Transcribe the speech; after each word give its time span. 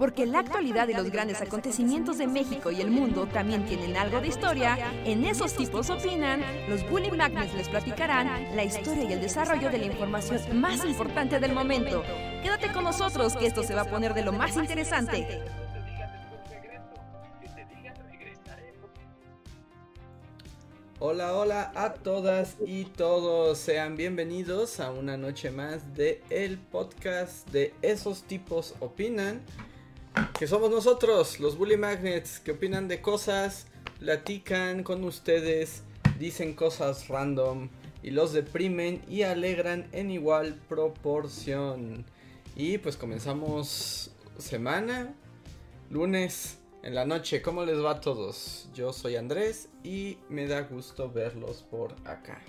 Porque 0.00 0.24
la 0.24 0.38
actualidad 0.38 0.88
y 0.88 0.94
los 0.94 1.10
grandes 1.10 1.42
acontecimientos 1.42 2.16
de 2.16 2.26
México 2.26 2.70
y 2.70 2.80
el 2.80 2.90
mundo 2.90 3.26
también 3.26 3.66
tienen 3.66 3.98
algo 3.98 4.18
de 4.18 4.28
historia, 4.28 4.78
en 5.04 5.26
esos 5.26 5.52
tipos 5.52 5.90
opinan, 5.90 6.42
los 6.70 6.88
Bully 6.88 7.10
Magnets 7.10 7.52
les 7.52 7.68
platicarán 7.68 8.56
la 8.56 8.64
historia 8.64 9.04
y 9.04 9.12
el 9.12 9.20
desarrollo 9.20 9.68
de 9.68 9.76
la 9.76 9.84
información 9.84 10.58
más 10.58 10.86
importante 10.86 11.38
del 11.38 11.52
momento. 11.52 12.02
Quédate 12.42 12.72
con 12.72 12.84
nosotros 12.84 13.36
que 13.36 13.44
esto 13.44 13.62
se 13.62 13.74
va 13.74 13.82
a 13.82 13.84
poner 13.84 14.14
de 14.14 14.24
lo 14.24 14.32
más 14.32 14.56
interesante. 14.56 15.42
Hola, 20.98 21.34
hola 21.34 21.72
a 21.74 21.92
todas 21.92 22.56
y 22.66 22.84
todos. 22.84 23.58
Sean 23.58 23.96
bienvenidos 23.96 24.80
a 24.80 24.92
una 24.92 25.18
noche 25.18 25.50
más 25.50 25.94
de 25.94 26.22
el 26.30 26.56
podcast 26.56 27.46
de 27.50 27.74
esos 27.82 28.22
tipos 28.22 28.74
opinan. 28.80 29.42
Que 30.38 30.46
somos 30.46 30.70
nosotros, 30.70 31.40
los 31.40 31.56
Bully 31.56 31.76
Magnets, 31.76 32.40
que 32.40 32.52
opinan 32.52 32.88
de 32.88 33.00
cosas, 33.00 33.66
platican 33.98 34.82
con 34.82 35.04
ustedes, 35.04 35.82
dicen 36.18 36.54
cosas 36.54 37.08
random 37.08 37.68
y 38.02 38.10
los 38.10 38.32
deprimen 38.32 39.02
y 39.08 39.22
alegran 39.22 39.88
en 39.92 40.10
igual 40.10 40.58
proporción. 40.68 42.04
Y 42.56 42.78
pues 42.78 42.96
comenzamos 42.96 44.10
semana, 44.38 45.14
lunes 45.90 46.58
en 46.82 46.94
la 46.94 47.04
noche. 47.04 47.42
¿Cómo 47.42 47.64
les 47.64 47.82
va 47.82 47.92
a 47.92 48.00
todos? 48.00 48.68
Yo 48.74 48.92
soy 48.92 49.16
Andrés 49.16 49.68
y 49.84 50.18
me 50.28 50.46
da 50.46 50.62
gusto 50.62 51.10
verlos 51.10 51.64
por 51.70 51.92
acá. 52.04 52.40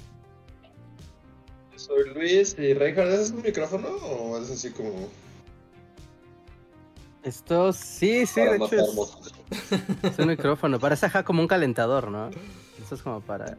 Soy 1.75 2.09
Luis 2.13 2.55
y 2.59 2.73
Reinhardt, 2.73 3.11
¿es 3.11 3.31
un 3.31 3.41
micrófono 3.41 3.89
o 3.89 4.37
es 4.37 4.51
así 4.51 4.69
como 4.71 5.09
Esto 7.23 7.71
sí, 7.71 8.25
sí, 8.25 8.39
para 8.39 8.57
de 8.57 8.65
hecho 8.65 8.75
es, 10.01 10.19
un 10.19 10.27
micrófono. 10.27 10.79
Parece 10.79 11.05
ajá, 11.05 11.23
como 11.23 11.41
un 11.41 11.47
calentador, 11.47 12.09
¿no? 12.09 12.29
Eso 12.83 12.95
es 12.95 13.01
como 13.01 13.21
para 13.21 13.57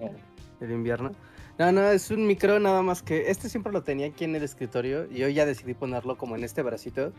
el 0.60 0.70
invierno. 0.70 1.12
No, 1.58 1.70
no, 1.70 1.82
es 1.90 2.10
un 2.10 2.26
micro 2.26 2.58
nada 2.58 2.82
más 2.82 3.02
que 3.02 3.30
este 3.30 3.48
siempre 3.48 3.72
lo 3.72 3.82
tenía 3.82 4.06
aquí 4.06 4.24
en 4.24 4.34
el 4.34 4.42
escritorio 4.42 5.06
y 5.10 5.22
hoy 5.22 5.34
ya 5.34 5.46
decidí 5.46 5.74
ponerlo 5.74 6.16
como 6.16 6.34
en 6.34 6.44
este 6.44 6.62
bracito 6.62 7.12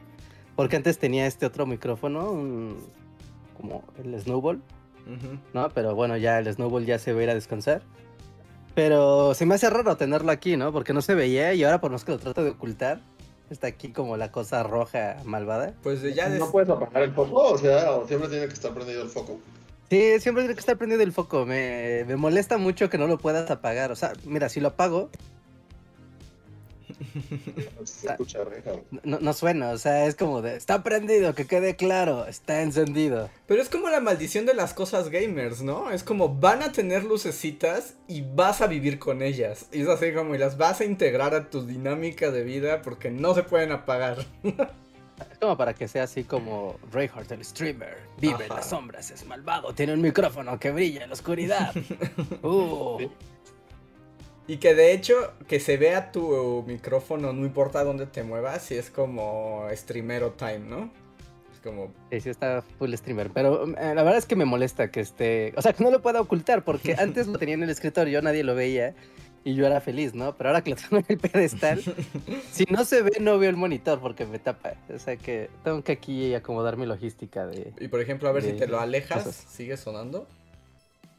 porque 0.56 0.76
antes 0.76 1.00
tenía 1.00 1.28
este 1.28 1.46
otro 1.46 1.66
micrófono, 1.66 2.32
un- 2.32 2.78
como 3.56 3.84
el 4.04 4.20
Snowball. 4.20 4.62
¿no? 5.54 5.70
Pero 5.70 5.96
bueno, 5.96 6.18
ya 6.18 6.40
el 6.40 6.52
Snowball 6.52 6.86
ya 6.86 6.98
se 6.98 7.14
va 7.14 7.20
a 7.20 7.24
ir 7.24 7.30
a 7.30 7.36
descansar. 7.36 7.82
Pero 8.76 9.34
se 9.34 9.46
me 9.46 9.56
hace 9.56 9.70
raro 9.70 9.96
tenerlo 9.98 10.32
aquí, 10.32 10.58
¿no? 10.58 10.72
Porque 10.72 10.94
no 10.94 11.02
se 11.02 11.14
veía 11.14 11.54
y 11.54 11.64
ahora 11.64 11.80
por 11.80 11.92
más 11.92 12.04
que 12.04 12.12
lo 12.12 12.20
trato 12.20 12.44
de 12.44 12.52
ocultar, 12.52 13.02
está 13.54 13.68
aquí 13.68 13.90
como 13.94 14.18
la 14.18 14.32
cosa 14.32 14.64
roja 14.64 15.18
malvada. 15.24 15.74
Pues 15.84 16.02
ya 16.16 16.30
des- 16.30 16.40
¿No 16.40 16.52
puedes 16.52 16.70
apagar 16.70 17.04
el 17.04 17.14
foco? 17.14 17.40
O 17.54 17.58
sea, 17.58 18.02
siempre 18.08 18.30
tiene 18.30 18.48
que 18.48 18.54
estar 18.54 18.74
prendido 18.74 19.02
el 19.04 19.10
foco. 19.10 19.40
Sí, 19.90 20.20
siempre 20.20 20.44
tiene 20.44 20.56
que 20.56 20.60
estar 20.60 20.78
prendido 20.78 21.02
el 21.04 21.12
foco. 21.14 21.46
Me, 21.46 22.04
me 22.08 22.16
molesta 22.16 22.58
mucho 22.58 22.90
que 22.90 22.98
no 22.98 23.08
lo 23.08 23.18
puedas 23.18 23.50
apagar. 23.52 23.92
O 23.92 23.96
sea, 23.96 24.14
mira, 24.26 24.50
si 24.50 24.60
lo 24.60 24.70
apago, 24.70 25.10
Se 27.84 28.08
escucha, 28.08 28.44
Reinhardt. 28.44 28.84
no, 29.04 29.20
no 29.20 29.34
suena. 29.34 29.70
O 29.72 29.78
sea, 29.78 30.06
es 30.06 30.16
como 30.16 30.42
de, 30.42 30.56
está 30.56 30.84
prendido, 30.84 31.34
que 31.36 31.46
quede 31.46 31.76
claro, 31.76 32.26
está 32.26 32.62
encendido. 32.62 33.30
Pero 33.48 33.62
es 33.62 33.70
como 33.70 33.90
la 33.90 34.00
maldición 34.00 34.46
de 34.46 34.54
las 34.54 34.74
cosas 34.74 35.10
gamers, 35.10 35.62
¿no? 35.62 35.92
Es 35.92 36.04
como 36.04 36.30
van 36.30 36.64
a 36.64 36.72
tener 36.72 37.04
lucecitas 37.04 37.96
y 38.08 38.22
vas 38.22 38.62
a 38.62 38.68
vivir 38.68 39.00
con 39.00 39.22
ellas. 39.22 39.68
Y 39.72 39.82
es 39.82 39.88
así 39.88 40.14
como 40.14 40.36
y 40.36 40.38
las 40.38 40.58
vas 40.58 40.82
a 40.82 40.86
integrar 40.86 41.36
a 41.36 41.50
tu 41.50 41.66
dinámica 41.66 42.32
de 42.32 42.44
vida 42.44 42.82
porque 42.82 43.12
no 43.12 43.34
se 43.36 43.44
pueden 43.44 43.72
apagar. 43.72 44.26
Es 45.32 45.38
como 45.38 45.56
para 45.56 45.74
que 45.74 45.88
sea 45.88 46.04
así 46.04 46.24
como 46.24 46.76
Reinhardt, 46.92 47.32
el 47.32 47.46
streamer. 47.46 47.98
Vive 48.20 48.46
en 48.46 48.50
las 48.50 48.70
sombras, 48.70 49.12
es 49.12 49.26
malvado, 49.26 49.74
tiene 49.74 49.94
un 49.94 50.02
micrófono 50.02 50.60
que 50.60 50.72
brilla 50.72 51.04
en 51.04 51.10
la 51.10 51.14
oscuridad. 51.14 51.74
Uh, 52.42 52.98
Sí. 53.00 53.10
Y 54.48 54.58
que 54.58 54.76
de 54.76 54.92
hecho, 54.92 55.34
que 55.48 55.60
se 55.60 55.78
vea 55.78 56.12
tu 56.12 56.64
micrófono, 56.68 57.32
no 57.32 57.46
importa 57.46 57.84
dónde 57.84 58.06
te 58.06 58.24
muevas, 58.24 58.64
si 58.64 58.76
es 58.76 58.90
como 58.90 59.68
streamero 59.72 60.32
time, 60.32 60.60
¿no? 60.60 60.90
Es 61.54 61.60
como, 61.64 61.94
Sí, 62.12 62.20
sí 62.20 62.30
está 62.30 62.62
full 62.78 62.94
streamer, 62.94 63.30
pero 63.32 63.66
eh, 63.66 63.96
la 63.96 64.04
verdad 64.04 64.18
es 64.18 64.26
que 64.26 64.36
me 64.36 64.46
molesta 64.46 64.92
que 64.92 65.00
esté, 65.00 65.54
o 65.56 65.62
sea, 65.62 65.72
que 65.72 65.84
no 65.84 65.92
lo 65.92 66.02
pueda 66.02 66.20
ocultar, 66.20 66.64
porque 66.64 66.96
antes 67.00 67.28
lo 67.28 67.38
tenía 67.38 67.56
en 67.56 67.64
el 67.64 67.70
escritorio, 67.70 68.22
nadie 68.22 68.44
lo 68.44 68.54
veía 68.54 68.94
y 69.46 69.56
yo 69.56 69.66
era 69.66 69.82
feliz, 69.82 70.14
¿no? 70.14 70.36
Pero 70.36 70.50
ahora 70.50 70.62
que 70.62 70.72
lo 70.72 70.76
tengo 70.76 70.98
en 70.98 71.06
el 71.08 71.18
pedestal, 71.18 71.82
si 72.52 72.66
no 72.70 72.86
se 72.86 73.02
ve, 73.02 73.12
no 73.20 73.38
veo 73.38 73.50
el 73.50 73.58
monitor 73.58 74.00
porque 74.00 74.26
me 74.26 74.40
tapa. 74.40 74.74
O 74.94 75.00
sea 75.00 75.18
que 75.18 75.50
tengo 75.64 75.84
que 75.84 75.94
aquí 75.94 76.34
acomodar 76.34 76.78
mi 76.78 76.86
logística 76.86 77.46
de... 77.46 77.74
y 77.80 77.88
por 77.88 78.02
ejemplo, 78.02 78.30
a 78.30 78.32
ver 78.32 78.44
si 78.44 78.54
te 78.54 78.68
lo 78.68 78.80
alejas, 78.80 79.24
sigue 79.50 79.78
sonando. 79.78 80.28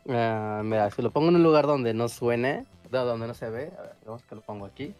Ah, 0.08 0.62
mira, 0.64 0.90
si 0.90 1.02
lo 1.02 1.10
pongo 1.10 1.28
en 1.28 1.36
un 1.36 1.42
lugar 1.42 1.66
donde 1.66 1.94
no 1.94 2.08
suene, 2.08 2.64
donde 3.02 3.26
no 3.26 3.34
se 3.34 3.50
ve, 3.50 3.72
a 3.78 3.82
ver, 3.82 3.92
vamos 4.04 4.22
que 4.22 4.34
lo 4.34 4.40
pongo 4.40 4.66
aquí. 4.66 4.94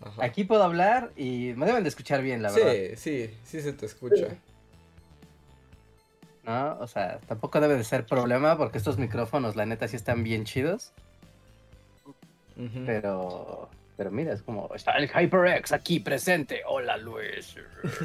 Ajá. 0.00 0.24
Aquí 0.24 0.44
puedo 0.44 0.62
hablar 0.62 1.12
y 1.16 1.52
me 1.56 1.66
deben 1.66 1.84
de 1.84 1.88
escuchar 1.88 2.22
bien, 2.22 2.42
la 2.42 2.50
verdad. 2.50 2.72
sí, 2.72 2.96
sí, 2.96 3.34
sí 3.44 3.60
se 3.60 3.72
te 3.72 3.86
escucha. 3.86 4.28
¿No? 6.44 6.78
O 6.80 6.88
sea, 6.88 7.20
tampoco 7.28 7.60
debe 7.60 7.76
de 7.76 7.84
ser 7.84 8.04
problema 8.04 8.58
porque 8.58 8.78
estos 8.78 8.98
micrófonos, 8.98 9.54
la 9.54 9.64
neta, 9.64 9.86
sí 9.86 9.96
están 9.96 10.24
bien 10.24 10.44
chidos. 10.44 10.92
Pero, 12.86 13.68
pero 13.96 14.10
mira, 14.10 14.32
es 14.32 14.42
como, 14.42 14.72
está 14.74 14.92
el 14.92 15.08
HyperX 15.08 15.72
aquí 15.72 16.00
presente. 16.00 16.62
Hola 16.66 16.96
Luis. 16.96 17.56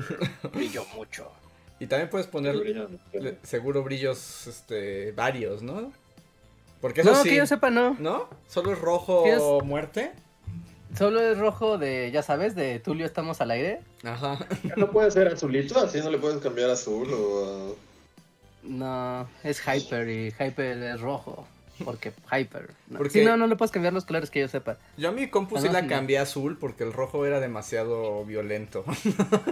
Brillo 0.53 0.85
mucho. 0.95 1.31
Y 1.79 1.87
también 1.87 2.09
puedes 2.09 2.27
poner 2.27 2.55
seguro 3.43 3.83
brillos, 3.83 4.47
este, 4.47 5.11
varios, 5.11 5.61
¿no? 5.61 5.91
Porque 6.81 7.01
eso 7.01 7.11
No, 7.11 7.23
sí, 7.23 7.29
que 7.29 7.35
yo 7.37 7.45
sepa, 7.47 7.69
no. 7.69 7.95
¿no? 7.99 8.29
Solo 8.47 8.71
es 8.73 8.79
rojo 8.79 9.25
es- 9.25 9.65
muerte. 9.65 10.11
Solo 10.97 11.19
es 11.21 11.37
rojo 11.37 11.77
de, 11.77 12.09
ya 12.11 12.23
sabes, 12.23 12.55
de 12.55 12.79
Tulio 12.79 13.05
estamos 13.05 13.41
al 13.41 13.51
aire. 13.51 13.81
Ajá. 14.03 14.39
¿No 14.77 14.89
puede 14.89 15.11
ser 15.11 15.27
azulito? 15.27 15.77
Así 15.79 15.99
no 15.99 16.09
le 16.09 16.17
puedes 16.17 16.39
cambiar 16.41 16.69
azul 16.69 17.07
o... 17.13 17.75
No, 18.63 19.27
es 19.43 19.61
Hyper 19.61 20.09
y 20.09 20.31
Hyper 20.31 20.77
es 20.83 21.01
rojo. 21.01 21.45
Porque 21.85 22.11
Hyper. 22.31 22.69
No. 22.89 22.97
Porque- 22.97 23.19
Sí, 23.19 23.25
no, 23.25 23.37
no 23.37 23.47
le 23.47 23.55
puedes 23.55 23.71
cambiar 23.71 23.93
los 23.93 24.05
colores 24.05 24.29
que 24.29 24.39
yo 24.39 24.47
sepa. 24.47 24.77
Yo 24.97 25.09
a 25.09 25.11
mi 25.11 25.27
compu 25.29 25.57
sí 25.57 25.63
la 25.73 25.87
cambié 25.87 26.19
a 26.19 26.23
azul 26.23 26.57
porque 26.57 26.83
el 26.83 26.93
rojo 26.93 27.25
era 27.25 27.39
demasiado 27.39 28.23
violento. 28.25 28.83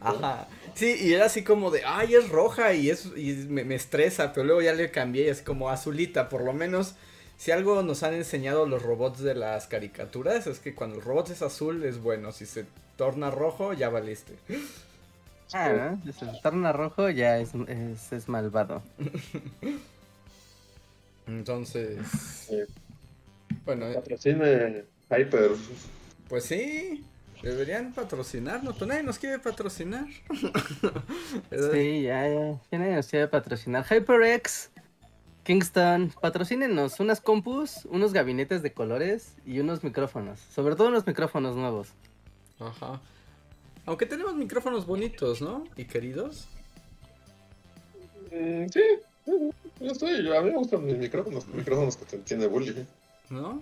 Ajá. 0.00 0.46
Sí, 0.74 0.94
y 1.00 1.14
era 1.14 1.26
así 1.26 1.42
como 1.42 1.70
de, 1.70 1.82
ay, 1.84 2.14
es 2.14 2.28
roja 2.28 2.72
y, 2.74 2.90
es, 2.90 3.06
y 3.16 3.46
me, 3.48 3.64
me 3.64 3.74
estresa, 3.74 4.32
pero 4.32 4.44
luego 4.46 4.62
ya 4.62 4.72
le 4.74 4.90
cambié 4.90 5.24
y 5.24 5.28
es 5.28 5.42
como 5.42 5.70
azulita, 5.70 6.28
por 6.28 6.42
lo 6.42 6.52
menos. 6.52 6.94
Si 7.38 7.50
algo 7.50 7.82
nos 7.82 8.02
han 8.02 8.14
enseñado 8.14 8.66
los 8.66 8.82
robots 8.82 9.20
de 9.20 9.34
las 9.34 9.66
caricaturas 9.66 10.46
es 10.46 10.58
que 10.58 10.74
cuando 10.74 10.96
el 10.96 11.02
robot 11.02 11.30
es 11.30 11.42
azul 11.42 11.84
es 11.84 12.00
bueno, 12.02 12.32
si 12.32 12.46
se 12.46 12.64
torna 12.96 13.30
rojo 13.30 13.74
ya 13.74 13.90
valiste. 13.90 14.34
Ah, 15.52 15.68
¿no? 15.68 16.00
Si 16.12 16.18
se 16.18 16.26
torna 16.42 16.72
rojo 16.72 17.10
ya 17.10 17.38
es, 17.38 17.50
es, 17.68 18.12
es 18.12 18.28
malvado. 18.28 18.82
Entonces, 21.26 21.98
Sí. 22.48 22.56
bueno, 23.64 23.86
eh, 23.86 23.94
Patrocine 23.94 24.84
Hyper. 25.10 25.50
pues 26.28 26.44
sí, 26.44 27.04
deberían 27.42 27.92
patrocinarnos, 27.92 28.74
pero 28.74 28.86
nadie 28.86 29.02
nos 29.02 29.18
quiere 29.18 29.38
patrocinar. 29.38 30.06
Sí, 31.72 32.02
ya, 32.02 32.28
ya. 32.28 32.60
Ya 32.70 32.78
nadie 32.78 32.94
nos 32.96 33.08
quiere 33.08 33.28
patrocinar. 33.28 33.84
HyperX, 33.88 34.70
Kingston, 35.44 36.12
patrocínenos 36.20 36.98
unas 37.00 37.20
compus, 37.20 37.84
unos 37.86 38.12
gabinetes 38.12 38.62
de 38.62 38.72
colores 38.72 39.34
y 39.44 39.58
unos 39.60 39.84
micrófonos. 39.84 40.40
Sobre 40.54 40.74
todo 40.76 40.88
unos 40.88 41.06
micrófonos 41.06 41.56
nuevos. 41.56 41.90
Ajá. 42.58 43.00
Aunque 43.84 44.06
tenemos 44.06 44.34
micrófonos 44.34 44.86
bonitos, 44.86 45.40
¿no? 45.42 45.64
Y 45.76 45.84
queridos. 45.84 46.48
Mm, 48.32 48.66
sí, 48.72 48.82
yo 49.26 49.90
estoy, 49.92 50.22
yo- 50.24 50.38
a 50.38 50.42
mí 50.42 50.50
me 50.50 50.56
gustan 50.58 50.84
mis 50.84 50.96
micrófonos, 50.96 51.46
micrófonos 51.48 51.96
que 51.96 52.04
te 52.04 52.16
entiende 52.16 52.46
Bully. 52.46 52.86
¿No? 53.30 53.60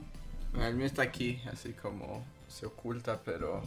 El 0.60 0.74
mío 0.76 0.86
está 0.86 1.02
aquí, 1.02 1.40
así 1.52 1.72
como 1.72 2.24
se 2.48 2.66
oculta, 2.66 3.20
pero. 3.24 3.62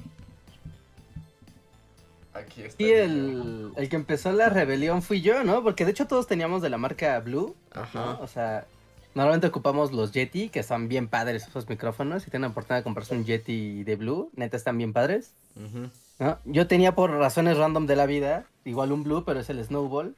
Aquí 2.33 2.61
está. 2.63 2.81
Y 2.83 2.91
el, 2.91 3.71
el 3.75 3.89
que 3.89 3.95
empezó 3.95 4.31
la 4.31 4.49
rebelión 4.49 5.01
fui 5.01 5.21
yo, 5.21 5.43
¿no? 5.43 5.63
Porque 5.63 5.85
de 5.85 5.91
hecho 5.91 6.05
todos 6.07 6.27
teníamos 6.27 6.61
de 6.61 6.69
la 6.69 6.77
marca 6.77 7.19
Blue. 7.19 7.55
¿no? 7.75 7.81
Ajá. 7.81 8.11
O 8.21 8.27
sea, 8.27 8.67
normalmente 9.15 9.47
ocupamos 9.47 9.91
los 9.91 10.11
Yeti, 10.11 10.49
que 10.49 10.61
son 10.63 10.87
bien 10.87 11.07
padres 11.07 11.47
esos 11.47 11.67
micrófonos. 11.67 12.23
Si 12.23 12.29
tienen 12.29 12.43
la 12.43 12.51
oportunidad 12.51 12.77
de 12.81 12.83
comprarse 12.83 13.15
un 13.15 13.25
Yeti 13.25 13.83
de 13.83 13.95
Blue, 13.95 14.29
neta 14.35 14.55
están 14.55 14.77
bien 14.77 14.93
padres. 14.93 15.31
Ujú, 15.55 15.89
¿no? 16.19 16.37
Yo 16.45 16.67
tenía 16.67 16.93
por 16.93 17.09
razones 17.11 17.57
random 17.57 17.87
de 17.87 17.95
la 17.95 18.05
vida, 18.05 18.45
igual 18.65 18.91
un 18.91 19.03
Blue, 19.03 19.23
pero 19.25 19.39
es 19.39 19.49
el 19.49 19.63
Snowball. 19.65 20.15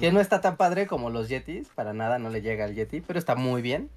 Que 0.00 0.12
no 0.12 0.20
está 0.20 0.40
tan 0.40 0.56
padre 0.56 0.86
como 0.86 1.10
los 1.10 1.28
Yetis, 1.28 1.68
para 1.74 1.92
nada 1.92 2.18
no 2.18 2.30
le 2.30 2.42
llega 2.42 2.64
al 2.64 2.74
Yeti, 2.74 3.00
pero 3.00 3.18
está 3.18 3.34
muy 3.34 3.62
bien. 3.62 3.90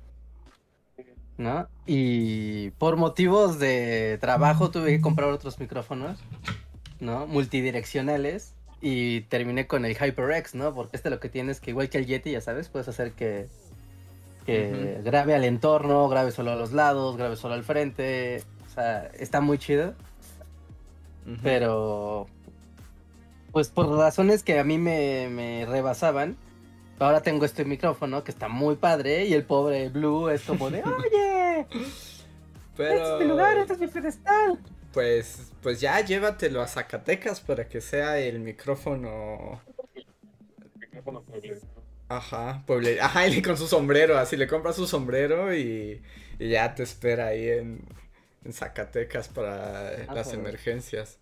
¿No? 1.38 1.68
Y 1.86 2.72
por 2.72 2.98
motivos 2.98 3.60
de 3.60 4.18
trabajo 4.19 4.72
tuve 4.72 4.88
que 4.96 5.02
comprar 5.02 5.30
otros 5.30 5.60
micrófonos. 5.60 6.18
¿no? 7.00 7.28
Multidireccionales. 7.28 8.54
Y 8.80 9.22
terminé 9.22 9.66
con 9.66 9.86
el 9.86 9.98
HyperX, 9.98 10.54
¿no? 10.54 10.74
Porque 10.74 10.98
este 10.98 11.10
lo 11.10 11.19
que 11.19 11.30
tiene 11.30 11.52
es 11.52 11.60
que 11.60 11.72
igual 11.72 11.90
que 11.90 11.98
el 11.98 12.06
Yeti, 12.06 12.31
ya 12.31 12.42
sabes, 12.42 12.69
puedes 12.69 12.88
hacer 12.88 13.14
que, 13.14 13.48
que 14.46 15.02
grabe 15.04 15.34
al 15.34 15.44
entorno, 15.46 16.08
grabe 16.10 16.31
solo 16.31 16.52
a 16.52 16.56
los 16.56 16.74
lados, 16.74 17.18
grabe 17.18 17.36
solo 17.38 17.56
al 17.56 17.64
frente. 17.64 18.44
O 18.68 18.69
sea, 18.69 19.08
está 19.18 19.42
muy 19.42 19.58
chido. 19.58 19.96
Pero, 21.42 22.28
pues 23.57 23.69
por 23.69 23.89
razones 23.89 24.44
que 24.44 24.59
a 24.59 24.63
mí 24.63 24.77
me, 24.77 25.30
me 25.31 25.65
rebasaban, 25.65 26.38
ahora 27.00 27.21
tengo 27.21 27.44
este 27.44 27.65
micrófono 27.65 28.24
que 28.24 28.30
está 28.30 28.50
muy 28.50 28.75
padre 28.75 29.25
y 29.25 29.33
el 29.33 29.45
pobre 29.45 29.89
Blue 29.89 30.30
es 30.30 30.44
como 30.44 30.69
de, 30.69 30.83
oye, 30.83 31.65
Pero... 32.75 32.94
este 32.94 33.13
es 33.15 33.19
mi 33.19 33.25
lugar, 33.25 33.57
este 33.57 33.74
es 33.74 33.80
mi 33.80 33.88
pedestal. 33.88 34.59
Pues, 34.94 35.51
pues 35.63 35.81
ya 35.81 36.00
llévatelo 36.01 36.62
a 36.62 36.68
Zacatecas 36.68 37.39
para 37.39 37.68
que 37.68 37.81
sea 37.81 38.19
el 38.19 38.42
micrófono. 38.42 39.59
Micrófono 40.75 41.24
pueble. 41.24 41.57
Ajá, 42.09 42.62
pueble... 42.68 43.01
Ajá, 43.01 43.27
y 43.27 43.42
con 43.42 43.57
su 43.57 43.65
sombrero, 43.68 44.19
así 44.19 44.38
le 44.38 44.45
compras 44.45 44.75
su 44.75 44.86
sombrero 44.86 45.51
y, 45.56 46.04
y 46.38 46.50
ya 46.50 46.75
te 46.75 46.83
espera 46.83 47.25
ahí 47.30 47.50
en, 47.50 47.81
en 48.45 48.54
Zacatecas 48.54 49.30
para 49.30 49.89
Ah, 50.07 50.13
las 50.13 50.27
pero- 50.30 50.42
emergencias. 50.42 51.18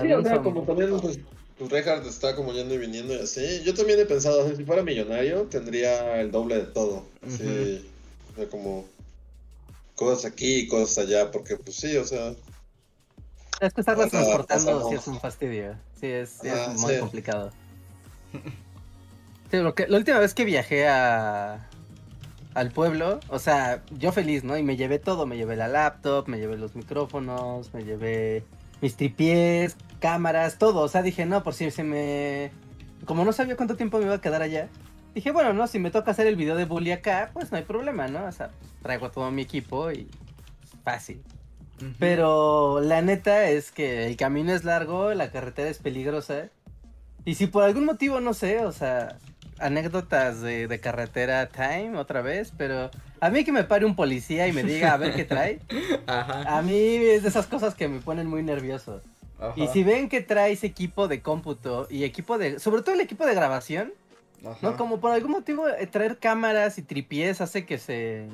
Sí, 0.00 0.12
o 0.12 0.22
sea, 0.22 0.42
como 0.42 0.62
también 0.64 0.90
pues, 0.98 1.18
pues 1.58 1.70
Reinhardt 1.70 2.06
está 2.06 2.34
como 2.36 2.52
yendo 2.52 2.74
y 2.74 2.78
viniendo 2.78 3.14
y 3.14 3.20
así. 3.20 3.62
Yo 3.64 3.74
también 3.74 4.00
he 4.00 4.06
pensado, 4.06 4.44
así, 4.44 4.56
si 4.56 4.64
fuera 4.64 4.82
millonario, 4.82 5.42
tendría 5.44 6.20
el 6.20 6.30
doble 6.30 6.56
de 6.56 6.64
todo. 6.66 7.04
Así, 7.26 7.90
o 8.32 8.36
sea, 8.36 8.48
como 8.48 8.84
cosas 9.96 10.24
aquí 10.32 10.60
y 10.60 10.68
cosas 10.68 10.98
allá, 11.06 11.30
porque 11.30 11.56
pues 11.56 11.76
sí, 11.76 11.96
o 11.96 12.04
sea, 12.04 12.32
Es 13.60 13.74
que 13.74 13.80
estarlas 13.82 14.10
transportando 14.10 14.88
sí 14.88 14.94
es 14.94 15.06
un 15.06 15.20
fastidio. 15.20 15.76
Sí, 16.00 16.06
es, 16.06 16.30
sí 16.40 16.48
es 16.48 16.54
Ah, 16.54 16.74
muy 16.78 16.94
sí. 16.94 17.00
complicado. 17.00 17.50
Sí, 19.50 19.56
lo 19.56 19.74
que, 19.74 19.88
la 19.88 19.98
última 19.98 20.20
vez 20.20 20.32
que 20.32 20.44
viajé 20.44 20.86
a, 20.86 21.68
al 22.54 22.70
pueblo, 22.70 23.18
o 23.28 23.40
sea, 23.40 23.82
yo 23.98 24.12
feliz, 24.12 24.44
¿no? 24.44 24.56
Y 24.56 24.62
me 24.62 24.76
llevé 24.76 25.00
todo, 25.00 25.26
me 25.26 25.36
llevé 25.36 25.56
la 25.56 25.66
laptop, 25.66 26.28
me 26.28 26.38
llevé 26.38 26.56
los 26.56 26.76
micrófonos, 26.76 27.74
me 27.74 27.82
llevé 27.82 28.44
mis 28.80 28.96
tripiés, 28.96 29.76
cámaras, 30.00 30.58
todo. 30.58 30.80
O 30.80 30.88
sea, 30.88 31.02
dije, 31.02 31.26
no, 31.26 31.42
por 31.42 31.54
si 31.54 31.70
se 31.70 31.84
me... 31.84 32.50
Como 33.04 33.24
no 33.24 33.32
sabía 33.32 33.56
cuánto 33.56 33.76
tiempo 33.76 33.98
me 33.98 34.04
iba 34.04 34.14
a 34.14 34.20
quedar 34.20 34.42
allá, 34.42 34.68
dije, 35.14 35.30
bueno, 35.30 35.52
no, 35.52 35.66
si 35.66 35.78
me 35.78 35.90
toca 35.90 36.10
hacer 36.10 36.26
el 36.26 36.36
video 36.36 36.56
de 36.56 36.64
bully 36.64 36.92
acá, 36.92 37.30
pues 37.32 37.50
no 37.50 37.56
hay 37.58 37.64
problema, 37.64 38.08
¿no? 38.08 38.24
O 38.26 38.32
sea, 38.32 38.50
traigo 38.82 39.10
todo 39.10 39.30
mi 39.30 39.42
equipo 39.42 39.90
y 39.90 40.08
fácil. 40.84 41.22
Ujú. 41.78 41.92
Pero 41.98 42.80
la 42.80 43.00
neta 43.02 43.48
es 43.48 43.72
que 43.72 44.06
el 44.06 44.16
camino 44.16 44.52
es 44.52 44.64
largo, 44.64 45.14
la 45.14 45.30
carretera 45.30 45.70
es 45.70 45.78
peligrosa. 45.78 46.48
Y 47.24 47.34
si 47.34 47.46
por 47.46 47.64
algún 47.64 47.84
motivo, 47.84 48.20
no 48.20 48.34
sé, 48.34 48.64
o 48.64 48.72
sea, 48.72 49.16
anécdotas 49.58 50.40
de, 50.40 50.68
de 50.68 50.80
carretera 50.80 51.48
time 51.48 51.96
otra 51.96 52.22
vez, 52.22 52.52
pero 52.56 52.90
a 53.20 53.30
mí 53.30 53.44
que 53.44 53.52
me 53.52 53.64
pare 53.64 53.84
un 53.84 53.94
policía 53.96 54.48
y 54.48 54.52
me 54.52 54.62
diga 54.64 54.92
a 54.92 54.96
ver 54.96 55.14
qué 55.14 55.24
trae, 55.26 55.60
Ajá. 56.06 56.56
a 56.58 56.62
mí 56.62 56.76
es 56.96 57.22
de 57.22 57.28
esas 57.28 57.46
cosas 57.46 57.74
que 57.74 57.88
me 57.88 58.00
ponen 58.00 58.26
muy 58.26 58.42
nervioso. 58.42 59.00
ajá, 59.38 59.54
Y 59.56 59.66
si 59.68 59.82
ven 59.84 60.08
que 60.08 60.20
traes 60.20 60.64
equipo 60.64 61.08
de 61.08 61.20
cómputo 61.22 61.86
y 61.90 62.04
equipo 62.04 62.38
de, 62.38 62.58
sobre 62.58 62.82
todo 62.82 62.94
el 62.94 63.00
equipo 63.00 63.26
de 63.26 63.34
grabación, 63.34 63.92
ajá. 64.44 64.58
no, 64.62 64.76
como 64.76 65.00
por 65.00 65.12
algún 65.12 65.32
motivo 65.32 65.68
eh, 65.68 65.86
traer 65.86 66.18
cámaras 66.18 66.78
y 66.78 66.82
tripiés 66.82 67.40
hace 67.40 67.64
que 67.66 67.78
se... 67.78 68.26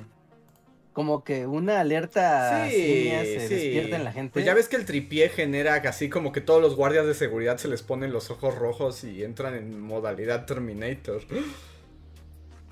Como 0.93 1.25
que 1.25 1.47
una 1.47 1.81
alerta 1.81 2.71
Sí, 2.71 2.75
simia 2.75 3.23
se 3.23 3.49
sí. 3.49 3.55
despierta 3.55 3.97
en 3.97 4.05
la 4.05 4.13
gente. 4.13 4.33
Pues 4.33 4.47
ya 4.47 4.55
ves 4.55 4.67
que 4.67 4.77
el 4.77 4.87
tripié 4.87 5.29
genera 5.29 5.75
así 5.75 6.09
como 6.09 6.33
que 6.33 6.41
todos 6.41 6.63
los 6.63 6.75
guardias 6.75 7.05
de 7.07 7.13
seguridad 7.13 7.59
se 7.59 7.69
les 7.69 7.83
ponen 7.83 8.15
los 8.15 8.31
ojos 8.31 8.55
rojos 8.55 9.05
y 9.05 9.23
entran 9.23 9.55
en 9.57 9.79
modalidad 9.79 10.47
Terminator. 10.47 11.21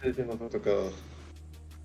sí, 0.02 0.12
sí 0.14 0.22
nos 0.22 0.40
ha 0.40 0.48
tocado. 0.48 0.90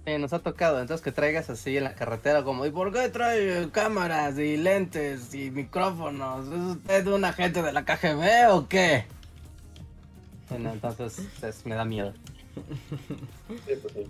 Sí, 0.10 0.18
nos 0.18 0.34
ha 0.34 0.40
tocado, 0.40 0.82
entonces 0.82 1.04
que 1.04 1.12
traigas 1.12 1.52
así 1.52 1.78
en 1.78 1.84
la 1.84 1.94
carretera 1.94 2.44
como, 2.44 2.66
¿y 2.66 2.72
por 2.72 2.92
qué 2.92 3.10
trae 3.10 3.70
cámaras 3.72 4.40
y 4.40 4.58
lentes 4.58 5.36
y 5.36 5.52
micrófonos? 5.52 6.48
¿Es 6.48 6.78
usted 6.78 7.08
un 7.08 7.26
agente 7.26 7.62
de 7.62 7.72
la 7.72 7.86
KGB 7.86 8.52
o 8.52 8.68
qué? 8.68 9.06
Bueno, 10.50 10.74
entonces 10.74 11.22
pues, 11.40 11.64
me 11.66 11.76
da 11.76 11.86
miedo. 11.86 12.14
Sí, 12.56 13.74
pues 13.82 13.94
sí. 13.94 14.08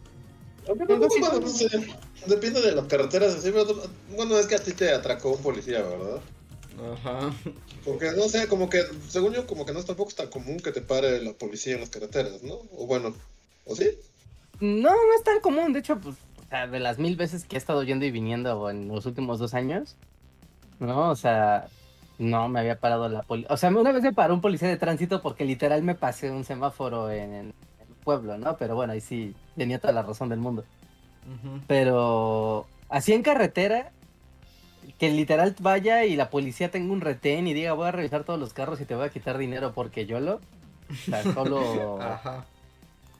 Aunque 0.69 0.85
no, 0.85 0.99
bueno, 0.99 1.39
no 1.41 1.47
sé, 1.49 1.67
depende 2.27 2.61
de 2.61 2.71
las 2.71 2.85
carreteras, 2.85 3.35
así, 3.35 3.51
pero, 3.51 3.65
bueno, 4.15 4.39
es 4.39 4.47
que 4.47 4.55
a 4.55 4.63
ti 4.63 4.71
te 4.71 4.93
atracó 4.93 5.31
un 5.31 5.41
policía, 5.41 5.81
¿verdad? 5.81 6.21
Ajá. 6.93 7.35
Porque 7.83 8.13
no 8.13 8.29
sé, 8.29 8.47
como 8.47 8.69
que, 8.69 8.83
según 9.09 9.33
yo, 9.33 9.45
como 9.45 9.65
que 9.65 9.73
no 9.73 9.79
es 9.79 9.85
tampoco 9.85 10.13
tan 10.13 10.29
común 10.29 10.61
que 10.61 10.71
te 10.71 10.81
pare 10.81 11.21
la 11.21 11.33
policía 11.33 11.73
en 11.73 11.81
las 11.81 11.89
carreteras, 11.89 12.41
¿no? 12.41 12.53
O 12.77 12.85
bueno, 12.87 13.13
¿o 13.65 13.75
sí? 13.75 13.97
No, 14.59 14.89
no 14.89 15.13
es 15.17 15.23
tan 15.23 15.39
común, 15.39 15.73
de 15.73 15.79
hecho, 15.79 15.99
pues, 15.99 16.15
o 16.45 16.49
sea, 16.49 16.67
de 16.67 16.79
las 16.79 16.99
mil 16.99 17.15
veces 17.15 17.45
que 17.45 17.55
he 17.55 17.59
estado 17.59 17.83
yendo 17.83 18.05
y 18.05 18.11
viniendo 18.11 18.69
en 18.69 18.87
los 18.87 19.05
últimos 19.05 19.39
dos 19.39 19.53
años, 19.53 19.95
¿no? 20.79 21.09
O 21.09 21.15
sea, 21.15 21.67
no 22.17 22.49
me 22.49 22.59
había 22.59 22.79
parado 22.79 23.07
la 23.07 23.23
policía. 23.23 23.53
O 23.53 23.57
sea, 23.57 23.69
una 23.69 23.91
vez 23.91 24.03
me 24.03 24.13
paró 24.13 24.33
un 24.33 24.41
policía 24.41 24.67
de 24.67 24.77
tránsito 24.77 25.21
porque 25.21 25.45
literal 25.45 25.83
me 25.83 25.95
pasé 25.95 26.29
un 26.31 26.43
semáforo 26.43 27.09
en, 27.09 27.33
en 27.33 27.45
el 27.79 27.95
pueblo, 28.03 28.37
¿no? 28.37 28.57
Pero 28.57 28.75
bueno, 28.75 28.93
ahí 28.93 29.01
sí 29.01 29.35
tenía 29.55 29.79
toda 29.79 29.93
la 29.93 30.03
razón 30.03 30.29
del 30.29 30.39
mundo. 30.39 30.65
Pero 31.67 32.65
así 32.89 33.13
en 33.13 33.21
carretera, 33.21 33.91
que 34.97 35.09
literal 35.11 35.55
vaya 35.59 36.05
y 36.05 36.15
la 36.15 36.29
policía 36.29 36.71
tenga 36.71 36.91
un 36.91 37.01
retén 37.01 37.47
y 37.47 37.53
diga 37.53 37.73
voy 37.73 37.87
a 37.87 37.91
revisar 37.91 38.23
todos 38.23 38.39
los 38.39 38.53
carros 38.53 38.81
y 38.81 38.85
te 38.85 38.95
voy 38.95 39.05
a 39.05 39.09
quitar 39.09 39.37
dinero 39.37 39.73
porque 39.73 40.05
yo 40.05 40.19
lo... 40.19 40.35
O 40.89 40.95
sea, 41.05 41.23
solo... 41.23 42.01
Ajá. 42.01 42.45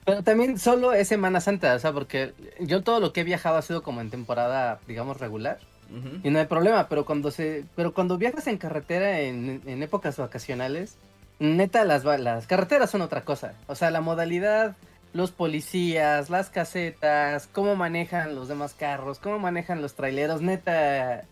Pero 0.09 0.23
también 0.23 0.57
solo 0.59 0.93
es 0.93 1.07
Semana 1.07 1.39
Santa, 1.41 1.75
o 1.75 1.79
sea, 1.79 1.91
porque 1.93 2.33
yo 2.59 2.81
todo 2.83 2.99
lo 2.99 3.13
que 3.13 3.21
he 3.21 3.23
viajado 3.23 3.57
ha 3.57 3.61
sido 3.61 3.83
como 3.83 4.01
en 4.01 4.09
temporada, 4.09 4.79
digamos, 4.87 5.19
regular. 5.19 5.59
Ujú. 5.89 6.19
Y 6.23 6.29
no 6.29 6.39
hay 6.39 6.45
problema, 6.45 6.87
pero 6.87 7.05
cuando 7.05 7.31
se, 7.31 7.65
pero 7.75 7.93
cuando 7.93 8.17
viajas 8.17 8.47
en 8.47 8.57
carretera 8.57 9.19
en, 9.21 9.61
en 9.65 9.83
épocas 9.83 10.17
vacacionales, 10.17 10.95
neta 11.39 11.83
las, 11.85 12.03
las 12.03 12.45
carreteras 12.47 12.89
son 12.91 13.01
otra 13.01 13.21
cosa. 13.23 13.53
O 13.67 13.75
sea, 13.75 13.89
la 13.91 14.01
modalidad, 14.01 14.75
los 15.13 15.31
policías, 15.31 16.29
las 16.29 16.49
casetas, 16.49 17.47
cómo 17.51 17.75
manejan 17.75 18.35
los 18.35 18.47
demás 18.47 18.73
carros, 18.73 19.19
cómo 19.19 19.39
manejan 19.39 19.81
los 19.81 19.95
traileros, 19.95 20.41
neta 20.41 21.23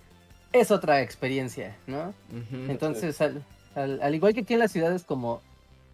es 0.54 0.72
otra 0.72 1.02
experiencia, 1.02 1.76
¿no? 1.86 2.14
Ujú. 2.32 2.72
Entonces, 2.72 3.22
al, 3.22 3.44
al- 3.76 4.02
al 4.02 4.16
igual 4.16 4.34
que 4.34 4.40
aquí 4.42 4.54
en 4.54 4.60
las 4.60 4.72
ciudades 4.72 5.04
como 5.04 5.42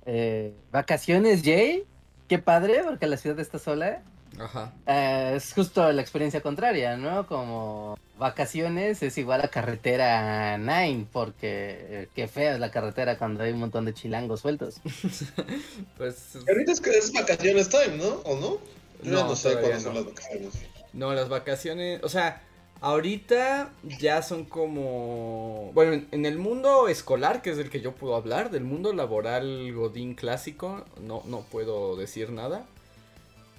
eh, 0.05 0.53
vacaciones, 0.71 1.41
Jay, 1.43 1.83
qué 2.27 2.39
padre, 2.39 2.81
porque 2.83 3.07
la 3.07 3.17
ciudad 3.17 3.39
está 3.39 3.59
sola. 3.59 4.01
Ajá. 4.39 4.73
Eh, 4.87 5.33
es 5.35 5.53
justo 5.53 5.91
la 5.91 6.01
experiencia 6.01 6.41
contraria, 6.41 6.97
¿no? 6.97 7.27
Como 7.27 7.97
vacaciones 8.17 9.03
es 9.03 9.17
igual 9.17 9.41
a 9.41 9.49
carretera 9.49 10.57
9, 10.57 11.07
porque 11.11 11.77
eh, 11.89 12.09
qué 12.15 12.27
fea 12.27 12.53
es 12.53 12.59
la 12.59 12.71
carretera 12.71 13.17
cuando 13.17 13.43
hay 13.43 13.51
un 13.51 13.59
montón 13.59 13.85
de 13.85 13.93
chilangos 13.93 14.41
sueltos. 14.41 14.81
Pues 15.97 16.37
Ahorita 16.47 16.71
es 16.71 16.81
que 16.81 16.89
es 16.91 17.13
vacaciones 17.13 17.69
time, 17.69 17.97
¿no? 17.97 18.09
¿O 18.25 18.39
no? 18.39 18.57
Yo 19.03 19.11
No, 19.11 19.27
no 19.27 19.35
sé 19.35 19.53
cuándo 19.57 19.79
son 19.79 19.95
las 19.95 20.05
vacaciones. 20.05 20.53
No, 20.93 21.13
las 21.13 21.29
vacaciones, 21.29 22.03
o 22.03 22.09
sea, 22.09 22.41
ahorita 22.83 23.71
ya 23.97 24.21
son 24.21 24.43
como, 24.43 25.71
bueno, 25.73 26.05
en, 26.11 26.25
el 26.25 26.37
mundo 26.37 26.89
escolar, 26.89 27.41
que 27.41 27.51
es 27.51 27.57
del 27.57 27.69
que 27.69 27.79
yo 27.79 27.93
puedo 27.93 28.13
hablar, 28.13 28.51
del 28.51 28.65
mundo 28.65 28.91
laboral 28.91 29.73
godín 29.73 30.15
clásico, 30.15 30.83
no, 31.01 31.23
no 31.25 31.41
puedo 31.43 31.95
decir 31.95 32.31
nada. 32.31 32.65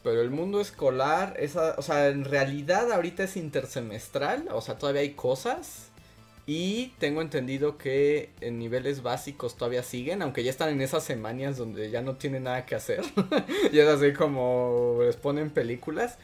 Pero 0.03 0.21
el 0.21 0.29
mundo 0.29 0.61
escolar, 0.61 1.35
esa, 1.39 1.75
o 1.79 1.83
sea, 1.83 2.09
en 2.09 2.27
realidad 2.27 2.93
ahorita 2.93 3.25
es 3.25 3.39
intersemestral, 3.39 4.47
o 4.53 4.61
sea, 4.61 4.77
todavía 4.77 5.01
hay 5.01 5.15
cosas. 5.15 5.89
Y 6.47 6.89
tengo 6.99 7.23
entendido 7.23 7.79
que 7.79 8.29
en 8.43 8.59
niveles 8.59 9.03
básicos 9.03 9.57
todavía 9.57 9.83
siguen, 9.83 10.21
aunque 10.21 10.45
ya 10.45 10.51
están 10.51 10.69
en 10.69 10.83
esas 10.83 11.03
semanas 11.03 11.57
donde 11.57 11.91
ya 11.91 12.03
no 12.03 12.17
tienen 12.17 12.43
nada 12.43 12.67
que 12.67 12.75
hacer. 12.75 13.03
y 13.73 13.79
es 13.79 13.89
así 13.89 14.13
como 14.13 14.99
les 15.01 15.17
ponen 15.17 15.49
películas. 15.49 16.19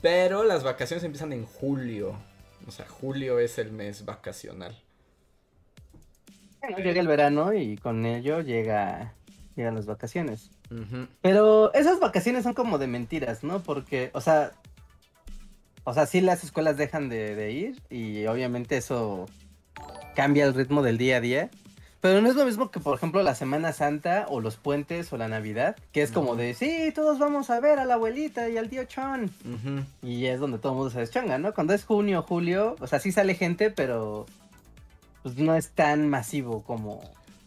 Pero 0.00 0.44
las 0.44 0.62
vacaciones 0.62 1.02
empiezan 1.02 1.32
en 1.32 1.44
julio. 1.44 2.16
O 2.66 2.70
sea, 2.70 2.86
julio 2.86 3.38
es 3.38 3.58
el 3.58 3.72
mes 3.72 4.04
vacacional. 4.04 4.76
Bueno, 6.60 6.78
Llega 6.78 7.00
el 7.00 7.06
verano 7.06 7.52
y 7.54 7.76
con 7.76 8.04
ello 8.06 8.40
llega, 8.40 9.14
llegan 9.54 9.76
las 9.76 9.86
vacaciones. 9.86 10.50
Pero 11.22 11.72
esas 11.74 12.00
vacaciones 12.00 12.42
son 12.42 12.54
como 12.54 12.78
de 12.78 12.88
mentiras, 12.88 13.44
¿no? 13.44 13.62
Porque, 13.62 14.10
o 14.14 14.20
sea, 14.20 14.52
o 15.84 15.94
sea, 15.94 16.06
sí 16.06 16.20
las 16.20 16.42
escuelas 16.42 16.76
dejan 16.76 17.08
de, 17.08 17.36
de 17.36 17.52
ir 17.52 17.82
y 17.88 18.26
obviamente 18.26 18.76
eso 18.76 19.26
cambia 20.16 20.44
el 20.44 20.54
ritmo 20.54 20.82
del 20.82 20.98
día 20.98 21.18
a 21.18 21.20
día. 21.20 21.50
Pero 22.06 22.20
no 22.20 22.28
es 22.30 22.36
lo 22.36 22.44
mismo 22.44 22.70
que, 22.70 22.78
por 22.78 22.94
ejemplo, 22.96 23.20
la 23.24 23.34
Semana 23.34 23.72
Santa 23.72 24.26
o 24.28 24.40
los 24.40 24.54
puentes 24.56 25.12
o 25.12 25.16
la 25.16 25.26
Navidad, 25.26 25.74
que 25.90 26.02
es 26.02 26.12
como 26.12 26.36
de, 26.36 26.54
sí, 26.54 26.92
todos 26.94 27.18
vamos 27.18 27.50
a 27.50 27.58
ver 27.58 27.80
a 27.80 27.84
la 27.84 27.94
abuelita 27.94 28.48
y 28.48 28.56
al 28.58 28.68
tío 28.68 28.84
Chon. 28.84 29.28
Y 30.04 30.26
es 30.26 30.38
donde 30.38 30.58
todo 30.58 30.70
el 30.72 30.76
mundo 30.78 30.90
se 30.92 31.00
deschonga, 31.00 31.36
¿no? 31.38 31.52
Cuando 31.52 31.74
es 31.74 31.84
junio, 31.84 32.22
julio, 32.22 32.76
o 32.78 32.86
sea, 32.86 33.00
sí 33.00 33.10
sale 33.10 33.34
gente, 33.34 33.70
pero 33.70 34.26
pues 35.24 35.36
no 35.36 35.56
es 35.56 35.70
tan 35.70 36.08
masivo 36.08 36.62
como, 36.62 37.00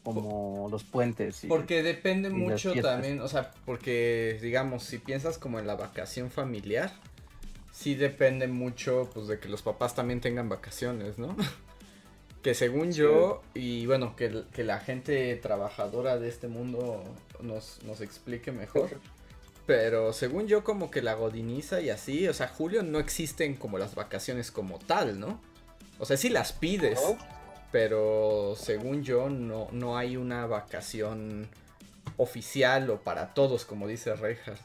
como 0.04 0.68
los 0.70 0.84
puentes. 0.84 1.42
y- 1.46 1.48
Porque 1.48 1.82
depende 1.82 2.30
mucho 2.30 2.74
también, 2.82 3.22
o 3.22 3.30
sea, 3.30 3.51
porque 3.66 4.39
digamos, 4.42 4.84
si 4.84 4.98
piensas 4.98 5.38
como 5.38 5.60
en 5.60 5.68
la 5.68 5.75
vacación 5.75 6.32
familiar, 6.32 6.92
sí 7.72 7.96
depende 7.96 8.48
mucho 8.50 9.10
pues 9.13 9.28
de 9.28 9.39
que 9.39 9.48
los 9.48 9.62
papás 9.62 9.96
también 9.96 10.20
tengan 10.20 10.50
vacaciones, 10.50 11.18
¿no? 11.18 11.34
que 12.41 12.53
según 12.53 12.93
yo, 12.93 13.41
y 13.53 13.86
bueno, 13.86 14.15
que, 14.15 14.43
que 14.53 14.63
la 14.63 14.79
gente 14.79 15.36
trabajadora 15.36 16.17
de 16.17 16.29
este 16.29 16.48
mundo 16.48 17.03
nos, 17.41 17.84
nos 17.84 18.01
explique 18.01 18.51
mejor. 18.51 18.89
Pero 19.65 20.13
según 20.13 20.48
yo, 20.48 20.63
como 20.63 20.89
que 20.89 21.01
la 21.03 21.13
godiniza 21.13 21.79
y 21.81 21.89
así, 21.91 22.27
o 22.27 22.34
sea, 22.34 22.48
Julio 22.48 22.81
no 22.81 22.98
existen 22.98 23.55
como 23.55 23.77
las 23.77 23.93
vacaciones 23.93 24.50
como 24.51 24.79
tal, 24.79 25.19
¿no? 25.19 25.39
O 26.00 26.05
sea, 26.05 26.17
sí 26.17 26.29
las 26.29 26.53
pides, 26.53 27.00
¿No? 27.00 27.17
pero 27.72 28.55
según 28.58 29.03
yo 29.03 29.29
no, 29.29 29.67
no 29.72 29.96
hay 29.96 30.17
una 30.17 30.48
vacación 30.48 31.48
oficial 32.17 32.89
o 32.89 33.01
para 33.01 33.36
todos, 33.36 33.63
como 33.65 33.86
dice 33.88 34.15
Reinhardt. 34.15 34.60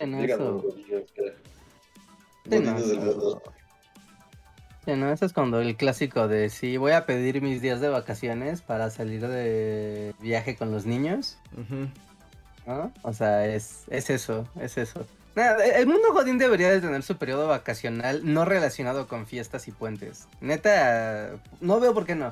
Díganos, 0.00 0.64
eso- 0.64 1.32
Sí, 2.50 2.58
no, 2.60 2.76
eso- 2.76 3.42
sí, 4.84 4.92
no, 4.96 5.10
eso 5.12 5.24
es 5.26 5.32
cuando 5.32 5.60
el 5.60 5.76
clásico 5.76 6.28
de 6.28 6.50
si 6.50 6.76
voy 6.76 6.92
a 6.92 7.06
pedir 7.06 7.40
mis 7.42 7.62
días 7.62 7.80
de 7.80 7.88
vacaciones 7.88 8.60
para 8.62 8.90
salir 8.90 9.26
de 9.26 10.14
viaje 10.20 10.56
con 10.56 10.70
los 10.70 10.84
niños. 10.86 11.38
¿no? 12.66 12.92
O 13.02 13.12
sea, 13.12 13.46
es, 13.46 13.84
es 13.88 14.10
eso, 14.10 14.48
es 14.60 14.78
eso. 14.78 15.06
Nada, 15.36 15.64
el 15.64 15.86
mundo 15.86 16.12
godín 16.12 16.38
debería 16.38 16.70
de 16.70 16.80
tener 16.80 17.02
su 17.02 17.16
periodo 17.16 17.48
vacacional 17.48 18.20
no 18.24 18.44
relacionado 18.44 19.08
con 19.08 19.26
fiestas 19.26 19.66
y 19.68 19.72
puentes. 19.72 20.28
Neta, 20.40 21.32
no 21.60 21.80
veo 21.80 21.92
por 21.92 22.06
qué 22.06 22.14
no. 22.14 22.28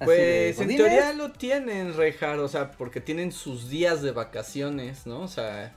Así 0.00 0.10
de, 0.10 0.52
Pues 0.56 0.60
en 0.68 0.76
teoría 0.76 1.12
lo 1.14 1.32
tienen, 1.32 1.96
Reinhardt, 1.96 2.40
o 2.40 2.48
sea, 2.48 2.72
porque 2.72 3.00
tienen 3.00 3.30
sus 3.32 3.70
días 3.70 4.02
de 4.02 4.10
vacaciones, 4.10 5.06
¿no? 5.06 5.20
O 5.20 5.28
sea, 5.28 5.72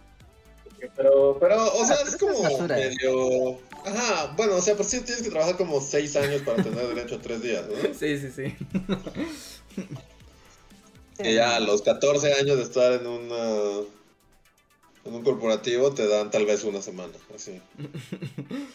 Pero, 0.96 1.38
pero, 1.40 1.74
o 1.74 1.86
sea, 1.86 1.98
Ah, 2.00 2.04
es 2.08 2.16
como 2.18 2.34
es 2.34 2.42
basura. 2.42 2.76
medio. 2.76 3.60
Ajá, 3.86 4.34
bueno, 4.38 4.56
o 4.56 4.62
sea, 4.62 4.76
por 4.76 4.86
si 4.86 5.00
tienes 5.02 5.24
que 5.24 5.30
trabajar 5.30 5.58
como 5.58 5.80
seis 5.82 6.16
años 6.16 6.42
para 6.44 6.62
tener 6.64 6.88
derecho 6.88 7.16
a 7.16 7.20
tres 7.20 7.42
días, 7.42 7.64
¿no? 7.68 7.76
sí, 8.00 8.18
sí, 8.20 8.30
sí. 8.36 8.56
Que 11.18 11.34
ya 11.34 11.56
a 11.56 11.60
los 11.60 11.82
14 11.82 12.34
años 12.34 12.58
de 12.58 12.64
estar 12.64 12.94
en 12.94 13.08
una. 13.08 13.82
En 15.06 15.14
un 15.16 15.24
corporativo 15.24 15.94
te 15.94 16.08
dan 16.08 16.30
tal 16.32 16.46
vez 16.46 16.64
una 16.64 16.82
semana, 16.82 17.14
así. 17.36 17.60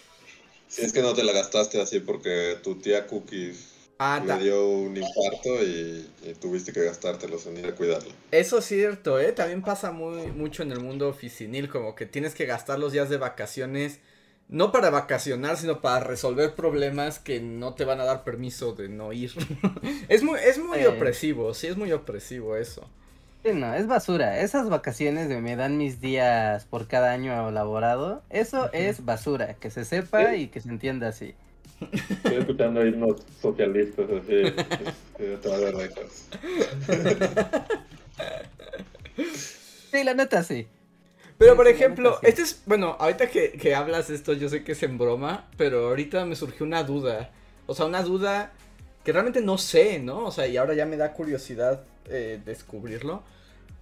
Si 0.66 0.82
es 0.82 0.92
que 0.92 1.02
no 1.02 1.14
te 1.14 1.22
la 1.22 1.30
gastaste 1.32 1.80
así 1.80 2.00
porque 2.00 2.58
tu 2.64 2.74
tía 2.74 3.06
Cookies 3.06 3.73
Ah, 3.98 4.20
dio 4.24 4.68
un 4.68 4.96
infarto 4.96 5.62
y, 5.62 6.12
y 6.22 6.34
tuviste 6.34 6.72
que 6.72 6.84
gastártelos 6.84 7.46
en 7.46 7.58
ir 7.58 7.66
a 7.66 7.74
cuidarla. 7.74 8.14
Eso 8.30 8.58
es 8.58 8.64
cierto, 8.66 9.20
¿eh? 9.20 9.32
También 9.32 9.62
pasa 9.62 9.92
muy 9.92 10.32
mucho 10.32 10.62
en 10.64 10.72
el 10.72 10.80
mundo 10.80 11.08
oficinil, 11.08 11.68
como 11.68 11.94
que 11.94 12.04
tienes 12.06 12.34
que 12.34 12.46
gastar 12.46 12.78
los 12.80 12.92
días 12.92 13.08
de 13.08 13.16
vacaciones, 13.16 14.00
no 14.48 14.72
para 14.72 14.90
vacacionar, 14.90 15.56
sino 15.56 15.80
para 15.80 16.00
resolver 16.04 16.54
problemas 16.56 17.18
que 17.20 17.40
no 17.40 17.74
te 17.74 17.84
van 17.84 18.00
a 18.00 18.04
dar 18.04 18.24
permiso 18.24 18.72
de 18.74 18.88
no 18.88 19.12
ir. 19.12 19.32
es 20.08 20.22
muy, 20.24 20.40
es 20.40 20.58
muy 20.58 20.84
opresivo, 20.84 21.54
sí, 21.54 21.68
es 21.68 21.76
muy 21.76 21.92
opresivo 21.92 22.56
eso. 22.56 22.90
Sí, 23.44 23.52
no, 23.52 23.74
es 23.74 23.86
basura. 23.86 24.40
Esas 24.40 24.70
vacaciones 24.70 25.28
de 25.28 25.40
me 25.40 25.54
dan 25.56 25.76
mis 25.76 26.00
días 26.00 26.64
por 26.64 26.88
cada 26.88 27.12
año 27.12 27.50
laborado, 27.50 28.24
eso 28.30 28.72
es 28.72 29.04
basura. 29.04 29.54
Que 29.58 29.70
se 29.70 29.84
sepa 29.84 30.30
Sí. 30.30 30.34
y 30.34 30.48
que 30.48 30.60
se 30.60 30.70
entienda 30.70 31.08
así. 31.08 31.34
Estoy 31.80 32.36
escuchando 32.36 32.86
himnos 32.86 33.22
socialistas 33.40 34.06
así. 34.10 34.42
Detrás 35.18 35.60
de. 35.60 35.90
Sí, 39.90 40.04
la 40.04 40.14
neta 40.14 40.42
sí. 40.42 40.66
Pero 41.38 41.56
por 41.56 41.68
ejemplo, 41.68 42.18
este 42.22 42.42
es, 42.42 42.62
bueno, 42.66 42.96
ahorita 42.98 43.28
que, 43.28 43.52
que 43.52 43.74
hablas 43.74 44.08
esto, 44.10 44.32
yo 44.32 44.48
sé 44.48 44.62
que 44.62 44.72
es 44.72 44.82
en 44.82 44.98
broma, 44.98 45.48
pero 45.56 45.88
ahorita 45.88 46.24
me 46.24 46.36
surgió 46.36 46.64
una 46.64 46.84
duda. 46.84 47.30
O 47.66 47.74
sea, 47.74 47.86
una 47.86 48.02
duda 48.02 48.52
que 49.04 49.12
realmente 49.12 49.40
no 49.40 49.58
sé, 49.58 49.98
¿no? 49.98 50.24
O 50.24 50.32
sea, 50.32 50.46
y 50.46 50.56
ahora 50.56 50.74
ya 50.74 50.86
me 50.86 50.96
da 50.96 51.12
curiosidad 51.12 51.84
eh, 52.06 52.40
descubrirlo. 52.44 53.22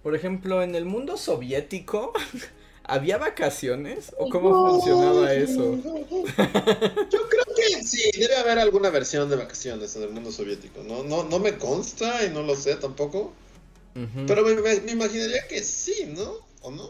Por 0.01 0.15
ejemplo, 0.15 0.61
en 0.61 0.75
el 0.75 0.85
mundo 0.85 1.15
soviético, 1.15 2.13
¿había 2.83 3.17
vacaciones? 3.17 4.13
¿O 4.17 4.29
cómo 4.29 4.55
funcionaba 4.55 5.33
eso? 5.33 5.79
Yo 7.09 7.29
creo 7.29 7.45
que 7.55 7.83
sí, 7.83 8.11
debe 8.19 8.35
haber 8.37 8.59
alguna 8.59 8.89
versión 8.89 9.29
de 9.29 9.35
vacaciones 9.35 9.95
en 9.95 10.03
el 10.03 10.09
mundo 10.09 10.31
soviético. 10.31 10.83
No, 10.83 11.03
no, 11.03 11.23
no 11.23 11.39
me 11.39 11.57
consta 11.57 12.25
y 12.25 12.29
no 12.31 12.43
lo 12.43 12.55
sé 12.55 12.75
tampoco. 12.75 13.33
Pero 14.25 14.43
me, 14.43 14.55
me- 14.55 14.81
me 14.81 14.91
imaginaría 14.93 15.47
que 15.47 15.63
sí, 15.63 16.05
¿no? 16.15 16.35
¿O 16.61 16.71
no? 16.71 16.89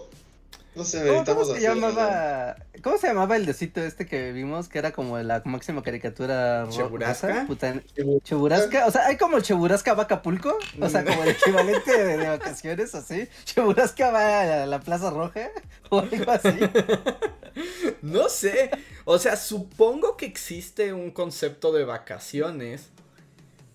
No 0.76 0.84
sé, 0.84 1.00
¿Cómo, 1.00 1.12
necesitamos 1.12 1.48
cómo 1.48 1.56
se 1.56 1.62
llamaba? 1.62 2.56
¿Cómo 2.82 2.98
se 2.98 3.08
llamaba 3.08 3.36
el 3.36 3.46
decito 3.46 3.82
este 3.82 4.08
que 4.08 4.32
vimos? 4.32 4.68
Que 4.70 4.80
era 4.80 4.92
como 4.92 5.20
la 5.20 5.42
máxima 5.46 5.84
caricatura 5.84 6.66
¿Cheburasca? 6.70 7.28
rosa? 7.28 7.46
Puta- 7.46 7.82
¿Cheburasca? 8.24 8.88
O 8.88 8.92
sea, 8.92 9.06
hay 9.06 9.18
como 9.18 9.38
el 9.38 9.44
Cheburasca 9.44 9.94
va 9.94 10.04
a 10.04 10.06
Acapulco. 10.06 10.58
O 10.82 10.90
sea, 10.90 11.06
como 11.06 11.22
el 11.24 11.30
equivalente 11.30 11.96
de, 11.96 12.18
de 12.18 12.28
vacaciones, 12.28 12.96
así. 12.96 13.28
¿Cheburasca 13.46 14.10
va 14.10 14.64
a 14.64 14.66
la 14.66 14.80
Plaza 14.80 15.12
Roja? 15.12 15.50
O 15.90 16.00
algo 16.00 16.32
así. 16.32 16.50
No 18.02 18.30
sé. 18.30 18.72
O 19.06 19.20
sea, 19.20 19.36
supongo 19.36 20.18
que 20.18 20.26
existe 20.26 20.92
un 20.94 21.12
concepto 21.12 21.72
de 21.72 21.86
vacaciones. 21.86 22.90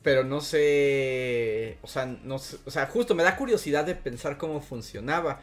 Pero 0.02 0.24
no 0.24 0.40
sé. 0.40 1.78
O 1.82 1.86
sea, 1.86 2.06
no 2.06 2.38
sé. 2.38 2.56
O 2.66 2.70
sea, 2.70 2.86
justo 2.86 3.14
me 3.14 3.22
da 3.22 3.36
curiosidad 3.36 3.84
de 3.84 3.94
pensar 3.94 4.36
cómo 4.38 4.60
funcionaba. 4.60 5.40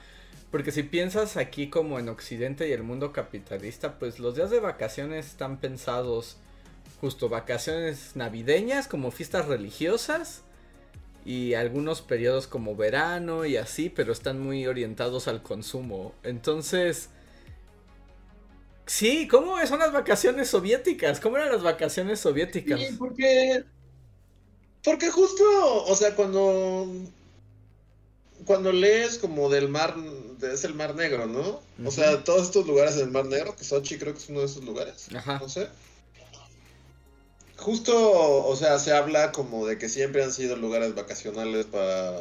Porque 0.52 0.72
si 0.72 0.84
piensas 0.84 1.38
aquí 1.38 1.70
como 1.70 2.00
en 2.00 2.10
Occidente 2.10 2.68
y 2.68 2.72
el 2.72 2.84
mundo 2.84 3.12
capitalista, 3.12 4.00
pues 4.00 4.20
los 4.20 4.36
días 4.36 4.52
de 4.52 4.60
vacaciones 4.60 5.28
están 5.28 5.60
pensados 5.60 6.38
justo 7.02 7.30
vacaciones 7.30 8.16
navideñas 8.16 8.88
como 8.88 9.12
fiestas 9.12 9.48
religiosas 9.48 10.44
y 11.25 11.56
algunos 11.56 12.02
periodos 12.02 12.48
como 12.48 12.75
verano 12.75 13.46
y 13.46 13.58
así, 13.58 13.90
pero 13.90 14.14
están 14.14 14.40
muy 14.40 14.68
orientados 14.68 15.28
al 15.28 15.42
consumo. 15.42 16.14
Entonces, 16.24 17.10
sí, 18.86 19.28
¿cómo 19.28 19.58
son 19.66 19.80
las 19.80 19.92
vacaciones 19.92 20.50
soviéticas? 20.50 21.20
¿Cómo 21.20 21.38
eran 21.38 21.52
las 21.52 21.64
vacaciones 21.64 22.20
soviéticas? 22.20 22.80
Sí, 22.80 22.96
porque. 22.98 23.64
Porque 24.84 25.10
justo, 25.10 25.44
o 25.86 25.96
sea, 25.96 26.16
cuando. 26.16 26.88
Cuando 28.46 28.72
lees 28.72 29.18
como 29.18 29.50
del 29.50 29.68
mar. 29.70 29.96
de- 29.96 30.54
es 30.54 30.64
el 30.66 30.74
Mar 30.75 30.96
Negro, 30.96 31.25
¿no? 31.28 31.62
O 31.88 31.92
sea, 31.92 32.24
todos 32.24 32.44
estos 32.44 32.68
lugares 32.68 32.96
del 32.98 33.10
Mar 33.10 33.25
Negro, 33.25 33.56
que 33.56 33.64
Sochi 33.64 33.98
creo 33.98 34.14
que 34.14 34.20
es 34.20 34.30
uno 34.30 34.42
de 34.42 34.46
esos 34.48 34.64
lugares. 34.66 35.08
Ajá. 35.16 35.40
No 35.40 35.48
sé. 35.50 35.68
Justo, 37.58 38.46
o 38.46 38.56
sea, 38.56 38.80
se 38.80 38.92
habla 38.92 39.32
como 39.32 39.66
de 39.66 39.78
que 39.78 39.88
siempre 39.88 40.24
han 40.24 40.32
sido 40.34 40.56
lugares 40.58 40.94
vacacionales 40.94 41.66
para. 41.66 42.20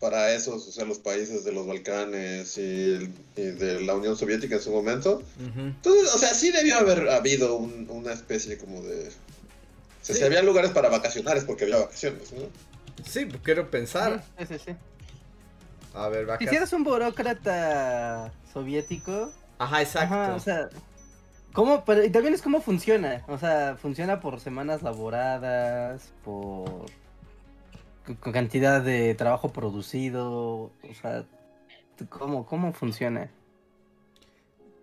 Para 0.00 0.34
esos, 0.34 0.68
o 0.68 0.72
sea, 0.72 0.84
los 0.84 0.98
países 0.98 1.42
de 1.44 1.52
los 1.52 1.66
Balcanes 1.66 2.58
y, 2.58 3.08
y 3.36 3.42
de 3.42 3.80
la 3.80 3.94
Unión 3.94 4.14
Soviética 4.14 4.56
en 4.56 4.60
su 4.60 4.70
momento. 4.70 5.22
Entonces, 5.40 6.14
o 6.14 6.18
sea, 6.18 6.34
sí 6.34 6.50
debió 6.52 6.76
haber 6.76 7.08
habido 7.08 7.56
un- 7.56 7.86
una 7.88 8.12
especie 8.12 8.58
como 8.58 8.82
de... 8.82 9.08
O 9.08 10.04
sea, 10.04 10.14
Sí. 10.14 10.16
si 10.16 10.22
había 10.24 10.42
lugares 10.42 10.72
para 10.72 10.90
vacacionar 10.90 11.38
es 11.38 11.44
porque 11.44 11.64
había 11.64 11.78
vacaciones, 11.78 12.30
¿no? 12.32 12.42
Sí, 13.10 13.26
quiero 13.42 13.70
pensar. 13.70 14.22
Sí, 14.38 14.44
sí, 14.46 14.54
sí. 14.66 14.72
A 15.96 16.08
ver, 16.08 16.20
Si 16.20 16.26
vacaciones. 16.26 16.56
eres 16.56 16.72
un 16.72 16.84
burócrata 16.84 18.32
soviético, 18.52 19.30
Ajá, 19.58 19.80
exacto. 19.82 20.14
Ajá, 20.14 20.34
o 20.34 20.38
sea, 20.38 20.68
¿cómo? 21.52 21.84
Pero 21.84 22.04
y 22.04 22.10
también 22.10 22.34
es 22.34 22.42
cómo 22.42 22.60
funciona. 22.60 23.24
O 23.28 23.38
sea, 23.38 23.76
funciona 23.80 24.20
por 24.20 24.38
semanas 24.40 24.82
laboradas, 24.82 26.12
por 26.24 26.86
con 28.20 28.32
cantidad 28.32 28.82
de 28.82 29.14
trabajo 29.14 29.48
producido, 29.52 30.70
o 30.70 30.94
sea, 31.00 31.24
¿cómo, 32.08 32.46
cómo 32.46 32.72
funciona? 32.72 33.30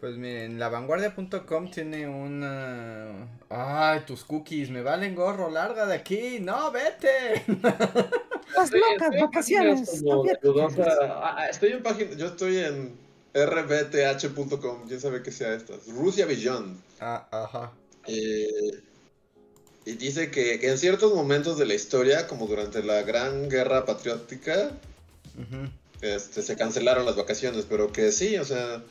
Pues 0.01 0.17
miren, 0.17 0.59
lavanguardia.com 0.59 1.71
tiene 1.71 2.07
una... 2.09 3.27
Ay, 3.49 4.01
tus 4.01 4.25
cookies, 4.25 4.69
me 4.69 4.81
valen 4.81 5.15
gorro, 5.15 5.49
larga 5.49 5.85
de 5.85 5.95
aquí. 5.95 6.39
No, 6.41 6.71
vete. 6.71 7.45
Las 8.55 8.71
locas 8.71 9.09
vacaciones. 9.21 9.89
Como 9.89 10.11
soviéticas. 10.23 10.43
dudosa- 10.43 10.97
Ah, 11.01 11.35
ah, 11.39 11.47
estoy 11.49 11.71
en 11.71 11.83
página, 11.83 12.11
yo 12.15 12.27
estoy 12.27 12.57
en 12.57 12.95
rbth.com, 13.33 14.87
quién 14.87 14.99
sabe 15.01 15.23
qué 15.23 15.31
sea 15.31 15.53
esta. 15.53 15.73
Rusia 15.87 16.25
Beyond. 16.25 16.79
Ah, 16.99 17.27
ajá. 17.31 17.71
Eh, 18.07 18.81
y 19.85 19.93
dice 19.93 20.29
que, 20.31 20.59
que 20.59 20.69
en 20.69 20.77
ciertos 20.77 21.13
momentos 21.13 21.57
de 21.57 21.65
la 21.65 21.73
historia, 21.73 22.27
como 22.27 22.47
durante 22.47 22.83
la 22.83 23.01
Gran 23.03 23.49
Guerra 23.49 23.85
Patriótica, 23.85 24.71
este, 26.01 26.41
se 26.41 26.55
cancelaron 26.55 27.05
las 27.05 27.15
vacaciones, 27.15 27.65
pero 27.69 27.91
que 27.91 28.11
sí, 28.11 28.37
o 28.37 28.45
sea, 28.45 28.83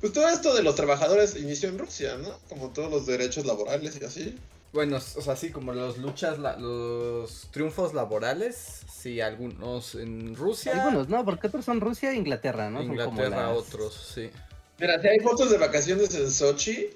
Pues 0.00 0.12
todo 0.12 0.28
esto 0.28 0.54
de 0.54 0.62
los 0.62 0.76
trabajadores 0.76 1.34
inició 1.34 1.68
en 1.70 1.78
Rusia, 1.78 2.16
¿no? 2.18 2.30
Como 2.48 2.68
todos 2.72 2.88
los 2.88 3.04
derechos 3.06 3.44
laborales 3.46 3.98
y 4.00 4.04
así. 4.04 4.36
Bueno, 4.72 4.96
o 4.98 5.00
sea, 5.22 5.34
sí, 5.34 5.50
como 5.50 5.72
los 5.72 5.96
luchas, 5.98 6.38
la- 6.38 6.56
los 6.58 7.48
triunfos 7.50 7.94
laborales, 7.94 8.80
sí, 8.92 9.20
algunos 9.20 9.94
en 9.94 10.36
Rusia, 10.36 10.72
Algunos, 10.84 11.08
¿no? 11.08 11.24
Porque 11.24 11.46
otros 11.46 11.64
son 11.64 11.80
Rusia 11.80 12.10
e 12.12 12.16
Inglaterra, 12.16 12.68
¿no? 12.68 12.80
Son 12.80 12.88
como 12.88 13.00
Inglaterra, 13.00 13.48
las- 13.48 13.56
otros, 13.58 14.12
sí. 14.14 14.30
Mira, 14.78 15.00
si 15.00 15.08
hay 15.08 15.20
fotos 15.20 15.50
de 15.50 15.58
vacaciones 15.58 16.14
en 16.14 16.30
Sochi 16.30 16.88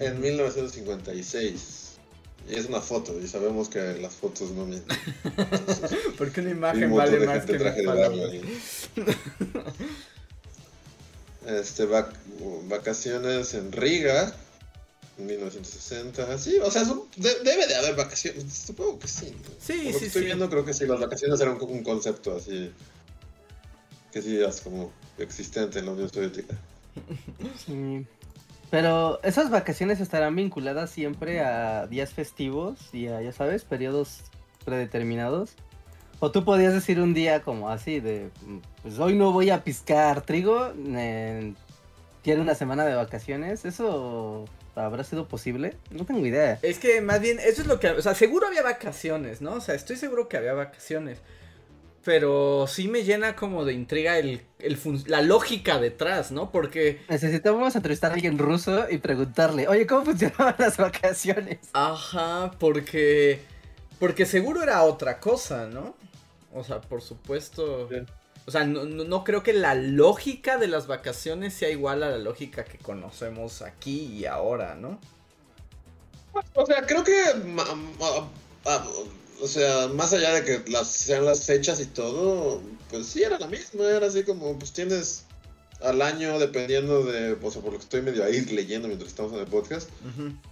en 0.00 0.20
1956. 0.20 1.80
Y 2.46 2.56
es 2.56 2.66
una 2.66 2.80
foto, 2.82 3.18
y 3.18 3.26
sabemos 3.26 3.70
que 3.70 3.78
las 3.94 4.12
fotos 4.16 4.50
no 4.50 4.66
mienten. 4.66 4.98
Porque 6.18 6.42
una 6.42 6.50
imagen 6.50 6.94
vale 6.94 7.18
de 7.18 7.26
más 7.26 7.46
que 7.46 7.56
traje 7.56 7.80
de. 7.80 8.42
Este, 11.46 11.86
vac- 11.88 12.12
vacaciones 12.68 13.54
en 13.54 13.72
Riga, 13.72 14.34
1960. 15.18 16.38
Sí, 16.38 16.58
o 16.62 16.70
sea, 16.70 16.84
de- 16.84 17.38
debe 17.44 17.66
de 17.66 17.74
haber 17.76 17.94
vacaciones. 17.96 18.52
Supongo 18.52 18.98
que 18.98 19.08
sí. 19.08 19.30
¿no? 19.30 19.48
Sí, 19.60 19.72
Por 19.74 19.84
lo 19.84 19.92
que 19.92 19.98
sí, 19.98 20.04
estoy 20.06 20.22
sí. 20.22 20.26
viendo, 20.26 20.50
creo 20.50 20.64
que 20.64 20.74
sí, 20.74 20.86
las 20.86 21.00
vacaciones 21.00 21.40
eran 21.40 21.54
un, 21.60 21.70
un 21.70 21.82
concepto 21.84 22.36
así. 22.36 22.72
Que 24.12 24.22
sí 24.22 24.40
es 24.40 24.60
como 24.60 24.92
existente 25.18 25.78
en 25.78 25.86
la 25.86 25.92
Unión 25.92 26.10
Soviética. 26.12 26.56
Sí. 27.66 28.06
Pero 28.70 29.20
esas 29.22 29.50
vacaciones 29.50 30.00
estarán 30.00 30.34
vinculadas 30.34 30.90
siempre 30.90 31.40
a 31.40 31.86
días 31.86 32.12
festivos 32.12 32.76
y 32.92 33.06
a, 33.06 33.20
ya 33.22 33.32
sabes, 33.32 33.62
periodos 33.64 34.20
predeterminados. 34.64 35.50
O 36.18 36.30
tú 36.32 36.44
podías 36.44 36.72
decir 36.72 37.00
un 37.00 37.14
día 37.14 37.42
como 37.42 37.68
así 37.70 38.00
de, 38.00 38.30
mm, 38.46 38.58
pues 38.82 38.98
hoy 38.98 39.14
no 39.14 39.30
voy 39.32 39.50
a 39.50 39.62
piscar 39.62 40.22
trigo, 40.22 40.72
eh, 40.96 41.52
tiene 42.22 42.40
una 42.40 42.54
semana 42.54 42.84
de 42.84 42.94
vacaciones. 42.94 43.64
¿Eso 43.64 44.46
habrá 44.74 45.04
sido 45.04 45.28
posible? 45.28 45.76
No 45.90 46.04
tengo 46.04 46.24
idea. 46.26 46.58
Es 46.62 46.78
que 46.78 47.00
más 47.00 47.20
bien, 47.20 47.38
eso 47.40 47.62
es 47.62 47.68
lo 47.68 47.80
que, 47.80 47.90
o 47.90 48.02
sea, 48.02 48.14
seguro 48.14 48.46
había 48.46 48.62
vacaciones, 48.62 49.40
¿no? 49.40 49.54
O 49.54 49.60
sea, 49.60 49.74
estoy 49.74 49.96
seguro 49.96 50.28
que 50.28 50.36
había 50.36 50.52
vacaciones. 50.52 51.18
Pero 52.04 52.66
sí 52.68 52.86
me 52.86 53.02
llena 53.02 53.34
como 53.34 53.64
de 53.64 53.72
intriga 53.72 54.18
el, 54.18 54.42
el 54.58 54.78
la 55.06 55.22
lógica 55.22 55.78
detrás, 55.78 56.32
¿no? 56.32 56.50
Porque, 56.52 57.00
Necesitamos 57.08 57.74
entrevistar 57.76 58.10
a 58.10 58.14
alguien 58.14 58.36
ruso 58.36 58.86
y 58.90 58.98
preguntarle, 58.98 59.68
oye, 59.68 59.86
¿cómo 59.86 60.04
funcionaban 60.06 60.54
las 60.58 60.76
vacaciones? 60.76 61.60
ajá, 61.72 62.50
porque, 62.58 63.40
porque 63.98 64.26
seguro 64.26 64.62
era 64.62 64.82
otra 64.82 65.18
cosa, 65.18 65.66
¿no? 65.66 65.94
O 66.52 66.62
sea, 66.62 66.80
por 66.80 67.00
supuesto. 67.00 67.88
Sí. 67.88 67.96
O 68.46 68.50
sea, 68.50 68.64
no, 68.64 68.84
no- 68.84 69.24
creo 69.24 69.42
que 69.42 69.52
la 69.54 69.74
lógica 69.74 70.58
de 70.58 70.66
las 70.68 70.86
vacaciones 70.86 71.54
sea 71.54 71.70
igual 71.70 72.02
a 72.02 72.10
la 72.10 72.18
lógica 72.18 72.64
que 72.64 72.78
conocemos 72.78 73.62
aquí 73.62 74.02
y 74.06 74.26
ahora, 74.26 74.74
¿no? 74.74 75.00
O 76.54 76.66
sea, 76.66 76.82
creo 76.84 77.04
que. 77.04 77.14
o 79.40 79.48
sea, 79.48 79.88
más 79.88 80.12
allá 80.12 80.32
de 80.34 80.44
que 80.44 80.70
las, 80.70 80.88
sean 80.88 81.24
las 81.24 81.44
fechas 81.46 81.80
y 81.80 81.86
todo, 81.86 82.60
pues 82.90 83.06
sí 83.06 83.22
era 83.22 83.38
la 83.38 83.46
misma. 83.46 83.84
Era 83.84 84.06
así 84.06 84.24
como, 84.24 84.58
pues 84.58 84.72
tienes 84.72 85.24
al 85.80 86.02
año, 86.02 86.38
dependiendo 86.38 87.04
de. 87.04 87.36
O 87.40 87.50
sea, 87.50 87.62
por 87.62 87.72
lo 87.72 87.78
que 87.78 87.84
estoy 87.84 88.02
medio 88.02 88.24
ahí 88.24 88.40
leyendo 88.46 88.88
mientras 88.88 89.10
estamos 89.10 89.32
en 89.32 89.40
el 89.40 89.46
podcast, 89.46 89.88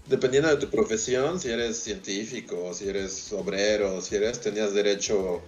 dependiendo 0.09 0.49
de 0.49 0.57
tu 0.57 0.71
profesión, 0.71 1.41
si 1.41 1.51
eres 1.51 1.79
científico, 1.79 2.73
si 2.75 2.89
eres 2.89 3.33
obrero, 3.33 4.01
si 4.01 4.17
eres. 4.17 4.41
tenías 4.41 4.73
derecho 4.75 5.41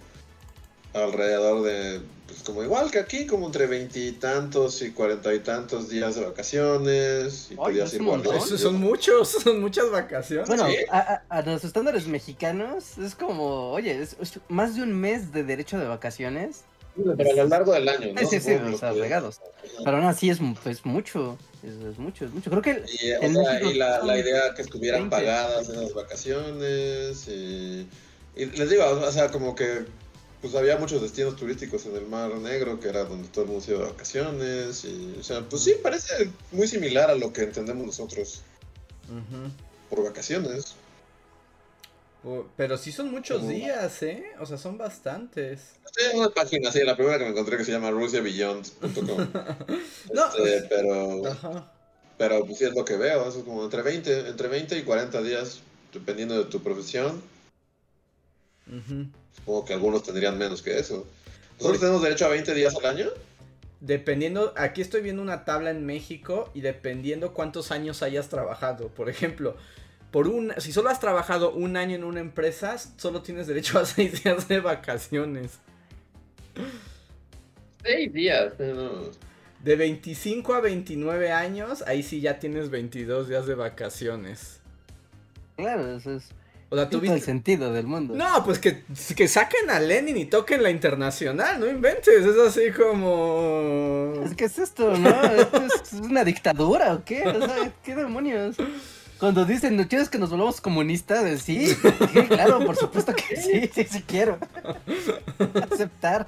alrededor 0.95 1.63
de. 1.63 2.01
Pues 2.27 2.41
como 2.41 2.63
igual 2.63 2.89
que 2.89 2.97
aquí, 2.97 3.27
como 3.27 3.45
entre 3.45 3.67
veintitantos 3.67 4.81
y 4.81 4.91
cuarenta 4.91 5.31
y 5.33 5.39
tantos 5.39 5.89
días 5.89 6.15
de 6.15 6.25
vacaciones. 6.25 7.49
Y 7.51 7.55
Ay, 7.63 7.77
ir 7.77 7.87
son 7.87 8.75
muchos, 8.79 9.29
son 9.43 9.61
muchas 9.61 9.91
vacaciones. 9.91 10.47
Bueno, 10.47 10.67
¿Sí? 10.67 10.75
a, 10.89 10.99
a- 11.29 11.37
a 11.37 11.41
los 11.43 11.63
estándares 11.63 12.07
mexicanos 12.07 12.97
es 12.97 13.13
como, 13.15 13.71
oye, 13.71 14.01
es, 14.01 14.15
es 14.19 14.39
más 14.49 14.75
de 14.75 14.81
un 14.83 14.93
mes 14.99 15.31
de 15.31 15.43
derecho 15.43 15.77
de 15.77 15.85
vacaciones. 15.87 16.61
Pero 17.17 17.29
a 17.29 17.35
lo 17.43 17.47
largo 17.49 17.73
del 17.73 17.89
año, 17.89 18.13
¿no? 18.13 18.19
Sí, 18.21 18.25
sí, 18.25 18.39
sí, 18.39 18.53
o 18.53 18.77
sea, 18.77 18.93
regados. 18.93 19.41
Pero 19.83 19.97
aún 19.97 20.05
así 20.05 20.29
es, 20.29 20.39
es 20.65 20.85
mucho, 20.85 21.37
es, 21.61 21.73
es 21.85 21.99
mucho, 21.99 22.23
es 22.25 22.31
mucho. 22.31 22.49
Creo 22.49 22.61
que 22.61 22.83
Y, 23.03 23.11
o 23.11 23.21
En 23.21 23.33
sea, 23.33 23.43
México 23.53 23.69
y 23.71 23.73
la, 23.77 24.01
la 24.03 24.17
idea 24.17 24.53
que 24.55 24.61
estuvieran 24.61 25.09
20. 25.09 25.15
pagadas 25.17 25.67
esas 25.67 25.93
vacaciones. 25.93 27.27
Y, 27.27 27.85
y 28.37 28.45
les 28.45 28.69
digo, 28.69 28.83
o 28.85 29.11
sea, 29.11 29.29
como 29.29 29.55
que 29.55 29.85
pues 30.45 30.53
había 30.53 30.77
muchos 30.77 31.01
destinos 31.01 31.35
turísticos 31.35 31.87
en 31.87 31.95
el 31.95 32.05
Mar 32.05 32.31
Negro, 32.35 32.79
que 32.79 32.87
era 32.87 33.03
donde 33.03 33.27
todo 33.29 33.45
el 33.45 33.49
mundo 33.49 33.65
se 33.65 33.71
iba 33.71 33.83
de 33.83 33.89
vacaciones. 33.89 34.85
Y, 34.85 35.15
o 35.19 35.23
sea, 35.23 35.41
pues 35.41 35.63
sí, 35.63 35.73
parece 35.81 36.29
muy 36.51 36.67
similar 36.67 37.09
a 37.09 37.15
lo 37.15 37.33
que 37.33 37.41
entendemos 37.41 37.83
nosotros 37.83 38.43
por 39.89 40.03
vacaciones. 40.03 40.75
Pero 42.55 42.77
sí 42.77 42.91
son 42.91 43.09
muchos 43.09 43.47
días, 43.47 44.03
¿eh? 44.03 44.23
O 44.39 44.45
sea, 44.45 44.59
son 44.59 44.77
bastantes. 44.77 45.71
En 46.11 46.19
una 46.19 46.29
página, 46.29 46.71
sí, 46.71 46.83
la 46.83 46.95
primera 46.95 47.17
que 47.17 47.23
me 47.23 47.31
encontré 47.31 47.57
que 47.57 47.65
se 47.65 47.71
llama 47.71 47.89
russiabeyond.com. 47.89 49.27
No, 50.13 50.45
Este, 50.45 50.67
pero, 50.69 51.25
Ajá. 51.25 51.71
pero 52.19 52.45
pues 52.45 52.59
sí 52.59 52.65
es 52.65 52.75
lo 52.75 52.85
que 52.85 52.97
veo, 52.97 53.27
eso 53.27 53.39
es 53.39 53.45
como 53.45 53.63
entre 53.63 53.81
20, 53.81 54.29
entre 54.29 54.47
20 54.47 54.77
y 54.77 54.83
40 54.83 55.23
días, 55.23 55.61
dependiendo 55.91 56.37
de 56.37 56.45
tu 56.51 56.61
profesión. 56.61 57.19
Ujú. 58.67 59.07
Supongo 59.35 59.65
que 59.65 59.73
algunos 59.73 60.03
tendrían 60.03 60.37
menos 60.37 60.61
que 60.61 60.77
eso. 60.79 61.05
¿Nosotros 61.57 61.79
tenemos 61.79 62.01
derecho 62.01 62.25
a 62.25 62.29
20 62.29 62.53
días 62.53 62.75
al 62.75 62.85
año? 62.85 63.07
Dependiendo, 63.79 64.53
aquí 64.57 64.81
estoy 64.81 65.01
viendo 65.01 65.21
una 65.21 65.45
tabla 65.45 65.69
en 65.69 65.85
México 65.85 66.49
y 66.53 66.61
dependiendo 66.61 67.33
cuántos 67.33 67.71
años 67.71 68.01
hayas 68.03 68.29
trabajado. 68.29 68.87
Por 68.89 69.09
ejemplo, 69.09 69.55
por 70.11 70.27
un, 70.27 70.53
si 70.57 70.71
solo 70.71 70.89
has 70.89 70.99
trabajado 70.99 71.53
un 71.53 71.77
año 71.77 71.95
en 71.95 72.03
una 72.03 72.19
empresa, 72.19 72.77
solo 72.77 73.21
tienes 73.21 73.47
derecho 73.47 73.79
a 73.79 73.85
seis 73.85 74.23
días 74.23 74.47
de 74.47 74.59
vacaciones. 74.59 75.59
6 77.83 78.13
días. 78.13 78.53
No. 78.59 79.11
De 79.63 79.75
25 79.75 80.53
a 80.53 80.61
29 80.61 81.31
años, 81.31 81.83
ahí 81.85 82.01
sí 82.01 82.21
ya 82.21 82.39
tienes 82.39 82.69
22 82.69 83.27
días 83.27 83.45
de 83.45 83.55
vacaciones. 83.55 84.61
claro, 85.55 85.95
eso 85.95 86.13
es 86.13 86.29
O 86.69 86.75
sea, 86.75 86.89
todo 86.89 87.01
el 87.03 87.21
sentdo 87.21 87.71
del 87.71 87.85
mundo. 87.85 88.15
No, 88.15 88.43
pues 88.43 88.59
que, 88.59 88.83
que 89.15 89.27
saquen 89.27 89.69
a 89.69 89.79
Lenin 89.79 90.17
y 90.17 90.25
toquen 90.25 90.63
la 90.63 90.71
internacional, 90.71 91.59
no 91.59 91.67
inventes, 91.67 92.25
es 92.25 92.37
así 92.37 92.71
como... 92.71 94.13
Es 94.25 94.33
que 94.35 94.45
es 94.45 94.57
esto, 94.57 94.97
¿no? 94.97 95.09
¿Esto 95.23 95.63
es 95.63 95.93
una 95.93 96.23
dictadura 96.23 96.93
o 96.95 97.03
qué? 97.05 97.27
O 97.27 97.39
sea, 97.39 97.71
¿qué 97.83 97.95
demonios? 97.95 98.57
Cuando 99.19 99.45
dicen, 99.45 99.77
¿no 99.77 99.87
quieres 99.87 100.09
que 100.09 100.17
nos 100.17 100.31
volvamos 100.31 100.59
comunistas? 100.59 101.23
Eh, 101.25 101.37
Sí, 101.37 101.67
sí, 101.67 102.21
claro, 102.27 102.65
por 102.65 102.75
supuesto 102.75 103.13
que 103.13 103.37
sí, 103.37 103.69
sí, 103.73 103.85
sí 103.89 104.03
quiero. 104.05 104.37
Aceptar. 105.71 106.27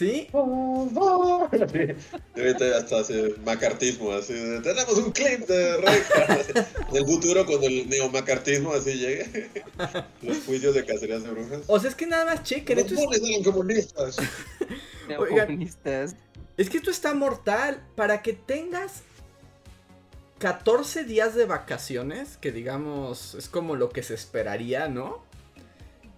¿Sí? 0.00 0.28
Ahorita 0.32 1.50
ya 2.58 2.78
está 2.78 3.00
así, 3.00 3.22
macartismo, 3.44 4.12
así 4.12 4.32
de, 4.32 4.60
tenemos 4.60 4.94
un 4.96 5.12
clip 5.12 5.46
de 5.46 5.76
Reinhardt. 5.76 6.56
En 6.88 6.96
el 6.96 7.04
futuro, 7.04 7.44
cuando 7.44 7.66
el 7.66 7.86
neomacartismo 7.86 8.72
así 8.72 8.94
llegue, 8.94 9.50
los 10.22 10.38
juicios 10.46 10.74
de 10.74 10.86
cacerías 10.86 11.22
de 11.22 11.30
brujas. 11.32 11.60
O 11.66 11.78
sea, 11.78 11.90
es 11.90 11.94
que 11.94 12.06
nada 12.06 12.24
más 12.24 12.44
chequen, 12.44 12.78
Los 12.78 12.90
esto 12.90 13.12
es, 13.12 13.22
eran 13.22 13.42
comunistas. 13.42 14.16
Oigan. 15.18 15.48
Comunistas. 15.48 16.16
es 16.56 16.70
que 16.70 16.78
esto 16.78 16.90
está 16.90 17.12
mortal. 17.12 17.86
Para 17.94 18.22
que 18.22 18.32
tengas 18.32 19.02
14 20.38 21.04
días 21.04 21.34
de 21.34 21.44
vacaciones, 21.44 22.38
que 22.38 22.52
digamos 22.52 23.34
es 23.34 23.50
como 23.50 23.76
lo 23.76 23.90
que 23.90 24.02
se 24.02 24.14
esperaría, 24.14 24.88
¿no? 24.88 25.22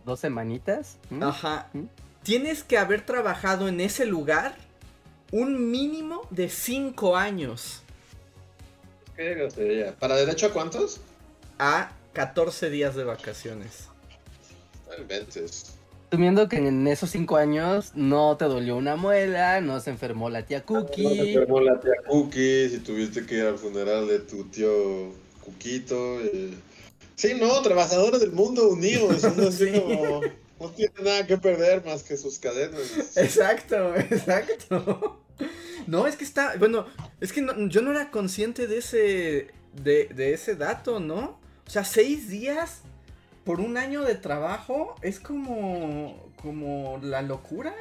¿Dos 0.04 0.20
semanitas? 0.20 0.98
¿Mm? 1.10 1.22
Ajá. 1.24 1.68
¿Mm? 1.72 1.86
Tienes 2.22 2.62
que 2.62 2.78
haber 2.78 3.04
trabajado 3.04 3.68
en 3.68 3.80
ese 3.80 4.06
lugar 4.06 4.54
un 5.30 5.70
mínimo 5.70 6.26
de 6.30 6.48
5 6.48 7.16
años 7.16 7.82
¿Qué 9.16 9.34
grosería? 9.34 9.94
¿Para 9.96 10.16
derecho 10.16 10.46
a 10.46 10.52
cuántos? 10.52 11.00
a 11.58 11.92
14 12.12 12.70
días 12.70 12.94
de 12.96 13.04
vacaciones. 13.04 13.88
Inventes. 14.98 15.74
Asumiendo 16.10 16.48
que 16.48 16.56
en 16.56 16.86
esos 16.88 17.10
cinco 17.10 17.36
años 17.36 17.92
no 17.94 18.36
te 18.36 18.44
dolió 18.46 18.76
una 18.76 18.96
muela, 18.96 19.60
no 19.60 19.80
se 19.80 19.90
enfermó 19.90 20.28
la 20.28 20.44
tía 20.44 20.64
No 20.68 20.80
se 20.80 20.86
Cookie. 20.86 21.28
enfermó 21.34 21.60
la 21.60 21.78
tía 21.80 21.92
Cookie, 22.06 22.68
si 22.70 22.78
tuviste 22.80 23.24
que 23.24 23.36
ir 23.36 23.44
al 23.46 23.58
funeral 23.58 24.08
de 24.08 24.18
tu 24.20 24.44
tío 24.44 25.12
Cuquito. 25.42 26.20
y- 26.22 26.58
Sí, 27.14 27.34
no, 27.40 27.62
trabajadores 27.62 28.20
del 28.20 28.32
mundo 28.32 28.68
unidos. 28.70 29.20
son 29.20 29.40
así 29.46 29.72
Sí. 29.72 29.80
como, 29.80 30.20
no 30.62 30.70
tienen 30.70 31.04
nada 31.04 31.26
que 31.26 31.36
perder 31.38 31.84
más 31.84 32.02
que 32.02 32.16
sus 32.16 32.38
cadenas. 32.38 32.80
Exacto, 33.16 33.94
exacto. 33.96 35.20
No, 35.86 36.06
es 36.06 36.16
que 36.16 36.24
está, 36.24 36.54
bueno, 36.58 36.86
es 37.20 37.32
que 37.32 37.42
no- 37.42 37.68
yo 37.68 37.82
no 37.82 37.90
era 37.90 38.10
consciente 38.10 38.66
de 38.66 38.78
ese, 38.78 39.48
de, 39.74 40.08
de 40.14 40.32
ese 40.34 40.54
dato, 40.54 41.00
¿no? 41.00 41.38
O 41.66 41.70
sea, 41.70 41.84
seis 41.84 42.28
días 42.28 42.82
por 43.44 43.60
un 43.60 43.76
año 43.76 44.02
de 44.02 44.14
trabajo 44.14 44.94
es 45.02 45.18
como, 45.18 46.30
como 46.40 46.98
la 47.02 47.22
locura. 47.22 47.74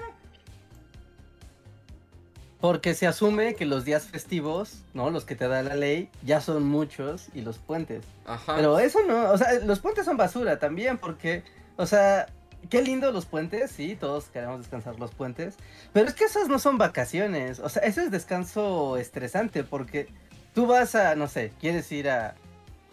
Porque 2.60 2.94
se 2.94 3.08
asume 3.08 3.56
que 3.56 3.66
los 3.66 3.86
días 3.86 4.04
festivos, 4.06 4.84
¿no? 4.94 5.10
Los 5.10 5.26
que 5.26 5.36
te 5.36 5.48
da 5.48 5.64
la 5.64 5.76
ley, 5.76 6.10
ya 6.24 6.42
son 6.42 6.64
muchos 6.64 7.28
y 7.34 7.42
los 7.42 7.58
puentes. 7.58 8.04
Ajá. 8.26 8.56
Pero 8.56 8.78
eso 8.78 9.00
no, 9.08 9.32
o 9.32 9.38
sea, 9.38 9.54
los 9.62 9.80
puentes 9.80 10.06
son 10.06 10.16
basura 10.16 10.60
también, 10.60 11.00
porque, 11.00 11.44
o 11.78 11.88
sea, 11.88 12.28
qué 12.72 12.82
lindo 12.82 13.12
los 13.12 13.26
puentes, 13.28 13.70
sí, 13.70 13.96
todos 14.00 14.26
queremos 14.26 14.60
descansar 14.60 14.98
los 14.98 15.12
puentes, 15.12 15.56
pero 15.94 16.08
es 16.08 16.16
que 16.16 16.24
esas 16.24 16.48
no 16.48 16.58
son 16.58 16.78
vacaciones, 16.80 17.60
o 17.60 17.70
sea, 17.70 17.84
eso 17.84 18.02
es 18.02 18.10
descanso 18.10 18.98
estresante, 18.98 19.64
porque 19.64 20.08
tú 20.56 20.66
vas 20.66 20.96
a, 20.96 21.16
no 21.16 21.28
sé, 21.28 21.52
quieres 21.60 21.92
ir 21.92 22.10
a, 22.10 22.34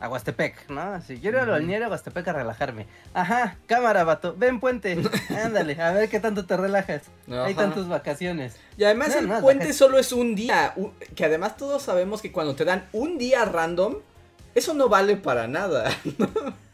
a 0.00 0.08
Huastepec, 0.08 0.68
¿no? 0.68 1.00
Si 1.02 1.18
quiero 1.18 1.38
ir 1.38 1.44
al 1.44 1.50
balneario 1.50 1.86
a 1.86 1.90
Huastepec 1.90 2.26
a 2.26 2.32
relajarme. 2.32 2.86
Ajá, 3.14 3.56
cámara, 3.66 4.02
vato, 4.02 4.34
ven 4.36 4.58
puente, 4.58 4.98
ándale, 5.44 5.80
a 5.80 5.92
ver 5.92 6.08
qué 6.08 6.18
tanto 6.18 6.44
te 6.44 6.56
relajas. 6.56 7.02
Hay 7.28 7.52
Ajá. 7.52 7.54
tantas 7.54 7.88
vacaciones. 7.88 8.56
Y 8.76 8.82
además 8.84 9.10
No, 9.10 9.18
el 9.20 9.28
no, 9.28 9.40
puente 9.40 9.72
solo 9.72 9.98
es 9.98 10.12
un 10.12 10.34
día, 10.34 10.74
que 11.14 11.24
además 11.24 11.56
todos 11.56 11.82
sabemos 11.84 12.20
que 12.20 12.32
cuando 12.32 12.56
te 12.56 12.64
dan 12.64 12.88
un 12.92 13.16
día 13.16 13.44
random, 13.44 13.94
eso 14.56 14.74
no 14.74 14.88
vale 14.88 15.16
para 15.16 15.46
nada. 15.46 15.88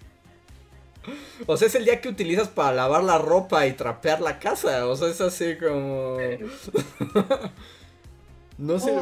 o 1.46 1.56
sea, 1.56 1.68
es 1.68 1.74
el 1.74 1.84
día 1.84 2.00
que 2.00 2.08
utilizas 2.08 2.48
para 2.48 2.72
lavar 2.72 3.04
la 3.04 3.18
ropa 3.18 3.66
y 3.66 3.72
trapear 3.72 4.20
la 4.20 4.38
casa, 4.38 4.86
o 4.86 4.96
sea, 4.96 5.08
es 5.08 5.20
así 5.20 5.56
como... 5.56 6.18
no 8.58 8.78
sé... 8.78 8.94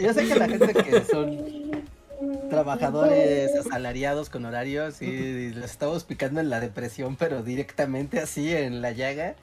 Yo 0.00 0.14
sé 0.14 0.26
que 0.26 0.34
la 0.34 0.48
gente 0.48 0.74
que 0.74 1.04
son 1.04 1.82
trabajadores 2.48 3.54
asalariados 3.56 4.30
con 4.30 4.44
horarios 4.44 5.02
y 5.02 5.50
les 5.50 5.70
estamos 5.70 6.04
picando 6.04 6.40
en 6.40 6.50
la 6.50 6.60
depresión, 6.60 7.16
pero 7.16 7.42
directamente 7.42 8.20
así 8.20 8.54
en 8.54 8.80
la 8.80 8.92
llaga. 8.92 9.34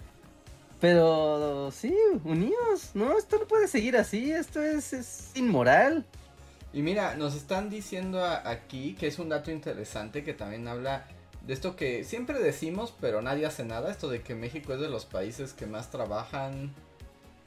Pero 0.79 1.71
sí, 1.71 1.93
unidos, 2.23 2.91
¿no? 2.93 3.17
Esto 3.17 3.37
no 3.37 3.47
puede 3.47 3.67
seguir 3.67 3.97
así, 3.97 4.31
esto 4.31 4.61
es, 4.61 4.93
es 4.93 5.31
inmoral. 5.35 6.05
Y 6.71 6.81
mira, 6.81 7.15
nos 7.15 7.35
están 7.35 7.69
diciendo 7.69 8.23
aquí 8.23 8.95
que 8.99 9.07
es 9.07 9.17
un 9.19 9.29
dato 9.29 9.51
interesante 9.51 10.23
que 10.23 10.33
también 10.33 10.67
habla 10.67 11.07
de 11.45 11.53
esto 11.53 11.75
que 11.75 12.03
siempre 12.03 12.39
decimos, 12.39 12.93
pero 13.01 13.21
nadie 13.21 13.45
hace 13.45 13.65
nada, 13.65 13.89
esto 13.89 14.09
de 14.09 14.21
que 14.21 14.35
México 14.35 14.73
es 14.73 14.79
de 14.79 14.89
los 14.89 15.05
países 15.05 15.53
que 15.53 15.65
más 15.65 15.89
trabajan 15.89 16.71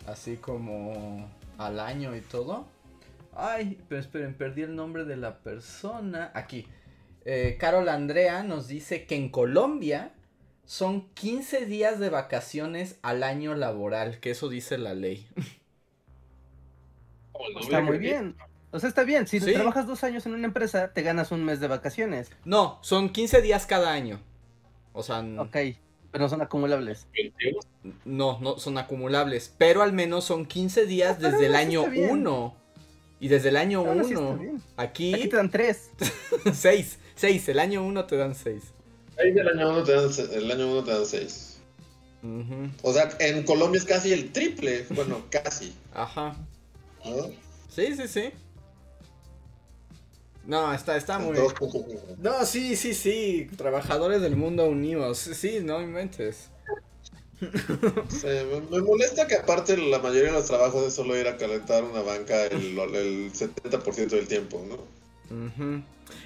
así 0.06 0.36
como 0.36 1.30
al 1.58 1.78
año 1.78 2.16
y 2.16 2.20
todo. 2.20 2.66
Ay, 3.34 3.78
pero 3.88 4.00
esperen, 4.00 4.34
perdí 4.34 4.62
el 4.62 4.74
nombre 4.74 5.04
de 5.04 5.16
la 5.16 5.38
persona. 5.38 6.30
Aquí. 6.34 6.66
Eh, 7.24 7.56
Carol 7.60 7.88
Andrea 7.88 8.42
nos 8.42 8.66
dice 8.66 9.06
que 9.06 9.14
en 9.14 9.28
Colombia 9.28 10.12
son 10.64 11.08
15 11.14 11.66
días 11.66 12.00
de 12.00 12.10
vacaciones 12.10 12.98
al 13.02 13.22
año 13.22 13.54
laboral, 13.54 14.18
que 14.18 14.32
eso 14.32 14.48
dice 14.48 14.78
la 14.78 14.94
ley. 14.94 15.26
Está 17.60 17.80
muy 17.80 17.98
bien. 17.98 18.36
O 18.72 18.80
sea, 18.80 18.88
está 18.88 19.04
bien, 19.04 19.26
si 19.26 19.38
Sí. 19.38 19.52
trabajas 19.52 19.86
dos 19.86 20.02
años 20.02 20.24
en 20.26 20.32
una 20.34 20.46
empresa, 20.46 20.92
te 20.92 21.02
ganas 21.02 21.30
un 21.30 21.44
mes 21.44 21.60
de 21.60 21.68
vacaciones. 21.68 22.30
No, 22.44 22.78
son 22.82 23.10
15 23.10 23.42
días 23.42 23.66
cada 23.66 23.92
año. 23.92 24.18
O 24.94 25.02
sea, 25.02 25.20
Ok, 25.38 25.56
pero 26.10 26.24
no 26.24 26.28
son 26.28 26.42
acumulables. 26.42 27.06
no, 28.04 28.38
no 28.40 28.58
son 28.58 28.78
acumulables. 28.78 29.52
Pero 29.58 29.82
al 29.82 29.92
menos 29.92 30.24
son 30.24 30.46
15 30.46 30.86
días 30.86 31.16
pero 31.20 31.32
desde 31.32 31.46
el 31.46 31.54
año 31.54 31.80
está 31.80 31.92
bien. 31.92 32.10
1. 32.10 32.54
Y 33.20 33.28
desde 33.28 33.50
el 33.50 33.56
año 33.56 33.80
Aún 33.86 34.00
así 34.00 34.14
está 34.14 34.24
1. 34.24 34.38
bien. 34.38 34.62
Aquí, 34.76 35.14
Aquí 35.14 35.28
te 35.28 35.36
dan 35.36 35.50
tres. 35.50 35.90
6. 36.52 36.98
6. 37.14 37.48
El 37.50 37.58
año 37.60 37.84
1 37.84 38.04
te 38.06 38.16
dan 38.16 38.34
6. 38.34 38.62
Ahí 39.18 39.32
del 39.32 39.48
año 39.48 39.68
1 39.70 39.84
te 39.84 39.92
dan, 39.92 40.12
se- 40.12 40.34
el 40.36 40.50
año 40.50 40.66
uno 40.72 40.82
te 40.82 40.90
dan 40.92 41.06
6. 41.06 41.60
O 42.82 42.92
sea, 42.92 43.10
en 43.18 43.42
Colombia 43.44 43.78
es 43.78 43.84
casi 43.84 44.12
el 44.12 44.32
triple. 44.32 44.86
Bueno, 44.90 45.22
casi. 45.30 45.74
Ajá. 45.92 46.36
¿no? 47.04 47.28
Sí, 47.68 47.94
sí, 47.96 48.06
sí. 48.08 48.30
No, 50.46 50.72
está, 50.74 50.96
está 50.96 51.18
muy. 51.18 51.38
No, 52.18 52.44
sí, 52.44 52.76
sí, 52.76 52.94
sí. 52.94 53.48
Trabajadores 53.56 54.20
del 54.20 54.36
mundo 54.36 54.66
unidos. 54.66 55.18
Sí, 55.18 55.60
no 55.62 55.80
inventes. 55.80 56.48
Sí, 58.08 58.28
me, 58.70 58.80
molesta 58.80 59.26
que 59.26 59.34
aparte 59.34 59.76
la 59.76 59.98
mayoría 59.98 60.30
de 60.30 60.32
los 60.32 60.46
trabajos 60.46 60.86
es 60.86 60.94
solo 60.94 61.18
ir 61.18 61.26
a 61.26 61.36
calentar 61.36 61.82
una 61.82 62.00
banca 62.00 62.46
el, 62.46 62.78
el 62.78 63.32
70% 63.32 64.10
del 64.10 64.28
tiempo, 64.28 64.64
¿no? 64.68 65.82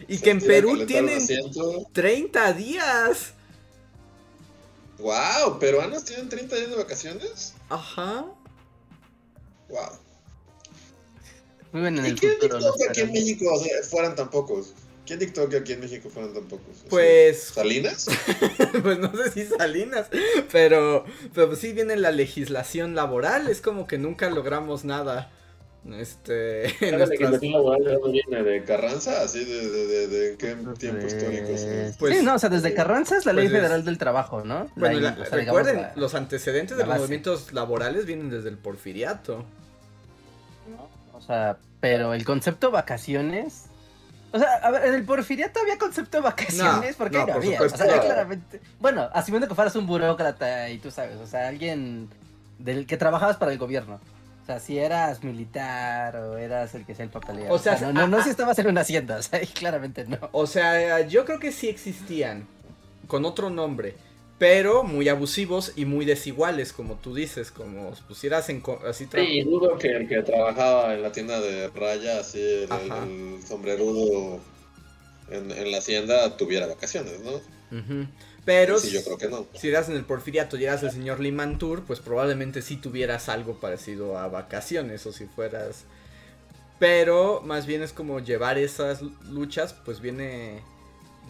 Y 0.09 0.19
que 0.19 0.31
en 0.31 0.41
Perú 0.41 0.85
tienen 0.87 1.19
asiento. 1.19 1.87
30 1.93 2.53
días. 2.53 3.33
¡Wow! 4.99 5.59
¿Peruanos 5.59 6.05
tienen 6.05 6.29
30 6.29 6.57
días 6.57 6.71
de 6.71 6.77
vacaciones? 6.77 7.55
Ajá. 7.69 8.27
¡Wow! 9.69 10.06
Viven 11.73 11.99
en 11.99 12.07
¿Y 12.07 12.09
el 12.11 12.19
quién 12.21 12.33
futuro. 12.35 12.59
dictó 12.59 12.75
que 12.79 12.89
aquí 12.89 13.01
en. 13.03 13.13
México 13.13 13.53
o 13.53 13.59
sea, 13.63 13.73
fueran 13.83 14.15
tan 14.17 14.31
pocos? 14.31 14.73
¿Quién 15.07 15.19
dictó 15.21 15.49
que 15.49 15.59
aquí 15.59 15.73
en 15.73 15.81
México 15.81 16.09
fueran 16.11 16.33
tan 16.35 16.45
pocos? 16.45 16.79
Pues 16.91 17.41
¿Salinas? 17.55 18.07
pues 18.83 18.99
no 18.99 19.13
sé 19.17 19.31
si 19.31 19.45
Salinas, 19.47 20.09
pero, 20.51 21.05
pero 21.35 21.55
sí 21.55 21.73
viene 21.73 21.97
la 21.97 22.11
legislación 22.11 22.95
laboral, 22.97 23.47
es 23.49 23.61
como 23.61 23.87
que 23.87 23.99
nunca 23.99 24.29
logramos 24.31 24.85
nada. 24.85 25.31
Este, 26.01 26.63
¿La 26.91 26.99
nuestras- 26.99 27.11
legislación 27.11 27.53
laboral 27.53 28.01
viene? 28.11 28.43
¿De 28.43 28.65
Carranza? 28.65 29.23
¿Así 29.23 29.45
de, 29.45 29.69
de, 29.71 29.87
de, 29.87 30.09
de 30.09 30.37
qué 30.37 30.57
tiempo 30.79 31.07
histórico? 31.07 31.47
Eh, 31.51 31.91
sí? 31.93 31.97
Pues- 32.01 32.19
sí, 32.19 32.25
no, 32.25 32.35
o 32.35 32.39
sea, 32.41 32.49
desde 32.49 32.75
Carranza 32.75 33.17
es 33.17 33.25
la 33.27 33.33
Ley 33.33 33.45
pues 33.45 33.55
es- 33.55 33.61
Federal 33.61 33.85
del 33.85 33.99
Trabajo, 33.99 34.45
¿no? 34.45 34.69
Bueno, 34.75 34.99
La- 34.99 35.11
la- 35.17 35.23
o 35.23 35.27
sea, 35.27 35.39
digamos, 35.39 35.61
recuerden, 35.61 35.83
la- 35.83 35.93
los 35.95 36.15
antecedentes 36.17 36.77
la 36.77 36.83
de 36.83 36.89
los 36.89 36.99
movimientos 36.99 37.53
laborales 37.53 38.05
vienen 38.07 38.31
desde 38.31 38.49
el 38.49 38.59
porfiriato. 38.59 39.45
Sea, 41.27 41.57
pero 41.81 42.15
el 42.15 42.25
concepto 42.25 42.71
vacaciones. 42.71 43.67
O 44.33 44.39
sea, 44.39 44.49
a 44.63 44.71
ver, 44.71 44.87
en 44.87 44.95
el 44.95 45.05
porfiriato 45.05 45.61
había 45.61 45.79
concepto 45.79 46.19
de 46.19 46.23
vacaciones, 46.23 46.91
No, 46.91 46.99
porque 46.99 47.17
no, 47.19 47.27
no, 47.27 47.33
por 47.33 47.37
había. 47.37 47.53
supuesto. 47.59 47.85
O 47.85 47.87
sea, 47.87 48.01
claramente. 48.01 48.61
Bueno, 48.81 49.09
asumiendo 49.13 49.49
que 49.49 49.55
fueras 49.55 49.75
un 49.77 49.87
burócrata 49.87 50.69
y 50.69 50.79
tú 50.79 50.91
sabes, 50.91 51.17
o 51.17 51.27
sea, 51.27 51.49
alguien 51.49 52.09
del 52.59 52.87
que 52.87 52.97
trabajabas 52.97 53.37
para 53.37 53.53
el 53.53 53.59
gobierno. 53.59 54.01
O 54.43 54.47
sea, 54.47 54.61
si 54.61 54.79
eras 54.79 55.25
militar 55.25 56.15
o 56.17 56.39
eras 56.39 56.75
el 56.75 56.85
que 56.87 56.95
sea 56.95 57.05
el 57.05 57.11
papeleo. 57.11 57.53
O 57.53 57.59
sea, 57.59 57.79
no, 57.81 57.93
no, 57.93 58.07
no 58.07 58.19
ah, 58.19 58.23
si 58.23 58.31
estabas 58.31 58.57
en 58.61 58.69
una 58.69 58.83
hacienda, 58.83 59.17
o 59.19 59.23
sea, 59.23 59.41
claramente 59.55 60.05
no. 60.07 60.19
O 60.33 60.47
sea, 60.47 61.01
yo 61.01 61.25
creo 61.25 61.41
que 61.41 61.51
sí 61.51 61.69
existían, 61.69 62.47
con 63.09 63.25
otro 63.25 63.51
nombre, 63.51 63.97
pero 64.39 64.83
muy 64.83 65.09
abusivos 65.09 65.73
y 65.77 65.87
muy 65.87 66.05
desiguales, 66.05 66.73
como 66.73 66.97
tú 66.97 67.15
dices, 67.15 67.51
como 67.51 67.93
pusieras 68.07 68.49
en... 68.51 68.63
Así 68.87 69.07
Sí, 69.11 69.43
dudo 69.43 69.79
que 69.79 69.89
el 69.89 70.09
que 70.09 70.23
trabajaba 70.23 70.95
en 70.95 71.03
la 71.03 71.13
tienda 71.13 71.41
de 71.41 71.69
raya, 71.69 72.21
así, 72.21 72.41
el, 72.41 73.43
sombrerudo 73.47 74.41
en, 75.31 75.51
en 75.51 75.71
la 75.71 75.79
hacienda, 75.79 76.37
tuviera 76.37 76.67
vacaciones, 76.67 77.21
¿no? 77.21 77.41
Pero 78.45 78.79
sí, 78.79 78.91
yo 78.91 79.03
creo 79.03 79.19
que 79.19 79.29
no. 79.29 79.47
si 79.55 79.69
eras 79.69 79.89
en 79.89 79.97
el 79.97 80.05
porfiriato 80.05 80.57
y 80.57 80.65
eras 80.65 80.83
el 80.83 80.91
señor 80.91 81.19
Limantur, 81.19 81.85
pues 81.85 82.01
probablemente 82.01 82.63
sí 82.63 82.77
tuvieras 82.77 83.29
algo 83.29 83.59
parecido 83.59 84.19
a 84.19 84.29
vacaciones 84.29 85.07
o 85.07 85.13
si 85.13 85.27
fueras... 85.27 85.85
Pero 86.79 87.41
más 87.41 87.65
bien 87.65 87.83
es 87.83 87.95
como 87.95 88.21
llevar 88.21 88.59
esas 88.59 89.01
luchas, 89.31 89.73
pues 89.73 90.01
viene... 90.01 90.63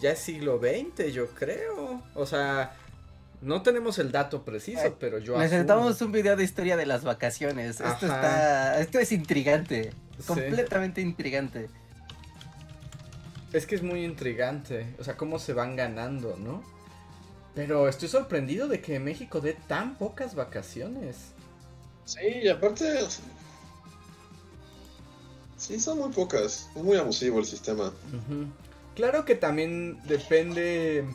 Ya 0.01 0.11
es 0.11 0.19
siglo 0.19 0.59
XX, 0.59 1.11
yo 1.11 1.27
creo. 1.27 2.03
O 2.13 2.25
sea, 2.27 2.75
no 3.41 3.61
tenemos 3.61 3.99
el 3.99 4.11
dato 4.11 4.43
preciso, 4.43 4.81
Ay, 4.83 4.93
pero 4.99 5.19
yo... 5.19 5.37
Necesitamos 5.37 5.95
asumo. 5.95 6.07
un 6.07 6.11
video 6.13 6.35
de 6.35 6.43
historia 6.43 6.75
de 6.77 6.85
las 6.85 7.03
vacaciones. 7.03 7.79
Esto 7.79 8.05
está. 8.05 8.79
Esto 8.79 8.99
es 8.99 9.11
intrigante. 9.11 9.91
Sí. 10.17 10.23
Completamente 10.25 11.01
intrigante. 11.01 11.69
Es 13.53 13.65
que 13.65 13.75
es 13.75 13.83
muy 13.83 14.03
intrigante, 14.03 14.93
o 14.99 15.03
sea, 15.03 15.15
cómo 15.15 15.39
se 15.39 15.53
van 15.53 15.75
ganando, 15.75 16.35
¿no? 16.37 16.63
Pero 17.55 17.87
estoy 17.87 18.09
sorprendido 18.09 18.67
de 18.67 18.81
que 18.81 18.99
México 18.99 19.41
dé 19.41 19.53
tan 19.53 19.97
pocas 19.97 20.35
vacaciones. 20.35 21.17
Sí, 22.05 22.19
y 22.43 22.49
aparte. 22.49 22.99
Sí, 25.57 25.79
son 25.79 25.99
muy 25.99 26.09
pocas. 26.09 26.69
Es 26.75 26.83
muy 26.83 26.97
abusivo 26.97 27.39
el 27.39 27.45
sistema. 27.45 27.91
Claro 28.95 29.25
que 29.25 29.35
también 29.35 29.99
depende, 30.07 31.05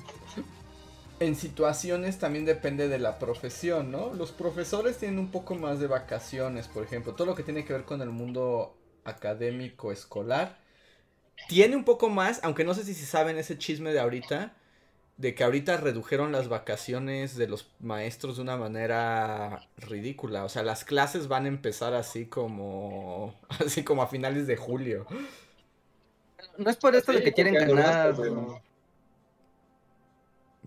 en 1.25 1.37
situaciones 1.37 2.19
también 2.19 2.45
depende 2.45 2.89
de 2.89 2.99
la 2.99 3.19
profesión, 3.19 3.91
¿no? 3.91 4.13
Los 4.15 4.33
profesores 4.33 4.99
tienen 4.99 5.19
un 5.19 5.31
poco 5.31 5.55
más 5.55 5.81
de 5.81 5.87
vacaciones, 5.87 6.69
por 6.69 6.85
ejemplo, 6.85 7.15
todo 7.15 7.27
lo 7.27 7.35
que 7.35 7.43
tiene 7.43 7.65
que 7.65 7.73
ver 7.73 7.85
con 7.85 8.03
el 8.03 8.11
mundo 8.11 8.77
académico 9.05 9.93
escolar. 9.93 10.59
Tiene 11.49 11.77
un 11.77 11.85
poco 11.85 12.09
más, 12.11 12.41
aunque 12.45 12.65
no 12.65 12.75
sé 12.75 12.85
si 12.85 12.95
saben 12.95 13.39
ese 13.39 13.59
chisme 13.59 13.93
de 13.93 14.01
ahorita, 14.01 14.57
de 15.19 15.35
que 15.35 15.45
ahorita 15.45 15.77
redujeron 15.79 16.33
las 16.33 16.49
vacaciones 16.49 17.37
de 17.37 17.49
los 17.49 17.71
maestros 17.81 18.37
de 18.37 18.43
una 18.43 18.57
manera 18.59 19.69
ridícula. 19.79 20.45
O 20.45 20.51
sea, 20.51 20.63
las 20.65 20.85
clases 20.85 21.29
van 21.29 21.47
a 21.47 21.49
empezar 21.49 21.95
así 21.95 22.27
como, 22.27 23.35
así 23.65 23.85
como 23.85 24.03
a 24.03 24.09
finales 24.09 24.47
de 24.49 24.57
julio. 24.57 25.07
No 26.59 26.71
es 26.71 26.77
por 26.77 26.95
esto 26.97 27.13
de 27.13 27.21
Sí, 27.21 27.23
que 27.23 27.33
quieren 27.35 27.57
ganar. 27.57 28.15
pues, 28.15 28.33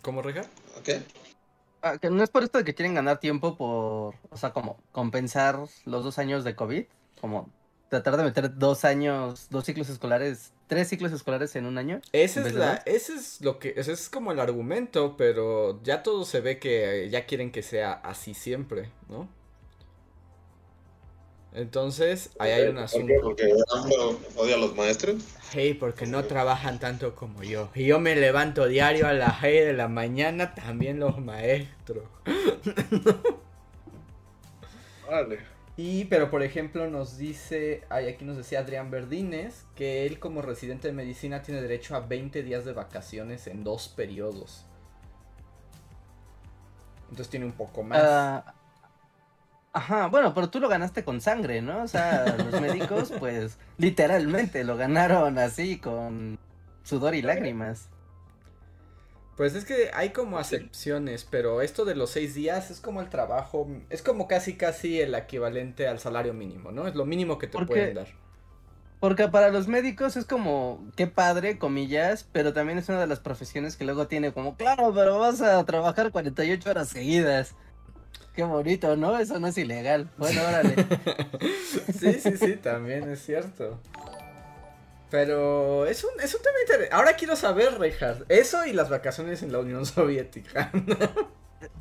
¿Cómo, 0.05 0.21
Reja? 0.21 0.45
¿Ok? 0.77 0.89
ah, 1.81 1.97
que 1.97 2.11
no 2.11 2.23
es 2.23 2.29
por 2.29 2.43
esto 2.43 2.59
de 2.59 2.63
que 2.63 2.75
quieren 2.75 2.93
ganar 2.93 3.19
tiempo 3.19 3.57
por, 3.57 4.13
o 4.29 4.37
sea, 4.37 4.53
como 4.53 4.77
compensar 4.91 5.57
los 5.85 6.03
dos 6.03 6.19
años 6.19 6.43
de 6.43 6.55
COVID, 6.55 6.83
como 7.19 7.49
tratar 7.89 8.15
de 8.15 8.23
meter 8.23 8.55
dos 8.55 8.85
años, 8.85 9.47
dos 9.49 9.65
ciclos 9.65 9.89
escolares, 9.89 10.53
tres 10.67 10.89
ciclos 10.89 11.11
escolares 11.11 11.55
en 11.55 11.65
un 11.65 11.79
año. 11.79 12.01
Ese 12.11 12.41
es 12.41 12.53
la, 12.53 12.83
ese 12.85 13.15
es 13.15 13.41
lo 13.41 13.57
que, 13.57 13.73
ese 13.77 13.93
es 13.93 14.07
como 14.07 14.31
el 14.31 14.39
argumento, 14.39 15.17
pero 15.17 15.81
ya 15.81 16.03
todo 16.03 16.23
se 16.23 16.39
ve 16.39 16.59
que 16.59 17.09
ya 17.09 17.25
quieren 17.25 17.51
que 17.51 17.63
sea 17.63 17.93
así 17.93 18.35
siempre, 18.35 18.91
¿no? 19.09 19.27
Entonces, 21.55 22.31
ahí 22.37 22.51
hay 22.51 22.67
un 22.67 22.75
¿Por 22.75 22.83
asunto. 22.83 23.07
qué? 23.07 23.19
Porque 23.21 23.53
odia 24.35 24.55
a 24.55 24.57
los 24.57 24.75
maestros. 24.75 25.23
Hey, 25.53 25.73
porque 25.73 26.05
no 26.05 26.25
trabajan 26.25 26.79
tanto 26.79 27.15
como 27.15 27.43
yo. 27.43 27.69
Y 27.73 27.85
yo 27.85 27.99
me 28.01 28.13
levanto 28.17 28.67
diario 28.67 29.07
a 29.07 29.13
las 29.13 29.39
6 29.39 29.65
de 29.65 29.73
la 29.73 29.87
mañana, 29.87 30.53
también 30.53 30.99
los 30.99 31.17
maestros. 31.17 32.03
Vale. 35.09 35.39
Y, 35.77 36.05
pero 36.05 36.29
por 36.29 36.43
ejemplo, 36.43 36.89
nos 36.89 37.17
dice, 37.17 37.85
ay, 37.89 38.09
aquí 38.09 38.25
nos 38.25 38.35
decía 38.35 38.59
Adrián 38.59 38.91
Verdines, 38.91 39.65
que 39.75 40.05
él 40.05 40.19
como 40.19 40.41
residente 40.41 40.89
de 40.89 40.93
medicina 40.93 41.41
tiene 41.41 41.61
derecho 41.61 41.95
a 41.95 42.01
20 42.01 42.43
días 42.43 42.65
de 42.65 42.73
vacaciones 42.73 43.47
en 43.47 43.63
dos 43.63 43.87
periodos. 43.87 44.65
Entonces 47.03 47.29
tiene 47.29 47.45
un 47.45 47.53
poco 47.53 47.81
más. 47.83 48.01
Ah, 48.03 48.55
ajá, 49.75 50.07
bueno, 50.07 50.33
pero 50.33 50.49
tú 50.49 50.59
lo 50.59 50.69
ganaste 50.69 51.03
con 51.03 51.19
sangre, 51.21 51.61
¿no? 51.61 51.83
O 51.83 51.87
sea, 51.87 52.37
los 52.37 52.61
médicos, 52.61 53.11
pues, 53.19 53.57
literalmente 53.77 54.63
lo 54.63 54.77
ganaron 54.77 55.37
así, 55.37 55.77
con 55.77 56.39
sudor 56.83 57.13
y 57.13 57.21
lágrimas. 57.21 57.89
Pues 59.35 59.53
es 59.53 59.65
que 59.65 59.91
hay 59.93 60.09
como 60.11 60.37
acepciones, 60.37 61.27
pero 61.29 61.61
esto 61.61 61.83
de 61.83 61.93
los 61.93 62.09
seis 62.09 62.33
días 62.33 62.71
es 62.71 62.79
como 62.79 63.01
el 63.01 63.09
trabajo, 63.09 63.67
es 63.89 64.01
como 64.01 64.29
casi 64.29 64.55
casi 64.55 65.01
el 65.01 65.13
equivalente 65.13 65.89
al 65.89 65.99
salario 65.99 66.33
mínimo, 66.33 66.71
¿no? 66.71 66.87
Es 66.87 66.95
lo 66.95 67.05
mínimo 67.05 67.37
que 67.37 67.47
te 67.47 67.65
pueden 67.65 67.95
dar. 67.95 68.07
Porque 69.01 69.27
para 69.27 69.49
los 69.49 69.67
médicos 69.67 70.15
es 70.15 70.23
como, 70.23 70.87
qué 70.95 71.07
padre, 71.07 71.59
comillas, 71.59 72.25
pero 72.31 72.53
también 72.53 72.77
es 72.77 72.87
una 72.87 73.01
de 73.01 73.07
las 73.07 73.19
profesiones 73.19 73.75
que 73.75 73.83
luego 73.83 74.07
tiene 74.07 74.31
como, 74.31 74.55
claro, 74.55 74.93
pero 74.95 75.19
vas 75.19 75.41
a 75.41 75.65
trabajar 75.65 76.11
48 76.11 76.69
horas 76.69 76.87
seguidas. 76.87 77.55
Qué 78.35 78.43
bonito, 78.43 78.95
¿no? 78.97 79.17
Eso 79.17 79.39
no 79.39 79.47
es 79.47 79.57
ilegal. 79.57 80.09
Bueno, 80.17 80.41
órale. 80.47 80.75
sí, 81.99 82.13
sí, 82.19 82.37
sí, 82.37 82.55
también 82.57 83.09
es 83.09 83.23
cierto. 83.23 83.79
Pero 85.09 85.85
es 85.85 86.03
un, 86.03 86.09
es 86.21 86.35
un 86.35 86.41
tema 86.41 86.55
interesante. 86.61 86.93
Ahora 86.95 87.15
quiero 87.15 87.35
saber, 87.35 87.79
Reinhardt, 87.79 88.29
eso 88.29 88.65
y 88.65 88.73
las 88.73 88.89
vacaciones 88.89 89.41
en 89.43 89.51
la 89.51 89.59
Unión 89.59 89.85
Soviética. 89.85 90.71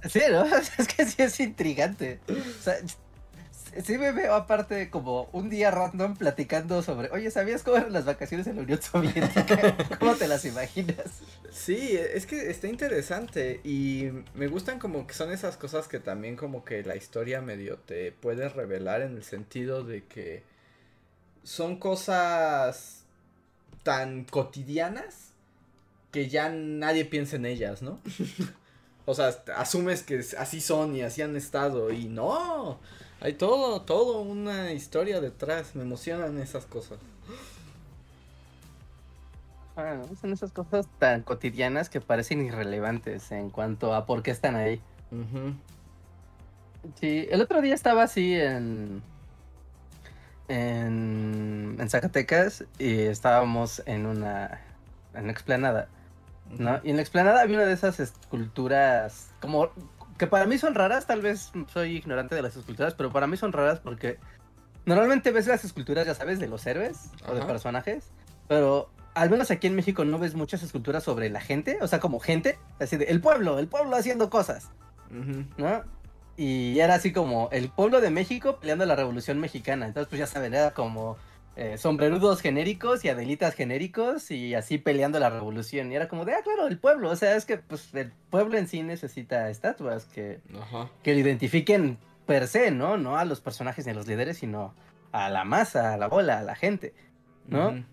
Sí, 0.09 0.21
¿no? 0.31 0.45
Es 0.79 0.88
que 0.88 1.05
sí 1.05 1.23
es 1.23 1.40
intrigante. 1.40 2.21
O 2.29 2.62
sea, 2.62 2.77
sí 3.83 3.99
me 3.99 4.13
veo 4.13 4.35
aparte 4.35 4.91
como 4.91 5.29
un 5.33 5.51
día 5.51 5.71
random 5.71 6.17
platicando 6.17 6.83
sobre, 6.83 7.11
oye, 7.11 7.31
¿sabías 7.31 7.63
cómo 7.63 7.79
eran 7.79 7.93
las 7.93 8.05
vacaciones 8.05 8.47
en 8.47 8.57
la 8.57 8.63
Unión 8.63 8.81
Soviética? 8.81 9.77
¿Cómo 9.99 10.15
te 10.15 10.29
las 10.29 10.45
imaginas? 10.45 11.23
Sí, 11.51 11.97
es 11.97 12.27
que 12.27 12.51
está 12.51 12.69
interesante 12.69 13.61
y 13.65 14.11
me 14.35 14.49
gustan 14.49 14.79
como 14.79 15.07
que 15.07 15.15
son 15.15 15.33
esas 15.33 15.57
cosas 15.57 15.89
que 15.89 16.01
también 16.01 16.37
como 16.37 16.65
que 16.65 16.83
la 16.83 16.97
historia 16.97 17.41
medio 17.41 17.79
te 17.79 18.13
puede 18.13 18.49
revelar 18.49 19.03
en 19.03 19.17
el 19.17 19.25
sentido 19.25 19.83
de 19.83 20.05
que 20.05 20.43
son 21.43 21.79
cosas 21.79 23.05
tan 23.83 24.25
cotidianas 24.25 25.33
que 26.11 26.29
ya 26.29 26.49
nadie 26.49 27.05
piensa 27.05 27.37
en 27.37 27.47
ellas, 27.47 27.83
¿no? 27.83 28.01
o 29.05 29.15
sea, 29.15 29.29
asumes 29.57 30.03
que 30.03 30.25
así 30.39 30.61
son 30.61 30.97
y 30.97 31.03
así 31.03 31.23
han 31.23 31.37
estado 31.37 31.93
y 31.93 32.07
no, 32.07 32.81
hay 33.25 33.33
todo, 33.33 33.81
todo 33.81 34.21
una 34.21 34.73
historia 34.73 35.19
detrás, 35.19 35.75
me 35.75 35.83
emocionan 35.83 36.39
esas 36.39 36.67
cosas. 36.67 36.99
Ah, 39.79 40.03
son 40.21 40.35
esas 40.35 40.53
cosas 40.53 40.87
tan 40.99 41.23
cotidianas 41.23 41.89
que 41.89 42.03
parecen 42.03 42.45
irrelevantes 42.45 43.33
en 43.33 43.49
cuanto 43.49 43.95
a 43.95 44.05
por 44.05 44.23
qué 44.23 44.31
están 44.31 44.57
ahí. 44.57 44.79
Sí, 47.01 47.27
el 47.31 47.41
otro 47.41 47.63
día 47.63 47.75
estaba 47.75 48.03
así 48.03 48.35
en, 48.35 49.03
en, 50.49 51.79
en 51.81 51.89
Zacatecas 51.89 52.67
y 52.79 53.05
estábamos 53.05 53.83
en 53.87 54.05
una, 54.05 54.61
en 55.15 55.23
una 55.23 55.33
explanada, 55.33 55.89
¿no? 56.59 56.79
Y 56.85 56.91
en 56.91 56.97
la 56.97 57.03
explanada 57.03 57.41
había 57.41 57.57
una 57.57 57.67
de 57.67 57.73
esas 57.73 58.01
esculturas 58.01 59.31
como 59.41 59.71
que 60.18 60.27
para 60.27 60.46
mí 60.46 60.59
son 60.59 60.74
raras, 60.74 61.07
tal 61.07 61.20
vez 61.20 61.53
soy 61.72 61.96
ignorante 61.96 62.35
de 62.35 62.42
las 62.42 62.57
esculturas, 62.57 62.94
pero 62.94 63.12
para 63.12 63.27
mí 63.27 63.37
son 63.37 63.53
raras 63.53 63.81
porque 63.81 64.18
normalmente 64.87 65.31
ves 65.33 65.46
las 65.46 65.64
esculturas, 65.64 66.07
ya 66.07 66.14
sabes, 66.14 66.38
de 66.38 66.48
los 66.48 66.66
héroes 66.66 67.11
o 67.27 67.35
de 67.35 67.42
personajes, 67.42 68.11
pero 68.48 68.90
al 69.14 69.31
menos 69.31 69.50
aquí 69.50 69.66
en 69.66 69.74
México 69.74 70.05
no 70.05 70.18
ves 70.18 70.35
muchas 70.35 70.62
esculturas 70.62 71.05
sobre 71.05 71.31
la 71.31 71.40
gente, 71.40 71.79
o 71.81 71.88
sea, 71.88 72.00
como 72.00 72.20
gente, 72.20 72.59
así 72.81 72.96
de 72.96 73.07
el 73.07 73.20
pueblo, 73.20 73.59
el 73.59 73.68
pueblo 73.68 73.96
haciendo 73.96 74.31
cosas. 74.31 74.70
¿no? 75.57 75.83
Y 76.37 76.79
era 76.81 76.94
así 76.94 77.12
como 77.12 77.48
el 77.53 77.68
pueblo 77.68 78.00
de 78.00 78.11
México 78.11 78.59
peleando 78.59 78.85
la 78.87 78.96
revolución 78.96 79.38
mexicana. 79.38 79.87
Entonces, 79.87 80.09
pues 80.09 80.18
ya 80.18 80.27
saben, 80.27 80.55
era 80.55 80.72
como 80.72 81.16
eh, 81.57 81.79
sombrerudos 81.79 82.40
genéricos 82.40 83.05
y 83.05 83.09
adelitas 83.09 83.55
genéricos 83.55 84.31
y 84.31 84.55
así 84.55 84.79
peleando 84.79 85.21
la 85.21 85.31
revolución. 85.31 85.93
Y 85.93 85.97
era 85.97 86.09
como 86.09 86.25
de, 86.25 86.35
ah, 86.35 86.43
claro, 86.43 86.67
el 86.67 86.79
pueblo. 86.79 87.11
O 87.11 87.17
sea, 87.17 87.37
es 87.37 87.45
que 87.45 87.59
pues 87.59 87.95
el 87.95 88.12
pueblo 88.31 88.59
en 88.59 88.67
sí 88.67 88.83
necesita 88.83 89.49
estatuas 89.51 90.07
que, 90.07 90.40
Ajá. 90.61 90.90
que 91.03 91.14
lo 91.14 91.21
identifiquen 91.21 91.99
per 92.27 92.49
se, 92.49 92.71
¿no? 92.71 92.97
No 92.97 93.19
a 93.19 93.25
los 93.25 93.40
personajes 93.40 93.87
ni 93.87 93.93
a 93.93 93.95
los 93.95 94.07
líderes, 94.07 94.38
sino 94.38 94.75
a 95.12 95.29
la 95.29 95.45
masa, 95.45 95.95
a 95.95 95.97
la 95.97 96.09
bola, 96.09 96.40
a 96.40 96.43
la 96.43 96.57
gente, 96.57 96.93
¿no? 97.47 97.85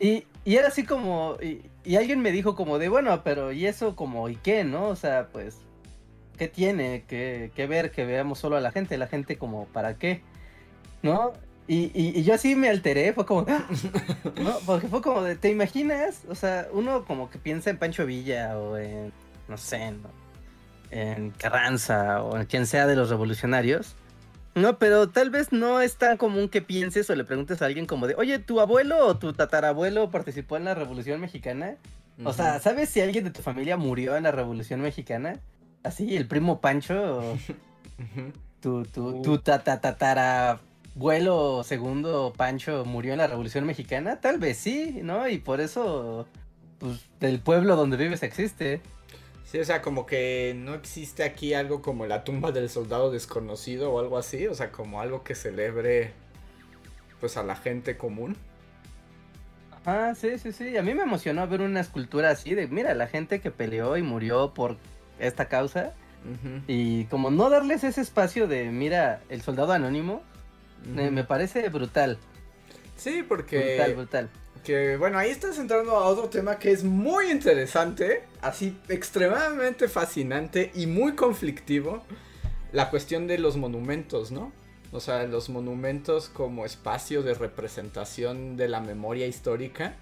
Y, 0.00 0.26
y 0.44 0.56
era 0.56 0.68
así 0.68 0.84
como, 0.84 1.36
y, 1.40 1.62
y 1.84 1.96
alguien 1.96 2.20
me 2.20 2.32
dijo 2.32 2.56
como 2.56 2.78
de, 2.78 2.88
bueno, 2.88 3.22
pero 3.22 3.52
¿y 3.52 3.66
eso 3.66 3.94
como, 3.94 4.28
y 4.28 4.36
qué, 4.36 4.64
no? 4.64 4.88
O 4.88 4.96
sea, 4.96 5.28
pues, 5.28 5.58
¿qué 6.38 6.48
tiene 6.48 7.04
que, 7.06 7.52
que 7.54 7.66
ver 7.66 7.90
que 7.90 8.06
veamos 8.06 8.38
solo 8.38 8.56
a 8.56 8.60
la 8.60 8.72
gente? 8.72 8.96
La 8.96 9.06
gente 9.06 9.36
como, 9.36 9.66
¿para 9.66 9.98
qué? 9.98 10.22
¿No? 11.02 11.34
Y, 11.68 11.92
y, 11.94 12.18
y 12.18 12.22
yo 12.24 12.34
así 12.34 12.56
me 12.56 12.68
alteré, 12.68 13.12
fue 13.12 13.24
como, 13.24 13.46
¡ah! 13.48 13.66
¿no? 14.42 14.58
Porque 14.66 14.88
fue 14.88 15.00
como 15.00 15.22
de, 15.22 15.36
¿te 15.36 15.48
imaginas? 15.50 16.22
O 16.28 16.34
sea, 16.34 16.68
uno 16.72 17.04
como 17.04 17.30
que 17.30 17.38
piensa 17.38 17.70
en 17.70 17.78
Pancho 17.78 18.04
Villa 18.04 18.58
o 18.58 18.76
en, 18.76 19.12
no 19.48 19.56
sé, 19.56 19.92
¿no? 19.92 20.22
en 20.92 21.30
Carranza 21.30 22.22
o 22.22 22.36
en 22.36 22.46
quien 22.46 22.66
sea 22.66 22.86
de 22.86 22.94
los 22.94 23.10
revolucionarios. 23.10 23.96
No, 24.54 24.78
pero 24.78 25.08
tal 25.08 25.30
vez 25.30 25.50
no 25.50 25.80
es 25.80 25.96
tan 25.96 26.18
común 26.18 26.48
que 26.50 26.60
pienses 26.60 27.08
o 27.08 27.14
le 27.14 27.24
preguntes 27.24 27.62
a 27.62 27.66
alguien 27.66 27.86
como 27.86 28.06
de, 28.06 28.14
oye, 28.14 28.38
¿tu 28.38 28.60
abuelo 28.60 29.06
o 29.06 29.16
tu 29.16 29.32
tatarabuelo 29.32 30.10
participó 30.10 30.58
en 30.58 30.64
la 30.64 30.74
Revolución 30.74 31.20
Mexicana? 31.20 31.76
O 32.22 32.34
sea. 32.34 32.60
¿sabes 32.60 32.90
si 32.90 33.00
alguien 33.00 33.24
de 33.24 33.30
tu 33.30 33.40
familia 33.40 33.78
murió 33.78 34.14
en 34.14 34.24
la 34.24 34.30
Revolución 34.30 34.82
Mexicana? 34.82 35.40
Así, 35.82 36.14
el 36.14 36.28
primo 36.28 36.60
Pancho, 36.60 37.18
o 37.18 37.32
Ujú. 37.32 38.32
tu, 38.60 38.84
tu, 38.84 39.22
tu 39.22 39.38
tatarabuelo 40.92 41.62
segundo 41.64 42.32
Pancho 42.36 42.84
murió 42.84 43.12
en 43.12 43.18
la 43.18 43.26
Revolución 43.26 43.64
Mexicana. 43.66 44.20
Tal 44.20 44.38
vez 44.38 44.58
sí, 44.58 45.00
¿no? 45.02 45.28
Y 45.28 45.38
por 45.38 45.60
eso, 45.60 46.26
pues, 46.78 47.00
del 47.20 47.40
pueblo 47.40 47.76
donde 47.76 47.96
vives 47.96 48.22
existe. 48.22 48.80
Sí, 49.44 49.58
o 49.58 49.64
sea, 49.64 49.82
como 49.82 50.06
que 50.06 50.54
no 50.56 50.74
existe 50.74 51.24
aquí 51.24 51.52
algo 51.54 51.82
como 51.82 52.06
la 52.06 52.24
tumba 52.24 52.52
del 52.52 52.70
soldado 52.70 53.10
desconocido 53.10 53.92
o 53.92 54.00
algo 54.00 54.16
así, 54.16 54.46
o 54.46 54.54
sea, 54.54 54.72
como 54.72 55.00
algo 55.00 55.24
que 55.24 55.34
celebre 55.34 56.12
pues 57.20 57.36
a 57.36 57.42
la 57.42 57.54
gente 57.54 57.96
común. 57.96 58.36
Ah, 59.84 60.14
sí, 60.16 60.38
sí, 60.38 60.52
sí. 60.52 60.76
A 60.76 60.82
mí 60.82 60.94
me 60.94 61.02
emocionó 61.02 61.46
ver 61.48 61.60
una 61.60 61.80
escultura 61.80 62.30
así 62.30 62.54
de, 62.54 62.66
mira, 62.68 62.94
la 62.94 63.08
gente 63.08 63.40
que 63.40 63.50
peleó 63.50 63.96
y 63.96 64.02
murió 64.02 64.54
por 64.54 64.76
esta 65.18 65.48
causa. 65.48 65.92
Y 66.68 67.06
como 67.06 67.32
no 67.32 67.50
darles 67.50 67.82
ese 67.82 68.00
espacio 68.00 68.46
de, 68.46 68.70
mira, 68.70 69.22
el 69.28 69.42
soldado 69.42 69.72
anónimo, 69.72 70.22
me, 70.86 71.24
parece 71.24 71.68
brutal. 71.68 72.18
Sí, 72.96 73.24
porque 73.26 73.76
Brutal, 73.76 73.94
brutal. 73.94 74.30
que 74.64 74.96
bueno, 74.96 75.18
ahí 75.18 75.30
estás 75.30 75.58
entrando 75.58 75.92
a 75.92 76.06
otro 76.06 76.28
tema 76.28 76.58
que 76.58 76.70
es 76.70 76.84
muy 76.84 77.30
interesante, 77.30 78.24
así 78.40 78.78
extremadamente 78.88 79.88
fascinante 79.88 80.70
y 80.74 80.86
muy 80.86 81.14
conflictivo, 81.14 82.02
la 82.72 82.90
cuestión 82.90 83.26
de 83.26 83.38
los 83.38 83.56
monumentos, 83.56 84.30
¿no? 84.30 84.52
O 84.92 85.00
sea, 85.00 85.24
los 85.24 85.48
monumentos 85.48 86.28
como 86.28 86.66
espacio 86.66 87.22
de 87.22 87.32
representación 87.32 88.56
de 88.56 88.68
la 88.68 88.80
memoria 88.80 89.26
histórica. 89.26 89.94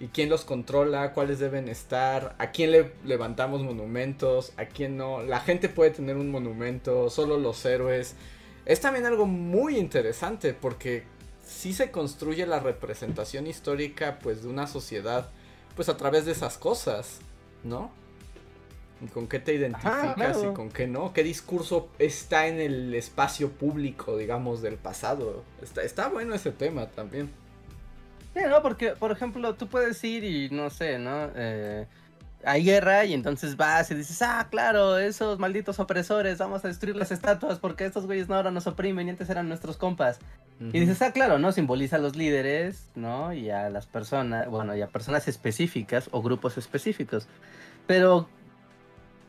¿Y 0.00 0.08
quién 0.08 0.28
los 0.28 0.44
controla? 0.44 1.12
¿Cuáles 1.12 1.38
deben 1.40 1.68
estar? 1.68 2.36
¿A 2.38 2.52
quién 2.52 2.70
le 2.70 2.92
levantamos 3.04 3.62
monumentos? 3.62 4.52
¿A 4.56 4.66
quién 4.66 4.96
no? 4.96 5.22
La 5.22 5.40
gente 5.40 5.68
puede 5.68 5.90
tener 5.90 6.16
un 6.16 6.30
monumento, 6.30 7.08
solo 7.10 7.38
los 7.38 7.64
héroes. 7.64 8.14
Es 8.68 8.80
también 8.80 9.06
algo 9.06 9.26
muy 9.26 9.76
interesante 9.76 10.54
porque 10.54 11.02
sí 11.44 11.72
se 11.72 11.90
construye 11.90 12.46
la 12.46 12.60
representación 12.60 13.48
histórica 13.48 14.20
pues 14.22 14.42
de 14.42 14.48
una 14.48 14.68
sociedad 14.68 15.28
pues 15.74 15.88
a 15.88 15.96
través 15.96 16.24
de 16.26 16.32
esas 16.32 16.58
cosas, 16.58 17.18
¿no? 17.64 17.90
y 19.00 19.06
con 19.06 19.28
qué 19.28 19.38
te 19.38 19.54
identificas 19.54 20.14
claro. 20.14 20.50
y 20.50 20.54
con 20.54 20.70
qué 20.70 20.86
no, 20.86 21.12
qué 21.12 21.22
discurso 21.22 21.88
está 21.98 22.46
en 22.46 22.60
el 22.60 22.94
espacio 22.94 23.50
público, 23.50 24.16
digamos, 24.16 24.60
del 24.60 24.76
pasado. 24.76 25.44
Está, 25.62 25.82
está 25.82 26.08
bueno 26.08 26.34
ese 26.34 26.50
tema 26.50 26.86
también. 26.88 27.30
Sí, 28.34 28.40
¿no? 28.48 28.60
Porque, 28.62 28.90
por 28.90 29.12
ejemplo, 29.12 29.54
tú 29.54 29.68
puedes 29.68 30.02
ir 30.04 30.24
y 30.24 30.50
no 30.50 30.70
sé, 30.70 30.98
¿no? 30.98 31.30
Eh, 31.34 31.86
hay 32.44 32.64
guerra 32.64 33.04
y 33.04 33.14
entonces 33.14 33.56
vas 33.56 33.90
y 33.90 33.94
dices, 33.94 34.22
ah, 34.22 34.46
claro, 34.50 34.98
esos 34.98 35.38
malditos 35.38 35.78
opresores, 35.78 36.38
vamos 36.38 36.64
a 36.64 36.68
destruir 36.68 36.96
las 36.96 37.10
estatuas 37.10 37.58
porque 37.58 37.84
estos 37.84 38.06
güeyes 38.06 38.28
no 38.28 38.36
ahora 38.36 38.50
nos 38.50 38.66
oprimen 38.66 39.06
y 39.06 39.10
antes 39.10 39.28
eran 39.30 39.48
nuestros 39.48 39.76
compas. 39.76 40.18
Y 40.60 40.80
dices, 40.80 41.00
ah, 41.02 41.12
claro, 41.12 41.38
¿no? 41.38 41.52
Simboliza 41.52 41.96
a 41.96 41.98
los 42.00 42.16
líderes, 42.16 42.88
¿no? 42.96 43.32
Y 43.32 43.48
a 43.48 43.70
las 43.70 43.86
personas, 43.86 44.48
bueno, 44.48 44.74
y 44.74 44.82
a 44.82 44.88
personas 44.88 45.28
específicas 45.28 46.08
o 46.10 46.20
grupos 46.20 46.58
específicos. 46.58 47.28
Pero, 47.86 48.28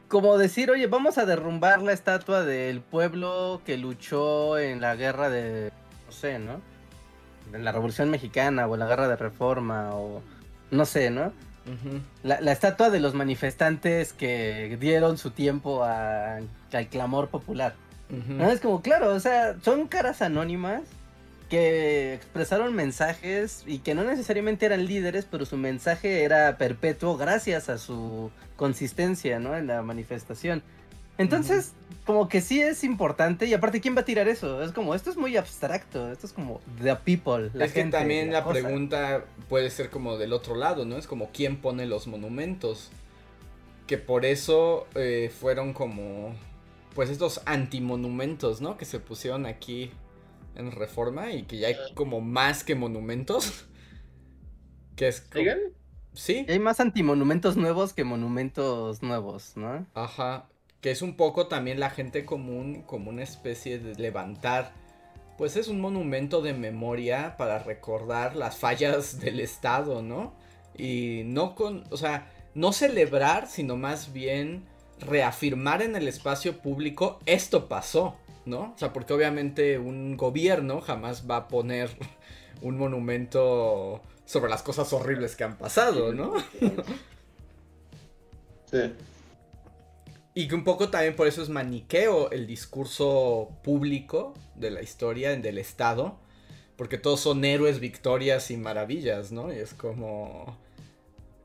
como 0.07 0.39
decir, 0.39 0.71
oye, 0.71 0.87
vamos 0.87 1.19
a 1.19 1.25
derrumbar 1.25 1.83
la 1.83 1.93
estatua 1.93 2.43
del 2.43 2.81
pueblo 2.81 3.61
que 3.63 3.77
luchó 3.77 4.57
en 4.57 4.81
la 4.81 4.95
guerra 4.95 5.29
de, 5.29 5.71
no 6.07 6.11
sé, 6.11 6.39
¿no? 6.39 6.61
En 7.53 7.63
la 7.63 7.71
Revolución 7.73 8.09
Mexicana 8.09 8.65
o 8.65 8.73
en 8.73 8.79
la 8.79 8.87
guerra 8.87 9.07
de 9.07 9.15
Reforma 9.15 9.91
o 9.93 10.23
no 10.71 10.85
sé, 10.85 11.11
¿no? 11.11 11.31
La, 12.23 12.41
la 12.41 12.51
estatua 12.51 12.89
de 12.89 12.99
los 12.99 13.13
manifestantes 13.13 14.13
que 14.13 14.77
dieron 14.79 15.17
su 15.17 15.31
tiempo 15.31 15.83
a- 15.83 16.37
al 16.73 16.87
clamor 16.89 17.29
popular. 17.29 17.75
¿No? 18.09 18.49
Es 18.49 18.59
como, 18.59 18.81
claro, 18.81 19.13
o 19.13 19.19
sea, 19.19 19.55
son 19.61 19.87
caras 19.87 20.21
anónimas 20.23 20.81
que 21.49 22.13
expresaron 22.15 22.73
mensajes 22.75 23.63
y 23.67 23.79
que 23.79 23.93
no 23.95 24.03
necesariamente 24.03 24.65
eran 24.65 24.85
líderes, 24.85 25.25
pero 25.29 25.45
su 25.45 25.57
mensaje 25.57 26.23
era 26.23 26.57
perpetuo 26.57 27.17
gracias 27.17 27.69
a 27.69 27.77
su 27.77 28.31
consistencia, 28.55 29.39
¿no? 29.39 29.55
En 29.55 29.67
la 29.67 29.81
manifestación. 29.81 30.61
Entonces, 31.19 31.73
como 32.05 32.29
que 32.29 32.39
sí 32.39 32.61
es 32.61 32.83
importante 32.83 33.45
y 33.45 33.53
aparte, 33.53 33.81
¿quién 33.81 33.95
va 33.95 34.01
a 34.01 34.05
tirar 34.05 34.29
eso? 34.29 34.63
Es 34.63 34.71
como, 34.71 34.95
esto 34.95 35.09
es 35.11 35.17
muy 35.17 35.35
abstracto, 35.35 36.11
esto 36.11 36.25
es 36.25 36.33
como 36.33 36.61
the 36.81 36.95
people. 36.95 37.51
La 37.53 37.65
es 37.65 37.73
que 37.73 37.81
gente, 37.81 37.97
también 37.97 38.31
la, 38.31 38.43
pregunta 38.45 39.25
puede 39.49 39.69
ser 39.69 39.89
como 39.89 40.17
del 40.17 40.31
otro 40.31 40.55
lado, 40.55 40.85
¿no? 40.85 40.97
Es 40.97 41.07
como 41.07 41.29
quién 41.31 41.57
pone 41.57 41.85
los 41.85 42.07
monumentos. 42.07 42.89
Que 43.85 43.97
por 43.97 44.23
eso 44.23 44.87
eh, 44.95 45.29
fueron 45.39 45.73
como, 45.73 46.33
pues 46.95 47.09
estos 47.09 47.41
antimonumentos, 47.45 48.61
¿no? 48.61 48.77
Que 48.77 48.85
se 48.85 48.99
pusieron 48.99 49.45
aquí 49.45 49.91
en 50.55 50.71
Reforma 50.71 51.33
y 51.33 51.43
que 51.43 51.57
ya 51.57 51.67
hay 51.67 51.75
como 51.95 52.21
más 52.21 52.63
que 52.63 52.75
monumentos. 52.75 53.65
Que 54.95 55.07
es... 55.07 55.21
como-. 55.21 55.43
Sí, 56.13 56.45
Y 56.47 56.51
Hay 56.51 56.59
más 56.59 56.79
antimonumentos 56.79 57.55
nuevos 57.55 57.93
que 57.93 58.03
monumentos 58.03 59.01
nuevos, 59.01 59.55
¿no? 59.55 59.85
Ajá, 59.93 60.49
que 60.81 60.91
es 60.91 61.01
un 61.01 61.15
poco 61.15 61.47
también 61.47 61.79
la 61.79 61.89
gente 61.89 62.25
común, 62.25 62.83
como 62.85 63.09
una 63.09 63.23
especie 63.23 63.79
de 63.79 63.95
levantar, 63.95 64.71
pues 65.37 65.55
es 65.55 65.67
un 65.67 65.79
monumento 65.79 66.41
de 66.41 66.53
memoria 66.53 67.35
para 67.37 67.59
recordar 67.59 68.35
las 68.35 68.57
fallas 68.57 69.19
del 69.21 69.39
Estado, 69.39 70.01
¿no? 70.01 70.33
Y 70.77 71.23
no 71.25 71.55
con, 71.55 71.83
o 71.91 71.97
sea, 71.97 72.31
no 72.55 72.71
celebrar, 72.71 73.47
sino 73.47 73.75
más 73.75 74.13
bien 74.13 74.65
reafirmar 74.99 75.81
en 75.81 75.95
el 75.95 76.07
espacio 76.07 76.59
público 76.59 77.19
esto 77.25 77.67
pasó, 77.67 78.15
¿no? 78.45 78.73
O 78.75 78.77
sea, 78.77 78.93
porque 78.93 79.13
obviamente 79.13 79.79
un 79.79 80.17
gobierno 80.17 80.81
jamás 80.81 81.29
va 81.29 81.37
a 81.37 81.47
poner 81.47 81.89
un 82.61 82.77
monumento 82.77 84.01
sobre 84.25 84.49
las 84.49 84.61
cosas 84.61 84.91
horribles 84.93 85.35
que 85.35 85.43
han 85.43 85.57
pasado, 85.57 86.13
¿no? 86.13 86.33
Sí. 88.71 88.93
Y 90.39 90.47
que 90.47 90.55
un 90.55 90.63
poco 90.63 90.87
también 90.87 91.17
por 91.17 91.27
eso 91.27 91.41
es 91.41 91.49
maniqueo 91.49 92.31
el 92.31 92.47
discurso 92.47 93.49
público 93.61 94.33
de 94.55 94.71
la 94.71 94.81
historia 94.81 95.35
del 95.35 95.57
Estado. 95.57 96.17
Porque 96.77 96.97
todos 96.97 97.19
son 97.19 97.43
héroes, 97.43 97.81
victorias 97.81 98.49
y 98.49 98.55
maravillas, 98.55 99.33
¿no? 99.33 99.51
Y 99.51 99.57
es 99.57 99.73
como... 99.73 100.57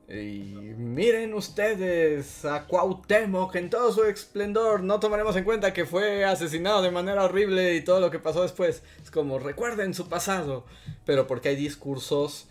Miren 0.07 1.33
ustedes 1.33 2.45
a 2.45 2.67
Cuauhtémoc 2.67 3.53
en 3.57 3.69
todo 3.69 3.91
su 3.91 4.05
esplendor. 4.05 4.81
No 4.81 5.01
tomaremos 5.01 5.35
en 5.35 5.43
cuenta 5.43 5.73
que 5.73 5.83
fue 5.83 6.23
asesinado 6.23 6.81
de 6.81 6.91
manera 6.91 7.25
horrible 7.25 7.75
y 7.75 7.83
todo 7.83 7.99
lo 7.99 8.11
que 8.11 8.19
pasó 8.19 8.43
después. 8.43 8.81
Es 9.03 9.11
como 9.11 9.39
recuerden 9.39 9.93
su 9.93 10.07
pasado. 10.07 10.65
Pero 11.05 11.27
porque 11.27 11.49
hay 11.49 11.57
discursos 11.57 12.47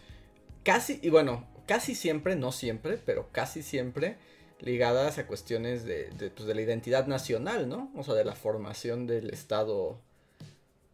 casi, 0.62 1.00
y 1.00 1.08
bueno, 1.08 1.48
casi 1.66 1.94
siempre, 1.94 2.36
no 2.36 2.52
siempre, 2.52 2.98
pero 2.98 3.30
casi 3.32 3.62
siempre 3.62 4.18
ligadas 4.64 5.18
a 5.18 5.26
cuestiones 5.26 5.84
de, 5.84 6.10
de, 6.10 6.30
pues, 6.30 6.46
de 6.46 6.54
la 6.54 6.62
identidad 6.62 7.06
nacional, 7.06 7.68
¿no? 7.68 7.90
O 7.94 8.02
sea, 8.02 8.14
de 8.14 8.24
la 8.24 8.34
formación 8.34 9.06
del 9.06 9.30
Estado. 9.30 9.98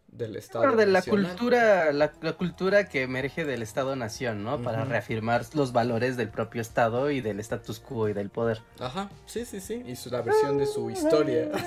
Del 0.08 0.34
Estado. 0.34 0.74
De 0.74 0.86
la 0.86 0.98
nacional. 0.98 1.30
cultura, 1.30 1.92
la, 1.92 2.12
la 2.20 2.32
cultura 2.32 2.88
que 2.88 3.02
emerge 3.02 3.44
del 3.44 3.62
Estado-nación, 3.62 4.42
¿no? 4.42 4.60
Para 4.60 4.84
reafirmar 4.84 5.46
los 5.54 5.72
valores 5.72 6.16
del 6.16 6.28
propio 6.30 6.60
Estado 6.60 7.12
y 7.12 7.20
del 7.20 7.38
status 7.38 7.78
quo 7.78 8.08
y 8.08 8.12
del 8.12 8.28
poder. 8.28 8.60
Ajá, 8.80 9.08
sí, 9.26 9.44
sí, 9.44 9.60
sí. 9.60 9.84
Y 9.86 9.94
su, 9.94 10.10
la 10.10 10.22
versión 10.22 10.58
de 10.58 10.66
su 10.66 10.90
historia. 10.90 11.48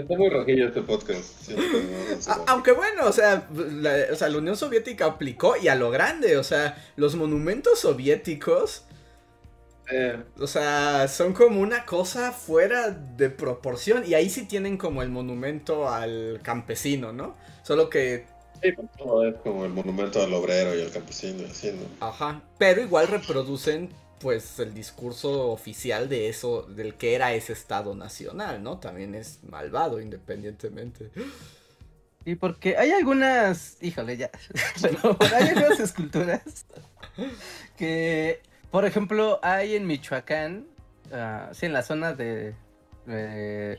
Está 0.00 0.16
muy 0.16 0.30
rojillo 0.30 0.66
este 0.68 0.82
podcast. 0.82 1.50
A-. 2.26 2.44
Aunque 2.48 2.72
bueno, 2.72 3.06
o 3.06 3.12
sea, 3.12 3.48
la, 3.52 4.06
o 4.12 4.16
sea, 4.16 4.28
la 4.28 4.38
Unión 4.38 4.56
Soviética 4.56 5.06
aplicó 5.06 5.56
y 5.56 5.68
a 5.68 5.74
lo 5.74 5.90
grande, 5.90 6.36
o 6.38 6.44
sea, 6.44 6.76
los 6.96 7.14
monumentos 7.16 7.80
soviéticos, 7.80 8.84
Eh, 9.92 10.22
o 10.38 10.46
sea, 10.46 11.08
son 11.08 11.32
como 11.32 11.60
una 11.60 11.84
cosa 11.84 12.30
fuera 12.32 12.90
de 12.90 13.28
proporción 13.30 14.04
y 14.06 14.14
ahí 14.14 14.30
sí 14.30 14.46
tienen 14.46 14.76
como 14.78 15.02
el 15.02 15.08
monumento 15.10 15.88
al 15.88 16.40
campesino, 16.42 17.12
¿no? 17.12 17.36
Solo 17.62 17.90
que 17.90 18.26
sí, 18.62 18.72
pues, 18.72 18.88
todo 18.96 19.26
es 19.28 19.36
como 19.42 19.64
el 19.64 19.72
monumento 19.72 20.22
al 20.22 20.32
obrero 20.34 20.74
y 20.76 20.82
al 20.82 20.90
campesino 20.92 21.44
así, 21.50 21.72
¿no? 21.72 21.98
Ajá, 22.00 22.50
pero 22.58 22.80
igual 22.82 23.08
reproducen 23.08 23.94
pues 24.20 24.58
el 24.58 24.74
discurso 24.74 25.50
oficial 25.50 26.08
de 26.08 26.28
eso, 26.28 26.62
del 26.62 26.94
que 26.94 27.14
era 27.14 27.32
ese 27.32 27.52
Estado 27.54 27.94
nacional, 27.94 28.62
¿no? 28.62 28.78
También 28.78 29.14
es 29.14 29.40
malvado 29.48 30.00
independientemente. 30.00 31.10
Y 32.24 32.34
porque 32.34 32.76
hay 32.76 32.90
algunas, 32.92 33.78
híjole 33.80 34.16
ya, 34.16 34.30
hay 35.34 35.48
algunas 35.48 35.80
esculturas 35.80 36.66
que, 37.76 38.40
por 38.70 38.84
ejemplo, 38.84 39.40
hay 39.42 39.74
en 39.74 39.86
Michoacán, 39.86 40.66
ah, 41.12 41.50
sí, 41.52 41.66
en 41.66 41.72
la 41.72 41.82
zona 41.82 42.12
de... 42.12 42.54
eh, 43.08 43.76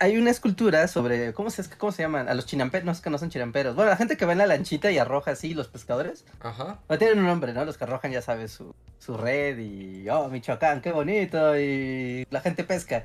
hay 0.00 0.16
una 0.16 0.30
escultura 0.30 0.88
sobre, 0.88 1.32
¿cómo 1.34 1.50
se, 1.50 1.68
cómo 1.76 1.92
se 1.92 2.02
llaman? 2.02 2.28
A 2.28 2.34
los 2.34 2.46
chinamperos, 2.46 2.86
no 2.86 2.92
es 2.92 3.00
que 3.00 3.10
no 3.10 3.18
son 3.18 3.30
chinamperos. 3.30 3.76
Bueno, 3.76 3.90
la 3.90 3.96
gente 3.96 4.16
que 4.16 4.24
va 4.24 4.32
en 4.32 4.38
la 4.38 4.46
lanchita 4.46 4.90
y 4.90 4.98
arroja 4.98 5.32
así, 5.32 5.54
los 5.54 5.68
pescadores. 5.68 6.24
Ajá. 6.40 6.80
No 6.88 6.98
tienen 6.98 7.18
un 7.18 7.26
nombre, 7.26 7.52
¿no? 7.52 7.64
Los 7.64 7.76
que 7.76 7.84
arrojan, 7.84 8.10
ya 8.12 8.22
sabes, 8.22 8.52
su, 8.52 8.74
su 8.98 9.16
red 9.16 9.58
y, 9.58 10.08
oh, 10.08 10.28
Michoacán, 10.28 10.80
qué 10.80 10.92
bonito, 10.92 11.58
y 11.58 12.26
la 12.30 12.40
gente 12.40 12.64
pesca. 12.64 13.04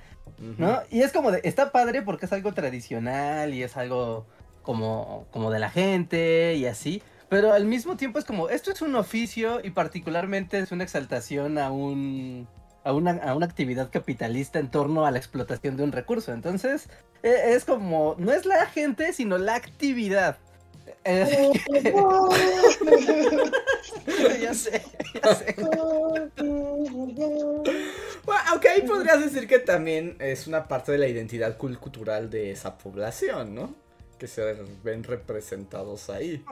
¿no? 0.57 0.81
Y 0.89 1.01
es 1.01 1.11
como 1.11 1.31
de, 1.31 1.41
está 1.43 1.71
padre 1.71 2.01
porque 2.01 2.25
es 2.25 2.33
algo 2.33 2.53
tradicional 2.53 3.53
y 3.53 3.63
es 3.63 3.75
algo 3.77 4.25
como, 4.61 5.27
como 5.31 5.51
de 5.51 5.59
la 5.59 5.69
gente 5.69 6.55
y 6.55 6.65
así. 6.65 7.01
Pero 7.29 7.53
al 7.53 7.65
mismo 7.65 7.95
tiempo 7.95 8.19
es 8.19 8.25
como, 8.25 8.49
esto 8.49 8.71
es 8.71 8.81
un 8.81 8.95
oficio 8.95 9.59
y 9.63 9.69
particularmente 9.71 10.59
es 10.59 10.71
una 10.71 10.83
exaltación 10.83 11.57
a 11.57 11.71
un... 11.71 12.47
A 12.83 12.93
una, 12.93 13.11
a 13.11 13.35
una 13.35 13.45
actividad 13.45 13.89
capitalista 13.91 14.59
en 14.59 14.71
torno 14.71 15.05
a 15.05 15.11
la 15.11 15.17
explotación 15.17 15.77
de 15.77 15.83
un 15.83 15.91
recurso. 15.91 16.31
Entonces, 16.31 16.89
e- 17.23 17.53
es 17.53 17.65
como, 17.65 18.15
no 18.17 18.31
es 18.31 18.45
la 18.45 18.65
gente, 18.67 19.13
sino 19.13 19.37
la 19.37 19.55
actividad. 19.55 20.37
Eh, 21.03 21.51
ya 24.41 24.53
sé, 24.53 24.81
ya 25.23 25.35
sé. 25.35 25.55
Bueno, 28.25 28.41
aunque 28.47 28.69
ahí 28.69 28.81
podrías 28.83 29.19
decir 29.21 29.47
que 29.47 29.59
también 29.59 30.15
es 30.19 30.47
una 30.47 30.67
parte 30.67 30.91
de 30.91 30.97
la 30.97 31.07
identidad 31.07 31.57
cultural 31.57 32.29
de 32.29 32.51
esa 32.51 32.77
población, 32.77 33.55
¿no? 33.55 33.75
Que 34.19 34.27
se 34.27 34.53
ven 34.83 35.03
representados 35.03 36.09
ahí. 36.09 36.43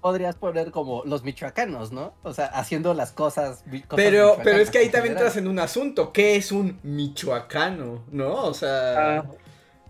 Podrías 0.00 0.36
poner 0.36 0.70
como 0.70 1.04
los 1.04 1.22
michoacanos, 1.22 1.92
¿no? 1.92 2.14
O 2.22 2.32
sea, 2.32 2.46
haciendo 2.46 2.94
las 2.94 3.12
cosas. 3.12 3.62
Pero, 3.94 4.38
pero 4.42 4.58
es 4.58 4.70
que 4.70 4.78
ahí 4.78 4.88
también 4.88 5.12
entras 5.12 5.36
en 5.36 5.46
un 5.46 5.58
asunto. 5.58 6.12
¿Qué 6.12 6.36
es 6.36 6.50
un 6.50 6.80
michoacano? 6.82 8.04
¿No? 8.10 8.44
O 8.44 8.54
sea... 8.54 9.18
Ah. 9.18 9.24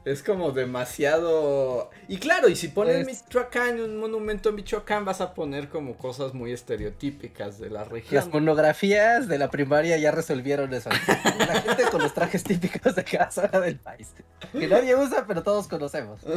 Es 0.05 0.23
como 0.23 0.51
demasiado. 0.53 1.91
Y 2.09 2.17
claro, 2.17 2.49
y 2.49 2.57
si 2.57 2.69
pones 2.69 3.07
Es- 3.07 3.07
Michoacán, 3.25 3.79
un 3.81 3.99
monumento 3.99 4.49
en 4.49 4.55
Michoacán, 4.55 5.05
vas 5.05 5.21
a 5.21 5.35
poner 5.35 5.69
como 5.69 5.97
cosas 5.99 6.33
muy 6.33 6.53
estereotípicas 6.53 7.59
de 7.59 7.69
la 7.69 7.81
Las 7.81 7.89
región. 7.89 8.31
monografías 8.33 9.29
de 9.29 9.39
la 9.39 9.51
primaria 9.51 9.99
ya 9.99 10.11
resolvieron 10.11 10.73
eso. 10.73 10.89
La 11.39 11.61
gente 11.63 11.83
con 11.91 12.01
los 12.03 12.15
trajes 12.15 12.43
típicos 12.45 12.95
de 12.95 13.05
cada 13.05 13.31
zona 13.31 13.61
del 13.61 13.77
país. 13.79 14.09
Que 14.53 14.67
nadie 14.69 14.97
usa, 14.97 15.25
pero 15.29 15.43
todos 15.43 15.69
conocemos. 15.69 16.21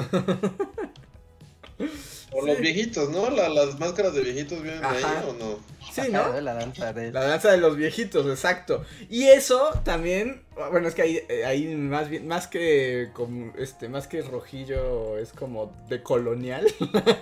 O 2.31 2.45
los 2.45 2.59
viejitos, 2.59 3.09
¿no? 3.09 3.29
las 3.29 3.79
máscaras 3.79 4.13
de 4.13 4.21
viejitos 4.21 4.61
vienen 4.61 4.81
de 4.81 4.87
ahí 4.87 5.03
o 5.27 5.33
no. 5.33 5.59
Sí, 5.91 6.11
¿no? 6.11 6.41
La 6.41 6.55
danza 6.55 6.91
de... 6.91 7.11
La 7.11 7.23
danza 7.25 7.51
de 7.51 7.57
los 7.57 7.75
viejitos, 7.75 8.25
exacto. 8.25 8.83
Y 9.09 9.25
eso 9.25 9.69
también, 9.83 10.43
bueno, 10.71 10.87
es 10.87 10.95
que 10.95 11.03
ahí, 11.03 11.19
eh, 11.29 11.45
ahí 11.45 11.67
más 11.75 12.09
bien, 12.09 12.27
más 12.27 12.47
que 12.47 13.09
como, 13.13 13.53
este, 13.57 13.89
más 13.89 14.07
que 14.07 14.23
rojillo, 14.23 15.17
es 15.19 15.31
como 15.31 15.71
de 15.89 16.01
colonial. 16.01 16.65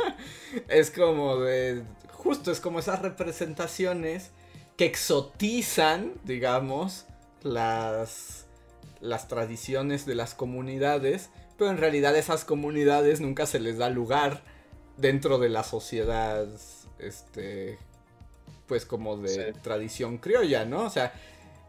es 0.70 0.92
como 0.92 1.42
de, 1.42 1.84
justo 2.12 2.52
es 2.52 2.62
como 2.62 2.80
esas 2.80 3.02
representaciones 3.02 4.32
que 4.78 4.86
exotizan, 4.86 6.14
digamos, 6.24 7.06
las, 7.44 8.46
las 9.02 9.28
tradiciones 9.28 10.06
de 10.06 10.16
las 10.16 10.34
comunidades, 10.34 11.30
pero 11.58 11.72
en 11.72 11.78
realidad 11.78 12.16
esas 12.16 12.46
comunidades 12.46 13.22
nunca 13.22 13.46
se 13.46 13.60
les 13.60 13.78
da 13.78 13.90
lugar 13.90 14.42
dentro 14.98 15.38
de 15.40 15.50
la 15.50 15.64
sociedad, 15.64 16.48
este, 17.00 17.78
pues 18.68 18.86
como 18.86 19.18
de 19.18 19.54
tradición 19.54 20.18
criolla, 20.18 20.66
¿no? 20.66 20.86
O 20.86 20.90
sea, 20.90 21.14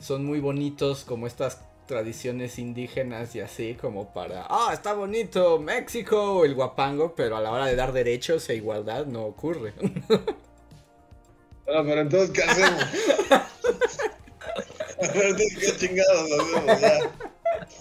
son 0.00 0.24
muy 0.24 0.40
bonitos 0.40 1.04
como 1.04 1.26
estas 1.26 1.60
tradiciones 1.86 2.58
indígenas 2.58 3.34
y 3.34 3.40
así 3.40 3.74
como 3.74 4.12
para, 4.12 4.46
ah, 4.48 4.70
está 4.72 4.94
bonito 4.94 5.58
México, 5.58 6.44
el 6.44 6.54
guapango, 6.54 7.14
pero 7.14 7.36
a 7.36 7.40
la 7.40 7.50
hora 7.50 7.66
de 7.66 7.76
dar 7.76 7.92
derechos 7.92 8.48
e 8.48 8.56
igualdad 8.56 9.06
no 9.06 9.24
ocurre. 9.24 9.74
Bueno, 11.64 11.84
pero 11.84 12.00
entonces, 12.00 12.30
¿qué 12.30 12.42
hacemos? 12.42 12.84
pero 15.00 15.22
entonces, 15.28 15.58
¿qué 15.58 15.86
chingados 15.86 16.30
hacemos? 16.32 16.80
Ya. 16.80 16.98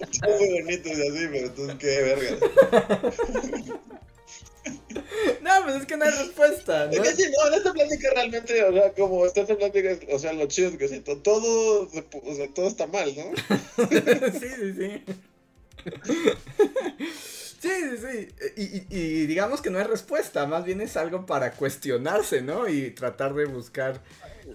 Son 0.10 0.38
muy 0.38 0.62
bonitos 0.62 0.92
y 0.98 1.02
así, 1.02 1.28
pero 1.32 1.48
entonces, 1.48 1.76
¿qué 1.80 2.02
verga? 2.02 2.38
No, 5.42 5.52
pues 5.64 5.76
es 5.78 5.86
que 5.86 5.98
no 5.98 6.06
hay 6.06 6.12
respuesta, 6.12 6.86
¿no? 6.86 6.92
Es 6.92 7.00
que 7.00 7.16
sí, 7.16 7.32
no, 7.32 7.48
en 7.48 7.54
esta 7.56 7.74
plática 7.74 8.10
realmente, 8.14 8.64
o 8.64 8.74
sea, 8.74 8.94
como 8.94 9.26
esta 9.26 9.46
plática, 9.46 9.98
o 10.12 10.20
sea, 10.20 10.34
lo 10.34 10.46
chido 10.46 10.70
es 10.70 10.78
que 10.78 10.88
sí, 10.88 11.00
todo, 11.00 11.90
o 11.90 12.36
sea, 12.36 12.48
todo 12.54 12.68
está 12.68 12.88
mal, 12.88 13.14
¿no? 13.16 13.88
sí, 14.40 14.48
sí, 14.60 14.74
sí. 14.74 15.04
Sí, 17.62 17.70
sí, 17.70 17.98
sí. 17.98 18.28
Y, 18.56 18.98
y, 18.98 19.26
digamos 19.28 19.62
que 19.62 19.70
no 19.70 19.80
hay 19.80 19.86
respuesta, 19.86 20.46
más 20.46 20.64
bien 20.66 20.82
es 20.82 20.98
algo 20.98 21.26
para 21.26 21.52
cuestionarse, 21.54 22.42
¿no? 22.42 22.68
Y 22.68 22.92
tratar 22.92 23.34
de 23.34 23.46
buscar... 23.46 24.02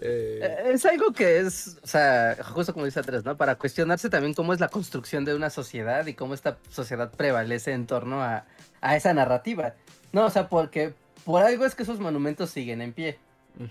Eh. 0.00 0.70
Es 0.72 0.84
algo 0.86 1.12
que 1.12 1.40
es, 1.40 1.78
o 1.82 1.86
sea, 1.86 2.36
justo 2.42 2.72
como 2.72 2.84
dice 2.84 3.00
Andrés, 3.00 3.24
¿no? 3.24 3.36
Para 3.36 3.56
cuestionarse 3.56 4.10
también 4.10 4.34
cómo 4.34 4.52
es 4.52 4.60
la 4.60 4.68
construcción 4.68 5.24
de 5.24 5.34
una 5.34 5.50
sociedad 5.50 6.06
y 6.06 6.14
cómo 6.14 6.34
esta 6.34 6.58
sociedad 6.70 7.10
prevalece 7.12 7.72
en 7.72 7.86
torno 7.86 8.22
a, 8.22 8.44
a 8.80 8.96
esa 8.96 9.14
narrativa. 9.14 9.74
No, 10.12 10.26
o 10.26 10.30
sea, 10.30 10.48
porque 10.48 10.94
por 11.24 11.42
algo 11.42 11.64
es 11.64 11.74
que 11.74 11.82
esos 11.82 12.00
monumentos 12.00 12.50
siguen 12.50 12.80
en 12.80 12.92
pie, 12.92 13.18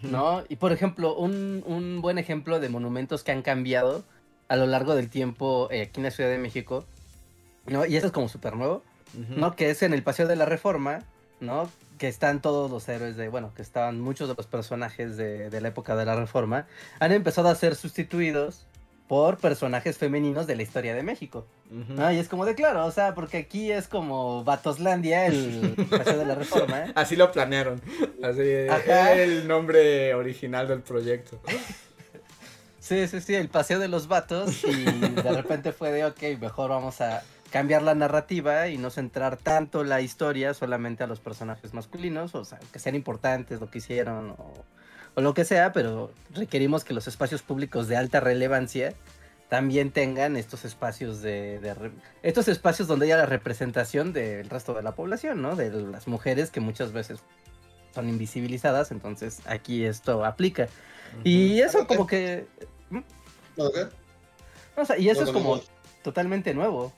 ¿no? 0.04 0.44
Y 0.50 0.56
por 0.56 0.72
ejemplo, 0.72 1.16
un, 1.16 1.64
un, 1.66 2.02
buen 2.02 2.18
ejemplo 2.18 2.60
de 2.60 2.70
monumentos 2.70 3.24
que 3.24 3.32
han 3.32 3.42
cambiado 3.42 4.04
a 4.48 4.56
lo 4.56 4.66
largo 4.66 4.96
del 4.96 5.10
tiempo 5.10 5.70
eh, 5.72 5.84
aquí 5.84 6.00
en 6.00 6.04
la 6.04 6.12
Ciudad 6.12 6.30
de 6.30 6.38
México, 6.38 6.86
¿no? 7.68 7.86
Y 7.86 7.96
eso 7.96 8.08
es 8.08 8.12
como 8.12 8.28
súper 8.30 8.56
nuevo 8.56 8.84
¿no? 9.36 9.56
Que 9.56 9.70
es 9.70 9.84
en 9.84 9.94
el 9.94 10.04
Paseo 10.04 10.28
de 10.28 10.36
la 10.36 10.46
Reforma, 10.46 11.04
¿no? 11.40 11.70
Que 11.98 12.08
están 12.08 12.42
todos 12.42 12.70
los 12.70 12.88
héroes 12.90 13.16
de, 13.16 13.30
bueno, 13.30 13.54
que 13.56 13.62
estaban 13.62 14.02
muchos 14.02 14.28
de 14.28 14.36
los 14.36 14.48
personajes 14.48 15.18
de, 15.18 15.62
la 15.62 15.68
época 15.68 15.96
de 15.96 16.06
la 16.06 16.16
Reforma, 16.16 16.68
han 17.00 17.12
empezado 17.12 17.50
a 17.50 17.56
ser 17.56 17.76
sustituidos 17.76 18.66
por 19.08 19.38
personajes 19.38 19.98
femeninos 19.98 20.48
de 20.48 20.56
la 20.56 20.64
historia 20.64 20.96
de 20.96 21.04
México. 21.04 21.46
Y 21.70 22.18
es 22.18 22.28
como 22.28 22.46
de 22.46 22.56
claro, 22.56 22.86
o 22.86 22.92
sea, 22.92 23.14
porque 23.14 23.38
aquí 23.38 23.72
es 23.72 23.88
como 23.88 24.44
Batoslandia, 24.44 25.28
el 25.28 25.76
Paseo 25.90 26.18
de 26.18 26.26
la 26.26 26.36
Reforma. 26.36 26.86
Así 26.96 27.16
lo 27.16 27.32
planearon. 27.32 27.82
Así 28.24 28.42
el 28.42 29.48
nombre 29.48 30.14
original 30.16 30.68
del 30.68 30.82
proyecto. 30.82 31.40
Sí, 32.80 33.08
sí, 33.08 33.20
sí, 33.20 33.34
el 33.34 33.50
Paseo 33.50 33.80
de 33.80 33.88
los 33.88 34.08
Vatos. 34.08 34.64
Y 34.64 34.84
de 34.84 35.32
repente 35.32 35.72
fue 35.72 35.92
de, 35.92 36.06
ok, 36.06 36.22
mejor 36.40 36.70
vamos 36.70 37.02
a 37.02 37.24
cambiar 37.56 37.84
la 37.84 37.96
narrativa 37.96 38.68
y 38.68 38.78
no 38.78 38.90
centrar 38.90 39.38
tanto 39.38 39.86
la 39.86 40.02
historia 40.02 40.54
solamente 40.54 41.06
a 41.06 41.08
los 41.08 41.22
personajes 41.22 41.74
masculinos, 41.74 42.36
o 42.36 42.44
sea, 42.44 42.60
que 42.74 42.80
sean 42.80 42.96
importantes 42.96 43.62
lo 43.62 43.72
que 43.72 43.78
hicieron 43.78 44.32
o, 44.32 45.22
lo 45.22 45.34
que 45.34 45.46
sea, 45.46 45.72
pero 45.72 46.12
requerimos 46.34 46.84
que 46.84 46.94
los 46.94 47.08
espacios 47.08 47.44
públicos 47.44 47.88
de 47.88 47.96
alta 47.96 48.20
relevancia 48.20 48.94
también 49.48 49.92
tengan 49.92 50.36
estos 50.36 50.66
espacios 50.66 51.22
de, 51.22 51.62
estos 52.24 52.50
espacios 52.50 52.90
donde 52.90 53.06
haya 53.06 53.16
la 53.16 53.26
representación 53.26 54.12
del 54.12 54.50
resto 54.50 54.74
de 54.74 54.84
la 54.84 54.94
población, 54.94 55.42
¿no? 55.42 55.56
De 55.56 55.70
las 55.70 56.10
mujeres 56.10 56.52
que 56.52 56.60
muchas 56.60 56.92
veces 56.92 57.22
son 57.94 58.10
invisibilizadas, 58.10 58.92
entonces 58.92 59.40
aquí 59.46 59.86
esto 59.86 60.26
aplica. 60.26 60.68
Y 61.24 61.62
eso 61.62 61.88
como 61.88 62.06
que... 62.06 62.48
¿Mm? 62.90 63.00
O 64.76 64.84
sea, 64.84 64.98
y 64.98 65.08
eso 65.08 65.24
es 65.24 65.30
como 65.30 65.62
totalmente 66.04 66.54
nuevo. 66.54 66.92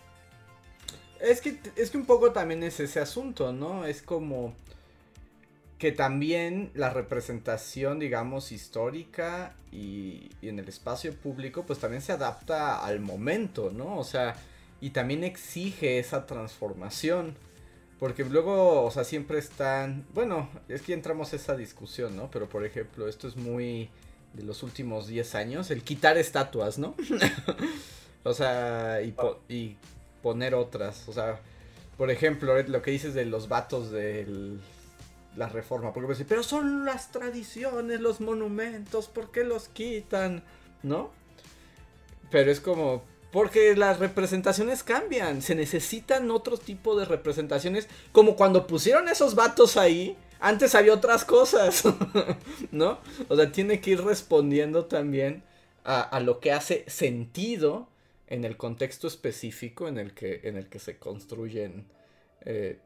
Es 1.22 1.42
que, 1.42 1.60
es 1.76 1.92
que 1.92 1.98
un 1.98 2.06
poco 2.06 2.32
también 2.32 2.64
es 2.64 2.80
ese 2.80 3.00
asunto, 3.00 3.52
¿no? 3.54 3.86
Es 3.86 4.02
como 4.02 4.54
que 5.78 5.92
también 5.92 6.72
la 6.74 6.90
representación, 6.90 8.00
digamos, 8.00 8.52
histórica 8.52 9.56
y, 9.72 10.30
en 10.42 10.60
el 10.60 10.68
espacio 10.68 11.14
público, 11.14 11.66
pues 11.66 11.80
también 11.80 12.02
se 12.02 12.12
adapta 12.12 12.84
al 12.84 13.00
momento, 13.00 13.72
¿no? 13.72 13.98
O 13.98 14.04
sea, 14.04 14.36
y 14.82 14.90
también 14.90 15.24
exige 15.24 16.00
esa 16.00 16.26
transformación. 16.26 17.36
Porque 18.00 18.24
luego, 18.24 18.84
o 18.86 18.92
sea, 18.92 19.04
siempre 19.04 19.40
están, 19.40 20.06
bueno, 20.14 20.50
es 20.68 20.84
que 20.84 20.94
entramos 20.94 21.34
a 21.34 21.36
esa 21.36 21.56
discusión, 21.56 22.16
¿no? 22.16 22.30
Pero 22.30 22.48
por 22.48 22.64
ejemplo, 22.64 23.08
esto 23.08 23.28
es 23.28 23.36
muy 23.36 23.90
de 24.34 24.44
los 24.44 24.62
últimos 24.62 25.08
10 25.08 25.36
años, 25.36 25.72
el 25.72 25.84
quitar 25.84 26.18
estatuas, 26.18 26.78
¿no? 26.78 26.96
o 28.24 28.34
sea, 28.34 29.02
y, 29.02 29.16
y 29.52 29.78
poner 30.22 30.56
otras. 30.56 31.08
O 31.08 31.14
sea, 31.14 31.40
por 31.98 32.12
ejemplo, 32.12 32.62
lo 32.62 32.82
que 32.82 32.92
dices 32.92 33.14
de 33.14 33.26
los 33.26 33.48
vatos 33.50 33.92
de 33.92 34.58
la 35.36 35.50
reforma. 35.50 35.94
Porque 35.94 36.10
decir, 36.10 36.26
pero 36.28 36.44
son 36.44 36.86
las 36.86 37.12
tradiciones, 37.12 38.00
los 38.02 38.22
monumentos, 38.22 39.08
¿por 39.08 39.32
qué 39.32 39.44
los 39.44 39.68
quitan? 39.70 40.44
¿No? 40.84 41.12
Pero 42.30 42.52
es 42.52 42.60
como, 42.60 43.04
porque 43.32 43.76
las 43.76 44.00
representaciones 44.00 44.84
cambian. 44.84 45.42
Se 45.42 45.56
necesitan 45.56 46.30
otro 46.30 46.58
tipo 46.58 46.98
de 47.00 47.06
representaciones. 47.06 47.88
Como 48.12 48.36
cuando 48.36 48.68
pusieron 48.68 49.08
esos 49.08 49.36
vatos 49.36 49.78
ahí. 49.78 50.18
Antes 50.40 50.76
había 50.76 50.94
otras 50.94 51.26
cosas. 51.26 51.84
¿No? 52.72 53.00
O 53.28 53.36
sea, 53.36 53.52
tiene 53.52 53.82
que 53.82 53.92
ir 53.92 54.04
respondiendo 54.04 54.86
también 54.86 55.44
a 55.84 56.20
lo 56.20 56.42
que 56.42 56.52
hace 56.52 56.84
sentido 56.88 57.88
en 58.28 58.44
el 58.44 58.58
contexto 58.58 59.08
específico 59.08 59.88
en 59.88 59.98
el 59.98 60.14
que, 60.14 60.42
en 60.44 60.58
el 60.58 60.68
que 60.68 60.80
se 60.80 60.98
construyen. 60.98 61.88
Eh, 62.42 62.80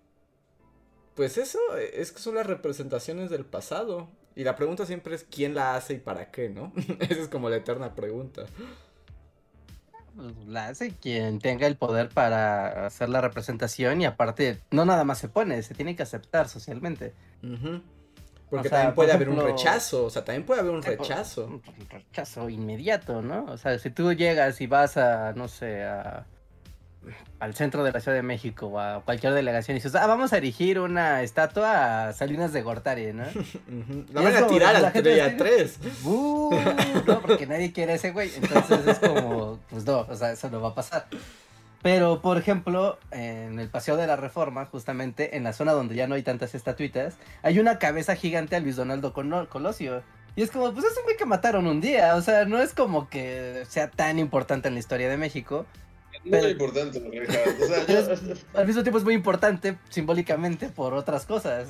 pues 1.16 1.38
eso 1.38 1.60
es 1.78 2.12
que 2.12 2.20
son 2.20 2.36
las 2.36 2.48
representaciones 2.48 3.30
del 3.30 3.46
pasado. 3.46 4.10
Y 4.36 4.44
la 4.44 4.56
pregunta 4.56 4.86
siempre 4.86 5.14
es 5.14 5.26
quién 5.30 5.56
la 5.56 5.76
hace 5.76 5.96
y 5.96 6.00
para 6.00 6.32
qué, 6.32 6.50
¿no? 6.50 6.72
Esa 7.00 7.22
es 7.22 7.28
como 7.28 7.50
la 7.50 7.58
eterna 7.58 7.96
pregunta. 7.96 8.46
La 10.48 10.68
hace 10.68 10.92
quien 10.92 11.40
tenga 11.40 11.68
el 11.68 11.78
poder 11.78 12.10
para 12.10 12.86
hacer 12.86 13.10
la 13.10 13.22
representación 13.22 14.02
y 14.02 14.06
aparte 14.06 14.60
no 14.70 14.86
nada 14.86 15.04
más 15.04 15.20
se 15.20 15.30
pone, 15.30 15.62
se 15.64 15.74
tiene 15.74 15.96
que 15.96 16.04
aceptar 16.04 16.50
socialmente. 16.50 17.14
Porque 18.52 18.70
también 18.70 18.94
puede 18.94 19.14
haber 19.14 19.30
un 19.30 19.42
rechazo, 19.42 20.06
o 20.06 20.10
sea, 20.10 20.26
también 20.26 20.46
puede 20.46 20.60
haber 20.60 20.74
un 20.74 20.84
rechazo. 20.84 21.46
Un 21.46 21.62
rechazo 21.90 22.50
inmediato, 22.50 23.22
¿no? 23.22 23.46
O 23.46 23.58
sea, 23.58 23.80
si 23.80 23.90
tú 23.90 24.12
llegas 24.12 24.60
y 24.60 24.68
vas 24.68 24.98
a, 24.98 25.32
no 25.32 25.48
sé, 25.48 25.86
a, 25.86 26.26
al 27.40 27.56
centro 27.56 27.86
de 27.86 27.94
la 27.94 28.02
Ciudad 28.02 28.18
de 28.18 28.24
México 28.24 28.68
o 28.68 28.78
a 28.78 29.04
cualquier 29.06 29.32
delegación 29.34 29.78
y 29.78 29.80
dices, 29.80 29.96
ah, 29.96 30.06
vamos 30.06 30.34
a 30.34 30.38
erigir 30.38 30.82
una 30.82 31.24
estatua 31.24 32.10
a 32.10 32.14
Salinas 32.14 32.52
de 32.52 32.62
Gortari, 32.62 33.14
¿no? 33.14 33.24
La 34.14 34.22
van 34.22 34.36
a 34.36 34.48
tirar 34.48 34.76
al 34.76 34.92
3. 35.38 35.80
no, 36.04 37.22
porque 37.22 37.48
nadie 37.48 37.72
quiere 37.72 37.94
ese 37.94 38.12
güey. 38.12 38.32
Entonces 38.36 38.86
es 38.86 39.00
como, 39.00 39.60
pues 39.70 39.86
no, 39.86 40.02
o 40.02 40.16
sea, 40.18 40.34
eso 40.34 40.50
no 40.50 40.60
va 40.60 40.70
a 40.70 40.76
pasar. 40.76 41.08
Pero, 41.82 42.22
por 42.22 42.38
ejemplo, 42.38 43.00
en 43.12 43.60
el 43.60 43.70
Paseo 43.70 43.98
de 43.98 44.06
la 44.06 44.16
Reforma, 44.16 44.66
justamente 44.66 45.36
en 45.36 45.44
la 45.44 45.54
zona 45.54 45.72
donde 45.72 45.96
ya 45.96 46.08
no 46.08 46.16
hay 46.16 46.22
tantas 46.22 46.54
estatuitas, 46.54 47.16
hay 47.42 47.60
una 47.60 47.80
cabeza 47.80 48.16
gigante 48.16 48.56
a 48.56 48.60
Luis 48.60 48.76
Donaldo 48.76 49.14
Colosio. 49.14 50.04
Y 50.36 50.44
es 50.44 50.52
como, 50.52 50.72
pues 50.74 50.86
es 50.86 50.98
un 50.98 51.04
güey 51.04 51.18
que 51.18 51.26
mataron 51.26 51.66
un 51.68 51.82
día. 51.82 52.16
O 52.16 52.22
sea, 52.22 52.46
no 52.46 52.62
es 52.62 52.74
como 52.74 53.10
que 53.10 53.64
sea 53.68 53.90
tan 53.90 54.20
importante 54.20 54.68
en 54.68 54.76
la 54.76 54.80
historia 54.80 55.10
de 55.10 55.18
México. 55.18 55.66
Muy 56.24 56.40
importante, 56.40 57.00
o 57.00 57.68
sea, 57.68 58.36
al 58.54 58.68
mismo 58.68 58.84
tiempo 58.84 59.00
es 59.00 59.04
muy 59.04 59.16
importante 59.16 59.78
simbólicamente 59.90 60.70
por 60.70 60.94
otras 60.94 61.26
cosas. 61.26 61.68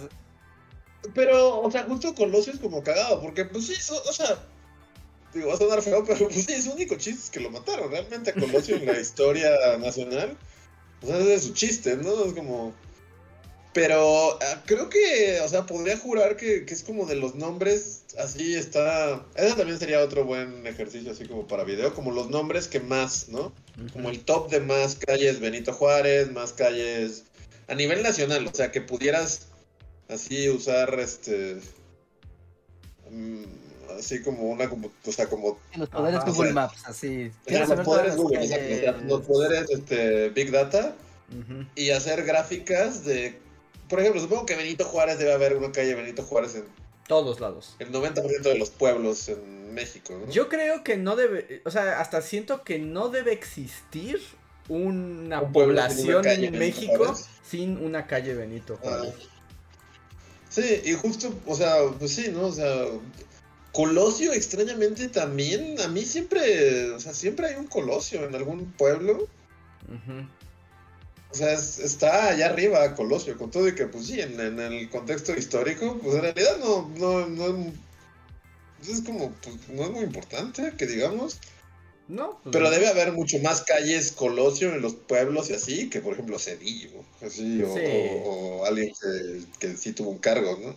Pero, 1.15 1.61
o 1.61 1.71
sea, 1.71 1.83
justo 1.83 2.13
Colosio 2.13 2.53
es 2.53 2.59
como 2.59 2.83
cagado, 2.83 3.21
porque 3.21 3.45
pues 3.45 3.67
sí, 3.67 3.75
o 3.91 4.11
sea, 4.11 4.37
Digo, 5.33 5.47
va 5.47 5.53
a 5.53 5.57
sonar 5.57 5.81
feo, 5.81 6.03
pero 6.05 6.27
pues 6.27 6.45
sí, 6.45 6.61
su 6.61 6.71
único 6.71 6.95
chiste 6.95 7.21
es 7.23 7.29
que 7.29 7.39
lo 7.39 7.49
mataron. 7.49 7.89
Realmente 7.89 8.31
a 8.31 8.33
Colosio 8.33 8.75
en 8.75 8.85
la 8.85 8.99
historia 8.99 9.49
nacional, 9.79 10.37
pues 10.99 11.13
ese 11.13 11.33
es 11.33 11.43
su 11.43 11.53
chiste, 11.53 11.95
¿no? 11.97 12.25
Es 12.25 12.33
como. 12.33 12.73
Pero 13.73 14.37
ah, 14.41 14.63
creo 14.65 14.89
que, 14.89 15.39
o 15.41 15.47
sea, 15.47 15.65
podría 15.65 15.97
jurar 15.97 16.35
que, 16.35 16.65
que 16.65 16.73
es 16.73 16.83
como 16.83 17.05
de 17.05 17.15
los 17.15 17.35
nombres, 17.35 18.03
así 18.17 18.55
está. 18.55 19.25
Eso 19.35 19.55
también 19.55 19.79
sería 19.79 20.01
otro 20.01 20.25
buen 20.25 20.67
ejercicio, 20.67 21.11
así 21.11 21.25
como 21.25 21.47
para 21.47 21.63
video, 21.63 21.93
como 21.93 22.11
los 22.11 22.29
nombres 22.29 22.67
que 22.67 22.81
más, 22.81 23.29
¿no? 23.29 23.53
Como 23.93 24.09
el 24.09 24.25
top 24.25 24.49
de 24.49 24.59
más 24.59 24.95
calles 24.95 25.39
Benito 25.39 25.71
Juárez, 25.71 26.29
más 26.31 26.51
calles 26.51 27.23
a 27.69 27.75
nivel 27.75 28.03
nacional, 28.03 28.45
o 28.45 28.53
sea, 28.53 28.69
que 28.69 28.81
pudieras 28.81 29.47
así 30.09 30.49
usar 30.49 30.99
este. 30.99 31.57
mm, 33.09 33.60
así 33.99 34.21
como 34.21 34.43
una, 34.51 34.69
o 35.05 35.11
sea, 35.11 35.27
como 35.27 35.57
En 35.73 35.81
los 35.81 35.89
poderes 35.89 36.19
Ajá, 36.21 36.31
Google. 36.31 36.53
Maps, 36.53 36.83
así. 36.85 37.27
o 37.27 37.31
sea, 37.31 37.41
¿Quieres 37.45 37.69
los 37.69 37.79
poderes 37.81 38.15
Google, 38.15 38.39
calles? 38.39 39.03
los 39.07 39.21
poderes 39.21 39.69
este, 39.69 40.29
Big 40.29 40.51
Data 40.51 40.95
y 41.75 41.91
hacer 41.91 42.23
gráficas 42.25 43.05
de. 43.05 43.39
Por 43.89 43.99
ejemplo, 43.99 44.21
supongo 44.21 44.45
que 44.45 44.55
Benito 44.55 44.85
Juárez 44.85 45.17
debe 45.19 45.33
haber 45.33 45.55
una 45.57 45.71
calle 45.71 45.95
Benito 45.95 46.23
Juárez 46.23 46.55
en 46.55 46.65
Todos 47.07 47.39
lados. 47.39 47.75
el 47.79 47.91
90% 47.91 48.41
de 48.41 48.57
los 48.57 48.69
pueblos 48.69 49.27
en 49.29 49.73
México, 49.73 50.13
¿no? 50.17 50.31
Yo 50.31 50.47
creo 50.49 50.83
que 50.83 50.97
no 50.97 51.15
debe, 51.15 51.61
o 51.65 51.71
sea, 51.71 51.99
hasta 51.99 52.21
siento 52.21 52.63
que 52.63 52.79
no 52.79 53.09
debe 53.09 53.31
existir 53.33 54.19
una 54.69 55.41
Un 55.41 55.51
pueblo 55.51 55.81
sin 55.89 56.05
una 56.09 56.21
población 56.21 56.25
en 56.45 56.59
México 56.59 56.97
Juárez. 57.05 57.25
sin 57.49 57.77
una 57.83 58.07
calle 58.07 58.33
Benito 58.33 58.77
Ah. 58.83 58.87
Juárez. 58.99 59.13
Sí, 60.49 60.81
y 60.83 60.93
justo, 60.95 61.33
o 61.45 61.55
sea, 61.55 61.75
pues 61.97 62.13
sí, 62.13 62.29
¿no? 62.31 62.47
O 62.47 62.51
sea, 62.51 62.85
Colosio 63.73 64.33
extrañamente 64.33 65.07
también, 65.07 65.79
a 65.79 65.87
mí 65.87 66.03
siempre, 66.03 66.91
o 66.91 66.99
sea, 66.99 67.13
siempre 67.13 67.47
hay 67.47 67.55
un 67.55 67.67
Colosio 67.67 68.25
en 68.25 68.35
algún 68.35 68.71
pueblo. 68.73 69.27
O 71.31 71.33
sea, 71.33 71.53
es- 71.53 71.79
está 71.79 72.27
allá 72.29 72.47
arriba 72.47 72.93
Colosio, 72.95 73.37
con 73.37 73.49
todo 73.51 73.67
y 73.67 73.75
que, 73.75 73.85
pues 73.87 74.07
sí, 74.07 74.19
en, 74.19 74.39
en 74.39 74.59
el 74.59 74.89
contexto 74.89 75.33
histórico, 75.33 75.97
pues 76.03 76.15
en 76.15 76.21
realidad 76.23 76.57
no, 76.59 76.89
no, 76.97 77.27
no 77.27 77.71
es 78.81 79.01
como, 79.01 79.31
pues, 79.41 79.55
no 79.69 79.83
es 79.83 79.91
muy 79.91 80.03
importante, 80.03 80.73
que 80.77 80.87
digamos. 80.87 81.39
No, 82.09 82.39
pues 82.43 82.51
Pero 82.51 82.65
no. 82.65 82.71
debe 82.71 82.87
haber 82.89 83.13
mucho 83.13 83.37
más 83.39 83.61
calles 83.61 84.11
Colosio 84.11 84.73
en 84.73 84.81
los 84.81 84.95
pueblos 84.95 85.49
y 85.49 85.53
así, 85.53 85.89
que 85.89 86.01
por 86.01 86.13
ejemplo 86.13 86.37
Cedillo, 86.39 87.05
así, 87.25 87.61
o, 87.63 87.73
Sí. 87.77 87.81
o- 87.85 88.23
o 88.61 88.65
alguien 88.65 88.91
que, 88.99 89.43
que 89.59 89.77
sí 89.77 89.93
tuvo 89.93 90.09
un 90.09 90.17
cargo, 90.17 90.57
¿no? 90.61 90.75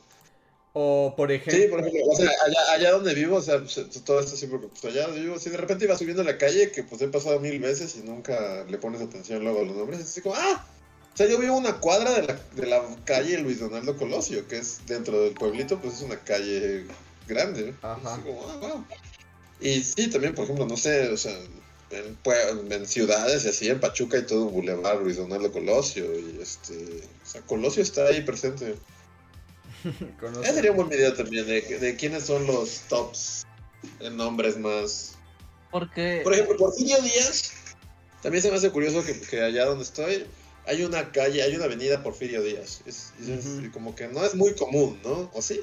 O 0.77 1.15
por 1.17 1.29
Sí, 1.29 1.37
ejemplo, 1.37 1.71
por 1.71 1.87
ejemplo, 1.87 2.03
o 2.11 2.17
sea, 2.17 2.29
allá, 2.47 2.73
allá 2.73 2.91
donde 2.91 3.15
vivo, 3.15 3.37
o 3.37 3.41
sea, 3.41 3.63
todo 4.05 4.19
esto 4.19 4.49
porque 4.51 4.67
pues 4.67 4.85
allá 4.85 5.07
donde 5.07 5.21
vivo, 5.21 5.39
si 5.39 5.49
de 5.49 5.57
repente 5.57 5.85
iba 5.85 5.97
subiendo 5.97 6.25
la 6.25 6.37
calle, 6.37 6.73
que 6.73 6.83
pues 6.83 7.01
he 7.01 7.07
pasado 7.07 7.39
mil 7.39 7.61
veces 7.61 7.95
y 7.95 8.01
nunca 8.01 8.65
le 8.69 8.77
pones 8.79 9.01
atención 9.01 9.45
luego 9.45 9.61
a 9.61 9.65
los 9.65 9.77
nombres, 9.77 10.01
es 10.01 10.07
así 10.07 10.21
como, 10.21 10.35
ah, 10.35 10.67
o 11.13 11.17
sea, 11.17 11.29
yo 11.29 11.39
vivo 11.39 11.57
una 11.57 11.79
cuadra 11.79 12.13
de 12.15 12.25
la, 12.25 12.41
de 12.57 12.67
la 12.67 12.83
calle 13.05 13.39
Luis 13.39 13.61
Donaldo 13.61 13.97
Colosio, 13.97 14.49
que 14.49 14.59
es 14.59 14.81
dentro 14.89 15.23
del 15.23 15.35
pueblito, 15.35 15.79
pues 15.81 15.95
es 15.95 16.03
una 16.03 16.19
calle 16.19 16.87
grande, 17.29 17.73
¿no? 17.81 17.89
Ajá. 17.89 18.15
Así 18.15 18.23
como, 18.23 18.45
ah, 18.45 18.57
wow. 18.57 18.85
Y 19.61 19.81
sí, 19.81 20.11
también, 20.11 20.35
por 20.35 20.43
ejemplo, 20.43 20.67
no 20.67 20.77
sé, 20.77 21.09
o 21.09 21.17
sea, 21.17 21.39
en, 21.91 22.73
en 22.73 22.87
ciudades 22.89 23.45
y 23.45 23.49
así, 23.49 23.69
en 23.69 23.79
Pachuca 23.79 24.17
hay 24.17 24.27
todo 24.27 24.47
un 24.47 24.55
bulevar 24.55 24.97
Luis 24.97 25.19
Donaldo 25.19 25.53
Colosio, 25.53 26.19
y 26.19 26.41
este, 26.43 26.75
o 26.75 27.27
sea, 27.27 27.43
Colosio 27.43 27.81
está 27.81 28.07
ahí 28.07 28.23
presente. 28.23 28.75
conoce- 30.21 30.53
sería 30.53 30.71
un 30.71 30.77
buen 30.77 30.89
video 30.89 31.13
también 31.15 31.47
de, 31.47 31.61
de 31.61 31.97
quiénes 31.97 32.25
son 32.25 32.47
los 32.47 32.81
tops 32.89 33.47
en 34.01 34.17
nombres 34.17 34.59
más. 34.59 35.17
Porque 35.71 36.21
Por 36.23 36.33
ejemplo, 36.35 36.57
Porfirio 36.57 37.01
Díaz. 37.03 37.53
También 38.23 38.43
se 38.43 38.51
me 38.51 38.57
hace 38.57 38.71
curioso 38.71 39.05
que, 39.05 39.21
que 39.21 39.43
allá 39.43 39.67
donde 39.67 39.85
estoy 39.85 40.25
hay 40.67 40.83
una 40.83 41.13
calle, 41.13 41.43
hay 41.43 41.55
una 41.57 41.67
avenida 41.67 42.03
Porfirio 42.03 42.43
Díaz. 42.43 42.81
Es, 42.87 43.13
como 43.73 43.95
que 43.95 44.09
no 44.09 44.25
es 44.25 44.35
muy 44.35 44.55
común, 44.55 44.99
¿no? 45.05 45.31
¿O 45.35 45.43
sí? 45.43 45.61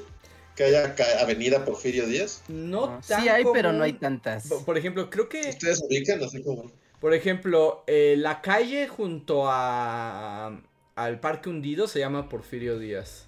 Que 0.54 0.64
haya 0.64 0.94
avenida 1.20 1.64
Porfirio 1.64 2.06
Díaz. 2.06 2.42
no 2.48 2.86
no, 2.86 3.00
tan 3.00 3.22
sí 3.22 3.28
hay, 3.28 3.42
pero 3.52 3.72
no 3.72 3.82
hay 3.82 3.94
tantas. 3.94 4.46
Por- 4.46 4.64
Por 4.64 4.78
ejemplo, 4.78 5.10
creo 5.10 5.28
que, 5.28 5.40
Ustedes 5.48 5.82
ubican 5.82 6.22
así 6.22 6.42
como. 6.42 6.70
por 7.00 7.14
ejemplo, 7.14 7.82
eh, 7.88 8.14
la 8.18 8.40
calle 8.42 8.86
junto 8.86 9.44
a 9.50 10.60
al 10.94 11.20
Parque 11.20 11.48
Hundido 11.48 11.88
se 11.88 11.98
llama 11.98 12.28
Porfirio 12.28 12.78
Díaz. 12.78 13.26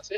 ¿Ah, 0.00 0.04
sí? 0.04 0.16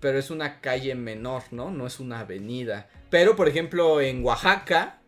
Pero 0.00 0.18
es 0.18 0.30
una 0.30 0.60
calle 0.60 0.94
menor, 0.94 1.44
¿no? 1.52 1.70
No 1.70 1.86
es 1.86 2.00
una 2.00 2.20
avenida. 2.20 2.88
Pero, 3.08 3.36
por 3.36 3.48
ejemplo, 3.48 4.00
en 4.00 4.24
Oaxaca. 4.24 4.98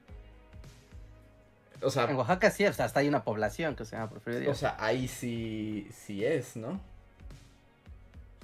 O 1.83 1.91
sea, 1.91 2.05
En 2.05 2.17
Oaxaca 2.17 2.51
sí, 2.51 2.65
o 2.65 2.73
sea, 2.73 2.85
hasta 2.87 3.01
hay 3.01 3.09
una 3.09 3.25
población 3.25 3.75
que 3.77 3.85
se 3.85 3.97
llama 3.97 4.09
Porfirio 4.11 4.39
o 4.39 4.43
Díaz. 4.43 4.59
sea, 4.59 4.77
ahí 4.79 5.09
sí, 5.09 5.89
sí 5.93 6.25
es, 6.25 6.57
¿no? 6.57 6.81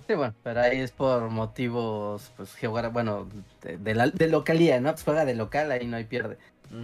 Sí, 0.07 0.15
bueno, 0.15 0.35
pero 0.43 0.61
ahí 0.61 0.81
es 0.81 0.91
por 0.91 1.31
motivos, 1.31 2.33
pues, 2.37 2.53
geográficos, 2.55 2.93
bueno, 2.95 3.29
de, 3.63 3.79
de 3.79 3.95
la, 3.95 4.09
de 4.09 4.27
localía, 4.29 4.81
¿no? 4.81 4.91
Pues 4.91 5.05
juega 5.05 5.25
de 5.25 5.35
local, 5.35 5.71
ahí 5.71 5.87
no 5.87 5.97
hay 5.97 6.05
pierde. 6.05 6.37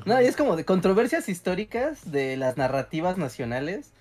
No, 0.04 0.20
y 0.20 0.24
es 0.26 0.36
como 0.36 0.56
de 0.56 0.64
controversias 0.64 1.28
históricas 1.28 2.10
de 2.10 2.36
las 2.36 2.56
narrativas 2.56 3.18
nacionales. 3.18 3.92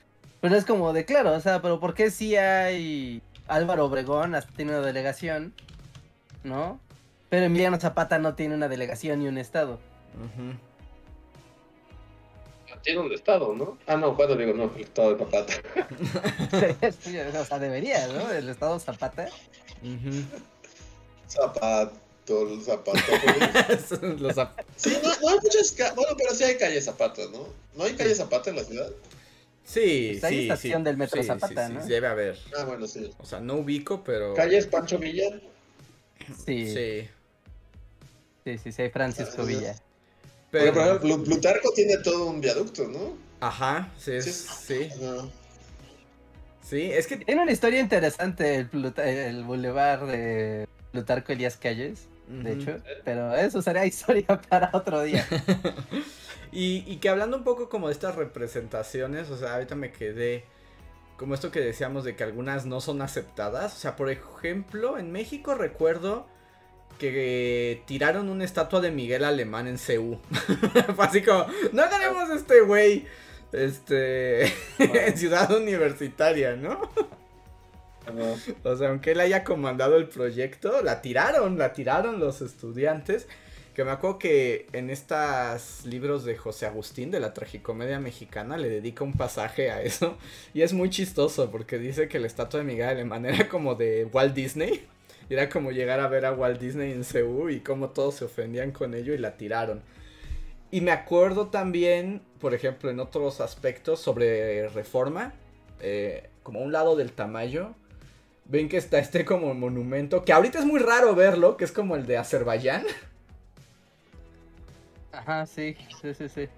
Pero 0.41 0.55
es 0.55 0.65
como 0.65 0.93
de, 0.93 1.05
claro, 1.05 1.33
o 1.33 1.39
sea, 1.39 1.61
pero 1.61 1.79
¿por 1.79 1.93
qué 1.95 2.11
si 2.11 2.35
hay 2.35 3.21
Álvaro 3.47 3.85
Obregón 3.85 4.35
hasta 4.35 4.51
tiene 4.53 4.71
una 4.77 4.85
delegación, 4.85 5.53
¿no? 6.43 6.79
Pero 7.29 7.45
Emiliano 7.45 7.79
Zapata 7.79 8.17
no 8.19 8.35
tiene 8.35 8.55
una 8.55 8.67
delegación 8.67 9.19
ni 9.19 9.27
un 9.27 9.37
estado. 9.37 9.79
Ujú. 10.15 10.53
Tiene 12.83 12.99
un 12.99 13.11
estado, 13.13 13.53
¿no? 13.55 13.77
Ah, 13.87 13.95
no, 13.95 14.15
cuando 14.15 14.35
digo 14.35 14.53
no, 14.53 14.71
el 14.75 14.81
estado 14.83 15.09
de 15.11 15.15
Papata. 15.15 15.53
Sí, 17.01 17.17
o 17.19 17.45
sea, 17.45 17.57
debería, 17.59 18.07
¿no? 18.07 18.29
El 18.31 18.49
estado 18.49 18.79
Zapata. 18.79 19.27
Ujú. 19.81 20.23
Zapato, 21.27 22.41
el 22.47 22.61
zapato. 22.61 22.99
Los 24.19 24.37
ap- 24.37 24.59
sí, 24.75 24.95
no, 25.01 25.09
no 25.09 25.29
hay 25.29 25.39
muchas. 25.41 25.75
Bueno, 25.95 26.15
pero 26.17 26.35
sí 26.35 26.43
hay 26.43 26.57
calle 26.57 26.79
Zapata, 26.81 27.23
¿no? 27.31 27.47
¿No 27.75 27.83
hay 27.85 27.95
calle 27.95 28.13
Zapata 28.13 28.51
en 28.51 28.57
la 28.57 28.63
ciudad? 28.63 28.89
Sí, 29.65 30.09
Pues 30.11 30.23
hay 30.25 30.35
sí, 30.35 30.41
estación 30.43 30.81
sí. 30.81 30.85
del 30.85 30.97
metro 30.97 31.21
Sí, 31.21 31.27
Zapata, 31.27 31.67
sí, 31.67 31.73
sí, 31.73 31.79
¿no? 31.79 31.85
debe 31.87 32.07
haber. 32.07 32.37
Ah, 32.57 32.63
bueno, 32.65 32.87
sí. 32.87 33.11
O 33.17 33.25
sea, 33.25 33.39
no 33.39 33.55
ubico, 33.55 34.03
pero. 34.03 34.33
¿Calles 34.35 34.67
Pancho 34.67 34.99
Villa? 34.99 35.25
Sí, 36.45 36.67
sí, 36.67 37.09
Sí. 38.45 38.57
sí, 38.59 38.71
sí, 38.71 38.81
hay 38.83 38.89
Francisco 38.91 39.37
Ah, 39.39 39.45
Villa. 39.45 39.75
Porque, 40.51 40.67
por 40.67 40.73
Pero. 40.75 40.85
ejemplo, 40.85 41.23
Plutarco 41.23 41.71
tiene 41.73 41.97
todo 41.97 42.27
un 42.27 42.39
viaducto, 42.41 42.87
¿no? 42.87 43.17
Ajá, 43.41 43.91
sí, 43.97 44.11
es- 44.13 44.35
Sí. 44.35 44.87
sí. 44.87 44.89
Sí, 46.63 46.81
es 46.91 47.07
que. 47.07 47.17
Tiene 47.17 47.41
una 47.43 47.51
historia 47.51 47.79
interesante 47.79 48.55
el, 48.55 48.69
Pluta- 48.69 49.03
el 49.07 49.43
bulevar 49.43 50.05
de 50.05 50.67
Plutarco 50.91 51.31
Elías 51.31 51.57
Calles, 51.57 52.07
de 52.27 52.53
hecho, 52.53 52.77
pero 53.03 53.35
eso 53.35 53.61
será 53.63 53.83
historia 53.87 54.25
para 54.49 54.69
otro 54.73 55.01
día. 55.01 55.25
Y, 56.55 56.83
y 56.87 56.97
que 56.97 57.09
hablando 57.09 57.37
un 57.37 57.43
poco 57.43 57.69
como 57.69 57.87
de 57.87 57.93
estas 57.93 58.15
representaciones, 58.15 59.29
o 59.29 59.37
sea, 59.37 59.53
ahorita 59.53 59.75
me 59.75 59.91
quedé 59.91 60.45
como 61.17 61.33
esto 61.33 61.51
que 61.51 61.59
decíamos 61.59 62.03
de 62.03 62.15
que 62.15 62.23
algunas 62.23 62.65
no 62.65 62.81
son 62.81 63.01
aceptadas. 63.01 63.75
O 63.75 63.77
sea, 63.77 63.95
por 63.95 64.09
ejemplo, 64.09 64.97
en 64.97 65.11
México 65.11 65.55
recuerdo 65.55 66.27
que 66.99 67.83
tiraron 67.85 68.29
una 68.29 68.43
estatua 68.43 68.81
de 68.81 68.91
Miguel 68.91 69.23
Alemán 69.23 69.67
en 69.67 69.77
CU. 69.77 70.19
Fue 70.95 71.05
así 71.05 71.21
como, 71.21 71.45
no 71.71 71.89
queremos 71.89 72.29
este 72.29 72.61
güey. 72.61 73.05
Este, 73.51 74.45
en 74.79 75.17
ciudad 75.17 75.49
universitaria, 75.55 76.55
¿no? 76.55 76.79
O 78.63 78.75
sea, 78.75 78.89
aunque 78.89 79.11
él 79.11 79.19
haya 79.19 79.43
comandado 79.43 79.97
el 79.97 80.07
proyecto, 80.07 80.81
la 80.81 81.01
tiraron, 81.01 81.57
la 81.57 81.73
tiraron 81.73 82.19
los 82.19 82.41
estudiantes. 82.41 83.27
Que 83.75 83.83
me 83.83 83.91
acuerdo 83.91 84.19
que 84.19 84.67
en 84.71 84.89
estos 84.89 85.85
libros 85.85 86.23
de 86.23 86.37
José 86.37 86.65
Agustín 86.65 87.11
de 87.11 87.19
la 87.19 87.33
tragicomedia 87.33 87.99
mexicana 87.99 88.55
le 88.55 88.69
dedica 88.69 89.03
un 89.03 89.11
pasaje 89.11 89.69
a 89.69 89.81
eso. 89.81 90.17
Y 90.53 90.61
es 90.61 90.71
muy 90.71 90.89
chistoso 90.89 91.51
porque 91.51 91.77
dice 91.77 92.07
que 92.07 92.17
la 92.17 92.27
estatua 92.27 92.61
de 92.61 92.65
Miguel 92.65 92.87
Alemán 92.87 93.25
era 93.25 93.49
como 93.49 93.75
de 93.75 94.05
Walt 94.05 94.33
Disney. 94.33 94.87
Era 95.29 95.49
como 95.49 95.71
llegar 95.71 95.99
a 95.99 96.07
ver 96.07 96.25
a 96.25 96.31
Walt 96.31 96.57
Disney 96.57 96.93
en 96.93 97.03
Seúl 97.03 97.51
y 97.51 97.59
cómo 97.59 97.89
todos 97.89 98.15
se 98.15 98.23
ofendían 98.23 98.71
con 98.71 98.93
ello 98.93 99.13
y 99.13 99.17
la 99.17 99.35
tiraron. 99.35 99.83
Y 100.71 100.79
me 100.79 100.91
acuerdo 100.91 101.47
también, 101.47 102.21
por 102.39 102.53
ejemplo, 102.53 102.89
en 102.89 103.01
otros 103.01 103.41
aspectos 103.41 103.99
sobre 103.99 104.69
reforma, 104.69 105.33
eh, 105.81 106.29
como 106.43 106.61
un 106.61 106.71
lado 106.71 106.95
del 106.95 107.11
Tamayo, 107.11 107.75
ven 108.45 108.69
que 108.69 108.77
está 108.77 108.99
este 108.99 109.25
como 109.25 109.53
monumento, 109.53 110.23
que 110.23 110.31
ahorita 110.31 110.59
es 110.59 110.65
muy 110.65 110.79
raro 110.79 111.13
verlo, 111.13 111.57
que 111.57 111.65
es 111.65 111.73
como 111.73 111.97
el 111.97 112.05
de 112.05 112.15
Azerbaiyán. 112.15 112.85
Ajá, 115.15 115.45
sí, 115.47 115.75
sí, 116.01 116.13
sí, 116.13 116.29
sí. 116.29 116.49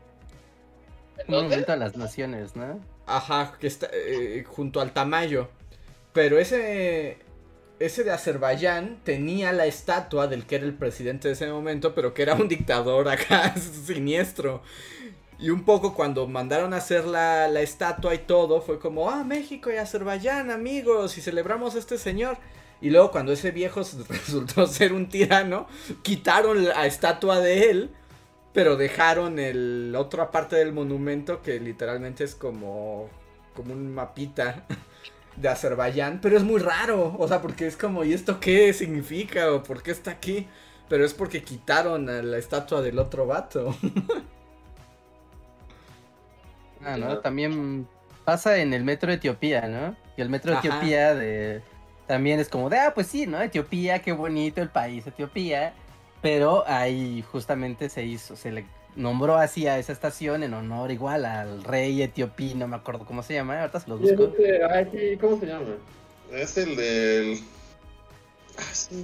¿En 1.18 1.28
Un 1.28 1.36
dónde? 1.36 1.58
momento 1.58 1.72
a 1.74 1.76
las 1.76 1.96
naciones, 1.96 2.56
¿no? 2.56 2.86
Ajá, 3.06 3.58
que 3.60 3.68
está 3.68 3.88
eh, 3.94 4.44
junto 4.48 4.82
al 4.82 4.94
Tamayo. 4.94 5.50
Pero 6.14 6.40
ese, 6.40 7.20
ese 7.80 8.04
de 8.04 8.12
Azerbaiyán 8.12 9.02
tenía 9.04 9.54
la 9.54 9.66
estatua 9.68 10.28
del 10.28 10.46
que 10.48 10.58
era 10.58 10.66
el 10.66 10.76
presidente 10.76 11.28
de 11.30 11.36
ese 11.36 11.48
momento, 11.48 11.96
pero 11.96 12.14
que 12.14 12.24
era 12.24 12.36
un 12.36 12.48
dictador 12.50 13.10
acá 13.10 13.56
siniestro. 13.88 14.64
Y 15.40 15.50
un 15.52 15.66
poco 15.66 15.96
cuando 15.96 16.28
mandaron 16.28 16.74
a 16.74 16.78
hacer 16.78 17.06
la, 17.06 17.48
la 17.50 17.62
estatua 17.62 18.16
y 18.16 18.20
todo, 18.20 18.62
fue 18.62 18.80
como, 18.80 19.10
ah, 19.12 19.24
México 19.24 19.72
y 19.72 19.78
Azerbaiyán, 19.78 20.52
amigos, 20.52 21.18
y 21.18 21.22
celebramos 21.22 21.76
a 21.76 21.80
este 21.80 21.98
señor. 22.00 22.38
Y 22.82 22.90
luego 22.92 23.12
cuando 23.12 23.34
ese 23.34 23.52
viejo 23.52 23.82
resultó 24.10 24.68
ser 24.68 24.94
un 24.94 25.10
tirano, 25.10 25.68
quitaron 26.04 26.66
la 26.66 26.86
estatua 26.88 27.40
de 27.40 27.70
él, 27.72 27.92
pero 28.58 28.76
dejaron 28.76 29.38
el 29.38 29.94
otra 29.96 30.32
parte 30.32 30.56
del 30.56 30.74
monumento 30.74 31.44
que 31.44 31.60
literalmente 31.60 32.24
es 32.24 32.34
como 32.34 33.08
como 33.54 33.72
un 33.72 33.94
mapita 33.94 34.66
de 35.36 35.48
Azerbaiyán, 35.48 36.22
pero 36.22 36.36
es 36.36 36.44
muy 36.44 36.60
raro, 36.60 37.16
o 37.20 37.28
sea, 37.28 37.40
porque 37.40 37.68
es 37.68 37.78
como, 37.78 38.04
¿y 38.04 38.14
esto 38.14 38.40
qué 38.40 38.74
significa? 38.74 39.54
¿O 39.54 39.62
por 39.62 39.84
qué 39.84 39.92
está 39.92 40.10
aquí? 40.10 40.48
Pero 40.90 41.06
es 41.06 41.14
porque 41.14 41.44
quitaron 41.44 42.10
a 42.10 42.24
la 42.24 42.40
estatua 42.40 42.82
del 42.82 42.98
otro 42.98 43.28
vato. 43.28 43.78
ah, 46.84 46.98
¿no? 46.98 47.20
También 47.20 47.88
pasa 48.26 48.58
en 48.58 48.74
el 48.74 48.84
metro 48.84 49.12
de 49.12 49.18
Etiopía, 49.18 49.68
¿no? 49.68 49.96
Y 50.18 50.22
el 50.22 50.30
metro 50.30 50.54
de 50.54 50.58
Etiopía 50.58 51.14
de... 51.14 51.62
también 52.08 52.40
es 52.40 52.50
como 52.50 52.72
de, 52.72 52.80
ah, 52.80 52.92
pues 52.96 53.06
sí, 53.06 53.28
¿no? 53.28 53.40
Etiopía, 53.40 54.02
qué 54.02 54.14
bonito 54.14 54.64
el 54.64 54.70
país, 54.70 55.06
Etiopía. 55.06 55.76
Pero 56.22 56.64
ahí 56.68 57.24
justamente 57.32 57.90
se 57.90 58.04
hizo, 58.04 58.36
se 58.36 58.52
le 58.52 58.66
nombró 58.98 59.38
así 59.38 59.68
a 59.68 59.78
esa 59.78 59.94
estación 59.94 60.44
en 60.44 60.54
honor 60.54 60.92
igual 60.92 61.26
al 61.26 61.64
rey 61.64 62.02
etiopí, 62.02 62.56
no 62.56 62.68
me 62.68 62.76
acuerdo 62.76 63.06
cómo 63.06 63.24
se 63.24 63.36
llama, 63.36 63.62
ahorita 63.62 63.80
se 63.80 63.90
los 63.90 64.02
busco. 64.02 64.34
¿Cómo 65.22 65.40
se 65.40 65.46
llama? 65.46 65.76
Es 66.32 66.58
el 66.58 66.76
del... 66.76 67.40
Ah, 68.58 68.64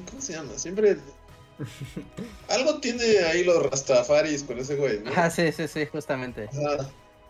¿Cómo 0.09 0.21
se 0.21 0.33
llama? 0.33 0.53
Siempre... 0.57 0.97
Algo 2.49 2.79
tiene 2.79 3.19
ahí 3.19 3.43
los 3.43 3.63
rastafaris 3.69 4.43
con 4.43 4.57
ese 4.57 4.75
güey, 4.75 4.99
¿no? 5.01 5.11
Ah, 5.15 5.29
sí, 5.29 5.51
sí, 5.51 5.67
sí, 5.67 5.85
justamente. 5.85 6.49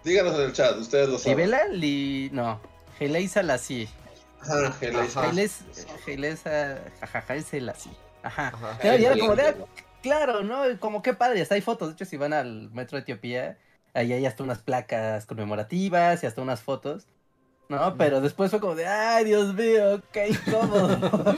díganos 0.04 0.36
en 0.36 0.42
el 0.42 0.54
chat, 0.54 0.78
ustedes 0.78 1.10
lo 1.10 1.20
saben. 1.20 1.38
¿Libela? 1.38 1.68
Li... 1.68 2.30
No, 2.32 2.62
Geleisa 2.98 3.44
Lassi. 3.44 3.90
Ajá, 4.40 4.72
Geleisa. 4.80 5.32
Geleisa, 6.06 6.82
jajaja, 7.02 7.36
es 7.36 7.52
Ajá. 8.24 8.48
Ajá. 8.48 8.78
era 8.82 9.18
como 9.18 9.36
de, 9.36 9.56
Claro, 10.04 10.44
¿no? 10.44 10.64
Como 10.82 11.02
qué 11.02 11.14
padre, 11.14 11.42
hasta 11.42 11.56
hay 11.56 11.62
fotos. 11.62 11.88
De 11.88 11.94
hecho, 11.94 12.06
si 12.06 12.18
van 12.18 12.34
al 12.34 12.70
metro 12.72 12.98
de 12.98 13.04
Etiopía, 13.04 13.58
ahí 13.94 14.12
hay 14.12 14.26
hasta 14.26 14.44
unas 14.44 14.60
placas 14.60 15.26
conmemorativas 15.26 16.22
y 16.22 16.26
hasta 16.26 16.42
unas 16.42 16.62
fotos. 16.62 17.08
¿No? 17.70 17.98
Pero 17.98 18.20
después 18.20 18.52
fue 18.52 18.60
como 18.60 18.76
de, 18.76 18.86
ay, 18.86 19.24
Dios 19.24 19.54
mío, 19.56 20.02
qué 20.12 20.28
incómodo. 20.28 21.36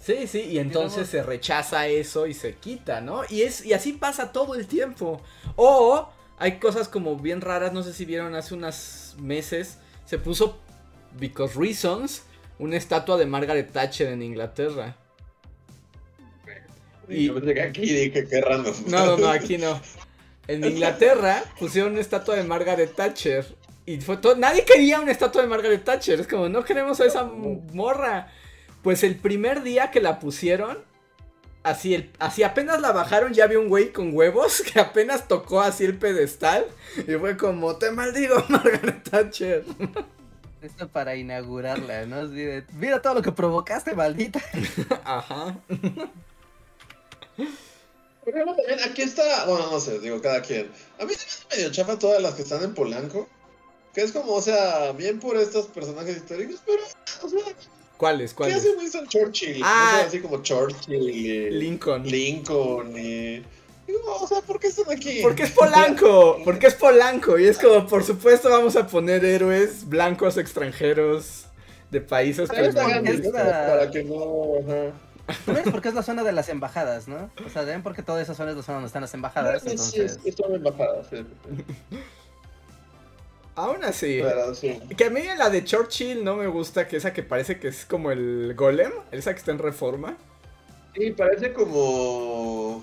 sí, 0.00 0.26
sí, 0.26 0.40
y 0.42 0.58
entonces 0.58 1.08
se 1.08 1.22
rechaza 1.22 1.86
eso 1.86 2.26
y 2.26 2.34
se 2.34 2.54
quita, 2.56 3.00
¿no? 3.00 3.22
Y, 3.30 3.42
es, 3.42 3.64
y 3.64 3.72
así 3.72 3.94
pasa 3.94 4.30
todo 4.30 4.54
el 4.54 4.66
tiempo. 4.66 5.22
O 5.56 6.10
hay 6.38 6.58
cosas 6.58 6.88
como 6.88 7.16
bien 7.16 7.40
raras, 7.40 7.72
no 7.72 7.82
sé 7.82 7.94
si 7.94 8.04
vieron 8.04 8.34
hace 8.34 8.54
unos 8.54 9.16
meses, 9.18 9.78
se 10.04 10.18
puso, 10.18 10.60
because 11.18 11.58
reasons, 11.58 12.24
una 12.60 12.76
estatua 12.76 13.16
de 13.16 13.26
Margaret 13.26 13.72
Thatcher 13.72 14.08
en 14.08 14.22
Inglaterra. 14.22 14.96
Y... 17.08 17.26
Yo 17.26 17.34
pensé 17.34 17.54
que 17.54 17.62
aquí 17.62 17.80
dije 17.80 18.28
que 18.28 18.40
random. 18.40 18.74
No, 18.86 19.06
no, 19.06 19.16
no, 19.16 19.30
aquí 19.30 19.58
no. 19.58 19.80
En 20.46 20.64
Inglaterra 20.64 21.42
pusieron 21.58 21.92
una 21.92 22.00
estatua 22.00 22.36
de 22.36 22.44
Margaret 22.44 22.94
Thatcher. 22.94 23.46
Y 23.86 24.00
fue 24.00 24.18
todo. 24.18 24.36
Nadie 24.36 24.64
quería 24.64 25.00
una 25.00 25.10
estatua 25.10 25.42
de 25.42 25.48
Margaret 25.48 25.82
Thatcher. 25.82 26.20
Es 26.20 26.28
como, 26.28 26.48
no 26.48 26.64
queremos 26.64 27.00
a 27.00 27.06
esa 27.06 27.24
morra. 27.24 28.30
Pues 28.82 29.02
el 29.04 29.16
primer 29.16 29.62
día 29.62 29.90
que 29.90 30.00
la 30.00 30.20
pusieron, 30.20 30.78
así, 31.62 31.94
el, 31.94 32.10
así 32.18 32.42
apenas 32.42 32.80
la 32.80 32.92
bajaron, 32.92 33.32
ya 33.32 33.44
había 33.44 33.58
un 33.58 33.68
güey 33.68 33.92
con 33.92 34.14
huevos 34.14 34.62
que 34.72 34.80
apenas 34.80 35.28
tocó 35.28 35.62
así 35.62 35.84
el 35.84 35.96
pedestal. 35.96 36.66
Y 36.96 37.14
fue 37.14 37.36
como, 37.38 37.76
te 37.76 37.90
maldigo, 37.90 38.44
Margaret 38.48 39.02
Thatcher. 39.08 39.64
Esto 40.62 40.88
para 40.88 41.16
inaugurarla, 41.16 42.06
¿no? 42.06 42.28
Mira 42.72 43.00
todo 43.00 43.14
lo 43.14 43.22
que 43.22 43.32
provocaste, 43.32 43.94
maldita. 43.94 44.40
Ajá. 45.04 45.58
aquí 48.84 49.02
está, 49.02 49.46
bueno, 49.46 49.70
no 49.70 49.80
sé, 49.80 49.98
digo, 50.00 50.20
cada 50.20 50.42
quien. 50.42 50.70
A 50.98 51.04
mí 51.04 51.14
se 51.14 51.26
me 51.26 51.32
hace 51.32 51.56
medio 51.56 51.72
chafa 51.72 51.98
todas 51.98 52.22
las 52.22 52.34
que 52.34 52.42
están 52.42 52.62
en 52.62 52.74
Polanco. 52.74 53.28
Que 53.94 54.02
es 54.02 54.12
como, 54.12 54.34
o 54.34 54.42
sea, 54.42 54.92
bien 54.92 55.18
por 55.18 55.36
estos 55.36 55.66
personajes 55.66 56.18
históricos, 56.18 56.60
pero, 56.64 56.82
o 57.22 57.28
sea, 57.28 57.40
¿Cuáles? 58.00 58.32
¿Cuáles? 58.32 58.54
¿Qué 58.54 58.60
hace 58.60 58.78
Winston 58.78 59.06
Churchill? 59.08 59.60
Ah, 59.62 60.04
así 60.06 60.20
como 60.20 60.42
Churchill 60.42 61.10
y 61.10 61.50
Lincoln. 61.50 62.02
Lincoln 62.06 62.96
y... 62.96 63.42
O 64.06 64.26
sea, 64.26 64.40
¿por 64.40 64.58
qué 64.60 64.68
están 64.68 64.90
aquí? 64.90 65.20
Porque 65.22 65.44
es 65.44 65.50
Polanco, 65.50 66.38
porque 66.44 66.66
es 66.66 66.74
Polanco 66.74 67.38
y 67.38 67.46
es 67.46 67.58
como, 67.58 67.86
por 67.86 68.04
supuesto, 68.04 68.50
vamos 68.50 68.76
a 68.76 68.86
poner 68.86 69.24
héroes 69.24 69.88
blancos 69.88 70.36
extranjeros 70.36 71.46
de 71.90 72.00
países 72.00 72.48
para 72.48 73.90
que 73.90 74.04
no... 74.04 74.60
¿Ves? 75.46 75.64
Porque 75.70 75.88
es 75.88 75.94
la 75.94 76.02
zona 76.02 76.24
de 76.24 76.32
las 76.32 76.48
embajadas, 76.48 77.06
¿no? 77.06 77.30
O 77.46 77.50
sea, 77.50 77.62
ven 77.62 77.82
porque 77.82 78.02
toda 78.02 78.20
esa 78.20 78.34
zona 78.34 78.50
es 78.50 78.56
la 78.56 78.62
zona 78.62 78.76
donde 78.76 78.88
están 78.88 79.02
las 79.02 79.14
embajadas. 79.14 79.62
entonces... 79.64 80.18
Sí, 80.24 80.32
son 80.32 80.54
embajadas, 80.54 81.06
sí. 81.08 81.24
Aún 83.56 83.84
así, 83.84 84.22
que 84.96 85.04
a 85.04 85.10
mí 85.10 85.20
la 85.36 85.50
de 85.50 85.64
Churchill 85.64 86.24
no 86.24 86.36
me 86.36 86.46
gusta, 86.46 86.88
que 86.88 86.96
esa 86.96 87.12
que 87.12 87.22
parece 87.22 87.58
que 87.58 87.68
es 87.68 87.84
como 87.84 88.10
el 88.10 88.54
golem, 88.56 88.92
esa 89.10 89.32
que 89.32 89.38
está 89.38 89.50
en 89.50 89.58
reforma. 89.58 90.16
Sí, 90.94 91.10
parece 91.10 91.52
como 91.52 92.82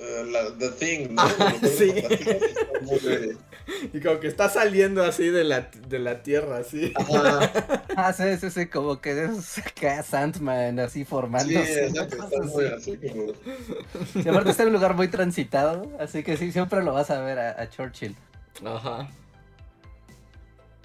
eh, 0.00 0.24
la, 0.30 0.56
The 0.58 0.70
Thing, 0.70 1.14
¿no? 1.14 1.22
sí. 1.68 1.92
Y 3.92 4.00
como 4.00 4.18
que 4.20 4.26
está 4.26 4.48
saliendo 4.48 5.04
así 5.04 5.28
de 5.28 5.44
la, 5.44 5.70
de 5.88 5.98
la 5.98 6.22
tierra, 6.22 6.58
así. 6.58 6.92
Ah, 7.96 8.12
sí, 8.12 8.36
sí, 8.40 8.50
sí, 8.50 8.66
como 8.66 9.00
que 9.00 9.24
es 9.24 9.58
acá 9.58 10.02
Sandman, 10.02 10.78
así 10.80 11.04
formándose. 11.04 11.90
Sí, 11.90 11.98
está 11.98 12.40
muy 12.42 12.66
así 12.66 12.96
como... 12.96 13.32
Y 14.14 14.28
aparte 14.28 14.50
está 14.50 14.62
en 14.62 14.68
un 14.68 14.74
lugar 14.74 14.94
muy 14.94 15.08
transitado, 15.08 15.90
así 15.98 16.22
que 16.22 16.36
sí, 16.36 16.50
siempre 16.50 16.82
lo 16.82 16.94
vas 16.94 17.10
a 17.10 17.20
ver 17.20 17.38
a, 17.38 17.68
Churchill. 17.68 18.16
Ajá. 18.64 19.08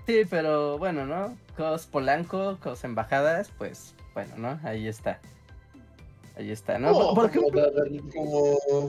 Sí, 0.06 0.24
pero 0.30 0.78
bueno, 0.78 1.06
¿no? 1.06 1.38
Cos 1.56 1.86
Polanco, 1.86 2.58
cos 2.62 2.84
embajadas, 2.84 3.50
pues 3.58 3.94
bueno, 4.14 4.34
¿no? 4.38 4.60
Ahí 4.64 4.88
está. 4.88 5.20
Ahí 6.38 6.52
está, 6.52 6.78
¿no? 6.78 6.92
como, 6.92 7.16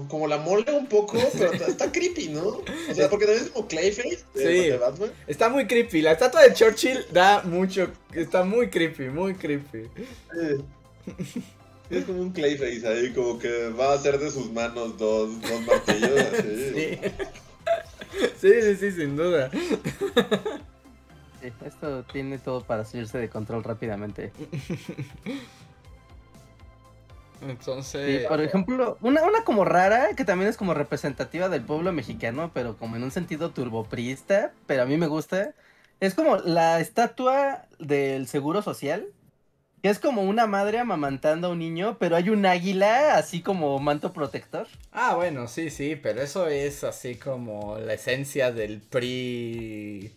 como, 0.09 0.27
la 0.27 0.39
mole 0.39 0.65
un 0.73 0.87
poco, 0.87 1.17
pero 1.39 1.53
está, 1.53 1.93
creepy, 1.93 2.31
¿no? 2.31 2.61
O 2.91 2.95
sea, 2.95 3.09
porque 3.09 3.27
también 3.27 3.47
es 3.47 3.53
como 3.53 3.69
Clayface 3.69 4.25
de, 4.35 4.73
sí, 4.73 4.77
Batman. 4.77 5.13
Está 5.29 5.49
muy 5.49 5.69
creepy. 5.69 6.03
La 6.03 6.11
estatua 6.13 6.43
de 6.43 6.55
Churchill 6.55 7.07
da 7.13 7.43
mucho. 7.45 7.93
Está 8.13 8.43
muy 8.43 8.69
creepy, 8.69 9.11
muy 9.11 9.35
creepy. 9.35 9.89
Es 11.89 12.05
como 12.05 12.21
un 12.21 12.33
Clayface 12.33 12.85
ahí, 12.85 13.13
como 13.13 13.39
que 13.39 13.69
va 13.69 13.93
a 13.93 13.95
hacer 13.95 14.19
de 14.19 14.29
sus 14.29 14.51
manos 14.51 14.99
dos, 14.99 15.41
dos 15.41 15.61
martillos. 15.67 16.21
Así. 16.33 16.73
Sí. 16.75 16.99
sí, 18.41 18.53
sí, 18.61 18.77
sí, 18.77 18.91
sin 18.91 19.17
duda. 19.17 19.53
esto 21.65 22.03
tiene 22.13 22.39
todo 22.39 22.65
para 22.65 22.85
salirse 22.85 23.19
de 23.19 23.29
control 23.29 23.63
rápidamente. 23.63 24.33
Entonces. 27.41 28.27
por 28.27 28.41
ejemplo, 28.41 28.99
una, 29.01 29.23
una 29.23 29.45
como 29.45 29.65
rara, 29.65 30.09
que 30.17 30.25
también 30.25 30.49
es 30.51 30.57
como 30.57 30.75
representativa 30.75 31.49
del 31.49 31.63
pueblo 31.63 31.93
mexicano, 31.93 32.51
pero 32.55 32.77
como 32.77 32.97
en 32.97 33.03
un 33.03 33.11
sentido 33.11 33.51
turboprista, 33.51 34.53
pero 34.67 34.83
a 34.83 34.87
mí 34.87 34.97
me 34.97 35.07
gusta. 35.07 35.55
Es 36.01 36.15
como 36.15 36.37
la 36.37 36.81
estatua 36.81 37.67
del 37.79 38.29
seguro 38.29 38.63
social. 38.63 39.07
Que 39.83 39.91
es 39.91 39.99
como 39.99 40.23
una 40.23 40.47
madre 40.47 40.79
amamantando 40.79 41.49
a 41.49 41.51
un 41.51 41.59
niño, 41.59 41.99
pero 42.01 42.17
hay 42.17 42.31
un 42.31 42.47
águila 42.47 43.17
así 43.19 43.43
como 43.43 43.79
manto 43.79 44.13
protector. 44.13 44.67
Ah, 44.91 45.15
bueno, 45.15 45.49
sí, 45.49 45.69
sí, 45.69 45.97
pero 45.97 46.23
eso 46.23 46.49
es 46.49 46.83
así 46.83 47.17
como 47.17 47.79
la 47.79 47.93
esencia 47.93 48.53
del 48.53 48.81
PRI 48.81 50.17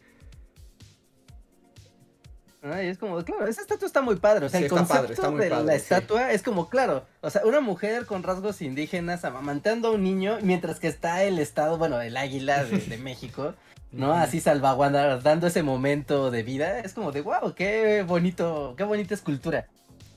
y 2.62 2.88
es 2.88 2.98
como, 2.98 3.24
claro, 3.24 3.48
esa 3.48 3.62
estatua 3.62 3.88
está 3.88 4.02
muy 4.02 4.18
padre. 4.18 4.46
O 4.46 4.50
sea, 4.50 4.60
el 4.60 4.70
concepto 4.70 5.32
de 5.32 5.50
la 5.50 5.76
estatua 5.76 6.32
es 6.32 6.44
como, 6.44 6.70
claro, 6.70 7.06
o 7.22 7.30
sea, 7.30 7.44
una 7.46 7.62
mujer 7.62 8.06
con 8.06 8.24
rasgos 8.24 8.62
indígenas 8.62 9.24
amamantando 9.24 9.90
a 9.90 9.92
un 9.92 10.04
niño, 10.04 10.40
mientras 10.42 10.80
que 10.80 10.88
está 10.88 11.24
el 11.24 11.40
estado, 11.40 11.78
bueno, 11.78 12.02
el 12.02 12.18
águila 12.18 12.66
de, 12.66 12.98
México, 13.04 13.54
¿no? 13.92 14.14
Así 14.14 14.42
salvaguardando 14.42 15.48
ese 15.48 15.64
momento 15.64 16.32
de 16.32 16.44
vida. 16.44 16.80
Es 16.80 16.94
como 16.94 17.12
de, 17.12 17.22
wow, 17.22 17.54
qué 17.56 18.04
bonito, 18.06 18.74
qué 18.78 18.84
bonita 18.84 19.14
escultura. 19.14 19.68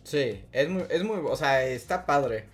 Sí, 0.03 0.45
es 0.51 0.69
muy, 0.69 0.83
es 0.91 1.05
muy, 1.05 1.19
o 1.25 1.37
sea, 1.37 1.63
está 1.63 2.07
padre. 2.07 2.47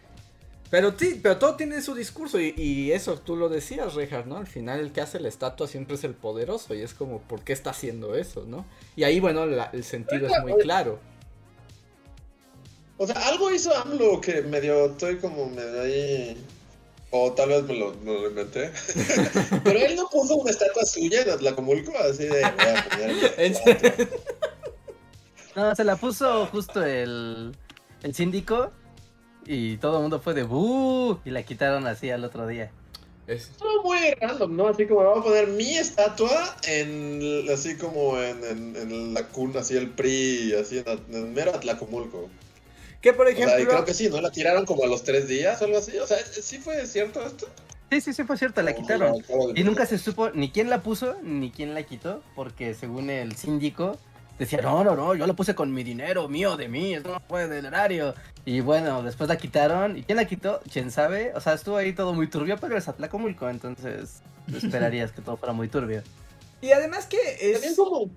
Pero 0.71 0.93
sí, 0.99 1.19
pero 1.23 1.39
todo 1.39 1.55
tiene 1.57 1.81
su 1.81 1.95
discurso 1.95 2.39
y, 2.39 2.93
eso 2.93 3.19
tú 3.19 3.37
lo 3.37 3.49
decías, 3.49 3.95
Rejas, 3.95 4.27
¿no? 4.27 4.37
Al 4.37 4.47
final 4.47 4.81
el 4.81 4.93
que 4.93 5.01
hace 5.01 5.19
la 5.19 5.29
estatua 5.29 5.67
siempre 5.67 5.97
es 5.97 6.05
el 6.05 6.15
poderoso 6.15 6.75
y 6.75 6.83
es 6.83 6.93
como, 6.93 7.21
¿por 7.23 7.41
qué 7.41 7.55
está 7.55 7.71
haciendo 7.71 8.15
eso, 8.15 8.45
no? 8.47 8.67
Y 8.95 9.05
ahí, 9.05 9.19
bueno, 9.19 9.45
el 9.45 9.85
sentido 9.85 10.27
es 10.27 10.43
muy 10.43 10.55
claro. 10.55 10.99
O 12.99 13.07
sea, 13.07 13.17
algo 13.29 13.51
hizo 13.51 13.75
AMLO 13.75 14.21
que 14.21 14.43
medio, 14.43 14.87
estoy 14.87 15.17
como 15.19 15.49
medio 15.49 15.81
ahí... 15.81 16.37
O 17.11 17.33
tal 17.33 17.49
vez 17.49 17.63
me 17.63 17.73
lo, 17.73 17.95
me 18.05 18.13
lo 18.13 18.29
inventé. 18.29 18.71
Pero 19.65 19.79
él 19.79 19.97
no 19.97 20.11
puso 20.11 20.37
una 20.37 20.51
estatua 20.51 20.85
suya 20.85 21.23
en 21.23 21.31
Atlacomulco, 21.31 21.91
así 21.99 22.25
de. 22.25 22.43
No, 25.57 25.75
se 25.75 25.85
la 25.85 25.97
puso 25.97 26.47
justo 26.49 26.85
el, 26.85 27.57
el 28.03 28.15
síndico 28.15 28.71
y 29.49 29.77
todo 29.79 29.97
el 29.97 30.03
mundo 30.03 30.21
fue 30.21 30.35
de 30.35 30.43
¡Bú! 30.45 31.19
Y 31.25 31.31
la 31.31 31.43
quitaron 31.43 31.87
así 31.87 32.11
al 32.11 32.25
otro 32.25 32.47
día. 32.47 32.71
Es- 33.27 33.49
Estuvo 33.51 33.83
muy 33.83 33.99
random, 34.21 34.57
¿no? 34.57 34.69
Así 34.69 34.87
como 34.87 35.03
vamos 35.05 35.21
a 35.21 35.25
poner 35.25 35.49
mi 35.49 35.77
estatua 35.77 36.57
en. 36.67 37.47
Así 37.53 37.77
como 37.77 38.21
en, 38.21 38.45
en, 38.45 38.77
en 38.77 39.15
la 39.15 39.25
cuna, 39.29 39.61
así 39.61 39.77
el 39.77 39.91
PRI, 39.91 40.55
así 40.55 40.79
en, 40.79 41.15
en 41.15 41.35
mero 41.35 41.53
Atlacomulco. 41.55 42.29
Que 43.03 43.13
por 43.13 43.27
O 43.27 43.31
sea, 43.31 43.39
y 43.39 43.43
ejemplo, 43.43 43.69
creo 43.75 43.85
que 43.85 43.95
sí, 43.95 44.09
¿no? 44.09 44.21
La 44.21 44.31
tiraron 44.31 44.65
como 44.65 44.85
a 44.85 44.87
los 44.87 45.05
tres 45.05 45.29
días 45.29 45.61
o 45.61 45.67
algo 45.67 45.79
así. 45.79 45.97
O 45.99 46.07
sea, 46.07 46.19
¿sí 46.19 46.59
fue 46.59 46.85
cierto 46.87 47.25
esto? 47.25 47.47
Sí, 47.91 48.01
sí, 48.03 48.13
sí, 48.13 48.25
fue 48.25 48.37
cierto, 48.37 48.61
la 48.63 48.75
quitaron. 48.75 49.23
Y 49.55 49.63
nunca 49.65 49.87
se 49.87 49.97
supo 49.99 50.31
ni 50.31 50.51
quién 50.51 50.69
la 50.69 50.83
puso 50.83 51.17
ni 51.23 51.51
quién 51.51 51.73
la 51.75 51.85
quitó, 51.85 52.23
porque 52.35 52.75
según 52.75 53.09
el 53.09 53.35
síndico 53.37 53.97
decía, 54.39 54.61
no, 54.63 54.85
no, 54.85 54.95
no, 54.95 55.15
yo 55.15 55.27
la 55.27 55.33
puse 55.35 55.55
con 55.55 55.73
mi 55.73 55.83
dinero, 55.85 56.29
mío, 56.29 56.57
de 56.57 56.69
mí, 56.69 56.95
eso 56.95 57.09
no 57.09 57.21
fue 57.29 57.49
del 57.49 57.65
erario. 57.67 58.15
Y 58.45 58.61
bueno, 58.61 59.03
después 59.03 59.29
la 59.29 59.37
quitaron. 59.37 59.97
¿Y 59.99 60.03
quién 60.05 60.17
la 60.17 60.25
quitó? 60.27 60.61
¿Quién 60.73 60.91
sabe? 60.91 61.33
O 61.35 61.41
sea, 61.41 61.55
estuvo 61.55 61.77
ahí 61.77 61.93
todo 61.93 62.13
muy 62.15 62.29
turbio, 62.29 62.57
pero 62.59 62.77
es 62.77 62.89
Atlacomulco, 62.89 63.49
entonces 63.49 64.23
esperarías 64.55 65.13
que 65.13 65.21
todo 65.23 65.37
fuera 65.37 65.53
muy 65.53 65.69
turbio. 65.69 66.03
y 66.61 66.73
además 66.73 67.07
que 67.07 67.19
También 67.53 67.71
es, 67.73 67.77
como. 67.77 68.11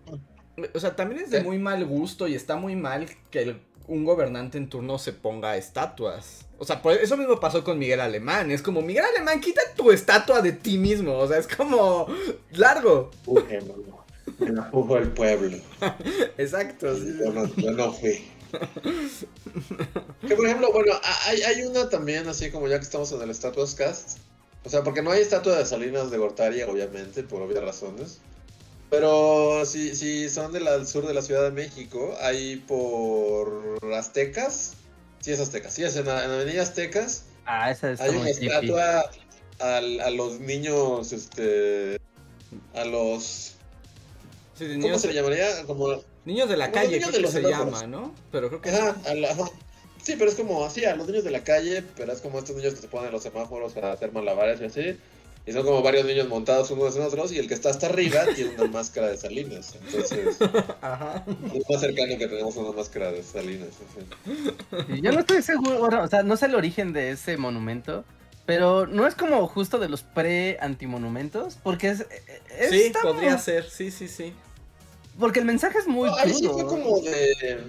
o 0.73 0.79
sea, 0.79 0.95
también 0.95 1.21
es 1.21 1.29
de 1.31 1.39
¿Eh? 1.39 1.43
muy 1.43 1.57
mal 1.59 1.85
gusto 1.85 2.27
y 2.27 2.35
está 2.35 2.55
muy 2.55 2.75
mal 2.75 3.07
que 3.29 3.41
el- 3.43 3.61
un 3.87 4.05
gobernante 4.05 4.57
en 4.57 4.69
turno 4.69 4.97
se 4.99 5.11
ponga 5.11 5.57
estatuas. 5.57 6.45
O 6.59 6.65
sea, 6.65 6.81
por 6.81 6.93
eso 6.93 7.17
mismo 7.17 7.39
pasó 7.39 7.63
con 7.63 7.77
Miguel 7.79 7.99
Alemán. 7.99 8.51
Es 8.51 8.61
como, 8.61 8.81
Miguel 8.81 9.03
Alemán, 9.03 9.41
quita 9.41 9.61
tu 9.75 9.91
estatua 9.91 10.41
de 10.41 10.53
ti 10.53 10.77
mismo. 10.77 11.17
O 11.17 11.27
sea, 11.27 11.39
es 11.39 11.47
como 11.47 12.05
largo. 12.51 13.11
Uy, 13.25 13.41
mano, 13.43 14.00
Me 14.41 14.51
la 14.51 14.69
puso 14.71 14.97
el 14.97 15.09
pueblo. 15.11 15.57
Exacto. 16.37 16.95
sí, 16.95 17.01
sí. 17.13 17.17
Yo 17.23 17.31
no, 17.33 17.55
yo 17.55 17.71
no 17.71 17.93
fui. 17.93 18.21
Que 20.27 20.35
por 20.35 20.45
ejemplo, 20.45 20.71
bueno, 20.71 20.93
hay, 21.25 21.41
hay 21.41 21.61
una 21.63 21.89
también, 21.89 22.27
así 22.27 22.51
como 22.51 22.67
ya 22.67 22.77
que 22.77 22.83
estamos 22.83 23.11
en 23.11 23.21
el 23.21 23.33
Statuas 23.33 23.75
Cast. 23.75 24.19
O 24.63 24.69
sea, 24.69 24.83
porque 24.83 25.01
no 25.01 25.11
hay 25.11 25.21
estatua 25.21 25.57
de 25.57 25.65
Salinas 25.65 26.11
de 26.11 26.17
Gortari, 26.17 26.61
obviamente, 26.63 27.23
por 27.23 27.41
obvias 27.41 27.63
razones. 27.63 28.19
Pero 28.89 29.65
si, 29.65 29.95
si 29.95 30.29
son 30.29 30.51
del 30.51 30.85
sur 30.85 31.07
de 31.07 31.13
la 31.13 31.21
Ciudad 31.21 31.43
de 31.43 31.51
México, 31.51 32.15
hay 32.21 32.57
por 32.57 33.79
Aztecas. 33.93 34.73
Sí, 35.21 35.31
es 35.31 35.39
Aztecas. 35.39 35.73
Sí, 35.73 35.83
es 35.83 35.95
en, 35.95 36.07
en 36.07 36.09
Avenida 36.09 36.61
Aztecas. 36.63 37.23
Ah, 37.45 37.71
esa 37.71 37.91
está 37.91 38.03
Hay 38.05 38.15
una 38.15 38.29
estatua 38.29 39.09
al- 39.59 40.01
a 40.01 40.09
los 40.11 40.39
niños, 40.39 41.11
este. 41.13 41.99
A 42.75 42.85
los. 42.85 43.55
Sí, 44.61 44.67
de 44.67 44.73
¿Cómo 44.75 44.85
niños, 44.89 45.01
se 45.01 45.07
le 45.07 45.13
llamaría? 45.15 45.63
Como 45.65 45.87
niños 46.23 46.47
de 46.47 46.55
la 46.55 46.71
calle, 46.71 46.97
niños 46.99 47.09
creo 47.09 47.11
de 47.13 47.17
que 47.17 47.21
los 47.23 47.31
se 47.31 47.41
llama, 47.41 47.87
¿no? 47.87 48.13
Pero 48.31 48.49
creo 48.49 48.61
que 48.61 48.69
Ajá, 48.69 48.95
a 49.07 49.15
la- 49.15 49.31
ajá. 49.31 49.45
Sí, 50.03 50.13
pero 50.19 50.29
es 50.29 50.35
como 50.35 50.63
así, 50.63 50.85
a 50.85 50.95
los 50.95 51.07
niños 51.07 51.23
de 51.23 51.31
la 51.31 51.43
calle, 51.43 51.83
pero 51.97 52.11
es 52.11 52.21
como 52.21 52.37
estos 52.37 52.55
niños 52.55 52.75
que 52.75 52.81
se 52.81 52.87
ponen 52.87 53.07
en 53.07 53.13
los 53.13 53.23
semáforos 53.23 53.73
para 53.73 53.91
hacer 53.91 54.11
malabares 54.11 54.61
y 54.61 54.65
así. 54.65 54.97
Y 55.47 55.51
son 55.53 55.65
como 55.65 55.81
varios 55.81 56.05
niños 56.05 56.27
montados 56.27 56.69
unos 56.69 56.95
en 56.95 57.01
otros 57.01 57.31
y 57.31 57.39
el 57.39 57.47
que 57.47 57.55
está 57.55 57.71
hasta 57.71 57.87
arriba 57.87 58.23
tiene 58.35 58.51
una 58.51 58.67
máscara 58.67 59.07
de 59.07 59.17
Salinas. 59.17 59.73
Entonces, 59.83 60.37
Ajá. 60.81 61.25
es 61.55 61.63
más 61.67 61.81
cercano 61.81 62.15
que 62.19 62.27
tenemos 62.27 62.55
una 62.55 62.71
máscara 62.71 63.11
de 63.11 63.23
Salinas. 63.23 63.69
Sí, 64.27 65.01
Yo 65.01 65.11
no 65.11 65.21
estoy 65.21 65.41
seguro, 65.41 65.79
bueno, 65.79 66.03
o 66.03 66.07
sea, 66.07 66.21
no 66.21 66.37
sé 66.37 66.45
el 66.45 66.53
origen 66.53 66.93
de 66.93 67.09
ese 67.09 67.37
monumento, 67.37 68.05
pero 68.45 68.85
no 68.85 69.07
es 69.07 69.15
como 69.15 69.47
justo 69.47 69.79
de 69.79 69.89
los 69.89 70.03
pre-antimonumentos, 70.03 71.57
porque 71.63 71.89
es... 71.89 72.01
es- 72.59 72.69
Sí, 72.69 72.81
está 72.83 73.01
podría 73.01 73.37
ser, 73.39 73.67
sí, 73.69 73.89
sí, 73.89 74.07
sí. 74.07 74.33
Porque 75.21 75.39
el 75.39 75.45
mensaje 75.45 75.77
es 75.77 75.87
muy 75.87 76.09
No, 76.09 76.15
ahí 76.17 76.33
sí 76.33 76.47
fue 76.49 76.65
como 76.65 76.99
de... 76.99 77.59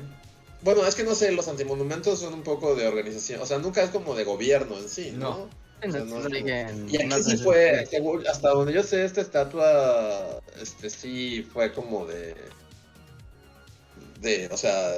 Bueno, 0.63 0.85
es 0.87 0.95
que 0.97 1.05
no 1.05 1.15
sé, 1.15 1.31
los 1.33 1.47
antimonumentos 1.49 2.19
son 2.21 2.35
un 2.35 2.43
poco 2.43 2.75
de 2.75 2.87
organización. 2.89 3.41
O 3.43 3.47
sea, 3.47 3.59
nunca 3.59 3.83
es 3.83 3.91
como 3.91 4.15
de 4.17 4.25
gobierno 4.25 4.77
en 4.79 4.89
sí, 4.89 5.13
¿no? 5.13 5.19
No. 5.21 5.89
O 5.89 5.91
sea, 5.93 6.01
no 6.05 6.21
es 6.27 6.93
Y 6.93 6.97
aquí 7.03 7.23
sí 7.25 7.37
fue, 7.39 7.85
hasta 8.31 8.51
donde 8.51 8.73
yo 8.73 8.83
sé, 8.85 9.05
esta 9.05 9.21
estatua, 9.21 10.41
este 10.61 10.89
sí 10.91 11.47
fue 11.53 11.73
como 11.73 12.07
de, 12.07 12.35
de, 14.21 14.49
o 14.53 14.57
sea, 14.57 14.93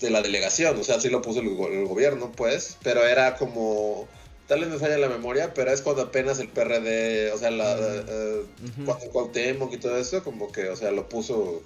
de 0.00 0.10
la 0.10 0.22
delegación, 0.22 0.78
o 0.78 0.82
sea, 0.84 1.00
sí 1.00 1.10
lo 1.10 1.20
puso 1.22 1.40
el, 1.40 1.54
go- 1.54 1.68
el 1.68 1.84
gobierno, 1.86 2.32
pues, 2.32 2.78
pero 2.82 3.04
era 3.06 3.36
como, 3.36 4.08
tal 4.48 4.60
vez 4.60 4.70
me 4.70 4.78
falla 4.78 4.96
la 4.98 5.08
memoria, 5.10 5.52
pero 5.52 5.70
es 5.70 5.82
cuando 5.82 6.02
apenas 6.02 6.38
el 6.38 6.48
PRD, 6.48 7.32
o 7.32 7.38
sea, 7.38 7.50
la, 7.50 7.74
Mm. 7.76 8.08
eh, 8.08 8.42
cuando 8.86 9.06
Cuauhtémoc 9.10 9.72
y 9.74 9.78
todo 9.78 9.98
eso, 9.98 10.24
como 10.24 10.50
que, 10.50 10.68
o 10.70 10.76
sea, 10.76 10.90
lo 10.92 11.08
puso 11.10 11.62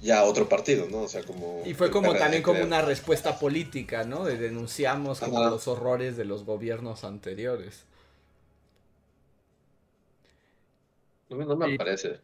ya 0.00 0.24
otro 0.24 0.48
partido, 0.48 0.86
¿no? 0.90 1.02
O 1.02 1.08
sea, 1.08 1.22
como... 1.22 1.62
Y 1.66 1.74
fue 1.74 1.90
como 1.90 2.14
también 2.14 2.42
como 2.42 2.62
una 2.62 2.80
respuesta 2.82 3.38
política, 3.38 4.04
¿no? 4.04 4.24
De 4.24 4.36
denunciamos 4.38 5.20
como 5.20 5.40
Ajá. 5.40 5.50
los 5.50 5.68
horrores 5.68 6.16
de 6.16 6.24
los 6.24 6.44
gobiernos 6.44 7.04
anteriores. 7.04 7.84
No, 11.28 11.36
me- 11.36 11.44
no 11.44 11.56
me 11.56 11.70
Sí. 11.70 11.78
parece. 11.78 12.20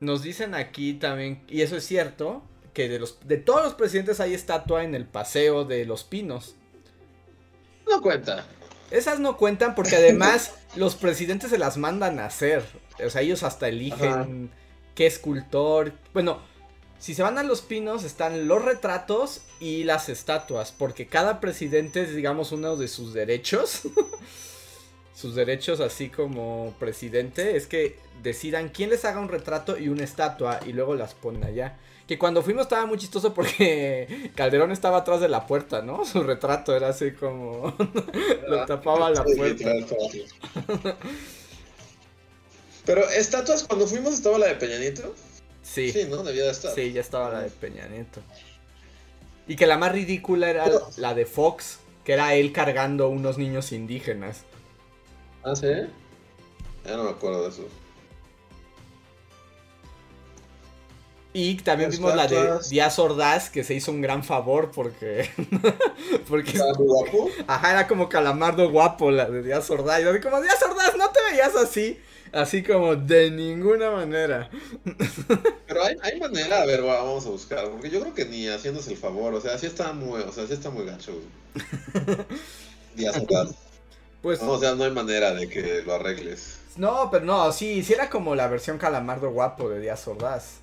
Nos 0.00 0.22
dicen 0.22 0.54
aquí 0.54 0.94
también, 0.94 1.42
y 1.48 1.62
eso 1.62 1.76
es 1.76 1.84
cierto, 1.86 2.42
que 2.74 2.88
de 2.88 2.98
los 2.98 3.18
de 3.26 3.36
todos 3.38 3.62
los 3.64 3.74
presidentes 3.74 4.20
hay 4.20 4.34
estatua 4.34 4.84
en 4.84 4.94
el 4.94 5.06
paseo 5.06 5.64
de 5.64 5.84
los 5.84 6.04
pinos. 6.04 6.54
No 7.88 8.00
cuenta. 8.02 8.46
Esas 8.90 9.18
no 9.18 9.36
cuentan 9.36 9.74
porque 9.74 9.96
además 9.96 10.54
los 10.76 10.94
presidentes 10.94 11.50
se 11.50 11.58
las 11.58 11.76
mandan 11.78 12.18
a 12.20 12.26
hacer. 12.26 12.62
O 13.04 13.10
sea, 13.10 13.22
ellos 13.22 13.42
hasta 13.42 13.68
eligen 13.68 14.08
Ajá. 14.08 14.28
qué 14.94 15.06
escultor. 15.06 15.92
Bueno, 16.12 16.40
si 16.98 17.14
se 17.14 17.22
van 17.22 17.38
a 17.38 17.42
los 17.42 17.62
pinos 17.62 18.04
están 18.04 18.48
los 18.48 18.64
retratos 18.64 19.42
y 19.60 19.84
las 19.84 20.08
estatuas. 20.08 20.72
Porque 20.72 21.06
cada 21.06 21.40
presidente 21.40 22.02
es, 22.02 22.14
digamos, 22.14 22.52
uno 22.52 22.76
de 22.76 22.88
sus 22.88 23.14
derechos. 23.14 23.82
sus 25.14 25.34
derechos 25.34 25.80
así 25.80 26.10
como 26.10 26.74
presidente 26.78 27.56
es 27.56 27.66
que 27.66 27.98
decidan 28.22 28.68
quién 28.68 28.90
les 28.90 29.04
haga 29.04 29.20
un 29.20 29.28
retrato 29.28 29.76
y 29.76 29.88
una 29.88 30.04
estatua 30.04 30.60
y 30.66 30.72
luego 30.72 30.94
las 30.94 31.14
ponen 31.14 31.44
allá. 31.44 31.78
Que 32.06 32.18
cuando 32.18 32.42
fuimos 32.42 32.62
estaba 32.62 32.86
muy 32.86 32.98
chistoso 32.98 33.34
porque 33.34 34.30
Calderón 34.36 34.72
estaba 34.72 34.98
atrás 34.98 35.20
de 35.20 35.28
la 35.28 35.46
puerta, 35.46 35.82
¿no? 35.82 36.04
Su 36.06 36.22
retrato 36.22 36.74
era 36.74 36.88
así 36.88 37.12
como... 37.12 37.76
Lo 38.48 38.66
tapaba 38.66 39.10
la 39.10 39.22
puerta. 39.22 39.70
Pero 42.86 43.08
estatuas, 43.10 43.64
cuando 43.64 43.86
fuimos 43.86 44.14
estaba 44.14 44.38
la 44.38 44.46
de 44.46 44.54
Peñanito. 44.54 45.14
Sí, 45.62 45.92
Sí, 45.92 46.06
¿no? 46.08 46.22
Debía 46.22 46.44
de 46.44 46.50
estar. 46.50 46.74
sí, 46.74 46.92
ya 46.92 47.00
estaba 47.00 47.30
la 47.30 47.40
de 47.40 47.50
Peña 47.50 47.86
Nieto. 47.88 48.20
Y 49.46 49.56
que 49.56 49.66
la 49.66 49.78
más 49.78 49.92
ridícula 49.92 50.48
era 50.50 50.64
Pero- 50.64 50.88
la 50.96 51.14
de 51.14 51.26
Fox, 51.26 51.78
que 52.04 52.12
era 52.14 52.34
él 52.34 52.52
cargando 52.52 53.08
unos 53.08 53.38
niños 53.38 53.72
indígenas. 53.72 54.42
Ah, 55.42 55.54
sí. 55.56 55.68
Ya 56.84 56.96
no 56.96 57.04
me 57.04 57.10
acuerdo 57.10 57.42
de 57.42 57.48
eso. 57.50 57.68
Y 61.34 61.56
también 61.56 61.90
vimos 61.90 62.14
la 62.16 62.26
de. 62.26 62.58
Díaz 62.70 62.98
Ordaz, 62.98 63.50
que 63.50 63.62
se 63.62 63.74
hizo 63.74 63.92
un 63.92 64.00
gran 64.00 64.24
favor 64.24 64.70
porque... 64.74 65.28
porque 66.28 66.50
¿Estaba 66.52 66.72
muy 66.74 66.86
guapo? 66.86 67.30
Ajá, 67.46 67.72
era 67.72 67.86
como 67.86 68.08
calamardo 68.08 68.70
guapo 68.70 69.10
la 69.10 69.26
de 69.30 69.42
Díaz 69.42 69.70
Ordaz. 69.70 70.00
Y 70.00 70.04
así 70.04 70.20
como, 70.20 70.40
Díaz 70.40 70.60
Ordaz, 70.62 70.96
no 70.96 71.10
te 71.10 71.20
veías 71.30 71.54
así. 71.54 71.98
Así 72.32 72.62
como, 72.62 72.96
de 72.96 73.30
ninguna 73.30 73.90
manera. 73.90 74.50
Pero 75.66 75.84
hay, 75.84 75.96
hay 76.02 76.20
manera, 76.20 76.62
a 76.62 76.66
ver, 76.66 76.84
va, 76.84 77.02
vamos 77.02 77.26
a 77.26 77.30
buscar. 77.30 77.68
Porque 77.70 77.90
yo 77.90 78.00
creo 78.00 78.14
que 78.14 78.24
ni 78.24 78.48
haciéndose 78.48 78.90
el 78.92 78.96
favor. 78.98 79.34
O 79.34 79.40
sea, 79.40 79.58
sí 79.58 79.66
está 79.66 79.92
muy, 79.92 80.20
o 80.22 80.32
sea, 80.32 80.46
sí 80.46 80.52
está 80.54 80.70
muy 80.70 80.84
gacho. 80.84 81.12
güey. 81.12 82.26
Díaz 82.96 83.16
Ordaz. 83.16 83.54
Pues, 84.22 84.42
No, 84.42 84.52
o 84.52 84.58
sea, 84.60 84.74
no 84.74 84.84
hay 84.84 84.90
manera 84.90 85.32
de 85.34 85.48
que 85.48 85.82
lo 85.86 85.94
arregles. 85.94 86.58
no, 86.76 87.08
pero 87.10 87.24
no, 87.24 87.52
sí, 87.52 87.82
sí 87.84 87.92
era 87.92 88.10
como 88.10 88.34
la 88.34 88.48
versión 88.48 88.78
calamardo 88.78 89.30
guapo 89.30 89.68
de 89.68 89.80
Díaz 89.80 90.06
Ordaz. 90.08 90.60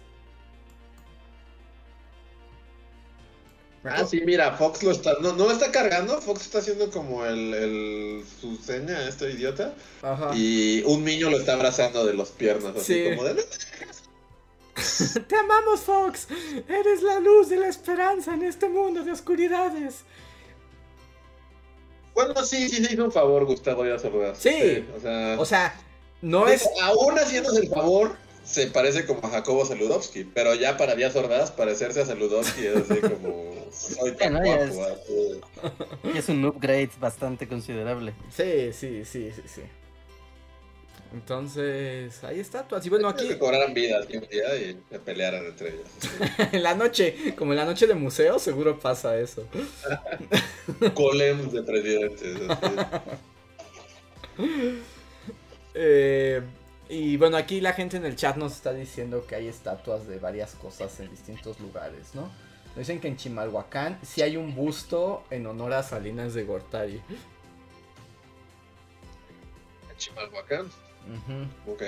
Ah, 3.88 4.05
sí, 4.05 4.21
mira, 4.25 4.53
Fox 4.57 4.81
lo 4.83 4.91
está. 4.91 5.13
No, 5.21 5.33
no 5.33 5.45
lo 5.45 5.51
está 5.51 5.71
cargando. 5.71 6.19
Fox 6.21 6.41
está 6.41 6.59
haciendo 6.59 6.89
como 6.89 7.25
el, 7.25 7.53
el 7.53 8.23
su 8.41 8.55
seña, 8.57 9.07
este 9.07 9.31
idiota. 9.31 9.73
Ajá. 10.01 10.31
Y 10.36 10.81
un 10.86 11.03
niño 11.03 11.29
lo 11.29 11.38
está 11.38 11.53
abrazando 11.53 12.05
de 12.05 12.13
las 12.15 12.29
piernas, 12.29 12.73
así 12.75 12.93
Sí. 12.93 13.09
como 13.15 13.23
de. 13.25 13.45
Te 15.27 15.36
amamos, 15.36 15.81
Fox. 15.81 16.27
Eres 16.67 17.01
la 17.01 17.19
luz 17.19 17.49
de 17.49 17.57
la 17.57 17.67
esperanza 17.67 18.33
en 18.33 18.43
este 18.43 18.67
mundo 18.67 19.03
de 19.03 19.11
oscuridades. 19.11 19.97
Bueno, 22.13 22.33
sí, 22.45 22.69
sí, 22.69 22.83
se 22.83 22.93
hizo 22.93 23.03
un 23.05 23.11
favor, 23.11 23.45
Gustavo 23.45 23.83
Díaz 23.83 24.03
Ordaz. 24.05 24.38
Sí. 24.39 24.86
o 24.95 24.99
sea. 25.01 25.36
O 25.39 25.45
sea, 25.45 25.75
no 26.21 26.47
es. 26.47 26.67
aún 26.81 27.15
haciéndose 27.19 27.59
el 27.61 27.69
favor, 27.69 28.15
se 28.46 28.68
parece 28.68 29.06
como 29.06 29.26
a 29.28 29.30
Jacobo 29.30 29.66
Saludowski, 29.66 30.24
pero 30.24 30.54
ya 30.56 30.78
para 30.78 30.96
Díaz 30.96 31.16
Ordaz 31.16 31.52
parecerse 31.52 32.02
a 32.02 32.06
Saludowski 32.06 32.66
es 32.68 32.76
así 32.89 33.00
como 33.02 33.54
soy 33.72 34.12
tan 34.14 34.34
Bueno, 34.36 34.74
guapo. 34.74 34.93
así. 34.93 36.18
Es 36.18 36.30
un 36.30 36.46
upgrade 36.46 36.91
bastante 37.00 37.48
considerable. 37.48 38.14
Sí, 38.30 38.72
sí, 38.72 39.04
sí, 39.04 39.32
sí, 39.36 39.41
sí. 39.48 39.62
Entonces, 41.14 42.24
hay 42.26 42.39
estatuas. 42.41 42.86
Y 42.86 42.89
bueno, 42.89 43.08
Aquí 43.08 43.28
que 43.28 43.38
cobraran 43.39 43.74
vida 43.74 43.98
algún 43.98 44.28
día 44.30 44.54
y 44.58 44.78
se 44.91 45.00
pelearan 45.00 45.46
entre 45.46 45.70
ellos. 45.70 45.88
así. 46.00 46.10
en 46.58 46.64
la 46.64 46.76
noche, 46.76 47.34
como 47.38 47.54
en 47.54 47.58
la 47.58 47.66
noche 47.66 47.88
de 47.88 47.93
museo, 47.96 48.38
seguro 48.38 48.80
pasa 48.80 49.18
eso. 49.18 49.48
Golems 50.93 51.52
de 51.54 51.64
presidentes. 51.64 52.38
así. 52.50 52.68
Eh, 55.74 56.41
y 56.89 57.17
bueno, 57.17 57.38
aquí 57.38 57.61
la 57.61 57.73
gente 57.73 57.97
en 57.97 58.05
el 58.05 58.15
chat 58.15 58.38
nos 58.38 58.53
está 58.53 58.73
diciendo 58.73 59.25
que 59.25 59.36
hay 59.36 59.47
estatuas 59.47 60.07
de 60.07 60.19
varias 60.19 60.55
cosas 60.55 60.99
en 60.99 61.09
distintos 61.09 61.59
lugares, 61.59 62.13
¿no? 62.13 62.31
Nos 62.67 62.77
dicen 62.77 62.99
que 62.99 63.07
en 63.07 63.17
Chimalhuacán 63.17 63.99
sí 64.03 64.21
hay 64.21 64.38
un 64.38 64.53
busto 64.53 65.23
en 65.29 65.47
honor 65.47 65.73
a 65.73 65.83
Salinas 65.83 66.33
de 66.33 66.43
Gortari. 66.43 67.01
En 69.89 69.97
Chimalhuacán. 69.97 70.65
Ujú. 70.65 71.71
Ok. 71.71 71.83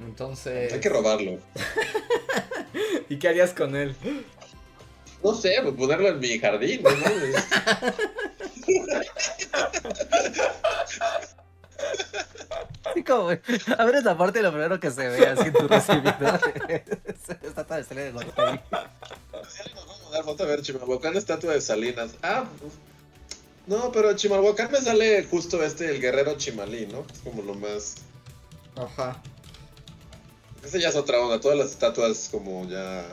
Entonces, 0.00 0.72
Hay 0.72 0.80
que 0.80 0.88
robarlo. 0.88 1.38
¿y 3.08 3.18
qué 3.18 3.28
harías 3.28 3.52
con 3.54 3.76
él? 3.76 3.94
No 5.22 5.34
sé, 5.34 5.54
pues 5.62 5.74
ponerlo 5.74 6.08
en 6.08 6.18
mi 6.18 6.38
jardín, 6.38 6.82
¿no? 6.82 6.90
Como, 13.06 13.22
güey, 13.24 13.40
abres 13.78 14.04
la 14.04 14.16
parte 14.16 14.40
y 14.40 14.42
lo 14.42 14.50
primero 14.50 14.80
que 14.80 14.90
se 14.90 15.08
ve 15.08 15.26
así 15.26 15.50
tu 15.50 15.66
recibido. 15.68 16.12
Está 17.42 17.64
toda 17.64 17.78
estrella 17.80 18.04
de 18.04 18.12
Gortari. 18.12 18.60
Vamos 18.70 20.02
a 20.08 20.10
dar 20.12 20.24
foto 20.24 20.42
a 20.44 20.46
ver, 20.46 20.62
Chimalhuacán, 20.62 21.16
estatua 21.16 21.52
de 21.52 21.60
Salinas. 21.60 22.12
Ah, 22.22 22.44
no, 23.66 23.90
pero 23.92 24.14
Chimalhuacán 24.14 24.70
me 24.72 24.80
sale 24.80 25.24
justo 25.24 25.62
este, 25.62 25.90
el 25.90 26.00
guerrero 26.00 26.36
Chimalí, 26.36 26.86
¿no? 26.86 27.04
Es 27.12 27.18
como 27.20 27.42
lo 27.42 27.54
más... 27.54 27.96
Ajá. 28.76 29.20
Ese 30.64 30.80
ya 30.80 30.88
es 30.88 30.96
otra 30.96 31.20
onda, 31.20 31.40
todas 31.40 31.56
las 31.58 31.70
estatuas 31.70 32.28
como 32.30 32.68
ya 32.68 33.04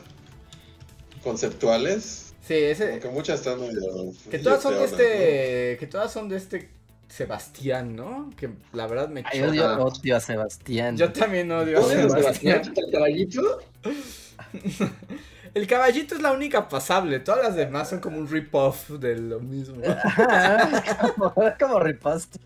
conceptuales. 1.22 2.32
Sí, 2.46 2.54
ese. 2.54 2.88
Como 2.88 3.00
que 3.00 3.08
muchas 3.08 3.40
están 3.40 3.60
medio- 3.60 4.12
Que 4.30 4.38
medio 4.38 4.42
todas 4.44 4.62
son 4.62 4.74
de 4.74 4.84
este. 4.84 5.76
Que 5.78 5.86
todas 5.86 6.12
son 6.12 6.28
de 6.28 6.36
este 6.36 6.70
Sebastián, 7.14 7.94
¿no? 7.94 8.32
Que 8.36 8.50
la 8.72 8.88
verdad 8.88 9.08
me 9.08 9.22
Ay, 9.30 9.42
odio, 9.42 9.84
odio 9.84 10.16
a 10.16 10.20
Sebastián. 10.20 10.96
Yo 10.96 11.12
también 11.12 11.48
odio 11.52 11.78
a 11.78 11.80
¿Cómo 11.82 11.92
se 11.92 12.10
Sebastián. 12.10 12.62
¿El 12.74 12.90
caballito? 12.90 13.62
El 15.54 15.68
caballito 15.68 16.16
es 16.16 16.22
la 16.22 16.32
única 16.32 16.68
pasable. 16.68 17.20
Todas 17.20 17.44
las 17.44 17.54
demás 17.54 17.88
son 17.88 18.00
como 18.00 18.18
un 18.18 18.28
rip-off 18.28 18.90
de 18.90 19.16
lo 19.16 19.38
mismo. 19.38 19.76
como, 21.16 21.32
como 21.56 21.78
riposte. 21.78 22.40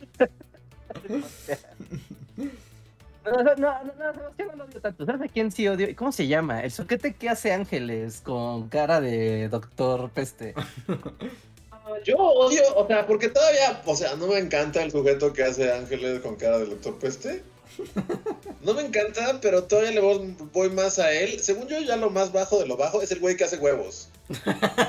No, 3.24 3.32
no, 3.32 3.42
no, 3.42 3.54
no, 3.56 3.92
no, 3.94 4.12
Sebastián 4.12 4.48
no 4.50 4.56
lo 4.56 4.64
odio 4.66 4.80
tanto. 4.82 5.06
¿Sabes 5.06 5.22
a 5.22 5.32
quién 5.32 5.50
sí 5.50 5.66
odio? 5.66 5.88
¿Cómo 5.96 6.12
se 6.12 6.26
llama? 6.26 6.60
El 6.60 6.70
soquete 6.70 7.14
que 7.14 7.30
hace 7.30 7.54
ángeles 7.54 8.20
con 8.20 8.68
cara 8.68 9.00
de 9.00 9.48
doctor 9.48 10.10
peste. 10.10 10.54
Yo 12.04 12.16
odio, 12.16 12.62
o 12.76 12.86
sea, 12.86 13.06
porque 13.06 13.28
todavía, 13.28 13.82
o 13.84 13.96
sea, 13.96 14.16
no 14.16 14.26
me 14.26 14.38
encanta 14.38 14.82
el 14.82 14.90
sujeto 14.90 15.32
que 15.32 15.44
hace 15.44 15.72
ángeles 15.72 16.20
con 16.20 16.36
cara 16.36 16.58
del 16.58 16.70
doctor 16.70 16.98
Peste. 16.98 17.42
No 18.62 18.74
me 18.74 18.82
encanta, 18.82 19.38
pero 19.40 19.64
todavía 19.64 19.92
le 19.92 20.00
voy, 20.00 20.36
voy 20.52 20.70
más 20.70 20.98
a 20.98 21.12
él. 21.12 21.40
Según 21.40 21.68
yo, 21.68 21.78
ya 21.80 21.96
lo 21.96 22.10
más 22.10 22.32
bajo 22.32 22.58
de 22.58 22.66
lo 22.66 22.76
bajo 22.76 23.00
es 23.02 23.12
el 23.12 23.20
güey 23.20 23.36
que 23.36 23.44
hace 23.44 23.56
huevos. 23.56 24.08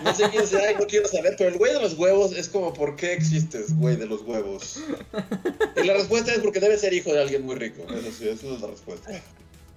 No 0.03 0.15
sé 0.15 0.29
quién 0.31 0.47
sea 0.47 0.71
y 0.71 0.75
no 0.75 0.87
quiero 0.87 1.07
saber, 1.07 1.35
pero 1.37 1.51
el 1.51 1.57
güey 1.57 1.73
de 1.73 1.79
los 1.79 1.93
huevos 1.93 2.33
es 2.33 2.49
como, 2.49 2.73
¿por 2.73 2.95
qué 2.95 3.13
existes, 3.13 3.77
güey 3.77 3.95
de 3.95 4.07
los 4.07 4.23
huevos? 4.23 4.79
Y 5.75 5.83
la 5.85 5.93
respuesta 5.93 6.33
es 6.33 6.39
porque 6.39 6.59
debe 6.59 6.77
ser 6.77 6.93
hijo 6.93 7.13
de 7.13 7.21
alguien 7.21 7.45
muy 7.45 7.55
rico. 7.55 7.83
Eso 7.93 8.11
sí, 8.11 8.27
esa 8.27 8.47
es 8.47 8.61
la 8.61 8.67
respuesta. 8.67 9.11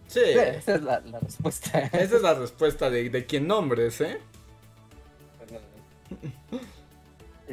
Sí. 0.08 0.20
Esa 0.20 0.74
es 0.74 0.82
la, 0.82 1.00
la 1.00 1.20
respuesta. 1.20 1.78
Esa 1.92 2.16
es 2.16 2.22
la 2.22 2.34
respuesta 2.34 2.90
de, 2.90 3.10
de 3.10 3.26
quien 3.26 3.46
nombres, 3.46 4.00
¿eh? 4.00 4.18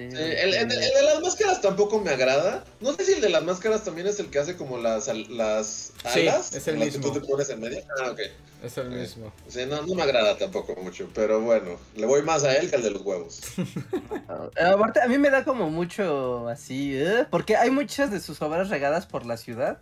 Sí, 0.10 0.16
el, 0.18 0.54
el- 0.54 0.54
el 0.56 0.70
de 0.70 1.04
las 1.04 1.22
máscaras 1.22 1.62
tampoco 1.62 2.00
me 2.00 2.12
agrada. 2.12 2.64
No 2.80 2.94
sé 2.94 3.06
si 3.06 3.14
el 3.14 3.22
de 3.22 3.30
las 3.30 3.44
máscaras 3.44 3.84
también 3.84 4.08
es 4.08 4.20
el 4.20 4.30
que 4.30 4.40
hace 4.40 4.56
como 4.56 4.78
las, 4.78 5.08
las 5.30 5.92
Sí, 6.14 6.28
alas. 6.28 6.54
es 6.54 6.68
el 6.68 6.78
mismo. 6.78 7.04
que 7.12 7.20
tú 7.20 7.20
te 7.20 7.28
pones 7.28 7.50
en 7.50 7.60
medio. 7.60 7.82
Ah, 8.04 8.12
ok. 8.12 8.20
Es 8.64 8.78
el 8.78 8.90
mismo. 8.90 9.32
Sí, 9.48 9.62
no, 9.68 9.82
no 9.84 9.96
me 9.96 10.04
agrada 10.04 10.38
tampoco 10.38 10.76
mucho, 10.76 11.08
pero 11.16 11.40
bueno, 11.40 11.78
le 11.96 12.06
voy 12.06 12.22
más 12.24 12.44
a 12.44 12.56
él 12.58 12.70
que 12.70 12.76
al 12.76 12.84
de 12.84 12.92
los 12.92 13.02
huevos. 13.04 13.40
Aparte, 14.28 15.02
a 15.02 15.08
mí 15.08 15.18
me 15.18 15.30
da 15.30 15.44
como 15.44 15.70
mucho 15.70 16.48
así, 16.50 16.96
¿eh? 16.98 17.26
porque 17.30 17.56
hay 17.56 17.72
muchas 17.72 18.12
de 18.12 18.20
sus 18.20 18.42
obras 18.42 18.70
regadas 18.70 19.06
por 19.06 19.26
la 19.26 19.38
ciudad. 19.38 19.80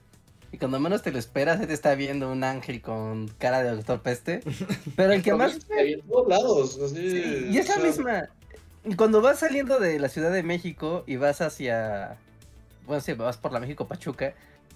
Y 0.51 0.59
cuando 0.59 0.79
menos 0.79 1.01
te 1.01 1.11
lo 1.11 1.19
esperas, 1.19 1.59
se 1.59 1.67
te 1.67 1.73
está 1.73 1.93
viendo 1.95 2.31
un 2.31 2.43
ángel 2.45 2.81
con 2.81 3.27
cara 3.37 3.63
de 3.63 3.71
doctor 3.75 4.01
peste. 4.01 4.41
Pero 4.95 5.11
el 5.11 5.21
que 5.21 5.33
más. 5.33 5.57
en 5.77 6.01
todos 6.07 6.27
lados, 6.29 6.79
así. 6.85 6.95
Sí, 7.11 7.47
y 7.51 7.57
es 7.57 7.67
la 7.67 7.75
o 7.75 7.77
sea, 7.79 7.85
misma. 7.85 8.29
Cuando 8.95 9.21
vas 9.21 9.39
saliendo 9.39 9.79
de 9.79 9.99
la 9.99 10.09
Ciudad 10.09 10.31
de 10.31 10.43
México 10.43 11.03
y 11.07 11.17
vas 11.17 11.41
hacia. 11.41 12.17
Bueno, 12.85 13.01
sí, 13.01 13.13
vas 13.13 13.37
por 13.37 13.51
la 13.51 13.59
México 13.59 13.87
Pachuca, 13.87 14.33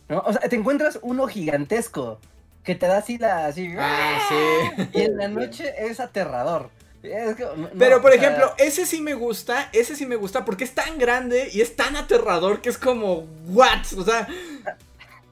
¿no? 0.10 0.20
O 0.20 0.34
sea, 0.34 0.42
te 0.42 0.56
encuentras 0.56 1.00
uno 1.02 1.28
gigantesco 1.28 2.20
que 2.64 2.76
te 2.76 2.88
da 2.88 2.98
así 2.98 3.18
la. 3.18 3.46
Así, 3.46 3.74
Ah, 3.78 4.20
sí. 4.28 4.90
Y 5.00 5.02
en 5.02 5.18
la 5.18 5.28
noche 5.28 5.74
es 5.78 6.00
aterrador. 6.00 6.70
Es 7.04 7.36
que, 7.36 7.44
no- 7.44 7.56
no, 7.56 7.70
Pero 7.80 8.02
por 8.02 8.12
o 8.12 8.14
sea, 8.14 8.22
ejemplo, 8.24 8.54
ese 8.60 8.86
sí 8.86 9.02
me 9.02 9.14
gusta, 9.16 9.70
ese 9.74 9.96
sí 9.96 10.06
me 10.06 10.16
gusta 10.18 10.46
porque 10.46 10.64
es 10.66 10.76
tan 10.76 10.98
grande 11.00 11.50
y 11.52 11.62
es 11.62 11.76
tan 11.76 11.96
aterrador 11.96 12.62
que 12.62 12.70
es 12.70 12.78
como, 12.78 13.26
¿what? 13.48 13.86
O 13.98 14.04
sea, 14.04 14.28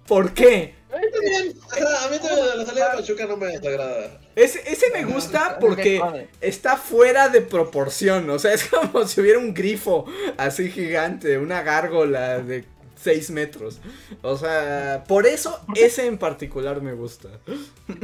¿por 0.08 0.34
qué? 0.34 0.74
A 0.92 0.98
mí 0.98 1.06
también, 1.12 1.58
a 1.72 2.08
mí 2.10 2.18
también 2.18 2.58
la 2.58 2.66
salida 2.66 2.90
de 2.92 2.98
Pachuca 2.98 3.26
no 3.28 3.38
me 3.38 3.46
desagrada. 3.48 4.20
Ese, 4.36 4.62
ese 4.72 4.90
me 4.92 5.04
gusta 5.06 5.60
porque 5.60 6.02
está 6.42 6.78
fuera 6.78 7.30
de 7.30 7.42
proporción, 7.42 8.30
o 8.30 8.40
sea, 8.40 8.54
es 8.54 8.64
como 8.66 9.06
si 9.08 9.22
hubiera 9.22 9.38
un 9.40 9.54
grifo 9.54 10.06
así 10.38 10.72
gigante, 10.72 11.38
una 11.38 11.62
gárgola 11.62 12.40
de 12.40 12.66
6 13.02 13.30
metros. 13.32 13.80
O 14.22 14.36
sea, 14.38 15.04
por 15.08 15.26
eso 15.26 15.60
ese 15.76 16.08
en 16.08 16.18
particular 16.18 16.82
me 16.82 16.94
gusta. 16.94 17.30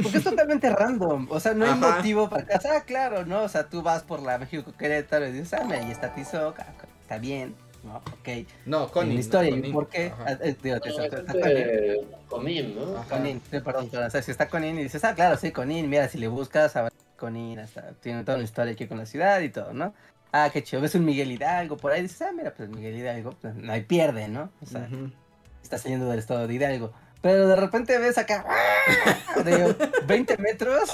Porque 0.02 0.18
es 0.18 0.24
totalmente 0.24 0.70
random. 0.70 1.26
O 1.30 1.40
sea, 1.40 1.54
no 1.54 1.64
hay 1.64 1.72
Ajá. 1.72 1.96
motivo 1.96 2.30
para 2.30 2.46
que. 2.46 2.54
Ah, 2.54 2.82
claro, 2.86 3.26
¿no? 3.26 3.42
O 3.42 3.48
sea, 3.48 3.68
tú 3.68 3.82
vas 3.82 4.02
por 4.02 4.22
la 4.22 4.38
México 4.38 4.72
Querétaro 4.78 5.26
y 5.26 5.32
dices, 5.32 5.54
ah, 5.54 5.64
mira, 5.64 5.80
ahí 5.80 5.90
está 5.90 6.14
Tizoc, 6.14 6.58
ah, 6.60 6.72
está 7.02 7.18
bien, 7.18 7.54
¿no? 7.86 7.96
Ok. 7.96 8.46
No, 8.66 8.88
con 8.90 9.08
en 9.08 9.14
la 9.14 9.20
historia, 9.20 9.56
¿y 9.56 9.72
por 9.72 9.88
qué? 9.88 10.12
Digo, 10.62 10.80
te- 10.80 10.90
No, 10.90 11.02
está- 11.04 11.16
es 11.16 11.22
está 11.22 11.32
Conin. 11.32 12.06
Conin, 12.28 12.74
¿no? 12.76 12.96
Ajá. 12.98 13.08
Conin, 13.16 13.40
perdón, 13.40 13.88
perdón, 13.88 14.06
o 14.08 14.10
sea, 14.10 14.20
si 14.22 14.30
está 14.30 14.48
Conin 14.48 14.78
y 14.78 14.82
dices, 14.82 15.02
ah, 15.04 15.14
claro, 15.14 15.36
sí, 15.38 15.52
Conin, 15.52 15.88
mira, 15.88 16.08
si 16.08 16.18
le 16.18 16.28
buscas, 16.28 16.74
Conin, 17.16 17.58
hasta 17.60 17.92
tiene 18.02 18.22
toda 18.24 18.36
una 18.36 18.44
historia 18.44 18.72
aquí 18.74 18.86
con 18.86 18.98
la 18.98 19.06
ciudad 19.06 19.40
y 19.40 19.48
todo, 19.48 19.72
¿no? 19.72 19.94
Ah, 20.32 20.50
qué 20.52 20.62
chido, 20.62 20.82
ves 20.82 20.94
un 20.94 21.04
Miguel 21.04 21.30
Hidalgo 21.30 21.76
por 21.78 21.92
ahí, 21.92 22.02
dices, 22.02 22.20
ah, 22.22 22.32
mira, 22.36 22.52
pues 22.52 22.68
Miguel 22.68 22.96
Hidalgo, 22.96 23.30
pues 23.40 23.54
no 23.54 23.72
hay 23.72 23.82
pierde, 23.84 24.28
¿no? 24.28 24.50
O 24.60 24.66
sea, 24.66 24.88
está 25.62 25.78
saliendo 25.78 26.08
del 26.10 26.18
estado 26.18 26.46
de 26.46 26.52
Hidalgo. 26.54 26.92
Pero 27.22 27.48
de 27.48 27.56
repente 27.56 27.98
ves 27.98 28.18
acá, 28.18 28.44
¡ah! 28.46 29.40
de 29.42 29.74
20 30.06 30.36
metros, 30.38 30.90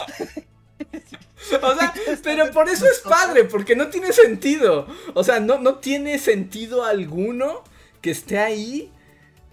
O 1.62 1.74
sea, 1.74 1.93
pero 2.22 2.51
por 2.53 2.68
eso 2.68 2.87
es 2.87 3.01
padre, 3.01 3.45
porque 3.45 3.74
no 3.76 3.89
tiene 3.89 4.12
sentido. 4.12 4.87
O 5.14 5.24
sea, 5.24 5.41
no, 5.41 5.59
no 5.59 5.76
tiene 5.76 6.18
sentido 6.18 6.85
alguno 6.85 7.62
que 8.01 8.11
esté 8.12 8.39
ahí. 8.39 8.91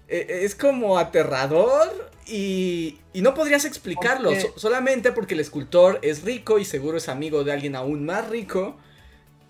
Eh, 0.07 0.41
es 0.43 0.55
como 0.55 0.97
aterrador 0.97 2.11
y, 2.27 2.99
y 3.13 3.21
no 3.21 3.33
podrías 3.33 3.65
explicarlo. 3.65 4.29
Porque- 4.29 4.41
so- 4.41 4.53
solamente 4.59 5.11
porque 5.11 5.33
el 5.33 5.39
escultor 5.39 5.99
es 6.03 6.23
rico 6.23 6.59
y 6.59 6.65
seguro 6.65 6.97
es 6.97 7.09
amigo 7.09 7.43
de 7.43 7.51
alguien 7.53 7.75
aún 7.75 8.05
más 8.05 8.27
rico. 8.29 8.75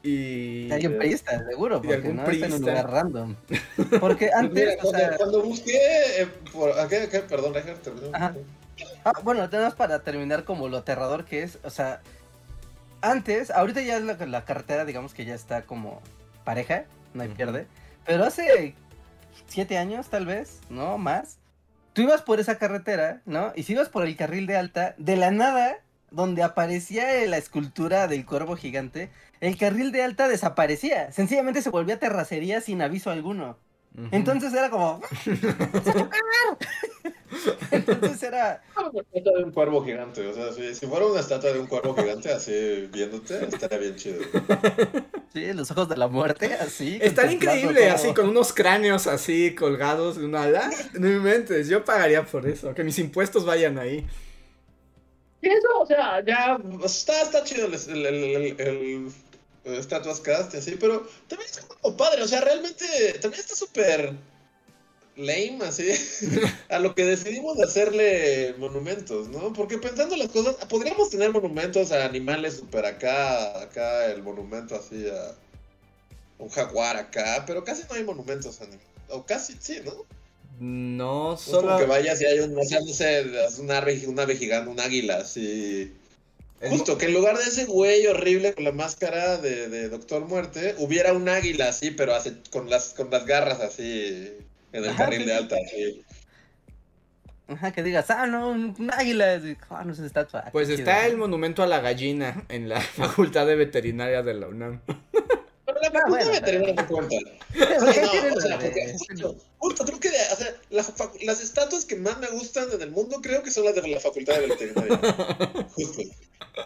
Y... 0.01 0.67
de 0.67 0.73
alguien 0.75 0.97
priista, 0.97 1.45
seguro, 1.49 1.82
porque 1.82 1.95
algún 1.95 2.15
no 2.15 2.25
está 2.30 2.45
en 2.45 2.53
un 2.53 2.61
lugar 2.61 2.89
random. 2.89 3.36
Porque 3.99 4.30
antes, 4.34 4.53
mira, 4.53 4.73
o 4.75 4.77
cuando, 4.82 4.97
sea, 4.99 5.17
cuando 5.17 5.43
busqué. 5.43 5.77
eh, 6.21 6.27
por, 6.53 6.71
¿a 6.80 6.88
qué, 6.88 7.09
qué? 7.11 7.19
Perdón, 7.19 7.53
Reger. 7.53 7.75
Ah, 9.05 9.13
bueno, 9.23 9.49
tenemos 9.49 9.75
para 9.75 10.03
terminar 10.03 10.43
como 10.43 10.67
lo 10.67 10.77
aterrador 10.77 11.25
que 11.25 11.43
es, 11.43 11.59
o 11.63 11.69
sea, 11.69 12.01
antes, 13.01 13.51
ahorita 13.51 13.82
ya 13.82 13.99
la, 13.99 14.13
la 14.13 14.45
carretera, 14.45 14.86
digamos 14.86 15.13
que 15.13 15.25
ya 15.25 15.36
está 15.36 15.63
como 15.63 16.01
pareja, 16.43 16.86
no 17.13 17.23
hay 17.23 17.30
pierde, 17.30 17.67
pero 18.05 18.25
hace 18.25 18.75
siete 19.47 19.77
años 19.77 20.09
tal 20.09 20.25
vez, 20.25 20.59
¿no? 20.69 20.97
Más, 20.97 21.38
tú 21.93 22.01
ibas 22.01 22.21
por 22.21 22.39
esa 22.39 22.57
carretera, 22.57 23.21
¿no? 23.25 23.51
Y 23.55 23.63
si 23.63 23.73
ibas 23.73 23.89
por 23.89 24.05
el 24.05 24.15
carril 24.15 24.47
de 24.47 24.57
alta, 24.57 24.95
de 24.97 25.15
la 25.15 25.32
nada, 25.32 25.77
donde 26.11 26.43
aparecía 26.43 27.25
la 27.27 27.38
escultura 27.38 28.07
del 28.07 28.25
cuervo 28.25 28.55
gigante, 28.55 29.11
el 29.41 29.57
carril 29.57 29.91
de 29.91 30.03
alta 30.03 30.27
desaparecía, 30.27 31.11
sencillamente 31.11 31.61
se 31.61 31.69
volvía 31.69 31.99
terracería 31.99 32.61
sin 32.61 32.82
aviso 32.82 33.11
alguno. 33.11 33.57
Entonces 34.11 34.53
era 34.53 34.69
como, 34.69 35.01
Entonces 37.71 38.23
era. 38.23 38.63
Una 38.75 39.01
estatua 39.01 39.38
de 39.38 39.43
un 39.43 39.51
cuervo 39.51 39.84
gigante, 39.86 40.25
o 40.27 40.34
sea, 40.34 40.51
si, 40.53 40.73
si 40.75 40.86
fuera 40.88 41.05
una 41.05 41.19
estatua 41.19 41.51
de 41.53 41.59
un 41.59 41.67
cuervo 41.67 41.95
gigante 41.95 42.32
así 42.32 42.88
viéndote, 42.91 43.45
estaría 43.45 43.77
bien 43.77 43.95
chido. 43.95 44.21
Sí, 45.34 45.53
los 45.53 45.69
ojos 45.71 45.88
de 45.89 45.97
la 45.97 46.07
muerte, 46.07 46.53
así. 46.55 46.97
Estaría 47.01 47.34
increíble, 47.34 47.89
así 47.89 48.13
con 48.13 48.30
unos 48.30 48.51
cráneos 48.53 49.05
así 49.07 49.53
colgados 49.53 50.17
de 50.17 50.25
un 50.25 50.36
ala. 50.36 50.69
No 50.93 51.07
inventes, 51.07 51.67
yo 51.67 51.84
pagaría 51.86 52.25
por 52.25 52.47
eso, 52.47 52.73
que 52.73 52.84
mis 52.84 52.97
impuestos 52.99 53.45
vayan 53.45 53.77
ahí. 53.77 54.07
Y 55.41 55.47
eso, 55.47 55.67
o 55.80 55.86
sea, 55.86 56.23
ya 56.25 56.59
está, 56.84 57.21
está 57.21 57.43
chido 57.43 57.67
el, 57.67 57.73
el, 57.73 58.05
el, 58.05 58.15
el- 58.15 58.61
el- 58.61 59.07
el 59.65 59.84
Statuas 59.84 60.19
Cast 60.21 60.53
y 60.55 60.57
así, 60.57 60.77
pero 60.80 61.05
también 61.27 61.49
es 61.49 61.59
como 61.61 61.95
padre, 61.95 62.23
o 62.23 62.27
sea, 62.27 62.41
realmente 62.41 62.86
también 63.21 63.41
está 63.41 63.55
súper 63.55 64.13
lame, 65.20 65.59
así, 65.65 65.89
a 66.70 66.80
lo 66.80 66.95
que 66.95 67.05
decidimos 67.05 67.57
de 67.57 67.63
hacerle 67.65 68.55
monumentos, 68.57 69.30
¿no? 69.30 69.53
Porque 69.53 69.78
pensando 69.78 70.15
las 70.17 70.30
cosas, 70.30 70.55
podríamos 70.67 71.09
tener 71.09 71.32
monumentos 71.32 71.91
a 71.91 72.05
animales 72.05 72.55
súper 72.55 72.86
acá, 72.86 73.61
acá 73.61 74.05
el 74.07 74.24
monumento 74.24 74.76
así 74.76 75.07
a 75.09 75.36
un 76.38 76.49
jaguar 76.49 76.97
acá, 76.97 77.43
pero 77.45 77.63
casi 77.63 77.84
no 77.89 77.95
hay 77.95 78.03
monumentos 78.03 78.61
a 78.61 78.65
animales, 78.65 78.88
o 79.09 79.26
casi, 79.26 79.55
sí, 79.59 79.82
¿no? 79.86 79.93
No, 80.59 81.36
No 81.36 81.47
es 81.47 81.55
como 81.55 81.61
solo. 81.61 81.78
que 81.78 81.86
vayas 81.86 82.22
y 82.22 82.26
hay 82.26 82.39
un, 82.39 82.57
o 82.57 82.63
sea, 82.63 82.80
no 82.82 82.93
sé, 82.93 83.26
un 83.59 83.72
ave, 83.72 84.07
un 84.07 84.20
ave 84.20 84.36
gigante, 84.38 84.70
un 84.70 84.80
águila, 84.80 85.17
así. 85.17 85.95
Justo, 86.61 86.97
que 86.97 87.05
en 87.05 87.13
lugar 87.13 87.38
de 87.38 87.45
ese 87.45 87.65
güey 87.65 88.05
horrible 88.07 88.53
con 88.53 88.65
la 88.65 88.74
máscara 88.74 89.38
de, 89.38 89.70
de 89.70 89.89
Doctor 89.89 90.26
Muerte, 90.26 90.76
hubiera 90.80 91.13
un 91.13 91.30
águila 91.30 91.70
así, 91.70 91.91
pero 91.91 92.13
hace, 92.15 92.41
con, 92.51 92.70
las, 92.70 92.93
con 92.93 93.09
las 93.11 93.26
garras 93.26 93.61
así, 93.61 94.30
en 94.74 94.84
el 94.84 94.89
Ajá, 94.89 94.97
carril 95.05 95.22
sí, 95.22 95.26
de 95.26 95.32
sí. 95.32 95.38
alta. 95.38 95.55
Así. 95.65 96.03
Ajá, 97.47 97.72
que 97.72 97.82
digas, 97.82 98.09
ah, 98.11 98.28
no, 98.28 98.49
un, 98.49 98.91
águila. 98.95 99.41
Ah, 99.70 99.84
no 99.84 99.93
es 99.93 99.97
una 99.97 100.07
estatua. 100.07 100.45
Pues 100.51 100.67
Qué 100.67 100.76
está 100.76 100.99
chido. 100.99 101.11
el 101.11 101.17
monumento 101.17 101.63
a 101.63 101.67
la 101.67 101.80
gallina 101.80 102.45
en 102.49 102.70
la 102.70 102.80
Facultad 102.97 103.47
de 103.47 103.55
Veterinaria 103.55 104.22
de 104.22 104.34
la 104.36 104.47
UNAM. 104.47 104.82
Pero 104.86 105.80
la 105.82 105.91
facultad 105.91 106.01
Ah, 106.05 106.09
bueno, 106.09 106.32
veterinaria 106.32 106.74
no 106.76 106.88
cuenta. 106.88 107.15
¿Por 107.80 107.93
qué 107.93 108.01
no, 108.01 108.11
tienen 108.11 108.34
la 108.49 108.57
creo 109.86 109.99
que 109.99 110.09
de- 110.11 110.17
o 110.32 110.36
sea, 110.36 110.53
la 110.70 110.84
las 111.24 111.41
estatuas 111.41 111.86
que 111.86 111.95
más 111.95 112.20
me 112.20 112.28
gustan 112.28 112.67
en 112.72 112.82
el 112.82 112.91
mundo 112.91 113.20
creo 113.22 113.41
que 113.41 113.49
son 113.51 113.65
las 113.65 113.74
de 113.76 113.88
la 113.88 113.99
facultad 113.99 114.36
de 114.39 114.47
veterinaria. 114.47 114.97
Justo. 115.74 116.01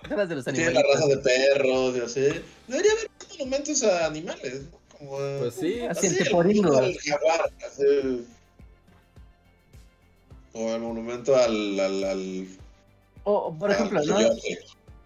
las 0.09 0.29
de 0.29 0.35
los 0.35 0.43
Tiene 0.45 0.71
la 0.71 0.79
animales. 0.81 0.95
raza 0.95 1.07
de 1.07 1.17
perros 1.17 1.95
y 1.95 1.99
así. 2.01 2.41
Debería 2.67 2.91
haber 2.91 3.09
más 3.19 3.29
monumentos 3.39 3.83
a 3.83 4.05
animales, 4.07 4.61
¿no? 4.69 4.82
Como 5.05 5.17
Pues 5.39 5.55
sí. 5.55 5.81
Jaguar, 7.05 7.51
así. 7.65 8.27
O 10.53 10.69
el 10.75 10.81
monumento 10.81 11.35
al. 11.35 11.79
al, 11.79 12.03
al 12.03 12.47
O, 13.23 13.53
por 13.57 13.71
ejemplo, 13.71 14.01
¿no? 14.05 14.17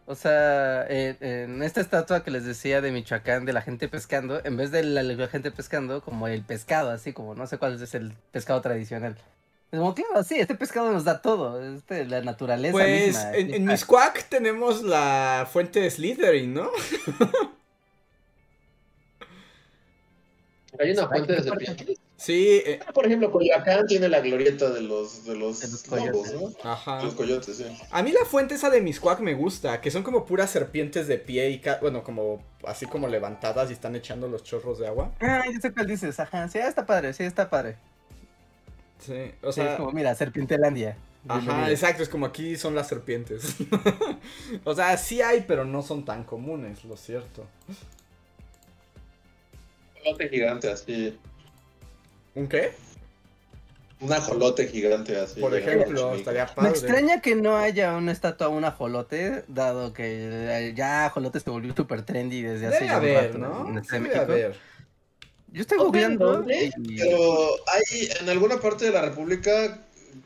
O 0.10 0.16
sea, 0.16 0.86
eh, 0.88 1.18
en 1.20 1.62
esta 1.62 1.82
estatua 1.82 2.24
que 2.24 2.32
les 2.32 2.45
decía 2.45 2.80
de 2.80 2.91
Michoacán, 2.91 3.45
de 3.45 3.52
la 3.52 3.62
gente 3.62 3.89
pescando, 3.89 4.39
en 4.43 4.56
vez 4.56 4.72
de 4.72 4.84
la, 4.84 5.04
la 5.04 5.28
gente 5.28 5.52
pescando, 5.52 6.02
como 6.02 6.30
el 6.30 6.43
pescado, 6.43 6.91
así 6.91 7.12
como 7.12 7.36
no 7.36 7.45
sé 7.45 7.58
cuál 7.58 7.82
es 7.82 7.93
el 7.93 8.14
pescado 8.32 8.62
tradicional. 8.62 9.18
Es 9.70 9.80
como, 9.80 9.93
claro, 9.93 10.24
sí, 10.24 10.39
este 10.39 10.56
pescado 10.56 10.93
nos 10.93 11.04
da 11.04 11.22
todo, 11.22 11.62
este, 11.62 12.06
la 12.06 12.22
naturaleza 12.22 12.72
Pues 12.72 13.08
misma. 13.08 13.36
en, 13.36 13.54
en. 13.54 13.66
Miscuac 13.66 14.30
tenemos 14.30 14.82
la 14.82 15.45
fuente 15.52 15.82
de 15.82 15.91
Slytherin, 15.91 16.54
¿no? 16.54 16.72
Hay 20.80 20.92
una 20.92 21.08
fuente 21.08 21.34
de 21.34 21.44
serpientes. 21.44 21.98
Sí, 22.16 22.62
eh, 22.66 22.80
Por 22.94 23.06
ejemplo, 23.06 23.32
Coyoacán 23.32 23.86
tiene 23.88 24.10
la 24.10 24.22
glorieta 24.22 24.70
de 24.72 24.82
los, 24.82 25.24
de 25.26 25.36
los, 25.36 25.60
De 25.60 25.68
los 25.68 25.88
lobos, 25.88 26.30
coyotes. 26.30 26.34
¿no? 26.34 26.54
ajá. 26.64 27.04
Los 27.04 27.14
coyotes, 27.16 27.58
sí. 27.58 27.66
A 27.92 28.02
mí 28.04 28.12
la 28.12 28.26
fuente 28.26 28.56
esa 28.56 28.70
de 28.70 28.82
Miscuac 28.82 29.20
me 29.20 29.34
gusta, 29.36 29.82
que 29.82 29.92
son 29.92 30.04
como 30.04 30.26
puras 30.26 30.50
serpientes 30.52 31.08
de 31.08 31.18
pie 31.20 31.50
y, 31.52 31.62
bueno, 31.82 32.04
como 32.04 32.44
así 32.66 32.88
como 32.88 33.08
levantadas 33.08 33.70
y 33.70 33.74
están 33.74 33.96
echando 33.96 34.28
los 34.28 34.44
chorros 34.44 34.80
de 34.80 34.88
agua. 34.88 35.14
Ah, 35.20 35.44
ya 35.52 35.60
sé 35.60 35.72
cuál 35.74 35.88
dices, 35.88 36.20
ajá, 36.20 36.48
sí, 36.50 36.58
está 36.60 36.86
padre, 36.86 37.14
sí, 37.14 37.24
está 37.24 37.50
padre. 37.50 37.78
Sí, 39.00 39.32
o 39.42 39.52
Sí, 39.52 39.64
es 39.66 39.72
sea, 39.72 39.76
como, 39.76 39.92
mira, 39.92 40.14
Serpientelandia. 40.16 40.98
ajá, 41.28 41.40
bienvenido. 41.40 41.72
exacto, 41.72 42.04
es 42.04 42.10
como 42.10 42.26
aquí 42.26 42.56
son 42.58 42.76
las 42.76 42.88
serpientes. 42.88 43.56
o 44.64 44.74
sea, 44.76 44.98
sí 44.98 45.22
hay, 45.22 45.42
pero 45.48 45.66
no 45.66 45.82
son 45.82 46.06
tan 46.06 46.24
comunes, 46.24 46.84
lo 46.86 46.98
cierto. 46.98 47.52
Un 50.08 50.14
ajolote 50.14 50.30
gigante 50.30 50.70
así. 50.70 51.18
¿Un 52.36 52.47
qué? 52.47 52.72
Un 53.99 54.14
ajolote 54.14 54.68
gigante 54.68 55.18
así. 55.18 55.41
Por 55.41 55.55
ejemplo, 55.55 56.14
Me 56.62 56.70
extraña 56.70 57.22
que 57.22 57.36
no 57.36 57.58
haya 57.58 57.95
una 57.95 58.12
estatua 58.12 58.47
a 58.47 58.49
un 58.49 58.64
ajolote, 58.64 59.43
dado 59.47 59.91
que 59.93 60.05
eh, 60.05 60.74
ya 60.76 61.08
ajolote 61.08 61.39
se 61.39 61.49
volvió 61.49 61.76
súper 61.76 62.03
trendy 62.03 62.41
desde 62.43 62.68
hace 62.68 62.86
Debe 62.86 62.88
ya 62.88 62.97
un 62.99 63.16
rato 63.16 63.38
¿no? 63.39 63.80
este 63.80 63.99
debe 63.99 64.18
haber. 64.18 64.55
Yo 65.51 65.62
estoy 65.62 65.78
googleando 65.78 66.45
Pero 66.45 67.49
hay 67.68 68.10
en 68.20 68.30
alguna 68.30 68.60
parte 68.60 68.86
de 68.86 68.91
la 68.91 69.01
República, 69.01 69.80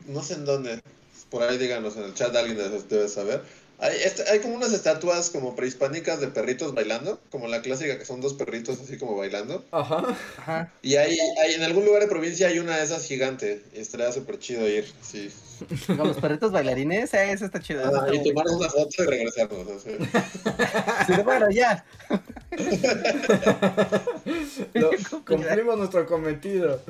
no 0.06 0.22
sé 0.22 0.34
en 0.34 0.44
dónde, 0.44 0.82
por 1.30 1.42
ahí 1.42 1.56
díganos 1.56 1.96
en 1.96 2.04
el 2.04 2.14
chat, 2.14 2.34
alguien 2.36 2.58
debe 2.88 3.08
saber. 3.08 3.42
Hay, 3.84 3.96
este- 4.04 4.22
hay 4.30 4.38
como 4.38 4.54
unas 4.54 4.72
estatuas 4.72 5.28
como 5.30 5.56
prehispánicas 5.56 6.20
de 6.20 6.28
perritos 6.28 6.72
bailando, 6.72 7.20
como 7.32 7.48
la 7.48 7.62
clásica 7.62 7.98
que 7.98 8.04
son 8.04 8.20
dos 8.20 8.34
perritos 8.34 8.80
así 8.80 8.96
como 8.96 9.16
bailando. 9.16 9.64
Ajá. 9.72 10.16
Ajá. 10.38 10.72
Y 10.82 10.94
hay, 10.94 11.18
hay 11.44 11.54
en 11.54 11.64
algún 11.64 11.84
lugar 11.84 12.00
de 12.02 12.06
provincia 12.08 12.46
hay 12.46 12.60
una 12.60 12.76
de 12.76 12.84
esas 12.84 13.04
gigante 13.04 13.60
y 13.74 13.80
estaría 13.80 14.12
súper 14.12 14.38
chido 14.38 14.68
ir, 14.68 14.86
sí. 15.02 15.32
Con 15.88 15.98
los 15.98 16.16
perritos 16.18 16.52
bailarines, 16.52 17.12
eh, 17.12 17.32
eso 17.32 17.44
está 17.44 17.60
chido. 17.60 17.80
eso 17.82 17.90
Ah, 18.00 18.06
está 18.06 18.14
y 18.14 18.22
tomarnos 18.28 18.54
una 18.56 18.70
foto 18.70 19.02
y 19.02 19.06
regresarnos. 19.06 19.82
Sí, 21.06 21.12
bueno, 21.24 21.50
ya. 21.50 21.84
Lo- 24.74 24.90
cumplimos 25.26 25.76
nuestro 25.78 26.06
cometido. 26.06 26.80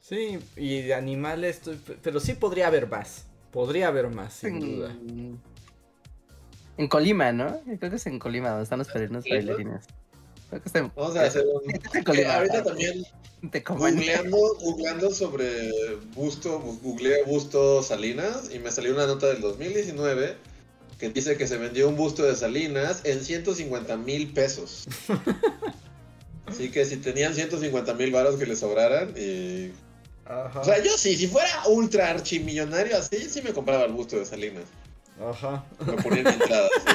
Sí, 0.00 0.40
y 0.56 0.82
de 0.82 0.94
animales, 0.94 1.60
pero 2.02 2.18
sí 2.18 2.32
podría 2.34 2.66
haber 2.66 2.88
más. 2.88 3.26
Podría 3.52 3.88
haber 3.88 4.08
más, 4.08 4.32
sin 4.34 4.58
duda. 4.60 4.90
En, 4.90 5.38
en 6.78 6.88
Colima, 6.88 7.30
¿no? 7.32 7.60
Creo 7.78 7.90
que 7.90 7.96
es 7.96 8.06
en 8.06 8.18
Colima 8.18 8.48
donde 8.50 8.64
están 8.64 8.78
los 8.80 8.88
¿Colima? 8.88 9.20
bailarines. 9.20 9.84
Creo 10.48 10.62
que 10.62 10.68
está 10.68 10.78
en, 10.80 10.92
Vamos 10.96 11.16
a 11.16 11.22
hacer 11.24 11.44
un... 11.46 11.96
en 11.96 12.04
Colima. 12.04 12.34
Ahorita 12.36 12.64
también 12.64 13.04
Te 13.50 13.62
comen. 13.62 13.94
Googleando, 13.96 14.36
googleando 14.60 15.10
sobre 15.10 15.70
Busto, 16.14 16.60
bu- 16.62 16.80
googleé 16.80 17.24
Busto 17.24 17.82
Salinas 17.82 18.50
y 18.54 18.58
me 18.58 18.70
salió 18.70 18.94
una 18.94 19.06
nota 19.06 19.26
del 19.28 19.40
2019 19.40 20.36
que 20.98 21.10
dice 21.10 21.36
que 21.36 21.46
se 21.48 21.58
vendió 21.58 21.88
un 21.88 21.96
busto 21.96 22.22
de 22.22 22.36
Salinas 22.36 23.00
en 23.04 23.24
150 23.24 23.96
mil 23.96 24.32
pesos. 24.32 24.86
Así 26.46 26.70
que 26.70 26.84
si 26.84 26.96
tenían 26.98 27.34
150 27.34 27.94
mil 27.94 28.10
varos 28.12 28.36
que 28.36 28.46
les 28.46 28.60
sobraran 28.60 29.12
y... 29.16 29.72
Ajá. 30.24 30.60
O 30.60 30.64
sea, 30.64 30.82
yo 30.82 30.96
sí, 30.96 31.16
si 31.16 31.26
fuera 31.26 31.48
ultra 31.66 32.10
archimillonario 32.10 32.96
así, 32.96 33.28
sí 33.28 33.42
me 33.42 33.52
compraba 33.52 33.84
el 33.84 33.92
busto 33.92 34.18
de 34.18 34.24
Salinas. 34.24 34.64
Ajá. 35.20 35.64
Lo 35.86 35.96
ponía 35.96 36.20
en 36.20 36.28
entrada, 36.28 36.68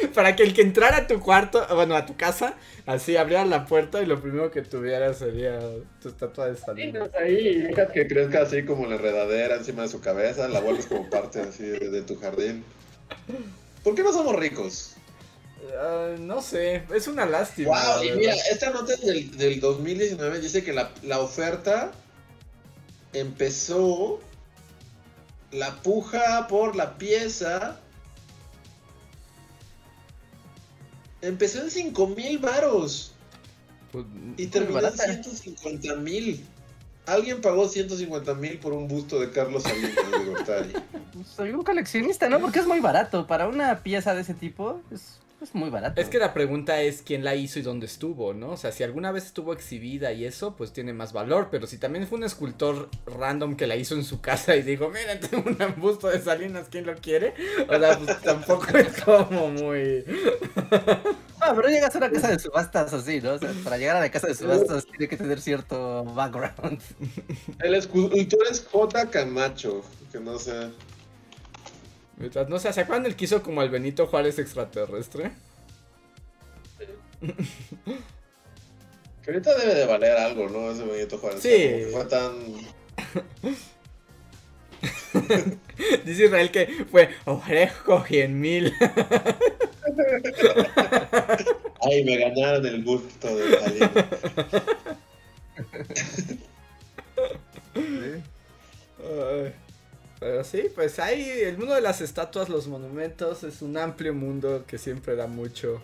sí. 0.00 0.06
Para 0.14 0.36
que 0.36 0.42
el 0.42 0.52
que 0.54 0.62
entrara 0.62 0.98
a 0.98 1.06
tu 1.06 1.20
cuarto, 1.20 1.66
bueno, 1.74 1.96
a 1.96 2.06
tu 2.06 2.16
casa, 2.16 2.54
así 2.86 3.16
abriera 3.16 3.44
la 3.44 3.66
puerta 3.66 4.02
y 4.02 4.06
lo 4.06 4.20
primero 4.20 4.50
que 4.50 4.62
tuviera 4.62 5.14
sería 5.14 5.58
tu 6.00 6.08
estatua 6.08 6.48
de 6.48 6.56
Salinas. 6.56 7.10
ahí 7.14 7.62
dejas 7.62 7.90
que 7.92 8.06
crezca 8.06 8.42
así 8.42 8.64
como 8.64 8.86
la 8.86 8.96
enredadera 8.96 9.56
encima 9.56 9.82
de 9.82 9.88
su 9.88 10.00
cabeza, 10.00 10.48
la 10.48 10.60
vuelves 10.60 10.86
como 10.86 11.08
parte 11.08 11.40
así 11.40 11.64
de, 11.64 11.90
de 11.90 12.02
tu 12.02 12.18
jardín. 12.18 12.64
¿Por 13.82 13.94
qué 13.94 14.02
no 14.02 14.12
somos 14.12 14.36
ricos? 14.36 14.94
Ah, 15.78 16.14
no 16.18 16.42
sé, 16.42 16.82
es 16.94 17.06
una 17.06 17.24
lástima. 17.24 17.70
Wow, 17.70 18.04
y 18.04 18.12
mira, 18.12 18.34
esta 18.50 18.70
nota 18.70 18.94
es 18.94 19.00
del, 19.00 19.36
del 19.36 19.60
2019 19.60 20.40
dice 20.40 20.64
que 20.64 20.72
la, 20.72 20.90
la 21.02 21.20
oferta 21.20 21.92
empezó 23.12 24.20
la 25.50 25.74
puja 25.82 26.46
por 26.48 26.76
la 26.76 26.96
pieza. 26.98 27.78
Empezó 31.20 31.62
en 31.62 31.70
5 31.70 32.06
mil 32.08 32.38
varos 32.38 33.12
Pues, 33.92 34.06
y 34.36 34.46
terminó 34.46 34.78
en 34.78 34.84
barata. 34.84 35.04
150 35.04 35.94
mil. 35.96 36.44
Alguien 37.06 37.40
pagó 37.40 37.68
150 37.68 38.34
mil 38.34 38.58
por 38.58 38.72
un 38.72 38.88
busto 38.88 39.20
de 39.20 39.30
Carlos 39.30 39.64
Salinas 39.64 39.94
de 40.10 40.24
Gortari. 40.24 40.72
Soy 41.36 41.50
un 41.50 41.62
coleccionista, 41.62 42.28
¿no? 42.28 42.40
Porque 42.40 42.60
es 42.60 42.66
muy 42.66 42.80
barato. 42.80 43.26
Para 43.26 43.48
una 43.48 43.82
pieza 43.82 44.14
de 44.14 44.22
ese 44.22 44.34
tipo, 44.34 44.80
es, 44.90 45.18
es 45.44 45.54
muy 45.54 45.70
barato. 45.70 46.00
Es 46.00 46.08
que 46.08 46.18
la 46.18 46.32
pregunta 46.32 46.80
es 46.80 47.02
quién 47.02 47.24
la 47.24 47.34
hizo 47.34 47.58
y 47.58 47.62
dónde 47.62 47.86
estuvo, 47.86 48.34
¿no? 48.34 48.50
O 48.50 48.56
sea, 48.56 48.72
si 48.72 48.82
alguna 48.82 49.12
vez 49.12 49.26
estuvo 49.26 49.52
exhibida 49.52 50.12
y 50.12 50.24
eso, 50.24 50.56
pues 50.56 50.72
tiene 50.72 50.92
más 50.92 51.12
valor. 51.12 51.48
Pero 51.50 51.66
si 51.66 51.78
también 51.78 52.06
fue 52.06 52.18
un 52.18 52.24
escultor 52.24 52.88
random 53.06 53.56
que 53.56 53.66
la 53.66 53.76
hizo 53.76 53.94
en 53.94 54.04
su 54.04 54.20
casa 54.20 54.56
y 54.56 54.62
dijo, 54.62 54.90
mira, 54.90 55.18
tengo 55.20 55.50
un 55.50 55.80
busto 55.80 56.08
de 56.08 56.20
Salinas, 56.20 56.68
¿quién 56.70 56.86
lo 56.86 56.94
quiere? 56.96 57.34
O 57.68 57.78
sea, 57.78 57.98
pues 57.98 58.20
tampoco 58.22 58.76
es 58.76 59.02
como 59.02 59.48
muy... 59.50 60.04
Ah, 61.44 61.54
pero 61.56 61.68
llegas 61.68 61.92
a 61.96 61.98
una 61.98 62.08
casa 62.08 62.28
de 62.28 62.38
subastas 62.38 62.92
así, 62.92 63.20
¿no? 63.20 63.32
O 63.32 63.38
sea, 63.38 63.50
para 63.64 63.76
llegar 63.76 63.96
a 63.96 64.00
la 64.00 64.12
casa 64.12 64.28
de 64.28 64.34
subastas 64.36 64.86
tiene 64.86 65.08
que 65.08 65.16
tener 65.16 65.40
cierto 65.40 66.04
background. 66.04 66.80
El 67.58 67.74
escultor 67.74 68.38
es 68.48 68.64
J. 68.70 69.10
Camacho, 69.10 69.82
que 70.12 70.20
no 70.20 70.38
sé. 70.38 70.70
Mientras 72.22 72.48
no 72.48 72.58
sé, 72.60 72.72
¿se 72.72 72.80
acuerdan 72.82 73.02
del 73.02 73.16
que 73.16 73.24
hizo 73.24 73.42
como 73.42 73.64
el 73.64 73.68
Benito 73.68 74.06
Juárez 74.06 74.38
extraterrestre? 74.38 75.32
Que 77.20 77.34
ahorita 79.26 79.58
debe 79.58 79.74
de 79.74 79.86
valer 79.86 80.16
algo, 80.16 80.48
¿no? 80.48 80.70
Ese 80.70 80.84
Benito 80.84 81.18
Juárez. 81.18 81.42
Sí. 81.42 81.82
Fue 81.90 82.04
tan. 82.04 82.30
Dice 86.04 86.26
Israel 86.26 86.52
que 86.52 86.86
fue 86.92 87.08
ofrezco 87.24 88.04
100 88.04 88.40
mil. 88.40 88.72
Ay, 91.80 92.04
me 92.04 92.18
ganaron 92.18 92.64
el 92.64 92.84
gusto 92.84 93.36
de 93.36 93.58
salir. 93.58 93.90
Ay, 97.74 99.52
Pero 100.22 100.44
sí, 100.44 100.70
pues 100.72 101.00
hay 101.00 101.28
el 101.40 101.58
mundo 101.58 101.74
de 101.74 101.80
las 101.80 102.00
estatuas, 102.00 102.48
los 102.48 102.68
monumentos, 102.68 103.42
es 103.42 103.60
un 103.60 103.76
amplio 103.76 104.14
mundo 104.14 104.62
que 104.68 104.78
siempre 104.78 105.16
da 105.16 105.26
mucho, 105.26 105.82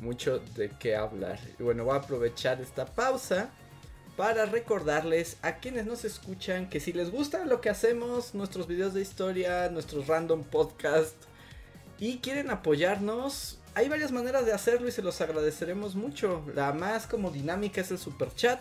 mucho 0.00 0.40
de 0.54 0.68
qué 0.78 0.96
hablar. 0.96 1.40
Y 1.58 1.62
bueno, 1.62 1.82
voy 1.84 1.94
a 1.94 2.00
aprovechar 2.00 2.60
esta 2.60 2.84
pausa 2.84 3.48
para 4.18 4.44
recordarles 4.44 5.38
a 5.40 5.60
quienes 5.60 5.86
nos 5.86 6.04
escuchan 6.04 6.68
que 6.68 6.78
si 6.78 6.92
les 6.92 7.10
gusta 7.10 7.46
lo 7.46 7.62
que 7.62 7.70
hacemos, 7.70 8.34
nuestros 8.34 8.66
videos 8.66 8.92
de 8.92 9.00
historia, 9.00 9.70
nuestros 9.70 10.08
random 10.08 10.44
podcast 10.44 11.16
y 11.98 12.18
quieren 12.18 12.50
apoyarnos, 12.50 13.60
hay 13.74 13.88
varias 13.88 14.12
maneras 14.12 14.44
de 14.44 14.52
hacerlo 14.52 14.88
y 14.88 14.92
se 14.92 15.00
los 15.00 15.22
agradeceremos 15.22 15.94
mucho. 15.94 16.44
La 16.54 16.74
más 16.74 17.06
como 17.06 17.30
dinámica 17.30 17.80
es 17.80 17.92
el 17.92 17.98
super 17.98 18.34
chat. 18.34 18.60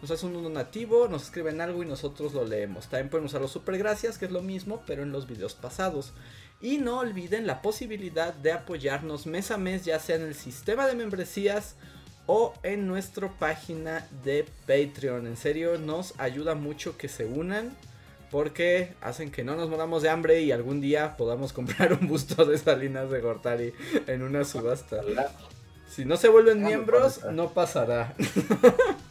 Nos 0.00 0.10
hacen 0.10 0.34
un 0.34 0.42
donativo, 0.42 1.08
nos 1.08 1.24
escriben 1.24 1.60
algo 1.60 1.82
y 1.82 1.86
nosotros 1.86 2.32
lo 2.32 2.44
leemos. 2.44 2.88
También 2.88 3.10
pueden 3.10 3.26
usar 3.26 3.40
los 3.40 3.52
super 3.52 3.76
gracias, 3.76 4.16
que 4.16 4.24
es 4.24 4.30
lo 4.30 4.40
mismo, 4.40 4.82
pero 4.86 5.02
en 5.02 5.12
los 5.12 5.26
videos 5.26 5.54
pasados. 5.54 6.12
Y 6.62 6.78
no 6.78 6.98
olviden 6.98 7.46
la 7.46 7.60
posibilidad 7.60 8.32
de 8.32 8.52
apoyarnos 8.52 9.26
mes 9.26 9.50
a 9.50 9.58
mes, 9.58 9.84
ya 9.84 9.98
sea 9.98 10.16
en 10.16 10.22
el 10.22 10.34
sistema 10.34 10.86
de 10.86 10.94
membresías 10.94 11.74
o 12.26 12.54
en 12.62 12.86
nuestra 12.86 13.28
página 13.28 14.06
de 14.24 14.46
Patreon. 14.66 15.26
En 15.26 15.36
serio, 15.36 15.78
nos 15.78 16.14
ayuda 16.18 16.54
mucho 16.54 16.96
que 16.96 17.08
se 17.08 17.26
unan. 17.26 17.76
Porque 18.30 18.94
hacen 19.00 19.32
que 19.32 19.42
no 19.42 19.56
nos 19.56 19.68
moramos 19.68 20.02
de 20.02 20.08
hambre 20.08 20.40
y 20.42 20.52
algún 20.52 20.80
día 20.80 21.16
podamos 21.16 21.52
comprar 21.54 21.92
un 21.92 22.06
busto 22.06 22.44
de 22.44 22.56
Salinas 22.56 23.10
de 23.10 23.20
Gortari 23.20 23.74
en 24.06 24.22
una 24.22 24.44
subasta. 24.44 25.00
Si 25.88 26.04
no 26.04 26.16
se 26.16 26.28
vuelven 26.28 26.62
miembros, 26.62 27.24
no 27.32 27.52
pasará. 27.52 28.14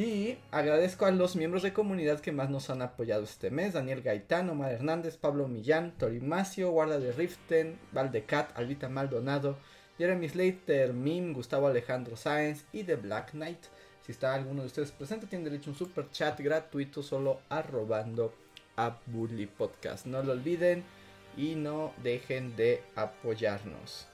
y 0.00 0.38
agradezco 0.50 1.04
a 1.04 1.10
los 1.10 1.36
miembros 1.36 1.62
de 1.62 1.74
comunidad 1.74 2.20
que 2.20 2.32
más 2.32 2.48
nos 2.48 2.70
han 2.70 2.80
apoyado 2.80 3.24
este 3.24 3.50
mes. 3.50 3.74
Daniel 3.74 4.00
Gaitán, 4.00 4.48
Omar 4.48 4.72
Hernández, 4.72 5.18
Pablo 5.18 5.46
Millán, 5.46 5.92
Torimacio, 5.98 6.70
Guarda 6.70 6.98
de 6.98 7.12
Riften, 7.12 7.78
Valdecat, 7.92 8.56
Albita 8.56 8.88
Maldonado, 8.88 9.58
Jeremy 9.98 10.28
Slater, 10.28 10.94
Mim, 10.94 11.34
Gustavo 11.34 11.66
Alejandro 11.66 12.16
Sáenz 12.16 12.64
y 12.72 12.84
The 12.84 12.96
Black 12.96 13.32
Knight. 13.32 13.58
Si 14.00 14.12
está 14.12 14.34
alguno 14.34 14.62
de 14.62 14.68
ustedes 14.68 14.90
presente, 14.90 15.26
tienen 15.26 15.44
derecho 15.44 15.68
a 15.68 15.72
un 15.74 15.78
super 15.78 16.10
chat 16.10 16.40
gratuito 16.40 17.02
solo 17.02 17.40
arrobando 17.50 18.32
a 18.76 18.98
Bully 19.04 19.46
Podcast. 19.46 20.06
No 20.06 20.22
lo 20.22 20.32
olviden 20.32 20.82
y 21.36 21.56
no 21.56 21.92
dejen 22.02 22.56
de 22.56 22.82
apoyarnos. 22.96 24.06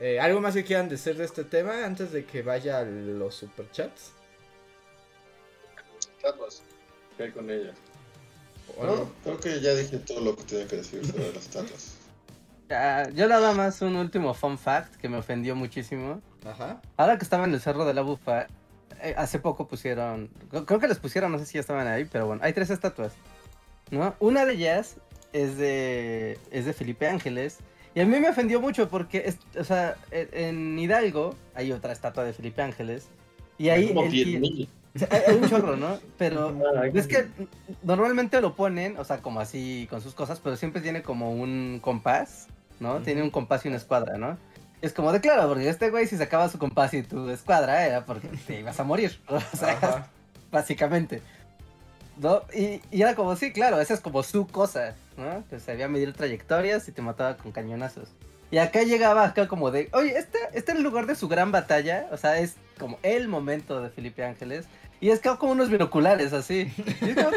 Eh, 0.00 0.20
¿Algo 0.20 0.42
más 0.42 0.54
que 0.54 0.64
quieran 0.64 0.90
decir 0.90 1.16
de 1.16 1.24
este 1.24 1.44
tema 1.44 1.86
antes 1.86 2.12
de 2.12 2.26
que 2.26 2.42
vaya 2.42 2.80
a 2.80 2.84
los 2.84 3.34
superchats? 3.34 4.17
Estatuas. 6.18 6.62
¿Qué 7.16 7.24
hay 7.24 7.30
con 7.30 7.50
ella? 7.50 7.72
¿O 8.76 8.84
No, 8.84 8.92
algo? 8.92 9.12
creo 9.24 9.40
que 9.40 9.60
ya 9.60 9.74
dije 9.74 9.98
todo 9.98 10.20
lo 10.20 10.36
que 10.36 10.42
tenía 10.44 10.66
que 10.66 10.76
decir 10.76 11.04
sobre 11.06 11.28
las 11.32 11.36
estatuas. 11.44 11.94
Ah, 12.70 13.08
yo 13.14 13.26
nada 13.28 13.52
más 13.54 13.80
un 13.82 13.96
último 13.96 14.34
fun 14.34 14.58
fact 14.58 14.96
que 14.96 15.08
me 15.08 15.16
ofendió 15.16 15.56
muchísimo. 15.56 16.20
Ajá. 16.44 16.80
Ahora 16.96 17.16
que 17.18 17.24
estaba 17.24 17.44
en 17.44 17.54
el 17.54 17.60
Cerro 17.60 17.84
de 17.84 17.94
la 17.94 18.02
Bufa, 18.02 18.46
eh, 19.02 19.14
hace 19.16 19.38
poco 19.38 19.66
pusieron, 19.68 20.28
creo- 20.66 20.78
que 20.80 20.88
les 20.88 20.98
pusieron, 20.98 21.32
no 21.32 21.38
sé 21.38 21.46
si 21.46 21.54
ya 21.54 21.60
estaban 21.60 21.86
ahí, 21.86 22.04
pero 22.04 22.26
bueno, 22.26 22.42
hay 22.44 22.52
tres 22.52 22.70
estatuas, 22.70 23.12
¿no? 23.90 24.14
Una 24.20 24.44
de 24.44 24.54
ellas 24.54 24.96
es 25.32 25.56
de, 25.56 26.38
es 26.50 26.64
de 26.66 26.72
Felipe 26.72 27.06
Ángeles, 27.08 27.58
y 27.94 28.00
a 28.00 28.06
mí 28.06 28.18
me 28.20 28.28
ofendió 28.28 28.60
mucho 28.60 28.88
porque, 28.88 29.24
es- 29.26 29.38
o 29.58 29.64
sea, 29.64 29.96
en, 30.10 30.28
en 30.32 30.78
Hidalgo 30.78 31.34
hay 31.54 31.72
otra 31.72 31.92
estatua 31.92 32.24
de 32.24 32.32
Felipe 32.32 32.62
Ángeles, 32.62 33.08
y 33.56 33.68
ahí... 33.70 33.88
como 33.88 34.04
el 34.04 34.10
tío- 34.10 34.24
10.000. 34.40 34.68
o 35.04 35.08
sea, 35.08 35.22
hay, 35.26 35.36
un 35.36 35.48
chorro, 35.48 35.76
¿no? 35.76 35.98
Pero 36.16 36.48
Ah, 36.76 36.86
es 36.92 37.06
que 37.06 37.26
normalmente 37.82 38.40
lo 38.40 38.54
ponen, 38.54 38.98
o 38.98 39.04
sea, 39.04 39.18
como 39.18 39.40
así 39.40 39.86
con 39.90 40.00
sus 40.00 40.14
cosas, 40.14 40.40
pero 40.42 40.56
siempre 40.56 40.80
tiene 40.80 41.02
como 41.02 41.32
un 41.32 41.80
compás, 41.82 42.48
¿no? 42.80 43.00
Tiene 43.00 43.22
un 43.22 43.30
compás 43.30 43.64
y 43.64 43.68
una 43.68 43.76
escuadra, 43.76 44.16
¿no? 44.18 44.38
Es 44.80 44.92
como 44.92 45.12
de 45.12 45.20
claro, 45.20 45.48
porque 45.48 45.68
este 45.68 45.90
güey 45.90 46.06
si 46.06 46.16
sacaba 46.16 46.48
su 46.48 46.58
compás 46.58 46.94
y 46.94 47.02
tu 47.02 47.28
escuadra 47.30 47.84
era 47.84 48.04
porque 48.04 48.28
te 48.46 48.60
ibas 48.60 48.78
a 48.78 48.84
morir, 48.84 49.20
o 49.28 49.40
sea, 49.56 49.72
Ajá. 49.72 50.08
básicamente. 50.50 51.22
¿No? 52.16 52.42
Y, 52.52 52.80
y 52.90 53.02
era 53.02 53.14
como, 53.14 53.36
sí, 53.36 53.52
claro, 53.52 53.80
esa 53.80 53.94
es 53.94 54.00
como 54.00 54.24
su 54.24 54.46
cosa, 54.46 54.96
¿no? 55.16 55.44
Que 55.48 55.60
sabía 55.60 55.86
medir 55.86 56.12
trayectorias 56.14 56.88
y 56.88 56.92
te 56.92 57.00
mataba 57.00 57.36
con 57.36 57.52
cañonazos. 57.52 58.08
Y 58.50 58.58
acá 58.58 58.82
llegaba 58.82 59.24
acá 59.24 59.46
como 59.46 59.70
de, 59.70 59.88
oye, 59.92 60.16
este, 60.16 60.38
este 60.54 60.72
es 60.72 60.78
el 60.78 60.82
lugar 60.82 61.06
de 61.06 61.14
su 61.14 61.28
gran 61.28 61.52
batalla, 61.52 62.06
o 62.10 62.16
sea, 62.16 62.38
es 62.38 62.56
como 62.78 62.98
el 63.02 63.28
momento 63.28 63.82
de 63.82 63.90
Felipe 63.90 64.24
Ángeles. 64.24 64.66
Y 65.00 65.10
es 65.10 65.20
que 65.20 65.28
como 65.36 65.52
unos 65.52 65.70
binoculares 65.70 66.32
así. 66.32 66.72
Y 67.02 67.10
es 67.10 67.16
como, 67.16 67.30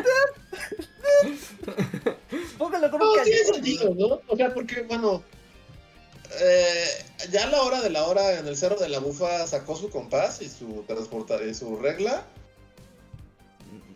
Póngalo 2.57 2.89
con 2.91 3.01
un 3.01 3.07
No, 3.17 3.23
tiene 3.23 3.43
sentido, 3.43 3.93
¿no? 3.95 4.21
O 4.27 4.35
sea, 4.35 4.53
porque, 4.53 4.81
bueno, 4.83 5.23
eh, 6.41 6.85
ya 7.31 7.43
a 7.43 7.49
la 7.49 7.61
hora 7.61 7.81
de 7.81 7.89
la 7.89 8.03
hora 8.05 8.39
en 8.39 8.47
el 8.47 8.55
Cerro 8.55 8.77
de 8.77 8.89
la 8.89 8.99
Bufa 8.99 9.45
sacó 9.47 9.75
su 9.75 9.89
compás 9.89 10.41
y 10.41 10.49
su 10.49 10.83
transporta 10.87 11.41
y 11.43 11.53
su 11.53 11.75
regla. 11.77 12.23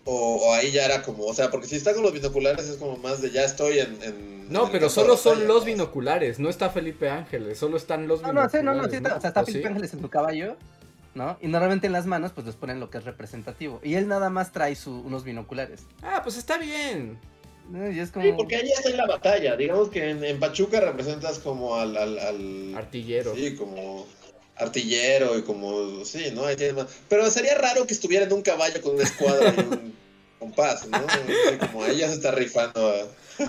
O, 0.07 0.35
o 0.35 0.53
ahí 0.53 0.71
ya 0.71 0.85
era 0.85 1.01
como, 1.01 1.25
o 1.25 1.33
sea, 1.33 1.49
porque 1.49 1.65
si 1.65 1.75
está 1.77 1.93
con 1.95 2.03
los 2.03 2.13
binoculares 2.13 2.67
es 2.67 2.77
como 2.77 2.95
más 2.97 3.21
de 3.23 3.31
ya 3.31 3.43
estoy 3.43 3.79
en. 3.79 3.97
en- 4.03 4.51
No, 4.53 4.65
en 4.67 4.71
pero 4.71 4.87
solo 4.89 5.17
son 5.17 5.47
los 5.47 5.61
¿no? 5.61 5.65
binoculares, 5.65 6.37
no 6.37 6.47
está 6.49 6.69
Felipe 6.69 7.09
Ángeles, 7.09 7.57
solo 7.57 7.77
están 7.77 8.07
los 8.07 8.21
No, 8.21 8.31
no, 8.31 8.47
sí, 8.47 8.57
binoculares. 8.59 8.63
no, 8.63 8.73
no, 8.83 8.89
sí, 8.91 8.97
está, 8.97 9.15
o 9.17 9.21
sea, 9.21 9.27
está 9.29 9.41
¿O 9.41 9.45
Felipe 9.45 9.63
sí? 9.63 9.67
Ángeles 9.67 9.93
en 9.93 10.01
tu 10.01 10.09
caballo, 10.11 10.57
¿no? 11.15 11.37
Y 11.41 11.47
normalmente 11.47 11.87
en 11.87 11.93
las 11.93 12.05
manos, 12.05 12.31
pues 12.33 12.45
les 12.45 12.55
ponen 12.55 12.79
lo 12.79 12.89
que 12.89 12.99
es 12.99 13.05
representativo. 13.05 13.79
Y 13.83 13.95
él 13.95 14.07
nada 14.07 14.29
más 14.29 14.51
trae 14.51 14.75
su, 14.75 14.91
unos 15.01 15.23
binoculares. 15.23 15.81
Ah, 16.03 16.21
pues 16.23 16.37
está 16.37 16.57
bien. 16.57 17.17
¿no? 17.69 17.89
Y 17.89 17.99
es 17.99 18.11
como. 18.11 18.25
Sí, 18.25 18.33
porque 18.37 18.57
ahí 18.57 18.69
está 18.69 18.89
en 18.91 18.97
la 18.97 19.07
batalla. 19.07 19.55
Digamos 19.55 19.89
que 19.89 20.09
en, 20.11 20.23
en 20.23 20.39
Pachuca 20.39 20.79
representas 20.81 21.39
como 21.39 21.75
al. 21.75 21.97
al, 21.97 22.19
al- 22.19 22.75
Artillero. 22.75 23.33
Sí, 23.35 23.55
como 23.55 24.05
artillero 24.57 25.37
y 25.37 25.41
como. 25.41 26.05
Sí, 26.05 26.31
¿no? 26.33 26.45
Ahí 26.45 26.55
más. 26.75 26.87
Pero 27.09 27.29
sería 27.31 27.57
raro 27.57 27.87
que 27.87 27.93
estuviera 27.93 28.25
en 28.25 28.33
un 28.33 28.41
caballo 28.43 28.81
con 28.81 28.95
una 28.95 29.03
escuadra 29.03 29.53
y 29.57 29.59
un 29.61 29.95
compás, 30.39 30.87
¿no? 30.87 30.99
Sí, 30.99 31.57
como 31.57 31.83
ahí 31.83 31.97
ya 31.97 32.07
se 32.09 32.15
está 32.15 32.31
rifando 32.31 32.87
a. 32.87 33.07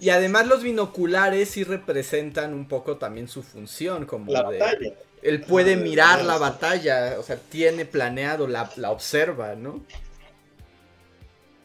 Y 0.00 0.10
además 0.10 0.46
los 0.46 0.62
binoculares 0.62 1.50
sí 1.50 1.64
representan 1.64 2.52
un 2.54 2.66
poco 2.66 2.96
también 2.96 3.28
su 3.28 3.42
función, 3.42 4.06
como 4.06 4.32
La 4.32 4.42
de... 4.50 4.58
batalla. 4.58 4.92
Él 5.24 5.40
puede 5.40 5.72
Ah, 5.74 5.78
mirar 5.78 6.24
la 6.24 6.38
batalla, 6.38 7.16
o 7.18 7.22
sea, 7.24 7.36
tiene 7.36 7.84
planeado, 7.86 8.46
la, 8.46 8.70
la 8.76 8.90
observa, 8.92 9.54
¿no? 9.56 9.82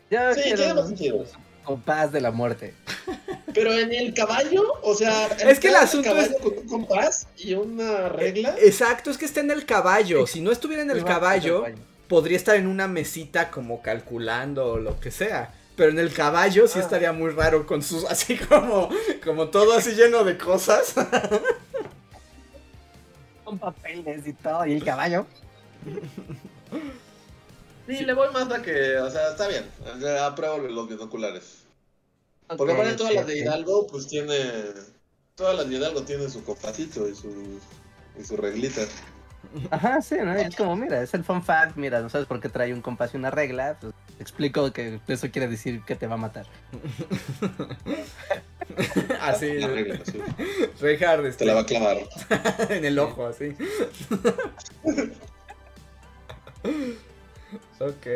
Yo 0.09 0.33
Sí, 0.33 0.41
tiene 0.43 0.73
más 0.73 0.83
un 0.83 0.87
sentido. 0.89 1.25
compás 1.63 2.11
de 2.11 2.21
la 2.21 2.31
muerte. 2.31 2.73
Pero 3.53 3.71
en 3.73 3.93
el 3.93 4.13
caballo, 4.13 4.63
o 4.81 4.95
sea, 4.95 5.27
Es 5.27 5.59
que 5.59 5.67
el 5.67 5.75
el 5.75 5.81
asunto 5.81 6.09
caballo 6.09 6.31
es- 6.35 6.41
con 6.41 6.57
un 6.57 6.67
compás 6.67 7.27
y 7.37 7.53
una 7.53 8.09
regla. 8.09 8.55
Exacto, 8.59 9.11
es 9.11 9.17
que 9.17 9.25
está 9.25 9.41
en 9.41 9.51
el 9.51 9.65
caballo. 9.65 10.25
Si 10.25 10.41
no 10.41 10.51
estuviera 10.51 10.81
en 10.81 10.91
el 10.91 11.03
caballo. 11.03 11.65
podría 12.07 12.37
estar 12.37 12.55
en 12.55 12.65
una 12.65 12.87
mesita 12.87 13.51
como 13.51 13.83
calculando 13.83 14.65
o 14.65 14.77
lo 14.79 14.99
que 14.99 15.11
sea. 15.11 15.53
Pero 15.75 15.91
en 15.91 15.99
el 15.99 16.11
caballo 16.11 16.67
sí 16.67 16.79
Ah. 16.79 16.81
estaría 16.81 17.11
muy 17.13 17.29
raro 17.29 17.67
con 17.67 17.83
sus, 17.83 18.03
así 18.05 18.35
como, 18.35 18.89
como 19.23 19.49
todo 19.49 19.73
así 19.73 19.91
lleno 19.91 20.23
de 20.23 20.35
cosas. 20.37 20.95
Con 23.49 23.57
papeles 23.57 24.27
y 24.27 24.33
todo. 24.33 24.63
Y 24.67 24.73
el 24.73 24.83
caballo. 24.83 25.25
Sí, 27.87 28.05
le 28.05 28.13
voy 28.13 28.31
más 28.31 28.51
a 28.51 28.61
que, 28.61 28.99
o 28.99 29.09
sea, 29.09 29.31
está 29.31 29.47
bien. 29.47 29.65
Apruebo 30.21 30.59
los 30.59 30.87
binoculares. 30.87 31.63
Porque 32.55 32.73
aparte 32.73 32.93
todas 32.93 33.15
las 33.15 33.25
de. 33.25 33.39
Hidalgo, 33.39 33.87
pues 33.87 34.05
tiene. 34.05 34.35
Todas 35.33 35.55
las 35.57 35.67
de 35.67 35.75
Hidalgo 35.75 36.03
tienen 36.03 36.29
su 36.29 36.43
compasito 36.43 37.09
y 37.09 37.15
su. 37.15 37.59
y 38.19 38.23
su 38.23 38.37
reglita. 38.37 38.81
Ajá, 39.71 40.01
sí, 40.01 40.15
¿no? 40.23 40.33
Es 40.33 40.55
como, 40.55 40.75
mira, 40.75 41.01
es 41.01 41.13
el 41.13 41.23
fun 41.23 41.41
fact, 41.43 41.75
mira, 41.75 42.01
no 42.01 42.09
sabes 42.09 42.27
por 42.27 42.39
qué 42.39 42.49
trae 42.49 42.73
un 42.73 42.81
compás 42.81 43.13
y 43.13 43.17
una 43.17 43.31
regla, 43.31 43.77
pues 43.79 43.93
te 44.17 44.23
explico 44.23 44.71
que 44.71 44.99
eso 45.07 45.31
quiere 45.31 45.47
decir 45.47 45.81
que 45.85 45.95
te 45.95 46.05
va 46.05 46.15
a 46.15 46.17
matar. 46.17 46.45
así. 49.21 49.53
La 49.53 49.67
regla, 49.67 49.99
sí. 50.05 50.21
Te 50.79 51.27
este, 51.27 51.45
la 51.45 51.53
va 51.53 51.61
a 51.61 51.65
clavar. 51.65 51.97
en 52.69 52.85
el 52.85 52.99
ojo, 52.99 53.25
así. 53.25 53.55
ok. 57.79 58.07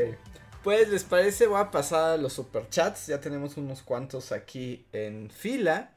Pues, 0.64 0.90
¿les 0.90 1.04
parece? 1.04 1.48
Voy 1.48 1.60
a 1.60 1.72
pasar 1.72 2.12
a 2.12 2.18
los 2.18 2.34
superchats. 2.34 3.08
Ya 3.08 3.20
tenemos 3.20 3.58
unos 3.58 3.82
cuantos 3.82 4.32
aquí 4.32 4.86
en 4.94 5.30
fila. 5.30 5.92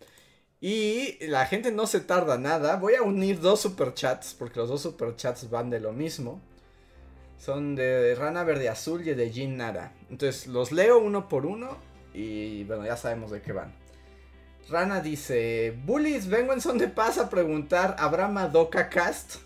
Y 0.61 1.19
la 1.27 1.47
gente 1.47 1.70
no 1.70 1.87
se 1.87 2.01
tarda 2.01 2.39
nada. 2.39 2.77
Voy 2.77 2.95
a 2.95 3.03
unir 3.03 3.41
dos 3.41 3.61
superchats 3.61 4.35
porque 4.35 4.61
los 4.61 4.69
dos 4.69 4.83
superchats 4.83 5.51
van 5.51 5.70
de 5.70 5.81
lo 5.81 5.93
mismo. 5.93 6.41
Son 7.39 7.77
de 7.77 8.15
Rana 8.15 8.45
Verde 8.45 8.69
Azul 8.69 9.07
y 9.07 9.15
de 9.15 9.31
Jin 9.31 9.59
Nara. 9.59 9.93
Entonces 10.11 10.47
los 10.47 10.73
leo 10.73 10.99
uno 10.99 11.28
por 11.28 11.45
uno 11.45 11.77
y 12.15 12.65
bueno, 12.65 12.87
ya 12.87 12.97
sabemos 12.97 13.31
de 13.31 13.43
qué 13.43 13.53
van. 13.53 13.74
Rana 14.69 15.01
dice, 15.01 15.78
Bullies, 15.85 16.28
vengo 16.28 16.53
en 16.53 16.61
son 16.61 16.78
de 16.78 16.89
paz 16.89 17.19
a 17.19 17.31
preguntar, 17.31 17.95
¿habrá 17.99 18.27
Madoka 18.27 18.89
Cast? 18.89 19.37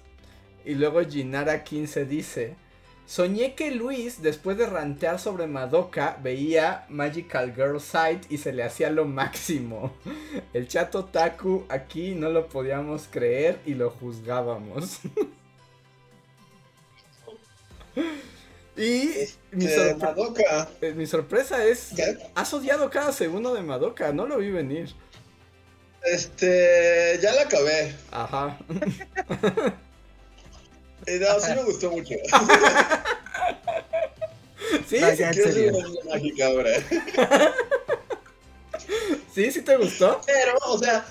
Y 0.65 0.75
luego 0.75 1.03
Jinara 1.03 1.65
15 1.65 2.05
dice, 2.07 2.57
soñé 3.11 3.55
que 3.57 3.73
Luis, 3.73 4.23
después 4.23 4.57
de 4.57 4.67
rantear 4.67 5.19
sobre 5.19 5.49
Madoka, 5.49 6.17
veía 6.23 6.87
Magical 6.89 7.53
Girl 7.57 7.81
Sight 7.81 8.31
y 8.31 8.39
se 8.39 8.53
le 8.53 8.63
hacía 8.63 8.89
lo 8.91 9.05
máximo. 9.05 9.93
El 10.53 10.69
chato 10.69 11.07
Taku 11.07 11.65
aquí 11.69 12.15
no 12.15 12.31
lo 12.31 12.47
podíamos 12.49 13.09
creer 13.11 13.59
y 13.67 13.75
lo 13.75 13.91
juzgábamos. 13.91 15.01
y 18.77 19.11
mi, 19.51 19.65
Este, 19.67 19.77
sorpre- 19.77 19.99
Madoka. 19.99 20.69
eh, 20.81 20.93
mi 20.95 21.07
sorpresa 21.07 21.65
es, 21.65 21.91
¿Qué? 21.97 22.17
has 22.37 22.55
odiado 22.55 22.89
cada 22.91 23.11
segundo 23.13 23.53
de 23.55 23.63
Madoka, 23.63 24.13
no 24.13 24.27
lo 24.27 24.39
vi 24.39 24.51
venir. 24.53 24.95
Este, 26.05 27.19
ya 27.21 27.33
la 27.35 27.43
acabé. 27.43 27.93
Ajá. 28.13 28.57
Y 31.07 31.19
no, 31.19 31.41
sí 31.41 31.53
me 31.55 31.65
gustó 31.65 31.91
mucho. 31.91 32.15
Sí, 34.89 34.99
No, 35.01 35.11
sí, 35.11 35.17
Quiero 35.33 35.53
ser 35.53 35.73
una 35.73 35.89
mágica 36.11 36.47
ahora. 36.47 36.71
sí, 39.35 39.51
sí 39.51 39.63
te 39.63 39.77
gustó. 39.77 40.21
Pero, 40.27 40.55
o 40.67 40.79
sea, 40.79 41.05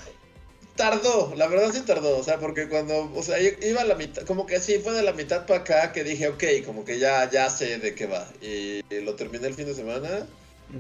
tardó, 0.75 1.33
la 1.35 1.47
verdad 1.47 1.71
sí 1.73 1.81
tardó, 1.81 2.17
o 2.17 2.23
sea, 2.23 2.39
porque 2.39 2.69
cuando, 2.69 3.11
o 3.13 3.23
sea, 3.23 3.37
iba 3.39 3.81
a 3.81 3.85
la 3.85 3.95
mitad, 3.95 4.23
como 4.23 4.45
que 4.45 4.59
sí, 4.61 4.79
fue 4.79 4.93
de 4.93 5.01
la 5.01 5.11
mitad 5.13 5.45
para 5.45 5.61
acá 5.61 5.91
que 5.91 6.03
dije, 6.03 6.29
ok, 6.29 6.43
como 6.65 6.85
que 6.85 6.99
ya, 6.99 7.29
ya 7.29 7.49
sé 7.49 7.79
de 7.79 7.95
qué 7.95 8.07
va. 8.07 8.27
Y, 8.41 8.81
lo 9.01 9.15
terminé 9.15 9.47
el 9.47 9.55
fin 9.55 9.65
de 9.65 9.75
semana. 9.75 10.25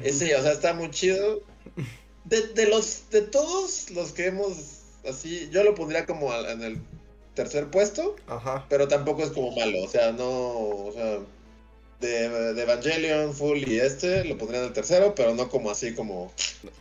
Ese, 0.03 0.35
o 0.35 0.41
sea, 0.41 0.53
está 0.53 0.73
muy 0.73 0.89
chido. 0.91 1.41
De, 2.25 2.41
de 2.49 2.67
los, 2.67 3.09
de 3.09 3.23
todos 3.23 3.89
los 3.89 4.11
que 4.11 4.27
hemos, 4.27 4.53
así, 5.09 5.49
yo 5.51 5.63
lo 5.63 5.73
pondría 5.73 6.05
como 6.05 6.31
en 6.35 6.61
el 6.61 6.79
tercer 7.43 7.67
puesto, 7.71 8.17
Ajá. 8.27 8.65
pero 8.69 8.89
tampoco 8.89 9.23
es 9.23 9.29
como 9.31 9.51
malo, 9.55 9.81
o 9.83 9.87
sea, 9.87 10.11
no, 10.11 10.29
o 10.29 10.91
sea, 10.93 11.19
de, 12.01 12.53
de 12.53 12.61
Evangelion, 12.63 13.33
Full 13.33 13.59
y 13.65 13.79
este, 13.79 14.25
lo 14.25 14.37
pondría 14.37 14.59
en 14.59 14.67
el 14.67 14.73
tercero, 14.73 15.15
pero 15.15 15.33
no 15.35 15.47
como 15.47 15.71
así 15.71 15.93
como... 15.95 16.33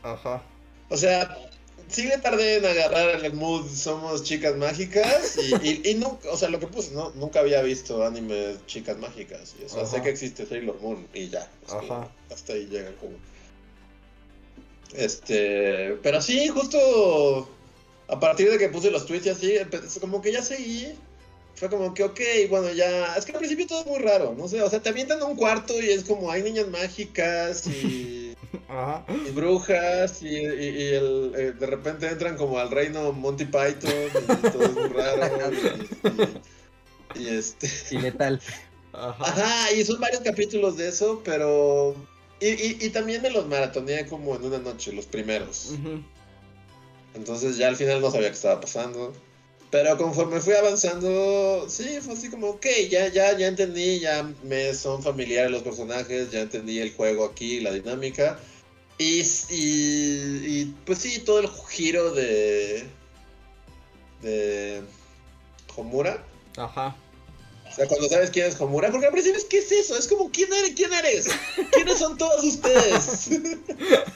Ajá. 0.03 0.43
O 0.91 0.97
sea, 0.97 1.37
sí 1.89 2.03
le 2.09 2.19
tardé 2.19 2.57
en 2.57 2.67
agarrar 2.67 3.25
el 3.25 3.33
mood 3.35 3.69
Somos 3.69 4.25
chicas 4.25 4.57
mágicas 4.57 5.37
y, 5.39 5.55
y, 5.69 5.91
y 5.91 5.95
nunca, 5.95 6.29
o 6.31 6.37
sea, 6.37 6.49
lo 6.51 6.59
que 6.59 6.67
puse, 6.67 6.93
¿no? 6.93 7.11
Nunca 7.15 7.39
había 7.41 7.63
visto 7.63 8.05
anime 8.05 8.57
chicas 8.67 8.99
mágicas. 8.99 9.55
Y, 9.61 9.65
o 9.65 9.69
sea, 9.69 9.83
Ajá. 9.83 9.91
sé 9.93 10.03
que 10.03 10.09
existe 10.11 10.45
Sailor 10.47 10.81
Moon 10.81 11.07
y 11.15 11.29
ya. 11.29 11.49
como- 11.69 11.81
Ajá. 11.95 12.09
hasta 12.33 12.55
ahí 12.55 12.67
llega 12.67 12.91
como... 13.01 13.15
Este, 14.95 15.99
pero 16.03 16.21
sí, 16.23 16.49
justo 16.49 17.49
a 18.09 18.19
partir 18.19 18.51
de 18.51 18.59
que 18.59 18.69
puse 18.69 18.91
los 18.91 19.07
tweets 19.07 19.27
y 19.27 19.31
así, 19.31 19.55
como 20.01 20.21
que 20.23 20.33
ya 20.33 20.43
seguí. 20.43 20.89
Fue 21.55 21.69
como 21.69 21.93
que, 21.93 22.05
ok, 22.05 22.21
bueno, 22.49 22.73
ya. 22.73 23.17
Es 23.17 23.25
que 23.25 23.33
al 23.33 23.39
principio 23.39 23.67
todo 23.67 23.81
es 23.81 23.87
muy 23.87 23.99
raro, 23.99 24.33
no 24.39 24.47
sé. 24.47 24.63
O 24.63 24.71
sea, 24.71 24.81
te 24.81 24.91
avientan 24.91 25.21
a 25.21 25.25
un 25.25 25.35
cuarto 25.37 25.81
y 25.83 25.91
es 25.91 26.05
como 26.05 26.31
hay 26.31 26.43
niñas 26.45 26.69
mágicas 26.69 27.67
y 27.67 28.37
Ajá. 28.69 29.05
y 29.27 29.31
brujas 29.33 30.23
y, 30.23 30.29
y- 30.29 30.39
y 30.39 30.83
el- 30.95 31.33
eh, 31.37 31.53
de 31.59 31.67
repente 31.67 32.07
entran 32.07 32.37
como 32.37 32.59
al 32.61 32.71
reino 32.71 33.13
Monty 33.13 33.45
Python 33.47 33.91
y 34.15 34.49
todo 34.51 34.63
es 34.63 34.73
muy 34.73 34.89
raro 34.91 35.51
y, 35.53 37.21
y- 37.21 37.25
y 37.25 37.29
este 37.29 37.69
Y 37.91 37.99
letal. 37.99 38.41
Ajá. 38.93 39.25
ajá 39.25 39.73
y 39.73 39.85
son 39.85 39.99
varios 40.01 40.21
capítulos 40.23 40.77
de 40.77 40.89
eso 40.89 41.21
pero 41.25 41.95
y, 42.41 42.49
y- 42.49 42.79
y 42.81 42.89
también 42.91 43.21
me 43.21 43.31
los 43.31 43.47
maratoneé 43.49 44.07
como 44.07 44.37
en 44.37 44.45
una 44.45 44.59
noche 44.59 44.93
los 44.93 45.07
primeros 45.07 45.73
Ujú. 45.73 46.03
Entonces 47.19 47.57
ya 47.57 47.69
al 47.69 47.77
final 47.77 48.01
no 48.01 48.11
sabía 48.11 48.29
qué 48.29 48.35
estaba 48.35 48.61
pasando 48.61 49.13
pero 49.71 49.99
conforme 49.99 50.41
fui 50.41 50.55
avanzando 50.55 51.67
sí 51.69 51.99
fue 52.01 52.15
así 52.15 52.31
como 52.31 52.49
ok 52.49 52.67
ya 52.91 53.09
ya 53.09 53.37
ya 53.37 53.49
entendí 53.49 54.01
ya 54.01 54.27
me 54.45 54.73
son 54.73 55.03
familiares 55.03 55.51
los 55.51 55.63
personajes 55.63 56.31
ya 56.31 56.41
entendí 56.41 56.79
el 56.79 56.95
juego 56.95 57.27
aquí 57.27 57.61
la 57.61 57.73
dinámica 57.73 58.39
y, 58.99 59.23
y, 59.51 60.61
y, 60.61 60.75
pues 60.85 60.99
sí, 60.99 61.21
todo 61.21 61.39
el 61.39 61.49
giro 61.69 62.13
de. 62.13 62.85
de. 64.23 64.83
Homura. 65.77 66.25
Ajá. 66.57 66.97
O 67.71 67.73
sea, 67.73 67.87
cuando 67.87 68.09
sabes 68.09 68.31
quién 68.31 68.47
es 68.47 68.61
Homura, 68.61 68.91
porque 68.91 69.07
al 69.07 69.13
principio 69.13 69.39
es 69.39 69.45
¿qué 69.45 69.59
es 69.59 69.71
eso? 69.71 69.97
Es 69.97 70.09
como 70.09 70.33
¿quién 70.33 70.53
eres? 70.53 70.73
¿Quién 70.75 70.93
eres? 70.93 71.29
¿Quiénes 71.71 71.99
son 71.99 72.19
todos 72.19 72.43
ustedes? 72.43 73.29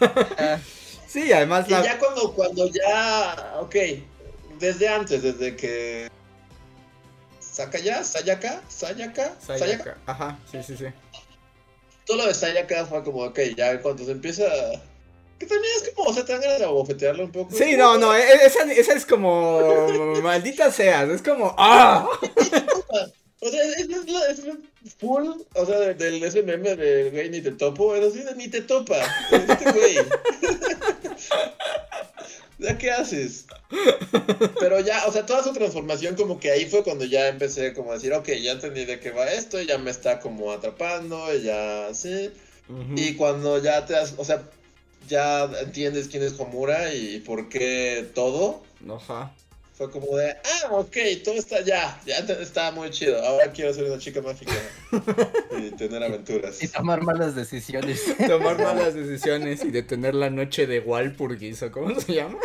Sí, 1.12 1.30
además 1.32 1.66
y 1.68 1.72
la. 1.72 1.82
ya 1.84 1.98
cuando, 1.98 2.32
cuando 2.32 2.66
ya. 2.68 3.56
Ok. 3.60 3.76
Desde 4.58 4.88
antes, 4.88 5.22
desde 5.22 5.54
que. 5.56 6.08
Sakaya, 7.40 8.02
Sayaka, 8.02 8.62
Sayaka, 8.68 9.34
Sayaka. 9.46 9.58
Sayaka. 9.66 9.98
Ajá, 10.06 10.38
sí, 10.50 10.58
sí, 10.66 10.76
sí. 10.76 10.86
Todo 12.06 12.16
lo 12.18 12.26
de 12.26 12.34
Sayaka 12.34 12.86
fue 12.86 13.04
como, 13.04 13.24
ok, 13.24 13.38
ya 13.56 13.80
cuando 13.82 14.04
se 14.04 14.12
empieza. 14.12 14.44
Que 15.38 15.46
también 15.46 15.72
es 15.82 15.90
como, 15.94 16.08
o 16.08 16.14
sea, 16.14 16.24
te 16.24 16.32
dan 16.32 16.40
ganas 16.40 16.58
de 16.60 16.64
abofetearlo 16.64 17.24
un 17.24 17.32
poco. 17.32 17.54
Sí, 17.54 17.76
no, 17.76 17.98
no, 17.98 18.14
e- 18.16 18.46
esa, 18.46 18.62
esa 18.72 18.94
es 18.94 19.04
como. 19.04 19.60
Maldita 20.22 20.70
seas, 20.72 21.08
es 21.10 21.20
como. 21.22 21.54
¡Ah! 21.58 22.08
O 23.44 23.48
sea, 23.48 23.60
es, 23.64 23.76
es, 23.88 24.08
la- 24.08 24.26
es 24.28 24.44
la 24.44 24.54
full, 25.00 25.28
o 25.56 25.66
sea, 25.66 25.76
de- 25.80 25.94
del 25.94 26.22
ese 26.22 26.44
meme 26.44 26.76
de 26.76 27.10
güey 27.10 27.28
ni 27.28 27.40
te 27.40 27.50
topo, 27.50 27.92
es 27.96 28.06
así 28.06 28.22
de 28.22 28.36
ni 28.36 28.46
te 28.46 28.60
topa. 28.60 28.98
Este 29.32 29.72
güey. 29.72 29.96
¿Ya 32.58 32.78
qué 32.78 32.90
haces? 32.90 33.46
Pero 34.60 34.80
ya, 34.80 35.06
o 35.06 35.12
sea, 35.12 35.26
toda 35.26 35.42
su 35.42 35.52
transformación 35.52 36.14
como 36.14 36.38
que 36.38 36.50
ahí 36.50 36.66
fue 36.66 36.84
cuando 36.84 37.04
ya 37.04 37.28
empecé 37.28 37.72
como 37.72 37.90
a 37.90 37.94
decir, 37.94 38.12
ok, 38.12 38.28
ya 38.40 38.52
entendí 38.52 38.84
de 38.84 39.00
qué 39.00 39.10
va 39.10 39.30
esto, 39.30 39.60
ya 39.60 39.78
me 39.78 39.90
está 39.90 40.20
como 40.20 40.52
atrapando, 40.52 41.34
y 41.34 41.42
ya 41.42 41.88
sí. 41.92 42.30
Ujú. 42.68 42.94
Y 42.96 43.14
cuando 43.14 43.60
ya 43.60 43.84
te 43.84 43.96
has, 43.96 44.14
o 44.16 44.24
sea, 44.24 44.42
ya 45.08 45.50
entiendes 45.60 46.08
quién 46.08 46.22
es 46.22 46.38
Homura 46.38 46.94
y 46.94 47.18
por 47.20 47.48
qué 47.48 48.08
todo, 48.14 48.62
Ajá. 48.88 49.32
Fue 49.82 49.90
como 49.90 50.16
de, 50.16 50.30
ah, 50.30 50.68
ok, 50.70 50.96
todo 51.24 51.34
está 51.34 51.60
ya, 51.62 52.00
ya 52.06 52.18
está 52.18 52.70
muy 52.70 52.90
chido. 52.90 53.20
Ahora 53.24 53.50
quiero 53.52 53.72
ser 53.74 53.84
una 53.84 53.98
chica 53.98 54.20
mágica 54.20 54.52
y 55.58 55.70
tener 55.72 56.02
aventuras. 56.02 56.62
Y 56.62 56.68
tomar 56.68 57.02
malas 57.02 57.34
decisiones. 57.34 58.02
Tomar 58.28 58.58
malas 58.58 58.94
decisiones 58.94 59.64
y 59.64 59.70
detener 59.70 60.14
la 60.14 60.30
noche 60.30 60.66
de 60.66 60.80
Walpurgis, 60.80 61.62
¿o 61.62 61.72
cómo 61.72 61.98
se 61.98 62.14
llama? 62.14 62.38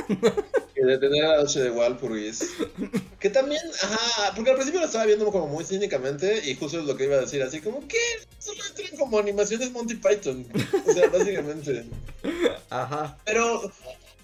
Y 0.76 0.86
de 0.86 0.98
tener 0.98 1.24
la 1.24 1.38
noche 1.38 1.60
de 1.60 1.72
Walpurgis. 1.72 2.54
Que 3.20 3.30
también, 3.30 3.62
ajá, 3.82 4.34
porque 4.36 4.50
al 4.50 4.56
principio 4.56 4.80
lo 4.80 4.86
estaba 4.88 5.06
viendo 5.06 5.26
como 5.32 5.48
muy 5.48 5.64
cínicamente 5.64 6.50
y 6.50 6.56
justo 6.56 6.80
es 6.80 6.86
lo 6.86 6.96
que 6.98 7.06
iba 7.06 7.18
a 7.18 7.22
decir, 7.22 7.42
así 7.44 7.62
como 7.62 7.88
que 7.88 7.98
solo 8.40 8.60
entran 8.66 8.98
como 8.98 9.20
animaciones 9.20 9.72
Monty 9.72 9.96
Python. 9.96 10.46
O 10.88 10.94
sea, 10.94 11.10
básicamente. 11.10 11.86
Ajá. 12.70 13.18
Pero, 13.26 13.72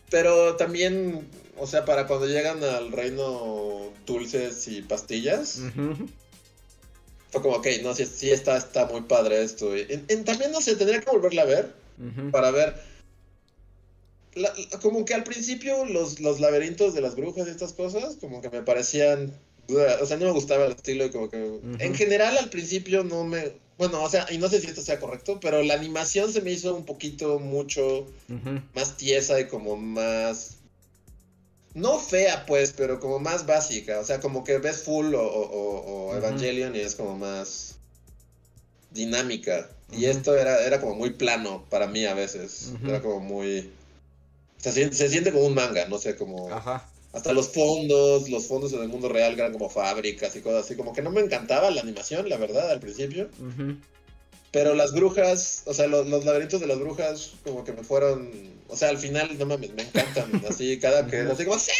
pero 0.10 0.56
también, 0.56 1.28
o 1.58 1.68
sea, 1.68 1.86
para 1.86 2.08
cuando 2.08 2.26
llegan 2.28 2.64
al 2.64 2.92
reino 2.92 3.92
dulces 4.06 4.68
y 4.68 4.82
pastillas, 4.82 5.60
fue 7.32 7.42
como, 7.42 7.56
ok, 7.58 7.68
no, 7.82 7.94
sí, 7.96 8.06
sí 8.06 8.32
está, 8.32 8.58
está 8.58 8.86
muy 8.86 9.02
padre 9.02 9.42
esto. 9.44 9.76
Y, 9.76 9.82
en- 9.90 10.06
en- 10.08 10.24
también, 10.26 10.52
no 10.52 10.62
sé, 10.62 10.76
tendría 10.76 11.00
que 11.02 11.10
volverla 11.12 11.44
a 11.44 11.46
ver 11.46 11.74
para 12.32 12.52
ver. 12.52 12.76
la- 14.36 14.54
como 14.82 15.06
que 15.06 15.14
al 15.14 15.24
principio 15.24 15.86
los, 15.86 16.20
los 16.20 16.40
laberintos 16.40 16.94
de 16.96 17.02
las 17.02 17.16
brujas 17.16 17.48
y 17.48 17.52
estas 17.52 17.74
cosas, 17.74 18.18
como 18.20 18.42
que 18.42 18.50
me 18.50 18.64
parecían. 18.64 19.32
O 20.02 20.06
sea, 20.06 20.18
no 20.18 20.26
me 20.26 20.32
gustaba 20.32 20.66
el 20.66 20.72
estilo 20.74 21.06
y 21.06 21.12
como 21.12 21.30
que. 21.30 21.38
En 21.80 21.94
general, 21.96 22.38
al 22.38 22.50
principio 22.50 23.04
no 23.04 23.24
me. 23.24 23.54
Bueno, 23.78 24.04
o 24.04 24.10
sea, 24.10 24.26
y 24.32 24.38
no 24.40 24.50
sé 24.50 24.60
si 24.60 24.68
esto 24.68 24.82
sea 24.82 25.00
correcto, 25.00 25.40
pero 25.40 25.62
la 25.64 25.76
animación 25.76 26.32
se 26.34 26.42
me 26.42 26.52
hizo 26.52 26.76
un 26.76 26.86
poquito 26.86 27.40
mucho 27.40 28.08
más 28.76 28.98
tiesa 28.98 29.40
y 29.40 29.48
como 29.48 29.76
más. 29.78 30.58
No 31.74 32.00
fea, 32.00 32.46
pues, 32.46 32.74
pero 32.76 33.00
como 33.00 33.20
más 33.20 33.46
básica. 33.46 34.00
O 34.00 34.04
sea, 34.04 34.20
como 34.20 34.44
que 34.44 34.58
ves 34.60 34.84
Full 34.84 35.14
o, 35.16 35.22
o- 35.22 35.80
o 35.80 36.08
Ujú. 36.10 36.18
Evangelion 36.18 36.76
y 36.76 36.80
es 36.80 36.96
como 36.96 37.18
más 37.18 37.76
dinámica. 38.92 39.70
Y 39.92 40.06
esto 40.06 40.36
era, 40.36 40.64
era 40.66 40.80
como 40.82 40.96
muy 40.96 41.12
plano 41.12 41.66
para 41.70 41.88
mí 41.88 42.06
a 42.06 42.14
veces. 42.14 42.74
Era 42.86 43.02
como 43.02 43.20
muy... 43.20 43.72
Se 44.58 44.72
siente, 44.72 44.96
se 44.96 45.10
siente 45.10 45.32
como 45.32 45.46
un 45.46 45.54
manga, 45.54 45.88
no 45.88 45.98
sé, 46.00 46.16
como... 46.16 46.50
Ajá. 46.52 46.88
Hasta 47.12 47.32
los 47.32 47.50
fondos, 47.50 48.28
los 48.30 48.48
fondos 48.48 48.74
en 48.74 48.82
el 48.82 48.88
mundo 48.88 49.08
real 49.08 49.34
eran 49.34 49.54
como 49.54 49.70
fábricas 49.70 50.36
y 50.36 50.42
cosas 50.42 50.66
así. 50.66 50.76
Como 50.76 50.94
que 50.94 51.04
no 51.04 51.12
me 51.12 51.22
encantaba 51.22 51.70
la 51.70 51.82
animación, 51.82 52.28
la 52.28 52.38
verdad, 52.38 52.72
al 52.72 52.80
principio. 52.80 53.30
Pero 54.54 54.76
las 54.76 54.94
brujas, 54.94 55.64
o 55.66 55.74
sea, 55.74 55.88
los, 55.88 56.08
los 56.08 56.24
laberintos 56.24 56.62
de 56.62 56.68
las 56.68 56.80
brujas, 56.80 57.32
como 57.44 57.64
que 57.66 57.74
me 57.74 57.84
fueron. 57.84 58.32
O 58.70 58.78
sea, 58.78 58.90
al 58.90 58.98
final, 59.00 59.38
no 59.38 59.46
mames, 59.48 59.74
me 59.74 59.82
encantan. 59.82 60.42
Así, 60.50 60.80
cada 60.80 61.06
que. 61.08 61.22
Así 61.22 61.44
como, 61.44 61.60
¡sí! 61.60 61.72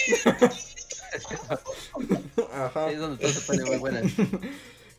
Ajá. 2.52 2.88
Ahí 2.88 2.96
es 2.96 3.00
donde 3.00 3.18
todo 3.18 3.32
se 3.32 3.42
pone 3.42 3.64
muy 3.66 3.78
buena. 3.78 4.02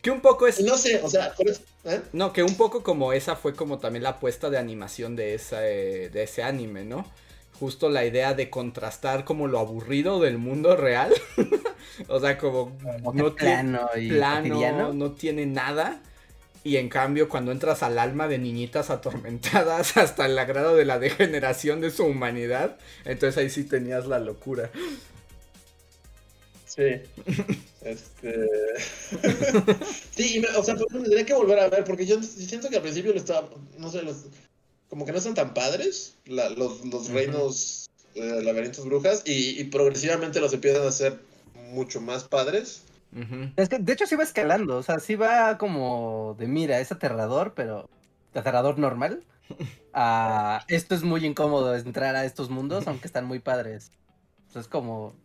Que 0.01 0.11
un 0.11 0.21
poco 0.21 0.45
es 0.45 0.61
no 0.61 0.77
sé, 0.77 1.01
o 1.01 1.09
sea, 1.09 1.33
por 1.33 1.49
eso- 1.49 1.61
¿eh? 1.83 1.99
No, 2.13 2.31
que 2.31 2.43
un 2.43 2.55
poco 2.57 2.83
como 2.83 3.11
esa 3.11 3.35
fue 3.35 3.55
como 3.55 3.79
también 3.79 4.03
la 4.03 4.09
apuesta 4.09 4.51
de 4.51 4.59
animación 4.59 5.15
de, 5.15 5.33
esa, 5.33 5.67
eh, 5.67 6.11
de 6.11 6.21
ese 6.21 6.43
anime, 6.43 6.83
¿no? 6.83 7.11
Justo 7.59 7.89
la 7.89 8.05
idea 8.05 8.35
de 8.35 8.51
contrastar 8.51 9.25
como 9.25 9.47
lo 9.47 9.57
aburrido 9.57 10.19
del 10.19 10.37
mundo 10.37 10.75
real. 10.75 11.11
o 12.07 12.19
sea, 12.19 12.37
como 12.37 12.77
no 13.13 13.13
tiene 13.13 13.31
plano 13.31 13.89
y 13.97 14.09
plano, 14.09 14.49
cotidiano. 14.49 14.93
no 14.93 15.11
tiene 15.13 15.47
nada. 15.47 16.03
Y 16.65 16.77
en 16.77 16.89
cambio, 16.89 17.29
cuando 17.29 17.51
entras 17.51 17.83
al 17.83 17.99
alma 17.99 18.27
de 18.27 18.39
niñitas 18.39 18.89
atormentadas 18.89 19.97
hasta 19.97 20.25
el 20.25 20.35
grado 20.47 20.75
de 20.75 20.83
la 20.83 20.97
degeneración 20.99 21.79
de 21.79 21.91
su 21.91 22.03
humanidad, 22.05 22.77
entonces 23.05 23.37
ahí 23.37 23.49
sí 23.51 23.63
tenías 23.65 24.07
la 24.07 24.19
locura. 24.19 24.71
Sí. 26.65 26.83
Este. 27.85 28.49
sí, 30.15 30.37
y 30.37 30.39
me- 30.39 30.47
o 30.57 30.63
sea, 30.63 30.73
pues, 30.75 30.87
tendría 30.91 31.23
que 31.23 31.35
volver 31.35 31.59
a 31.59 31.69
ver, 31.69 31.83
porque 31.83 32.07
yo 32.07 32.19
siento 32.23 32.67
que 32.67 32.77
al 32.77 32.81
principio 32.81 33.11
lo 33.13 33.19
estaba. 33.19 33.47
No 33.77 33.91
sé, 33.91 34.01
los- 34.01 34.25
como 34.89 35.05
que 35.05 35.11
no 35.11 35.19
están 35.19 35.35
tan 35.35 35.53
padres 35.53 36.15
la- 36.25 36.49
los, 36.49 36.83
los 36.83 37.09
reinos, 37.09 37.87
eh, 38.15 38.41
laberintos 38.41 38.85
brujas, 38.85 39.21
y, 39.23 39.61
y 39.61 39.65
progresivamente 39.65 40.39
los 40.41 40.51
empiezan 40.53 40.81
a 40.81 40.87
hacer 40.87 41.19
mucho 41.69 42.01
más 42.01 42.23
padres. 42.23 42.81
Es 43.55 43.69
que, 43.69 43.79
de 43.79 43.93
hecho, 43.93 44.05
sí 44.05 44.15
va 44.15 44.23
escalando. 44.23 44.77
O 44.77 44.83
sea, 44.83 44.99
sí 44.99 45.15
va 45.15 45.57
como 45.57 46.35
de 46.37 46.47
mira, 46.47 46.79
es 46.79 46.91
aterrador, 46.91 47.53
pero 47.55 47.89
aterrador 48.33 48.77
normal. 48.79 49.23
Ah, 49.97 50.65
esto 50.67 50.93
es 50.93 51.03
muy 51.03 51.25
incómodo 51.25 51.73
entrar 51.73 52.17
a 52.17 52.25
estos 52.25 52.49
mundos, 52.49 52.85
aunque 52.85 53.07
están 53.07 53.23
muy 53.23 53.39
padres. 53.39 53.93
O 54.49 54.51
sea, 54.51 54.61
es 54.61 54.67
como, 54.67 55.15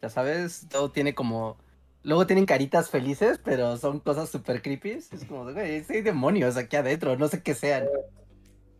ya 0.00 0.08
sabes, 0.08 0.68
todo 0.70 0.92
tiene 0.92 1.12
como. 1.12 1.56
Luego 2.04 2.24
tienen 2.24 2.46
caritas 2.46 2.88
felices, 2.88 3.40
pero 3.42 3.76
son 3.78 3.98
cosas 3.98 4.28
súper 4.28 4.62
creepy. 4.62 4.90
Es 4.90 5.24
como, 5.26 5.44
de, 5.46 5.54
güey, 5.54 5.84
hay 5.88 6.02
demonios 6.02 6.56
aquí 6.56 6.76
adentro, 6.76 7.16
no 7.16 7.26
sé 7.26 7.42
qué 7.42 7.52
sean. 7.52 7.88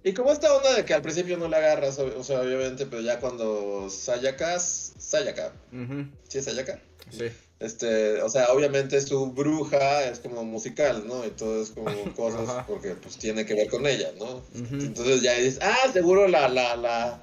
Y 0.04 0.14
como 0.14 0.30
esta 0.30 0.54
onda 0.54 0.74
de 0.74 0.84
que 0.84 0.94
al 0.94 1.02
principio 1.02 1.36
no 1.36 1.48
le 1.48 1.56
agarras, 1.56 1.98
o, 1.98 2.22
sea, 2.22 2.42
obviamente, 2.42 2.86
pero 2.86 3.02
ya 3.02 3.18
cuando 3.18 3.90
Sayaka, 3.90 4.60
Sayaka, 4.60 5.52
Ujú. 5.72 6.06
¿sí 6.28 6.38
es 6.38 6.44
Sayaka? 6.44 6.78
Sí. 7.10 7.32
Este, 7.60 8.22
o 8.22 8.28
sea, 8.30 8.48
obviamente 8.52 8.98
su 9.02 9.32
bruja 9.32 10.04
es 10.08 10.18
como 10.18 10.44
musical, 10.44 11.04
¿no? 11.06 11.26
Y 11.26 11.30
todo 11.30 11.62
es 11.62 11.70
como 11.70 11.90
cosas 12.16 12.48
Ajá. 12.48 12.64
porque 12.66 12.94
pues 12.94 13.18
tiene 13.18 13.44
que 13.44 13.52
ver 13.54 13.68
con 13.68 13.86
ella, 13.86 14.10
¿no? 14.18 14.42
Entonces 14.54 15.20
ya 15.20 15.34
dices, 15.34 15.58
ah, 15.62 15.90
seguro 15.92 16.26
la, 16.26 16.48
la, 16.48 16.74
la 16.76 17.22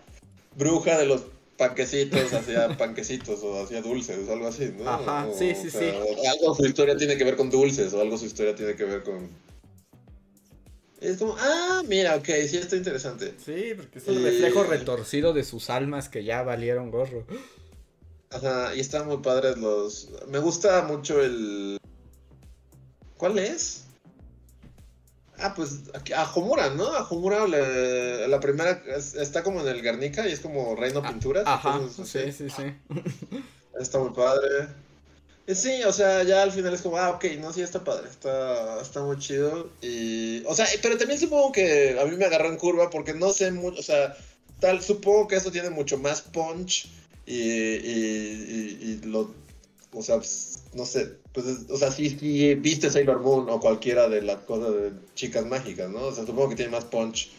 bruja 0.55 0.97
de 0.99 1.07
los 1.07 1.23
panquecitos 1.57 2.33
hacía 2.33 2.67
panquecitos 2.77 3.41
o 3.41 3.63
hacía 3.63 3.81
dulces 3.81 4.29
o 4.29 4.33
algo 4.33 4.47
así, 4.47 4.71
¿no? 4.77 4.87
Ajá, 4.87 5.27
O- 5.27 5.33
sí, 5.35 5.55
sí, 5.55 5.67
o 5.69 5.71
sea, 5.71 6.31
Algo 6.31 6.53
su 6.53 6.65
historia 6.67 6.95
tiene 6.95 7.17
que 7.17 7.23
ver 7.23 7.35
con 7.35 7.49
dulces 7.49 7.91
o 7.93 8.01
algo 8.01 8.15
su 8.17 8.25
historia 8.25 8.53
tiene 8.53 8.75
que 8.75 8.85
ver 8.85 9.01
con... 9.01 9.29
Es 11.01 11.17
como, 11.17 11.35
ah, 11.37 11.81
mira, 11.87 12.15
ok, 12.15 12.25
sí 12.47 12.57
está 12.57 12.75
interesante. 12.75 13.33
Sí, 13.43 13.73
porque 13.75 13.99
es 13.99 14.07
el 14.07 14.19
Y- 14.19 14.23
reflejo 14.23 14.63
retorcido 14.63 15.33
de 15.33 15.43
sus 15.43 15.69
almas 15.71 16.09
que 16.09 16.23
ya 16.23 16.41
valieron 16.43 16.89
gorro. 16.91 17.25
Ajá, 18.29 18.75
y 18.75 18.79
están 18.81 19.07
muy 19.07 19.17
padres 19.17 19.57
los... 19.57 20.09
Me 20.27 20.39
gusta 20.39 20.81
mucho 20.83 21.21
el... 21.21 21.77
¿Cuál 23.17 23.39
es? 23.39 23.83
Ah, 25.39 25.53
pues 25.55 25.81
a 26.15 26.31
Homura, 26.33 26.69
¿no? 26.71 26.87
A 26.87 27.07
Homura 27.07 27.47
le- 27.47 28.27
la 28.27 28.39
primera 28.39 28.83
es- 28.87 29.13
está 29.15 29.43
como 29.43 29.61
en 29.61 29.67
el 29.67 29.81
Garnica 29.81 30.27
y 30.27 30.31
es 30.33 30.39
como 30.39 30.75
Reino 30.75 31.01
Pinturas. 31.01 31.43
Ah, 31.45 31.55
Ajá, 31.55 31.75
entonces, 31.75 32.35
sí, 32.35 32.49
sí, 32.49 32.49
sí. 32.49 32.73
Está 33.79 33.99
muy 33.99 34.11
padre. 34.11 34.67
Y 35.45 35.55
sí, 35.55 35.83
o 35.83 35.93
sea, 35.93 36.23
ya 36.23 36.41
al 36.43 36.51
final 36.51 36.73
es 36.73 36.81
como, 36.81 36.97
ah, 36.97 37.11
ok, 37.11 37.25
no, 37.39 37.53
sí, 37.53 37.61
está 37.61 37.83
padre, 37.83 38.09
está, 38.09 38.81
está 38.81 39.01
muy 39.03 39.17
chido. 39.19 39.69
Y, 39.81 40.43
o 40.45 40.53
sea, 40.55 40.65
pero 40.81 40.97
también 40.97 41.19
supongo 41.19 41.51
que 41.51 41.97
a 41.99 42.05
mí 42.05 42.17
me 42.17 42.25
agarró 42.25 42.49
en 42.49 42.57
curva 42.57 42.89
porque 42.89 43.13
no 43.13 43.31
sé 43.31 43.51
mucho, 43.51 43.79
o 43.79 43.83
sea, 43.83 44.17
tal, 44.59 44.81
supongo 44.83 45.27
que 45.27 45.35
eso 45.37 45.51
tiene 45.51 45.69
mucho 45.69 45.97
más 45.99 46.21
punch 46.21 46.89
y, 47.27 47.35
y, 47.39 48.77
y- 48.81 48.99
y 49.03 49.07
lo, 49.07 49.33
o 49.93 50.01
sea, 50.01 50.17
pues, 50.17 50.63
no 50.73 50.85
sé, 50.85 51.17
pues, 51.33 51.45
es- 51.45 51.69
o 51.69 51.77
sea, 51.77 51.91
si, 51.91 52.09
si 52.09 52.55
viste 52.55 52.89
Sailor 52.89 53.21
Moon 53.21 53.47
o 53.49 53.59
cualquiera 53.59 54.07
de 54.09 54.21
las 54.21 54.37
cosas 54.39 54.73
de 54.73 54.91
chicas 55.15 55.45
mágicas, 55.45 55.89
¿no? 55.91 55.99
O 56.05 56.15
sea, 56.15 56.25
supongo 56.25 56.49
que 56.49 56.55
tiene 56.55 56.71
más 56.71 56.85
punch. 56.85 57.29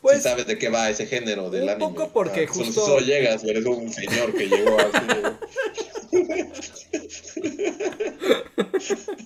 Pues 0.00 0.16
si 0.18 0.22
sabes 0.24 0.46
de 0.48 0.58
qué 0.58 0.68
va 0.68 0.90
ese 0.90 1.06
género 1.06 1.48
del 1.48 1.62
un 1.62 1.68
anime. 1.70 1.88
poco 1.90 2.12
porque 2.12 2.46
Ah, 2.48 2.52
justo- 2.52 2.84
Solo 2.84 3.06
llegas 3.06 3.44
y 3.44 3.50
eres 3.50 3.64
un 3.64 3.90
señor 3.92 4.34
que 4.34 4.48
llegó 4.48 4.76
así. 4.78 5.06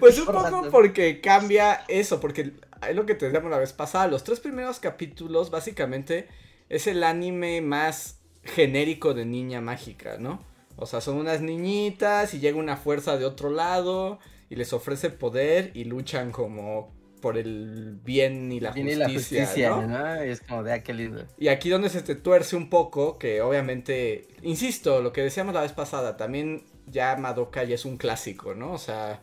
Pues 0.00 0.18
un 0.18 0.26
poco 0.26 0.68
porque 0.70 1.20
cambia 1.20 1.84
eso, 1.88 2.20
porque 2.20 2.52
es 2.88 2.96
lo 2.96 3.06
que 3.06 3.14
te 3.14 3.26
decíamos 3.26 3.50
la 3.50 3.58
vez 3.58 3.72
pasada. 3.72 4.08
Los 4.08 4.24
tres 4.24 4.40
primeros 4.40 4.80
capítulos, 4.80 5.50
básicamente, 5.50 6.28
es 6.68 6.86
el 6.86 7.02
anime 7.04 7.60
más 7.60 8.17
genérico 8.48 9.14
de 9.14 9.24
niña 9.24 9.60
mágica, 9.60 10.16
¿no? 10.18 10.42
O 10.76 10.86
sea, 10.86 11.00
son 11.00 11.16
unas 11.16 11.40
niñitas 11.40 12.34
y 12.34 12.40
llega 12.40 12.58
una 12.58 12.76
fuerza 12.76 13.16
de 13.18 13.24
otro 13.24 13.50
lado 13.50 14.18
y 14.48 14.56
les 14.56 14.72
ofrece 14.72 15.10
poder 15.10 15.72
y 15.74 15.84
luchan 15.84 16.30
como 16.30 16.96
por 17.20 17.36
el 17.36 17.98
bien 18.04 18.52
y 18.52 18.60
la 18.60 18.70
Viene 18.70 18.94
justicia, 18.94 19.40
la 19.40 19.44
justicia, 19.44 19.70
¿no? 19.70 19.86
¿no? 19.86 20.24
Y 20.24 20.28
es 20.28 20.40
como 20.40 20.62
de, 20.62 20.72
ah, 20.72 20.82
qué 20.82 20.94
lindo. 20.94 21.24
Y 21.36 21.48
aquí 21.48 21.68
donde 21.68 21.88
se 21.88 22.02
te 22.02 22.14
tuerce 22.14 22.54
un 22.56 22.70
poco, 22.70 23.18
que 23.18 23.40
obviamente, 23.42 24.28
insisto, 24.42 25.02
lo 25.02 25.12
que 25.12 25.22
decíamos 25.22 25.54
la 25.54 25.62
vez 25.62 25.72
pasada, 25.72 26.16
también 26.16 26.64
ya 26.86 27.16
Madoka 27.16 27.64
ya 27.64 27.74
es 27.74 27.84
un 27.84 27.96
clásico, 27.96 28.54
¿no? 28.54 28.72
O 28.72 28.78
sea, 28.78 29.20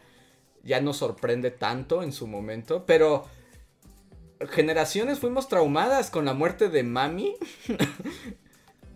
ya 0.64 0.82
no 0.82 0.94
sorprende 0.94 1.52
tanto 1.52 2.04
en 2.04 2.12
su 2.12 2.28
momento, 2.28 2.86
pero 2.86 3.26
generaciones 4.50 5.20
fuimos 5.20 5.48
traumadas 5.48 6.10
con 6.10 6.26
la 6.26 6.34
muerte 6.34 6.70
de 6.70 6.84
Mami. 6.84 7.36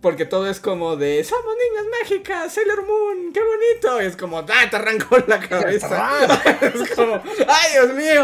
Porque 0.02 0.26
todo 0.26 0.50
es 0.50 0.60
como 0.62 0.96
de, 0.96 1.24
somos 1.26 1.54
niñas 1.56 1.86
mágicas, 2.02 2.54
Sailor 2.54 2.86
Moon, 2.86 3.34
qué 3.34 3.42
bonito. 3.42 4.02
Y 4.02 4.06
es 4.06 4.16
como, 4.16 4.40
¡ah, 4.40 4.46
te 4.70 4.76
arrancó 4.78 5.18
la 5.28 5.40
cabeza! 5.50 6.10
es 6.62 6.92
como, 6.96 7.16
¡ay, 7.16 7.72
Dios 7.74 7.94
mío! 7.96 8.24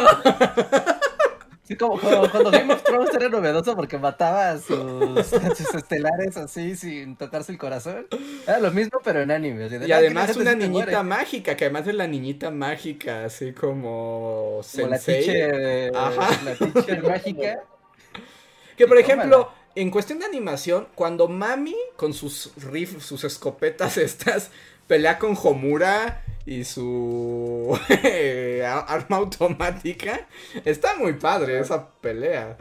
Sí, 1.68 1.76
como, 1.76 1.99
como 1.99 2.30
cuando 2.30 2.52
Game 2.52 2.72
of 2.72 2.84
Thrones 2.84 3.10
era 3.15 3.27
novedoso 3.27 3.76
porque 3.76 3.97
mataba 3.97 4.52
a 4.52 4.60
sus, 4.60 5.34
a 5.34 5.56
sus 5.56 5.73
estelares 5.73 6.38
así 6.38 6.76
sin 6.76 7.15
tocarse 7.18 7.52
el 7.52 7.57
corazón. 7.57 8.06
Era 8.45 8.60
lo 8.60 8.69
mismo, 8.72 8.99
pero 9.03 9.22
en 9.22 9.31
anime. 9.31 9.65
Y 9.65 9.69
"No, 9.88 9.95
además 9.95 10.35
la 10.35 10.41
una 10.43 10.53
niñita 10.56 10.85
muere". 10.85 11.03
mágica, 11.03 11.57
que 11.57 11.65
además 11.65 11.88
es 11.88 11.95
la 11.95 12.06
niñita 12.06 12.52
mágica, 12.52 13.26
así 13.26 13.52
como 13.52 14.61
Como 14.76 14.88
la 14.88 14.97
sensei. 14.99 15.26
teacher, 15.26 15.91
Ajá. 15.95 16.30
la 16.45 16.53
teacher 16.53 17.03
mágica. 17.03 17.60
Que 18.77 18.88
por 18.88 18.97
ejemplo, 18.99 19.38
tómala. 19.38 19.64
En 19.76 19.91
cuestión 19.91 20.19
de 20.19 20.26
animación, 20.26 20.88
cuando 20.95 21.27
Mami 21.27 21.76
con 21.97 22.14
sus 22.14 22.52
rifles, 22.57 23.03
sus 23.06 23.23
escopetas 23.23 23.97
estas, 23.99 24.49
pelea 24.88 25.19
con 25.19 25.38
Homura 25.41 26.23
y 26.45 26.64
su 26.64 27.77
arma 28.64 29.18
automática, 29.18 30.27
está 30.64 30.95
muy 30.95 31.14
padre 31.14 31.60
esa 31.60 31.89
pelea. 32.02 32.57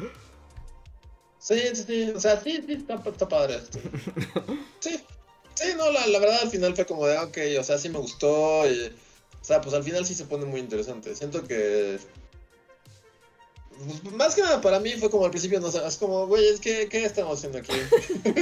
Sí, 1.39 1.61
sí, 1.75 1.85
sí, 1.87 2.11
o 2.11 2.21
sea, 2.21 2.41
sí, 2.41 2.63
sí, 2.67 2.73
está, 2.73 2.95
está 3.05 3.29
padre 3.29 3.57
esto. 3.57 3.79
Sí, 4.81 4.99
sí, 5.55 5.69
no, 5.77 5.91
la, 5.91 6.07
la 6.07 6.19
verdad 6.19 6.41
al 6.43 6.51
final 6.51 6.75
fue 6.75 6.87
como 6.87 7.07
de, 7.07 7.19
ok, 7.19 7.39
o 7.61 7.65
sea, 7.65 7.79
sí 7.79 7.89
me 7.91 7.99
gustó. 7.99 8.67
y- 8.71 8.93
o 9.41 9.45
sea, 9.47 9.61
pues 9.61 9.75
al 9.75 9.85
final 9.85 10.07
sí 10.07 10.15
se 10.15 10.25
pone 10.25 10.47
muy 10.47 10.59
interesante. 10.61 11.15
Siento 11.15 11.45
que. 11.45 11.99
Más 14.17 14.35
que 14.35 14.43
nada 14.43 14.61
para 14.61 14.79
mí 14.81 14.93
fue 14.93 15.11
como 15.11 15.25
al 15.25 15.31
principio, 15.31 15.61
no 15.61 15.71
sé, 15.71 15.87
es 15.87 15.97
como, 15.97 16.27
güey, 16.27 16.47
es 16.49 16.61
que, 16.61 16.89
¿qué 16.89 17.05
estamos 17.05 17.39
haciendo 17.39 17.59
aquí? 17.59 17.73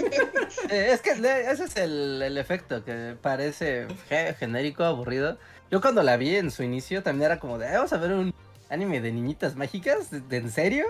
Eh, 0.70 0.90
es 0.92 1.00
que 1.00 1.10
ese 1.10 1.64
es 1.64 1.76
el, 1.76 2.22
el 2.22 2.38
efecto, 2.38 2.84
que 2.84 3.16
parece 3.20 3.86
ge- 4.08 4.34
genérico, 4.38 4.84
aburrido. 4.84 5.38
Yo 5.70 5.80
cuando 5.80 6.02
la 6.02 6.16
vi 6.16 6.36
en 6.36 6.50
su 6.50 6.62
inicio 6.62 7.02
también 7.02 7.26
era 7.26 7.40
como 7.40 7.58
de, 7.58 7.66
"Ah, 7.68 7.72
vamos 7.78 7.92
a 7.92 7.96
ver 7.98 8.12
un 8.12 8.32
anime 8.70 9.00
de 9.00 9.12
niñitas 9.12 9.56
mágicas, 9.56 10.10
¿De, 10.10 10.20
de- 10.20 10.36
en 10.36 10.50
serio? 10.50 10.86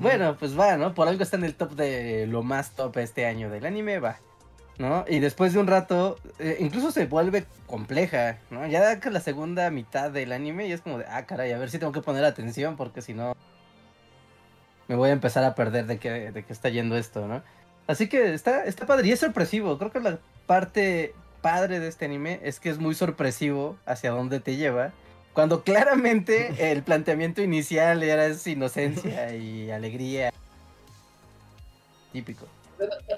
Bueno, 0.00 0.36
pues 0.38 0.58
va, 0.58 0.76
¿no? 0.78 0.94
Por 0.94 1.06
algo 1.08 1.22
está 1.22 1.36
en 1.36 1.44
el 1.44 1.54
top 1.54 1.72
de 1.72 2.26
lo 2.26 2.42
más 2.42 2.70
top 2.74 2.96
este 2.98 3.26
año 3.26 3.50
del 3.50 3.66
anime, 3.66 3.98
va. 3.98 4.18
¿no? 4.78 5.04
Y 5.08 5.20
después 5.20 5.52
de 5.54 5.58
un 5.58 5.66
rato, 5.66 6.18
eh, 6.38 6.56
incluso 6.60 6.90
se 6.90 7.06
vuelve 7.06 7.44
compleja, 7.66 8.38
¿no? 8.50 8.66
Ya 8.66 8.80
da 8.82 9.00
que 9.00 9.10
la 9.10 9.20
segunda 9.20 9.70
mitad 9.70 10.10
del 10.10 10.32
anime 10.32 10.66
y 10.66 10.72
es 10.72 10.80
como 10.82 10.98
de, 10.98 11.04
ah, 11.08 11.24
caray, 11.26 11.52
a 11.52 11.58
ver 11.58 11.70
si 11.70 11.78
tengo 11.78 11.92
que 11.92 12.02
poner 12.02 12.24
atención 12.24 12.76
porque 12.76 13.00
si 13.02 13.14
no 13.14 13.34
me 14.88 14.94
voy 14.94 15.10
a 15.10 15.12
empezar 15.12 15.44
a 15.44 15.54
perder 15.54 15.86
de 15.86 15.98
qué, 15.98 16.32
de 16.32 16.44
qué 16.44 16.52
está 16.52 16.68
yendo 16.68 16.96
esto, 16.96 17.26
¿no? 17.26 17.42
Así 17.86 18.08
que 18.08 18.34
está, 18.34 18.64
está 18.64 18.86
padre 18.86 19.08
y 19.08 19.12
es 19.12 19.20
sorpresivo. 19.20 19.78
Creo 19.78 19.92
que 19.92 20.00
la 20.00 20.18
parte 20.46 21.14
padre 21.40 21.78
de 21.78 21.88
este 21.88 22.04
anime 22.04 22.40
es 22.42 22.58
que 22.58 22.70
es 22.70 22.78
muy 22.78 22.94
sorpresivo 22.94 23.76
hacia 23.86 24.10
dónde 24.10 24.40
te 24.40 24.56
lleva. 24.56 24.92
Cuando 25.32 25.62
claramente 25.62 26.54
el 26.72 26.82
planteamiento 26.82 27.42
inicial 27.42 28.02
era 28.02 28.26
es 28.26 28.46
inocencia 28.46 29.34
y 29.34 29.70
alegría. 29.70 30.32
Típico. 32.12 32.46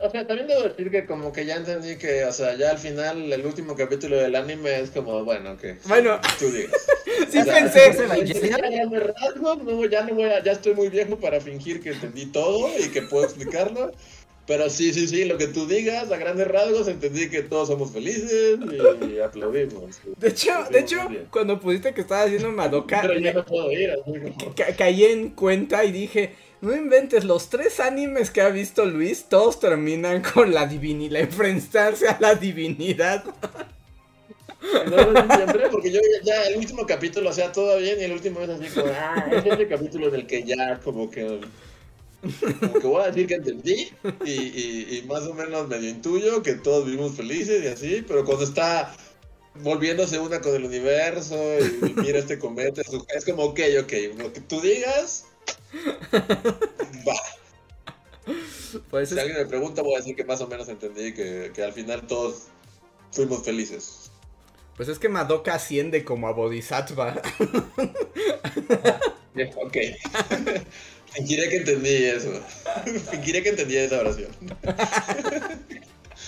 O 0.01 0.11
sea, 0.11 0.27
también 0.27 0.47
debo 0.47 0.63
decir 0.63 0.91
que 0.91 1.05
como 1.07 1.33
que 1.33 1.45
ya 1.45 1.57
entendí 1.57 1.97
que, 1.97 2.25
o 2.25 2.33
sea, 2.33 2.55
ya 2.57 2.71
al 2.71 2.79
final 2.79 3.33
el 3.33 3.45
último 3.45 3.75
capítulo 3.75 4.17
del 4.17 4.37
anime 4.37 4.81
es 4.81 4.91
como, 4.91 5.25
bueno, 5.25 5.57
que 5.57 5.77
Bueno. 5.87 6.21
tú 6.39 6.51
digas. 6.51 6.87
Sí 7.31 7.39
O 7.39 7.45
sea, 7.45 7.55
pensé. 7.55 7.93
Ya, 8.49 8.59
ya 8.71 8.87
me 8.89 9.01
rasgo, 9.01 9.57
no, 9.57 9.85
ya 9.87 10.03
no 10.05 10.15
voy 10.15 10.25
a- 10.25 10.43
ya 10.43 10.53
estoy 10.53 10.75
muy 10.75 10.89
viejo 10.89 11.17
para 11.17 11.41
fingir 11.41 11.83
que 11.83 11.91
entendí 11.91 12.27
todo 12.27 12.69
y 12.79 12.89
que 12.91 13.03
puedo 13.03 13.25
explicarlo. 13.25 13.93
Pero 14.47 14.71
sí, 14.71 14.95
sí, 14.95 15.07
sí, 15.09 15.25
lo 15.27 15.37
que 15.37 15.49
tú 15.49 15.67
digas, 15.67 16.11
a 16.11 16.17
grandes 16.17 16.49
rasgos, 16.49 16.89
entendí 16.89 17.29
que 17.29 17.43
todos 17.43 17.69
somos 17.69 17.91
felices 17.93 18.59
y 19.11 19.19
aplaudimos. 19.19 19.99
De 20.17 20.29
hecho, 20.29 20.53
de 20.71 20.79
hecho, 20.79 20.97
cuando 21.31 21.61
pusiste 21.61 21.93
que 21.93 22.01
estaba 22.01 22.23
haciendo 22.23 22.51
Madoka, 22.51 23.03
Pero 23.03 23.19
ya 23.19 23.35
no 23.35 23.45
puedo 23.45 23.71
ir, 23.73 23.91
así 23.91 24.01
como... 24.05 24.55
ca- 24.55 24.75
caí 24.77 25.05
en 25.05 25.31
cuenta 25.31 25.85
y 25.85 25.93
dije, 25.93 26.33
no 26.61 26.75
inventes, 26.75 27.25
los 27.25 27.51
tres 27.51 27.81
animes 27.81 28.31
que 28.31 28.41
ha 28.41 28.49
visto 28.49 28.85
Luis, 28.85 29.25
todos 29.29 29.61
terminan 29.61 30.23
con 30.23 30.53
la 30.53 30.67
divinidad, 30.67 31.21
enfrentarse 31.21 32.09
a 32.09 32.19
la 32.21 32.35
divinidad. 32.35 33.25
No, 34.91 35.37
siempre, 35.37 35.69
porque 35.71 35.91
yo 35.93 36.01
ya, 36.25 36.45
el 36.47 36.59
último 36.59 36.85
capítulo, 36.85 37.31
o 37.31 37.33
sea, 37.33 37.53
todo 37.53 37.79
bien, 37.79 38.01
y 38.01 38.05
el 38.05 38.13
último 38.13 38.41
es 38.41 38.51
así 38.51 38.67
como, 38.75 38.93
ah, 38.93 39.29
es 39.33 39.47
ese 39.47 39.69
capítulo 39.69 40.09
en 40.09 40.15
el 40.17 40.27
que 40.27 40.43
ya 40.43 40.81
como 40.81 41.11
que, 41.11 41.41
como 42.61 42.73
que 42.75 42.87
voy 42.87 43.03
a 43.03 43.07
decir 43.07 43.29
que 43.29 43.35
entendí, 43.35 43.89
y, 44.25 44.33
y, 44.33 44.99
y 44.99 45.07
más 45.07 45.23
o 45.23 45.35
menos 45.35 45.69
medio 45.69 45.89
intuyo 45.89 46.43
que 46.43 46.55
todos 46.55 46.85
vivimos 46.85 47.15
felices 47.15 47.63
y 47.65 47.69
así, 47.69 48.05
pero 48.07 48.25
cuando 48.25 48.45
está 48.45 48.93
volviéndose 49.63 50.19
una 50.19 50.41
con 50.41 50.55
el 50.55 50.65
universo 50.65 51.37
y 51.61 51.95
mira 52.01 52.19
este 52.19 52.39
cometa, 52.39 52.83
es 52.83 53.25
como, 53.25 53.45
ok, 53.45 53.61
ok, 53.83 53.93
lo 54.17 54.33
que 54.33 54.41
tú 54.41 54.61
digas, 54.61 55.25
va. 57.07 57.15
Pues 58.91 59.09
Si 59.09 59.15
es, 59.15 59.21
alguien 59.21 59.39
me 59.39 59.47
pregunta, 59.47 59.83
voy 59.83 59.95
a 59.95 59.99
decir 59.99 60.15
que 60.17 60.25
más 60.25 60.41
o 60.41 60.49
menos 60.49 60.69
entendí 60.69 61.15
que, 61.15 61.53
que 61.55 61.63
al 61.63 61.73
final 61.73 62.07
todos 62.07 62.49
fuimos 63.13 63.43
felices. 63.45 64.11
pues 64.77 64.89
es 64.89 64.99
que 64.99 65.09
Madoka 65.09 65.55
asciende 65.55 66.05
como 66.05 66.29
a 66.29 66.33
Bodhisattva. 66.33 67.21
Ok. 69.57 69.77
Fingiré 71.07 71.49
que 71.49 71.57
entendí 71.59 71.89
eso. 72.05 72.31
Fingiré 73.11 73.43
que 73.43 73.51
entendí 73.51 73.77
esa 73.77 74.01
oración. 74.01 74.31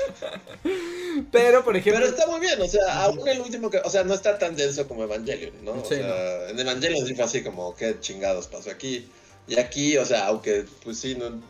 Pero, 1.32 1.64
por 1.64 1.76
ejemplo, 1.76 2.00
Pero 2.04 2.14
está 2.14 2.26
muy 2.30 2.40
bien, 2.40 2.60
o 2.60 2.66
sea, 2.68 3.04
aún 3.04 3.26
el 3.28 3.40
último 3.40 3.70
que. 3.70 3.78
O 3.78 3.90
sea, 3.90 4.04
no 4.04 4.14
está 4.14 4.38
tan 4.38 4.56
denso 4.56 4.86
como 4.88 5.04
Evangelion, 5.04 5.64
¿no? 5.64 5.72
O 5.72 5.84
Sí, 5.84 5.96
sea, 5.96 6.48
en 6.50 6.58
Evangelion 6.58 7.06
sí 7.06 7.14
fue 7.14 7.24
así 7.24 7.42
como, 7.42 7.74
¿qué 7.74 7.96
chingados 8.00 8.46
pasó 8.46 8.70
aquí? 8.70 9.08
Y 9.48 9.58
aquí, 9.58 9.96
o 9.96 10.04
sea, 10.04 10.26
aunque, 10.26 10.64
pues 10.84 10.98
sí, 10.98 11.14
no. 11.16 11.40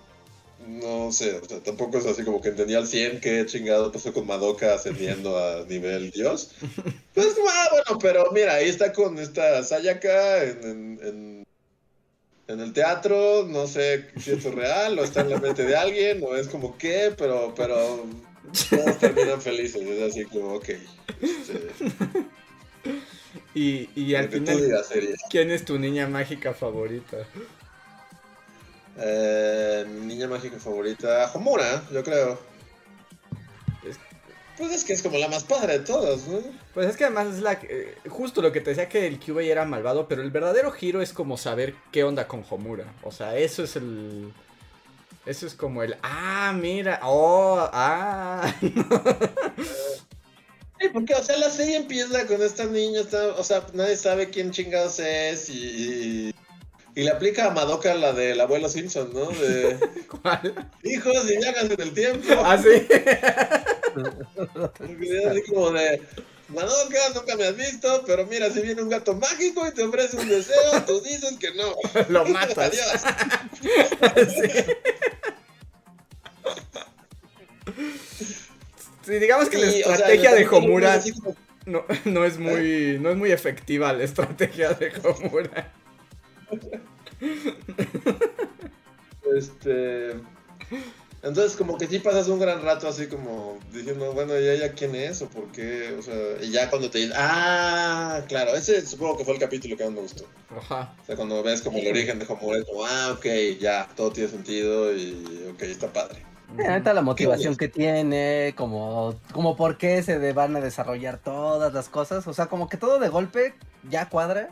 No 0.66 1.10
sé, 1.10 1.36
o 1.38 1.44
sea, 1.48 1.60
tampoco 1.62 1.96
es 1.96 2.04
así 2.04 2.22
como 2.22 2.42
que 2.42 2.50
entendía 2.50 2.76
al 2.76 2.86
100 2.86 3.20
qué 3.20 3.46
chingado 3.46 3.90
pasó 3.90 4.12
con 4.12 4.26
Madoka 4.26 4.74
ascendiendo 4.74 5.38
a 5.38 5.64
nivel 5.68 6.10
dios. 6.10 6.50
Pues 7.14 7.28
ah, 7.50 7.68
bueno, 7.70 7.98
pero 7.98 8.30
mira, 8.32 8.54
ahí 8.56 8.68
está 8.68 8.92
con 8.92 9.18
esta 9.18 9.62
Sayaka 9.64 10.44
en, 10.44 10.62
en, 10.64 11.00
en, 11.02 11.44
en 12.48 12.60
el 12.60 12.72
teatro, 12.74 13.46
no 13.48 13.66
sé 13.66 14.08
si 14.20 14.32
esto 14.32 14.50
es 14.50 14.54
real 14.54 14.98
o 14.98 15.04
está 15.04 15.22
en 15.22 15.30
la 15.30 15.38
mente 15.40 15.64
de 15.64 15.76
alguien 15.76 16.22
o 16.22 16.36
es 16.36 16.46
como 16.48 16.76
qué, 16.76 17.14
pero, 17.16 17.54
pero 17.56 18.04
todos 18.70 18.98
terminan 18.98 19.40
felices, 19.40 19.82
es 19.82 20.10
así 20.12 20.24
como, 20.24 20.54
ok. 20.54 20.68
Este, 21.20 21.68
y, 23.54 23.88
y 23.94 24.14
al 24.14 24.28
final. 24.28 24.58
¿quién 25.28 25.50
es 25.50 25.64
tu 25.64 25.78
niña 25.78 26.06
mágica 26.08 26.54
favorita? 26.54 27.18
Eh, 28.98 29.84
mi 29.88 30.06
niña 30.06 30.28
mágica 30.28 30.58
favorita, 30.58 31.30
Homura, 31.34 31.82
yo 31.92 32.02
creo. 32.02 32.38
Es- 33.86 33.98
Pues 34.58 34.72
es 34.72 34.84
que 34.84 34.92
es 34.92 35.02
como 35.02 35.16
la 35.18 35.28
más 35.28 35.44
padre 35.44 35.78
de 35.78 35.84
todas, 35.84 36.26
¿no? 36.28 36.40
Pues 36.74 36.88
es 36.88 36.96
que 36.96 37.04
además 37.04 37.28
es 37.34 37.40
la 37.40 37.52
eh, 37.62 37.96
justo 38.08 38.42
lo 38.42 38.52
que 38.52 38.60
te 38.60 38.70
decía 38.70 38.88
que 38.88 39.06
el 39.06 39.18
QA 39.18 39.42
era 39.42 39.64
malvado, 39.64 40.06
pero 40.08 40.22
el 40.22 40.30
verdadero 40.30 40.70
giro 40.70 41.00
es 41.02 41.12
como 41.12 41.36
saber 41.36 41.74
qué 41.92 42.04
onda 42.04 42.26
con 42.28 42.44
Homura. 42.48 42.92
O 43.02 43.10
sea, 43.12 43.36
eso 43.38 43.62
es 43.64 43.76
el 43.76 44.32
eso 45.30 45.46
es 45.46 45.54
como 45.54 45.82
el 45.82 45.96
ah, 46.02 46.52
mira, 46.58 47.00
oh, 47.04 47.68
ah. 47.72 48.52
Sí, 50.80 50.88
porque, 50.94 51.12
o 51.14 51.22
sea, 51.22 51.36
la 51.36 51.50
serie 51.50 51.76
empieza 51.76 52.26
con 52.26 52.42
esta 52.42 52.64
niña, 52.64 53.00
está- 53.00 53.34
o 53.34 53.44
sea, 53.44 53.66
nadie 53.74 53.96
sabe 53.98 54.30
quién 54.30 54.50
chingados 54.50 54.98
es 54.98 55.50
y, 55.50 55.52
y, 55.52 56.34
y 56.94 57.02
le 57.04 57.10
aplica 57.10 57.44
a 57.46 57.50
Madoka 57.50 57.94
la 57.94 58.14
del 58.14 58.40
abuelo 58.40 58.66
Simpson, 58.66 59.12
¿no? 59.12 59.26
De 59.26 59.78
¿Cuál? 60.22 60.70
hijos 60.82 61.30
y 61.30 61.36
viajas 61.36 61.70
en 61.70 61.80
el 61.82 61.92
tiempo. 61.92 62.26
Ah, 62.42 62.56
sí. 62.56 62.86
Así 65.28 65.42
como 65.50 65.70
de, 65.72 66.00
Madoka, 66.54 66.98
nunca 67.14 67.36
me 67.36 67.46
has 67.46 67.56
visto, 67.56 68.02
pero 68.06 68.26
mira, 68.26 68.50
si 68.50 68.60
viene 68.60 68.82
un 68.82 68.88
gato 68.88 69.14
mágico 69.14 69.66
y 69.66 69.72
te 69.72 69.82
ofrece 69.84 70.16
un 70.16 70.28
deseo, 70.28 70.82
tú 70.86 71.00
dices 71.00 71.36
que 71.38 71.52
no. 71.54 71.74
Lo 72.08 72.24
matas. 72.26 72.58
Adiós. 72.58 73.02
Sí. 74.28 74.62
Sí, 79.06 79.12
digamos 79.18 79.48
que 79.48 79.58
la 79.58 79.70
Sí, 79.70 79.80
o 79.82 79.84
sea, 79.86 79.94
estrategia 79.94 80.34
de 80.34 80.48
Homura 80.48 81.00
como- 81.22 81.36
no, 81.66 81.84
no 82.04 82.24
es 82.24 82.38
muy 82.38 82.98
no 83.00 83.10
es 83.10 83.16
muy 83.16 83.30
efectiva 83.32 83.92
la 83.92 84.04
estrategia 84.04 84.70
de 84.72 84.92
Homura. 85.04 85.72
Este. 89.36 90.14
Entonces, 91.22 91.54
como 91.54 91.76
que 91.76 91.86
sí 91.86 91.98
pasas 91.98 92.28
un 92.28 92.38
gran 92.40 92.62
rato 92.62 92.88
así 92.88 93.06
como 93.06 93.58
diciendo, 93.72 94.12
bueno, 94.14 94.38
¿y 94.40 94.48
ella 94.48 94.72
quién 94.72 94.94
es? 94.94 95.20
¿O 95.20 95.28
por 95.28 95.52
qué? 95.52 95.94
O 95.98 96.02
sea, 96.02 96.14
y 96.42 96.50
ya 96.50 96.70
cuando 96.70 96.90
te 96.90 96.98
dicen, 96.98 97.12
ah, 97.16 98.22
claro, 98.26 98.54
ese 98.56 98.84
supongo 98.86 99.18
que 99.18 99.24
fue 99.26 99.34
el 99.34 99.40
capítulo 99.40 99.76
que 99.76 99.84
más 99.84 99.92
me 99.92 100.00
gustó. 100.00 100.24
Ajá. 100.56 100.94
O 101.02 101.04
sea, 101.06 101.16
cuando 101.16 101.42
ves 101.42 101.60
como 101.60 101.76
el 101.78 101.88
origen 101.88 102.18
de 102.18 102.26
Homura, 102.26 102.58
es 102.58 102.64
como, 102.64 102.86
ah, 102.86 103.12
ok, 103.12 103.26
ya, 103.60 103.86
todo 103.96 104.10
tiene 104.12 104.30
sentido 104.30 104.96
y 104.96 105.50
ok, 105.52 105.62
está 105.62 105.92
padre. 105.92 106.24
Sí, 106.58 106.64
ahorita 106.64 106.94
la 106.94 107.02
motivación 107.02 107.54
que 107.54 107.68
tiene, 107.68 108.54
como, 108.56 109.14
como 109.32 109.56
por 109.56 109.76
qué 109.76 110.02
se 110.02 110.18
de- 110.18 110.32
van 110.32 110.56
a 110.56 110.60
desarrollar 110.60 111.18
todas 111.18 111.72
las 111.74 111.88
cosas. 111.90 112.26
O 112.26 112.32
sea, 112.34 112.46
como 112.46 112.68
que 112.68 112.76
todo 112.78 112.98
de 112.98 113.08
golpe 113.08 113.54
ya 113.88 114.08
cuadra 114.08 114.48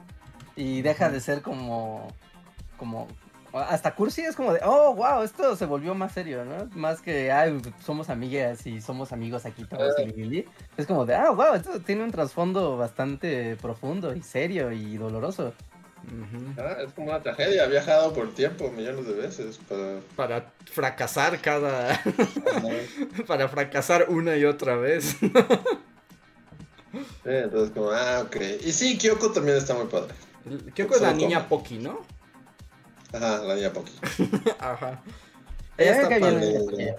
y 0.54 0.82
deja 0.82 1.08
de 1.08 1.20
ser 1.20 1.40
como, 1.42 2.12
como, 2.76 3.08
hasta 3.58 3.94
cursi 3.94 4.22
es 4.22 4.36
como 4.36 4.52
de, 4.52 4.60
oh, 4.64 4.94
wow, 4.94 5.22
esto 5.22 5.56
se 5.56 5.66
volvió 5.66 5.94
más 5.94 6.12
serio, 6.12 6.44
¿no? 6.44 6.68
Más 6.74 7.00
que, 7.00 7.30
ay, 7.32 7.60
somos 7.84 8.10
amigas 8.10 8.66
y 8.66 8.80
somos 8.80 9.12
amigos 9.12 9.46
aquí 9.46 9.64
todos. 9.64 9.94
y 9.98 10.06
li, 10.06 10.24
li. 10.24 10.44
Es 10.76 10.86
como 10.86 11.06
de, 11.06 11.14
ah, 11.14 11.30
wow, 11.30 11.54
esto 11.54 11.80
tiene 11.80 12.04
un 12.04 12.10
trasfondo 12.10 12.76
bastante 12.76 13.56
profundo 13.56 14.14
y 14.14 14.22
serio 14.22 14.72
y 14.72 14.96
doloroso. 14.96 15.52
Ah, 16.56 16.76
es 16.84 16.92
como 16.92 17.08
una 17.08 17.22
tragedia, 17.22 17.64
ha 17.64 17.66
viajado 17.66 18.12
por 18.12 18.32
tiempo 18.34 18.70
millones 18.70 19.06
de 19.06 19.14
veces 19.14 19.58
para... 19.68 20.00
Para 20.16 20.52
fracasar 20.64 21.40
cada 21.40 22.00
para 23.26 23.48
fracasar 23.48 24.06
una 24.08 24.36
y 24.36 24.44
otra 24.44 24.76
vez. 24.76 25.16
Sí, 26.92 26.98
entonces 27.24 27.70
como, 27.74 27.90
ah, 27.90 28.22
ok. 28.24 28.36
Y 28.64 28.72
sí, 28.72 28.96
Kyoko 28.96 29.32
también 29.32 29.58
está 29.58 29.74
muy 29.74 29.86
padre. 29.86 30.14
Que 30.74 30.82
es 30.82 31.00
la 31.00 31.12
niña. 31.12 31.48
Poki, 31.48 31.78
¿no? 31.78 32.00
Ajá, 33.12 33.42
la 33.44 33.54
niña 33.54 33.72
Poki. 33.72 33.92
Ajá. 34.58 35.02
Ella 35.76 36.02
está 36.02 36.08
padre. 36.20 36.36
bien, 36.38 36.80
ella. 36.80 36.96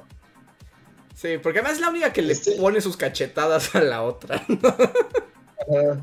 Sí, 1.15 1.38
porque 1.44 1.60
además 1.60 1.76
es 1.76 1.81
la 1.81 1.90
única 1.90 2.14
que 2.14 2.22
le 2.22 2.34
Este- 2.34 2.53
pone 2.53 2.80
sus 2.81 2.95
cachetadas 2.98 3.76
a 3.76 3.81
la 3.81 4.03
otra. 4.03 4.38
Ajá. 4.38 6.02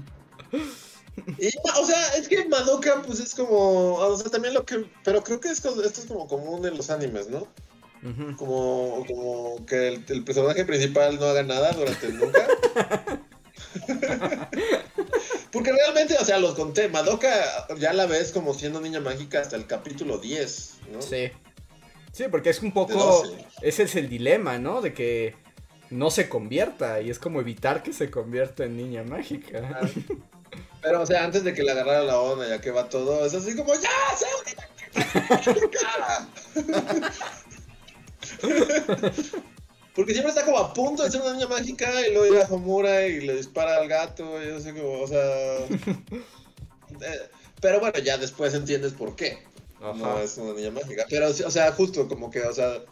Y, 1.38 1.48
o 1.80 1.86
sea, 1.86 2.08
es 2.18 2.28
que 2.28 2.44
Madoka, 2.46 3.00
pues 3.02 3.20
es 3.20 3.34
como, 3.34 3.94
o 3.94 4.16
sea, 4.18 4.30
también 4.30 4.52
lo 4.52 4.66
que, 4.66 4.84
pero 5.02 5.24
creo 5.24 5.40
que 5.40 5.48
esto 5.48 5.70
es 5.82 6.04
como 6.06 6.28
común 6.28 6.66
en 6.66 6.76
los 6.76 6.90
animes, 6.90 7.28
¿no? 7.28 7.48
Como, 8.36 9.04
como 9.08 9.66
que 9.66 9.88
el, 9.88 10.04
el 10.08 10.22
personaje 10.22 10.64
principal 10.66 11.18
no 11.18 11.24
haga 11.24 11.42
nada 11.42 11.72
durante 11.72 12.06
el 12.06 12.18
nunca. 12.18 12.46
Porque 15.56 15.72
realmente, 15.72 16.14
o 16.20 16.24
sea, 16.24 16.38
los 16.38 16.54
conté, 16.54 16.90
Madoka 16.90 17.66
ya 17.78 17.94
la 17.94 18.04
ves 18.04 18.30
como 18.30 18.52
siendo 18.52 18.78
niña 18.78 19.00
mágica 19.00 19.40
hasta 19.40 19.56
el 19.56 19.66
capítulo 19.66 20.18
10, 20.18 20.80
¿no? 20.92 21.00
Sí. 21.00 21.30
Sí, 22.12 22.24
porque 22.30 22.50
es 22.50 22.60
un 22.60 22.72
poco. 22.72 22.92
12. 22.92 23.46
Ese 23.62 23.84
es 23.84 23.96
el 23.96 24.10
dilema, 24.10 24.58
¿no? 24.58 24.82
De 24.82 24.92
que. 24.92 25.34
no 25.88 26.10
se 26.10 26.28
convierta 26.28 27.00
y 27.00 27.08
es 27.08 27.18
como 27.18 27.40
evitar 27.40 27.82
que 27.82 27.94
se 27.94 28.10
convierta 28.10 28.64
en 28.64 28.76
niña 28.76 29.02
mágica. 29.02 29.80
Pero, 30.82 31.00
o 31.00 31.06
sea, 31.06 31.24
antes 31.24 31.42
de 31.42 31.54
que 31.54 31.62
le 31.62 31.70
agarrara 31.70 32.02
la 32.02 32.20
onda, 32.20 32.46
ya 32.46 32.60
que 32.60 32.70
va 32.70 32.90
todo, 32.90 33.24
es 33.24 33.32
así 33.32 33.56
como, 33.56 33.72
¡ya! 33.72 33.88
¡Se 34.14 34.26
Porque 39.96 40.12
siempre 40.12 40.30
está 40.30 40.44
como 40.44 40.58
a 40.58 40.74
punto 40.74 41.02
de 41.02 41.10
ser 41.10 41.22
una 41.22 41.32
niña 41.32 41.48
mágica 41.48 42.06
y 42.06 42.12
luego 42.12 42.34
llega 42.34 42.54
Homura 42.54 43.06
y 43.06 43.22
le 43.22 43.34
dispara 43.34 43.78
al 43.78 43.88
gato 43.88 44.42
y 44.42 44.46
yo 44.46 44.60
sé 44.60 44.74
como, 44.74 45.00
o 45.00 45.08
sea... 45.08 45.20
eh, 47.00 47.30
pero 47.62 47.80
bueno, 47.80 47.98
ya 48.00 48.18
después 48.18 48.52
entiendes 48.52 48.92
por 48.92 49.16
qué. 49.16 49.42
No 49.80 50.18
es 50.18 50.36
una 50.36 50.52
niña 50.52 50.70
mágica. 50.70 51.06
Pero, 51.08 51.28
o 51.28 51.50
sea, 51.50 51.72
justo 51.72 52.06
como 52.08 52.30
que, 52.30 52.42
o 52.42 52.52
sea, 52.52 52.82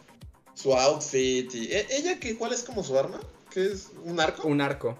su 0.55 0.73
outfit 0.73 1.53
y... 1.53 1.71
¿e- 1.71 1.87
¿Ella 1.91 2.19
qué, 2.19 2.35
cuál 2.35 2.53
es 2.53 2.63
como 2.63 2.83
su 2.83 2.97
arma? 2.97 3.21
¿Qué 3.51 3.67
es? 3.67 3.91
¿Un 4.03 4.19
arco? 4.19 4.47
Un 4.47 4.61
arco. 4.61 4.97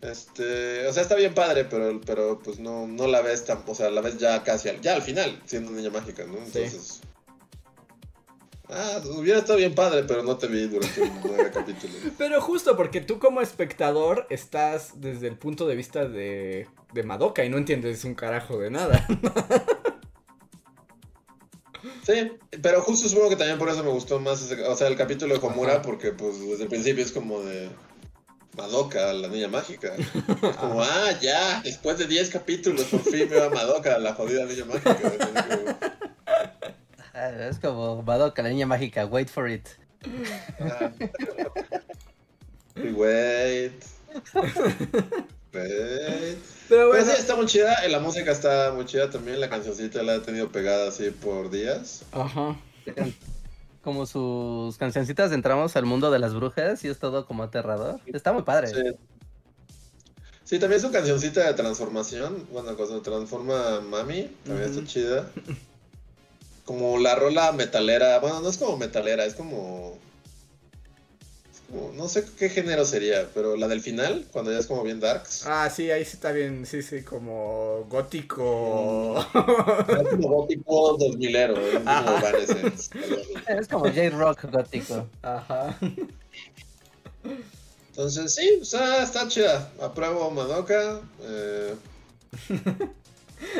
Este, 0.00 0.86
o 0.88 0.92
sea, 0.92 1.02
está 1.02 1.14
bien 1.14 1.34
padre, 1.34 1.64
pero, 1.64 2.00
pero 2.04 2.40
pues 2.40 2.58
no, 2.58 2.88
no 2.88 3.06
la 3.06 3.22
ves 3.22 3.44
tan, 3.44 3.62
o 3.66 3.74
sea, 3.74 3.90
la 3.90 4.00
ves 4.00 4.18
ya 4.18 4.42
casi 4.42 4.68
al, 4.68 4.80
ya 4.80 4.94
al 4.94 5.02
final, 5.02 5.40
siendo 5.46 5.70
niña 5.70 5.90
mágica, 5.90 6.24
¿no? 6.24 6.38
Sí. 6.52 6.76
Ah, 8.68 9.00
hubiera 9.16 9.38
estado 9.38 9.58
bien 9.58 9.74
padre, 9.74 10.04
pero 10.04 10.22
no 10.24 10.36
te 10.38 10.48
vi 10.48 10.66
durante 10.66 11.10
nueve 11.24 11.50
capítulos. 11.54 11.96
Pero 12.18 12.40
justo 12.40 12.76
porque 12.76 13.00
tú 13.00 13.18
como 13.20 13.40
espectador 13.40 14.26
estás 14.30 15.00
desde 15.00 15.28
el 15.28 15.38
punto 15.38 15.66
de 15.68 15.76
vista 15.76 16.06
de, 16.08 16.66
de 16.92 17.02
Madoka 17.04 17.44
y 17.44 17.48
no 17.48 17.58
entiendes 17.58 18.04
un 18.04 18.14
carajo 18.14 18.58
de 18.58 18.70
nada. 18.70 19.06
Sí, 22.04 22.32
pero 22.62 22.82
justo 22.82 23.08
supongo 23.08 23.30
que 23.30 23.36
también 23.36 23.58
por 23.58 23.68
eso 23.68 23.82
me 23.82 23.90
gustó 23.90 24.18
más, 24.20 24.40
ese- 24.42 24.62
o 24.62 24.76
sea, 24.76 24.86
el 24.88 24.96
capítulo 24.96 25.36
de 25.38 25.44
Homura, 25.46 25.74
Ajá. 25.74 25.82
porque 25.82 26.12
pues 26.12 26.38
desde 26.40 26.64
el 26.64 26.68
principio 26.68 27.04
es 27.04 27.10
como 27.12 27.40
de 27.42 27.68
Madoka, 28.56 29.12
la 29.12 29.28
niña 29.28 29.48
mágica. 29.48 29.92
Es 29.96 30.06
como, 30.56 30.82
ah, 30.82 31.10
ya, 31.20 31.60
después 31.62 31.98
de 31.98 32.06
10 32.06 32.30
capítulos 32.30 32.84
por 32.84 33.00
fin 33.00 33.28
me 33.28 33.36
va 33.36 33.50
Madoka, 33.50 33.98
la 33.98 34.14
jodida 34.14 34.44
niña 34.46 34.64
mágica. 34.64 34.96
Es 37.16 37.22
como, 37.24 37.42
Ah, 37.42 37.48
Es 37.48 37.58
como 37.58 38.02
Madoka, 38.02 38.42
la 38.42 38.50
niña 38.50 38.66
mágica, 38.66 39.06
wait 39.06 39.28
for 39.28 39.48
it. 39.50 39.66
Wait. 42.76 43.72
Wait. 45.54 46.38
Pero 46.68 46.90
Pues 46.90 47.04
bueno, 47.04 47.04
sí, 47.04 47.12
está 47.18 47.36
muy 47.36 47.46
chida, 47.46 47.88
la 47.88 48.00
música 48.00 48.30
está 48.32 48.72
muy 48.74 48.84
chida 48.84 49.08
también, 49.08 49.40
la 49.40 49.48
cancioncita 49.48 50.02
la 50.02 50.16
he 50.16 50.20
tenido 50.20 50.50
pegada 50.52 50.88
así 50.88 51.10
por 51.10 51.50
días. 51.50 52.02
ajá. 52.12 52.56
Como 53.82 54.04
sus 54.04 54.76
cancioncitas 54.78 55.30
de 55.30 55.36
entramos 55.36 55.76
al 55.76 55.86
mundo 55.86 56.10
de 56.10 56.18
las 56.18 56.34
brujas 56.34 56.84
y 56.84 56.88
es 56.88 56.98
todo 56.98 57.24
como 57.24 57.44
aterrador. 57.44 58.00
Está 58.06 58.32
muy 58.32 58.42
padre. 58.42 58.66
Sí. 58.68 58.82
Sí, 60.44 60.58
también 60.58 60.80
su 60.80 60.90
cancioncita 60.92 61.46
de 61.46 61.54
transformación, 61.54 62.46
bueno, 62.52 62.76
cuando 62.76 63.00
transforma 63.00 63.76
a 63.76 63.80
Mami, 63.80 64.30
también 64.44 64.70
está 64.70 64.84
chida. 64.84 65.30
Como 66.66 66.98
la 66.98 67.14
rola 67.14 67.52
metalera, 67.52 68.18
bueno, 68.18 68.40
no 68.42 68.48
es 68.50 68.58
como 68.58 68.76
metalera, 68.76 69.24
es 69.24 69.34
como... 69.34 69.96
es 71.52 71.60
como- 71.70 71.92
no 71.92 72.08
sé 72.08 72.24
qué 72.38 72.48
género 72.50 72.84
sería, 72.84 73.28
pero 73.34 73.56
la 73.56 73.68
del 73.68 73.80
final, 73.80 74.26
cuando 74.32 74.52
ya 74.52 74.58
es 74.58 74.66
como 74.66 74.82
bien 74.82 74.98
darks. 75.00 75.46
Ah, 75.46 75.70
sí, 75.70 75.90
ahí 75.90 76.04
sí 76.04 76.12
está 76.14 76.32
bien, 76.32 76.66
sí, 76.66 76.82
sí, 76.82 77.02
como 77.02 77.86
gótico. 77.88 79.16
Es 79.88 80.08
como 80.10 80.28
gótico 80.28 80.96
2000 80.98 81.36
ero, 81.36 81.56
es 81.56 82.88
como. 82.88 83.16
Es 83.46 83.68
como 83.68 83.84
J-Rock 83.86 84.44
gótico. 84.50 85.08
Ajá. 85.22 85.78
Entonces, 87.90 88.34
sí, 88.34 88.58
o 88.60 88.64
sea, 88.64 89.02
está 89.04 89.26
chida. 89.28 89.70
Apruebo 89.80 90.30
Madoka. 90.30 91.00
eh, 91.22 91.74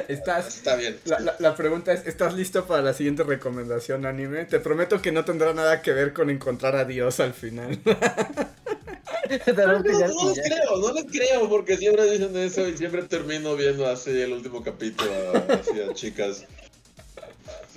Estás. 0.08 0.48
está 0.56 0.76
bien. 0.76 0.98
La, 1.04 1.20
la- 1.20 1.36
la 1.38 1.54
pregunta 1.54 1.92
es, 1.92 2.06
¿estás 2.06 2.34
listo 2.34 2.66
para 2.66 2.82
la 2.82 2.92
siguiente 2.94 3.22
recomendación 3.24 4.06
anime? 4.06 4.44
Te 4.46 4.60
prometo 4.60 5.00
que 5.02 5.12
no 5.12 5.24
tendrá 5.24 5.52
nada 5.54 5.82
que 5.82 5.92
ver 5.92 6.12
con 6.12 6.30
encontrar 6.30 6.76
a 6.76 6.84
Dios 6.84 7.20
al 7.20 7.34
final. 7.34 7.78
No, 9.28 9.78
no, 9.78 9.82
creo, 9.82 10.78
no 10.78 10.92
les 10.92 11.04
creo, 11.06 11.48
porque 11.48 11.76
siempre 11.76 12.08
dicen 12.08 12.36
eso 12.36 12.68
y 12.68 12.76
siempre 12.76 13.02
termino 13.02 13.56
viendo 13.56 13.84
así 13.88 14.10
el 14.10 14.32
último 14.32 14.62
capítulo, 14.62 15.10
así 15.48 15.80
a 15.80 15.92
chicas 15.94 16.44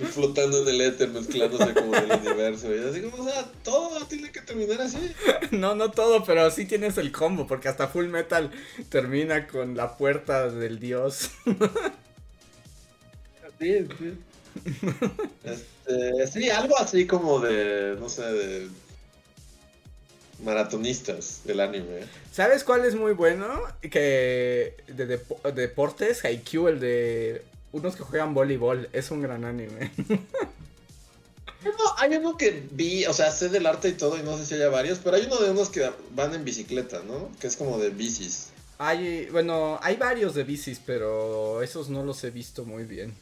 así 0.00 0.12
flotando 0.12 0.62
en 0.62 0.68
el 0.68 0.80
éter, 0.80 1.08
mezclándose 1.10 1.74
como 1.74 1.94
en 1.94 2.10
el 2.10 2.18
universo. 2.20 2.74
Y 2.74 2.78
así 2.78 3.00
como, 3.02 3.22
o 3.22 3.28
sea, 3.28 3.44
todo 3.62 4.04
tiene 4.06 4.30
que 4.32 4.40
terminar 4.40 4.80
así. 4.80 5.12
No, 5.50 5.74
no 5.74 5.90
todo, 5.90 6.24
pero 6.24 6.50
sí 6.50 6.64
tienes 6.66 6.96
el 6.98 7.12
combo, 7.12 7.46
porque 7.46 7.68
hasta 7.68 7.88
Full 7.88 8.06
Metal 8.06 8.50
termina 8.88 9.46
con 9.46 9.76
la 9.76 9.96
puerta 9.96 10.48
del 10.48 10.78
Dios. 10.80 11.30
Sí, 13.58 13.86
sí. 13.98 14.18
Este, 15.44 16.26
sí, 16.26 16.50
algo 16.50 16.78
así 16.78 17.06
como 17.06 17.40
de, 17.40 17.96
no 18.00 18.08
sé, 18.08 18.22
de 18.22 18.68
maratonistas 20.42 21.42
del 21.44 21.60
anime. 21.60 22.04
¿Sabes 22.32 22.64
cuál 22.64 22.84
es 22.86 22.94
muy 22.94 23.12
bueno? 23.12 23.60
Que 23.82 24.74
de, 24.88 25.06
depo- 25.06 25.52
deportes, 25.52 26.24
Haikyuu, 26.24 26.68
el 26.68 26.80
de 26.80 27.42
unos 27.72 27.96
que 27.96 28.02
juegan 28.02 28.34
voleibol, 28.34 28.88
es 28.92 29.10
un 29.10 29.22
gran 29.22 29.44
anime. 29.44 29.90
Hay 31.98 32.14
uno 32.16 32.36
que 32.38 32.66
vi, 32.70 33.04
o 33.04 33.12
sea, 33.12 33.30
sé 33.30 33.50
del 33.50 33.66
arte 33.66 33.88
y 33.88 33.92
todo, 33.92 34.18
y 34.18 34.22
no 34.22 34.36
sé 34.38 34.46
si 34.46 34.54
haya 34.54 34.68
varios, 34.70 34.98
pero 34.98 35.16
hay 35.16 35.24
uno 35.26 35.36
de 35.36 35.50
unos 35.50 35.68
que 35.68 35.90
van 36.14 36.34
en 36.34 36.44
bicicleta, 36.44 37.02
¿no? 37.06 37.28
Que 37.38 37.46
es 37.48 37.56
como 37.56 37.78
de 37.78 37.90
bicis. 37.90 38.48
Hay, 38.78 39.26
bueno, 39.30 39.78
hay 39.82 39.96
varios 39.96 40.34
de 40.34 40.44
bicis, 40.44 40.80
pero 40.84 41.62
esos 41.62 41.90
no 41.90 42.02
los 42.02 42.24
he 42.24 42.30
visto 42.30 42.64
muy 42.64 42.84
bien. 42.84 43.14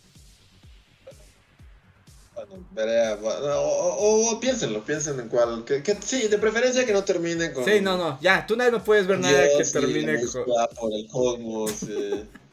Bueno, 2.36 2.64
veré, 2.70 3.08
o, 3.14 3.18
o- 3.26 4.30
o 4.30 4.38
piénsenlo, 4.40 4.84
piensen 4.84 5.18
en 5.18 5.28
cuál. 5.28 5.64
Que, 5.64 5.82
que- 5.82 5.96
sí, 6.00 6.28
de 6.28 6.38
preferencia 6.38 6.86
que 6.86 6.92
no 6.92 7.02
termine 7.02 7.52
con. 7.52 7.64
Sí, 7.64 7.80
no, 7.80 7.96
no, 7.96 8.20
ya, 8.20 8.46
tú 8.46 8.54
nadie 8.56 8.70
no 8.70 8.84
puedes 8.84 9.08
ver 9.08 9.18
nada 9.18 9.42
que 9.48 9.56
Dios 9.56 9.68
y 9.70 9.72
termine 9.72 10.20
con... 10.24 10.44
por 10.78 10.92
el 10.94 11.08
cosmos. 11.08 11.82
eh. 11.88 12.24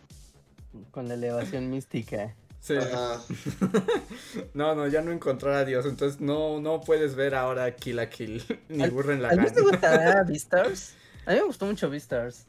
Con 0.96 1.08
la 1.10 1.14
elevación 1.14 1.70
mística. 1.76 2.34
Sí. 2.62 2.78
Ajá. 2.78 3.22
No, 4.56 4.74
no, 4.74 4.88
ya 4.88 5.02
no 5.02 5.12
encontrar 5.12 5.54
a 5.56 5.66
Dios, 5.66 5.86
entonces 5.86 6.20
no, 6.22 6.60
no 6.62 6.80
puedes 6.82 7.14
ver 7.16 7.36
ahora 7.36 7.76
Kill 7.76 8.00
a 8.00 8.10
Kill, 8.10 8.42
ni 8.70 8.84
¿Al- 8.84 8.92
Burren 8.92 9.24
¿A 9.24 9.30
ti 9.32 9.54
te 9.54 9.62
gustará 9.62 10.24
Beastars? 10.24 10.94
A 11.26 11.32
mí 11.34 11.38
me 11.40 11.44
gustó 11.44 11.66
mucho 11.66 11.90
Beastars. 11.90 12.46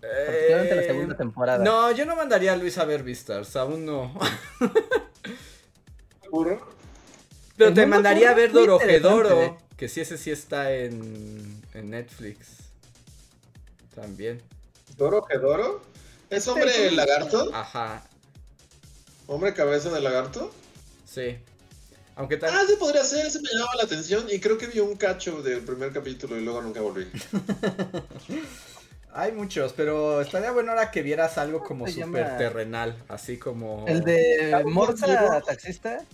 Particularmente 0.00 0.76
la 0.76 0.82
segunda 0.82 1.16
temporada. 1.16 1.62
Eh, 1.62 1.66
No, 1.66 1.90
yo 1.92 2.06
no 2.06 2.16
mandaría 2.16 2.54
a 2.54 2.56
Luis 2.56 2.78
a 2.78 2.84
ver 2.86 3.02
Beastars, 3.02 3.54
aún 3.56 3.84
no. 3.84 4.18
¿Seguro? 6.22 6.66
Pero 7.56 7.74
te 7.74 7.86
mandaría 7.86 8.30
a 8.30 8.34
ver 8.34 8.50
interesante. 8.50 9.64
que 9.76 9.88
sí, 9.88 10.00
ese 10.00 10.16
sí 10.16 10.30
está 10.30 10.72
en, 10.72 11.60
en 11.74 11.90
Netflix. 11.90 12.70
También. 13.94 14.40
¿Doro 14.96 15.22
Gedoro? 15.22 15.82
¿Es 16.30 16.46
hombre 16.48 16.90
lagarto? 16.92 17.50
Ajá, 17.54 18.04
¿Hombre 19.26 19.54
cabeza 19.54 19.90
de 19.90 20.00
lagarto? 20.00 20.52
sí. 21.04 21.38
Aunque 22.16 22.36
tal... 22.36 22.50
Ah, 22.52 22.60
ese 22.62 22.76
podría 22.76 23.02
ser, 23.02 23.24
ese 23.24 23.40
me 23.40 23.48
llamaba 23.50 23.76
la 23.76 23.84
atención 23.84 24.26
y 24.30 24.40
creo 24.40 24.58
que 24.58 24.66
vi 24.66 24.78
un 24.80 24.94
cacho 24.96 25.40
del 25.42 25.60
primer 25.60 25.90
capítulo 25.90 26.36
y 26.36 26.42
luego 26.44 26.60
nunca 26.60 26.82
volví. 26.82 27.06
Hay 29.14 29.32
muchos, 29.32 29.72
pero 29.72 30.20
estaría 30.20 30.50
bueno 30.52 30.72
ahora 30.72 30.90
que 30.90 31.00
vieras 31.02 31.38
algo 31.38 31.62
como 31.62 31.86
súper 31.88 32.24
llama? 32.26 32.36
terrenal, 32.36 33.02
así 33.08 33.38
como... 33.38 33.86
El 33.88 34.02
de 34.02 34.60
Morsa. 34.66 35.40
Taxista. 35.40 36.04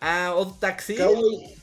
Ah, 0.00 0.32
Odd 0.34 0.58
Taxi. 0.58 0.96
Cowboy- 0.96 1.54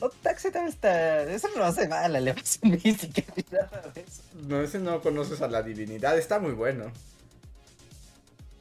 Oh, 0.00 0.10
Taxi 0.22 0.50
también 0.50 0.72
está. 0.72 1.22
Eso 1.24 1.48
no 1.56 1.64
hace 1.64 1.88
mal 1.88 2.12
la 2.12 2.18
elevación 2.18 2.72
mística. 2.84 3.22
ni 3.36 3.44
nada 3.50 3.82
de 3.94 4.00
eso. 4.02 4.22
No, 4.46 4.60
ese 4.62 4.78
no 4.78 5.00
conoces 5.00 5.40
a 5.42 5.48
la 5.48 5.62
divinidad, 5.62 6.16
está 6.18 6.38
muy 6.38 6.52
bueno. 6.52 6.92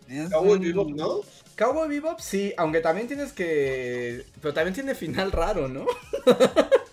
Es 0.07 0.29
Cowboy 0.29 0.57
un- 0.57 0.61
Bebop, 0.61 0.89
¿no? 0.91 1.21
Cowboy 1.57 1.89
Bebop 1.89 2.19
sí, 2.19 2.53
aunque 2.57 2.79
también 2.81 3.07
tienes 3.07 3.33
que... 3.33 4.25
Pero 4.41 4.53
también 4.53 4.73
tiene 4.73 4.95
final 4.95 5.31
raro, 5.31 5.67
¿no? 5.67 5.85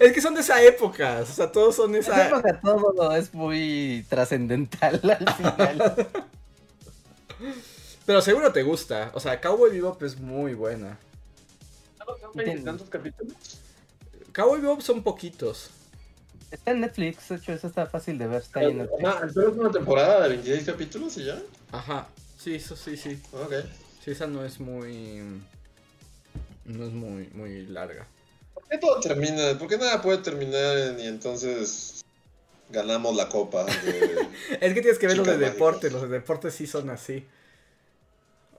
Es 0.00 0.12
que 0.12 0.20
son 0.20 0.34
de 0.34 0.40
esa 0.40 0.62
época, 0.62 1.20
o 1.22 1.26
sea, 1.26 1.50
todos 1.52 1.76
son 1.76 1.92
de 1.92 1.98
esa 2.00 2.12
esa... 2.26 2.28
época 2.28 2.60
todo 2.60 3.14
es 3.16 3.32
muy 3.34 4.04
trascendental 4.08 5.00
al 5.04 5.34
final. 5.34 6.08
Pero 8.06 8.20
seguro 8.22 8.52
te 8.52 8.62
gusta, 8.62 9.10
o 9.14 9.20
sea, 9.20 9.40
Cowboy 9.40 9.70
Bebop 9.70 10.02
es 10.02 10.18
muy 10.18 10.54
buena. 10.54 10.98
Entiendo. 12.34 12.64
¿Tantos 12.64 12.88
capítulos? 12.90 13.34
Cowboy 14.34 14.60
Bebop 14.60 14.80
son 14.82 15.02
poquitos. 15.02 15.70
está 16.50 16.70
en 16.72 16.80
Netflix, 16.80 17.28
de 17.28 17.36
hecho, 17.36 17.52
eso 17.52 17.66
está 17.68 17.86
fácil 17.86 18.18
de 18.18 18.26
ver. 18.26 18.42
Está 18.42 18.60
ahí 18.60 18.70
en 18.70 18.78
Netflix. 18.78 19.04
Ah, 19.08 19.28
¿solo 19.32 19.50
es 19.50 19.56
una 19.56 19.70
temporada 19.70 20.22
de 20.24 20.28
26 20.30 20.64
capítulos 20.64 21.16
y 21.16 21.24
ya? 21.24 21.40
Ajá, 21.72 22.08
sí, 22.38 22.54
eso 22.54 22.76
sí, 22.76 22.96
sí. 22.96 23.18
Ok. 23.32 23.54
Sí, 24.04 24.10
esa 24.12 24.26
no 24.26 24.44
es 24.44 24.60
muy... 24.60 25.22
No 26.64 26.84
es 26.84 26.92
muy, 26.92 27.28
muy 27.32 27.66
larga. 27.66 28.06
qué 28.70 28.78
todo 28.78 29.00
termina? 29.00 29.56
¿Por 29.58 29.68
qué 29.68 29.78
nada 29.78 30.02
puede 30.02 30.18
terminar 30.18 30.76
y 30.98 31.06
entonces 31.06 32.04
ganamos 32.70 33.14
la 33.16 33.28
copa? 33.28 33.64
de- 33.64 34.28
Es 34.60 34.74
que 34.74 34.80
tienes 34.80 34.98
que 34.98 35.06
ver 35.06 35.16
los 35.18 35.26
de 35.26 35.38
deporte, 35.38 35.90
los 35.90 36.02
de 36.02 36.08
deporte 36.08 36.50
sí 36.50 36.66
son 36.66 36.90
así. 36.90 37.24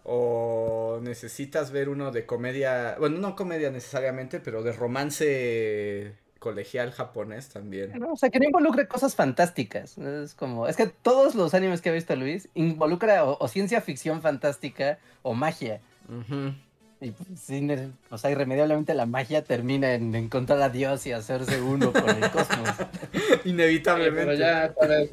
O 0.10 1.00
necesitas 1.02 1.72
ver 1.72 1.90
uno 1.90 2.12
de 2.12 2.26
comedia, 2.26 2.96
bueno, 2.98 3.20
no 3.20 3.36
comedia 3.36 3.70
necesariamente, 3.72 4.40
pero 4.40 4.64
de 4.64 4.72
romance 4.72 6.14
colegial 6.40 6.92
japonés 6.92 7.50
también. 7.50 7.92
No, 8.00 8.14
o 8.14 8.16
sea, 8.16 8.30
que 8.30 8.40
no 8.40 8.46
involucre 8.46 8.88
cosas 8.88 9.16
fantásticas. 9.16 9.98
Es 9.98 10.34
como, 10.34 10.68
es 10.68 10.78
que 10.78 10.88
todos 10.88 11.36
los 11.36 11.54
animes 11.54 11.82
que 11.82 11.90
ha 11.90 11.94
visto 11.94 12.16
Luis 12.16 12.48
involucra 12.54 13.26
o, 13.26 13.38
o 13.38 13.48
ciencia 13.50 13.82
ficción 13.82 14.22
fantástica 14.22 14.98
o 15.24 15.34
magia. 15.34 15.82
Y 17.02 17.12
pues, 17.12 17.40
sí, 17.40 17.60
ne- 17.62 17.92
o 18.10 18.18
sea, 18.18 18.32
irremediablemente 18.32 18.94
la 18.94 19.06
magia 19.06 19.44
termina 19.44 19.94
en 19.94 20.16
encontrar 20.16 20.62
a 20.62 20.70
Dios 20.70 21.06
y 21.06 21.12
hacerse 21.12 21.62
uno 21.62 21.92
con 21.92 22.10
el 22.10 22.32
cosmos. 22.32 22.70
Inevitablemente. 23.46 24.26
Pero 24.26 24.34
ya, 24.36 24.74
¿sabes? 24.74 25.10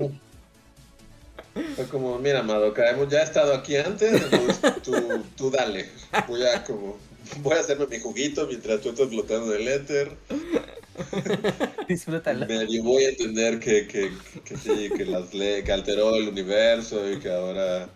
Fue 1.76 1.86
como, 1.86 2.18
mira, 2.18 2.42
Madoka, 2.42 2.90
hemos 2.90 3.08
ya 3.08 3.22
estado 3.22 3.54
aquí 3.54 3.76
antes, 3.76 4.12
entonces 4.12 4.82
tú, 4.82 4.92
tú 5.36 5.50
dale. 5.50 5.88
Voy 6.26 6.42
a 6.44 6.64
como, 6.64 6.98
voy 7.42 7.56
a 7.56 7.60
hacerme 7.60 7.86
mi 7.86 8.00
juguito 8.00 8.46
mientras 8.46 8.80
tú 8.80 8.90
estás 8.90 9.08
flotando 9.08 9.54
en 9.54 9.62
el 9.62 9.68
éter. 9.68 10.16
Disfrútalo. 11.88 12.46
Medio 12.46 12.82
voy 12.82 13.04
a 13.04 13.08
entender 13.10 13.58
que, 13.60 13.86
que, 13.86 14.12
que 14.44 14.56
sí, 14.56 14.90
que 14.96 15.04
las 15.06 15.32
le 15.34 15.62
que 15.64 15.72
alteró 15.72 16.16
el 16.16 16.28
universo 16.28 17.10
y 17.10 17.18
que 17.18 17.30
ahora 17.30 17.88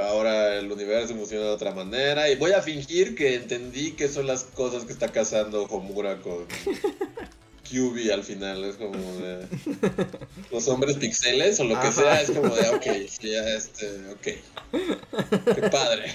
ahora 0.00 0.56
el 0.56 0.70
universo 0.70 1.14
funciona 1.14 1.44
de 1.44 1.50
otra 1.50 1.72
manera 1.72 2.28
y 2.28 2.36
voy 2.36 2.52
a 2.52 2.62
fingir 2.62 3.14
que 3.14 3.36
entendí 3.36 3.92
que 3.92 4.08
son 4.08 4.26
las 4.26 4.44
cosas 4.44 4.84
que 4.84 4.92
está 4.92 5.12
cazando 5.12 5.64
Homura 5.64 6.20
con 6.20 6.46
QB 7.64 8.12
al 8.12 8.22
final 8.22 8.62
es 8.64 8.76
como 8.76 8.96
de 9.16 9.46
los 10.52 10.68
hombres 10.68 10.96
pixeles 10.96 11.58
o 11.60 11.64
lo 11.64 11.74
que 11.80 11.86
Ajá. 11.88 11.92
sea 11.92 12.20
es 12.22 12.30
como 12.30 12.54
de 12.54 12.68
ok 12.68 12.86
ya 13.20 13.48
este 13.56 14.08
ok 14.10 14.22
qué 15.54 15.68
padre 15.70 16.12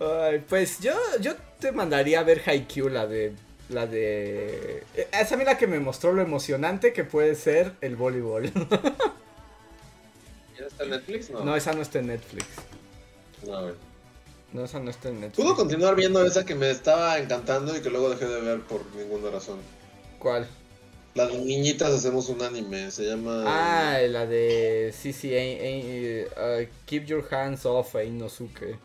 Ay, 0.00 0.42
pues 0.48 0.80
yo, 0.80 0.94
yo 1.20 1.34
te 1.58 1.72
mandaría 1.72 2.20
a 2.20 2.22
ver 2.22 2.40
Haikyuu, 2.44 2.88
la 2.88 3.06
de. 3.06 3.32
La 3.68 3.86
de. 3.86 4.82
eh, 4.96 5.08
Esa 5.12 5.34
a 5.34 5.38
mí 5.38 5.44
la 5.44 5.58
que 5.58 5.66
me 5.66 5.78
mostró 5.78 6.12
lo 6.12 6.22
emocionante 6.22 6.92
que 6.92 7.04
puede 7.04 7.34
ser 7.34 7.72
el 7.82 7.96
voleibol. 7.96 8.50
¿ya 10.58 10.66
está 10.66 10.84
en 10.84 10.90
Netflix? 10.90 11.30
No, 11.30 11.44
No, 11.44 11.54
esa 11.56 11.72
no 11.74 11.82
está 11.82 11.98
en 11.98 12.06
Netflix. 12.08 12.46
no 13.46 13.62
güey. 13.62 13.74
No, 14.52 14.64
esa 14.64 14.80
no 14.80 14.90
está 14.90 15.08
en 15.10 15.20
Netflix. 15.20 15.36
Pudo 15.44 15.54
continuar 15.56 15.94
viendo 15.94 16.24
esa 16.26 16.44
que 16.44 16.54
me 16.54 16.70
estaba 16.70 17.18
encantando 17.18 17.76
y 17.76 17.80
que 17.80 17.90
luego 17.90 18.10
dejé 18.10 18.26
de 18.26 18.40
ver 18.40 18.60
por 18.62 18.84
ninguna 18.96 19.30
razón. 19.30 19.58
¿Cuál? 20.18 20.46
Las 21.14 21.32
niñitas 21.32 21.90
hacemos 21.92 22.28
un 22.28 22.42
anime, 22.42 22.90
se 22.90 23.04
llama... 23.04 23.44
Ah, 23.46 23.98
la 24.08 24.26
de. 24.26 24.94
Sí, 24.96 25.12
sí, 25.12 25.32
eh, 25.34 26.28
eh, 26.36 26.66
uh, 26.68 26.86
Keep 26.86 27.04
Your 27.06 27.24
Hands 27.34 27.64
Off 27.66 27.94
Inosuke. 28.04 28.76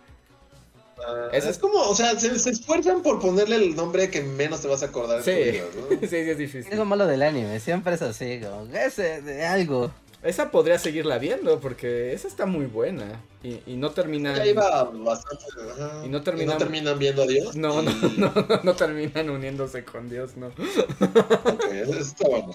Ah, 0.97 1.27
esa- 1.33 1.49
es 1.49 1.57
como, 1.59 1.77
o 1.81 1.93
sea, 1.95 2.17
se, 2.17 2.37
se 2.39 2.49
esfuerzan 2.51 3.01
por 3.03 3.19
ponerle 3.19 3.57
el 3.57 3.75
nombre 3.75 4.09
que 4.09 4.21
menos 4.21 4.61
te 4.61 4.67
vas 4.67 4.81
a 4.81 4.87
acordar. 4.87 5.21
Sí. 5.23 5.31
tu 5.31 5.37
vida, 5.51 5.63
¿no? 5.75 5.89
sí, 5.99 6.07
sí, 6.07 6.15
es 6.15 6.27
Es 6.29 6.37
difícil. 6.37 6.77
lo 6.77 6.85
malo 6.85 7.05
del 7.05 7.21
anime, 7.21 7.59
siempre 7.59 7.93
es 7.95 8.01
así, 8.01 8.39
como, 8.39 8.73
ese 8.75 9.21
de 9.21 9.45
algo. 9.45 9.91
Esa 10.25 10.49
podría 10.49 10.79
seguirla 10.79 11.19
viendo 11.19 11.59
porque 11.59 12.11
esa 12.13 12.27
está 12.27 12.45
muy 12.47 12.65
buena. 12.65 13.21
Y, 13.43 13.59
y 13.67 13.75
no 13.77 13.91
termina. 13.91 14.35
Ya 14.35 14.45
iba 14.47 14.83
bastante... 14.85 15.45
ajá. 15.71 16.01
Y 16.03 16.09
no 16.09 16.23
terminan- 16.23 16.57
terminan 16.57 16.97
viendo 16.97 17.21
a 17.23 17.27
Dios. 17.27 17.55
No, 17.55 17.81
no, 17.83 17.91
y- 17.91 18.13
no, 18.17 18.33
no 18.63 18.75
terminan 18.75 19.29
uniéndose 19.29 19.85
con 19.85 20.09
Dios, 20.09 20.35
no. 20.35 20.47
Ok, 20.47 21.65
eso 21.71 21.93
está 21.99 22.27
bueno. 22.27 22.53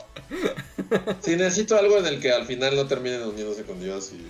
Sí, 1.21 1.37
necesito 1.37 1.77
algo 1.79 1.97
en 1.99 2.07
el 2.07 2.21
que 2.21 2.33
al 2.33 2.45
final 2.45 2.75
no 2.75 2.87
terminen 2.89 3.23
uniéndose 3.23 3.63
con 3.63 3.81
Dios 3.81 4.13
y... 4.13 4.27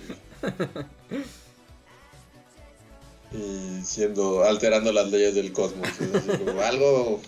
Y 3.35 3.81
siendo... 3.83 4.43
alterando 4.43 4.91
las 4.91 5.09
leyes 5.09 5.33
del 5.35 5.53
cosmos. 5.53 5.87
es 5.99 6.13
así 6.15 6.37
como 6.43 6.61
algo... 6.61 7.21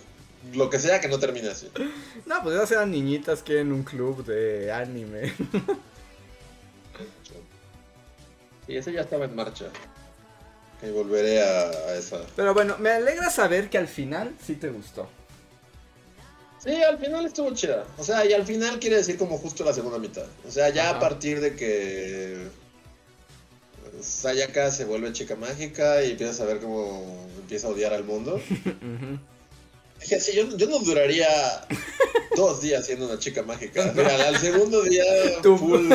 Lo 0.53 0.69
que 0.69 0.77
sea 0.77 0.99
que 0.99 1.07
no 1.07 1.19
termine 1.19 1.47
así. 1.49 1.69
No, 2.25 2.43
pues 2.43 2.55
esas 2.55 2.71
eran 2.73 2.91
niñitas 2.91 3.41
que 3.41 3.59
en 3.61 3.71
un 3.71 3.83
club 3.83 4.25
de 4.25 4.71
anime. 4.71 5.33
Y 8.67 8.77
ese 8.77 8.93
ya 8.93 9.01
estaba 9.01 9.25
en 9.25 9.35
marcha. 9.35 9.65
Y 10.81 10.89
volveré 10.91 11.41
a, 11.41 11.69
a 11.69 11.95
esa. 11.95 12.21
Pero 12.35 12.53
bueno, 12.53 12.77
me 12.79 12.89
alegra 12.89 13.29
saber 13.29 13.69
que 13.69 13.77
al 13.77 13.87
final 13.87 14.33
sí 14.45 14.55
te 14.55 14.69
gustó. 14.69 15.07
Sí, 16.63 16.81
al 16.81 16.97
final 16.97 17.25
estuvo 17.25 17.53
chida. 17.53 17.85
O 17.97 18.03
sea, 18.03 18.25
y 18.25 18.31
al 18.33 18.45
final 18.45 18.79
quiere 18.79 18.95
decir 18.97 19.17
como 19.17 19.37
justo 19.37 19.65
la 19.65 19.73
segunda 19.73 19.97
mitad. 19.97 20.25
O 20.47 20.51
sea, 20.51 20.69
ya 20.69 20.89
Ajá. 20.89 20.97
a 20.97 20.99
partir 20.99 21.41
de 21.41 21.55
que 21.55 22.37
Sayaka 24.01 24.71
se 24.71 24.85
vuelve 24.85 25.11
chica 25.13 25.35
mágica 25.35 26.03
y 26.03 26.11
empiezas 26.11 26.39
a 26.41 26.45
ver 26.45 26.59
cómo 26.59 27.27
empieza 27.37 27.67
a 27.67 27.71
odiar 27.71 27.93
al 27.93 28.03
mundo. 28.05 28.41
Dije, 30.01 30.19
sí, 30.19 30.35
yo, 30.35 30.57
yo 30.57 30.67
no 30.67 30.79
duraría 30.79 31.27
dos 32.35 32.61
días 32.61 32.85
siendo 32.85 33.05
una 33.07 33.19
chica 33.19 33.43
mágica. 33.43 33.91
Mira, 33.95 34.27
al 34.27 34.37
segundo 34.37 34.81
día, 34.83 35.03
full 35.41 35.87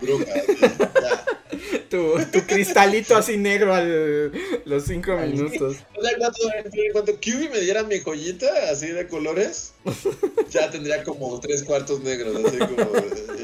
bruja. 0.00 0.34
ya. 0.34 1.24
Tu, 1.94 2.18
tu 2.32 2.44
cristalito 2.44 3.16
así 3.16 3.36
negro 3.36 3.72
al 3.72 4.32
los 4.64 4.82
cinco 4.84 5.16
minutos. 5.16 5.76
O 5.96 6.02
sea, 6.02 6.10
cuando, 6.92 7.14
QB 7.20 7.52
me 7.52 7.60
diera 7.60 7.84
mi 7.84 8.00
joyita 8.00 8.48
así 8.68 8.88
de 8.88 9.06
colores, 9.06 9.74
ya 10.50 10.72
tendría 10.72 11.04
como 11.04 11.38
tres 11.38 11.62
cuartos 11.62 12.00
negros, 12.00 12.34
así 12.44 12.58
como 12.58 12.90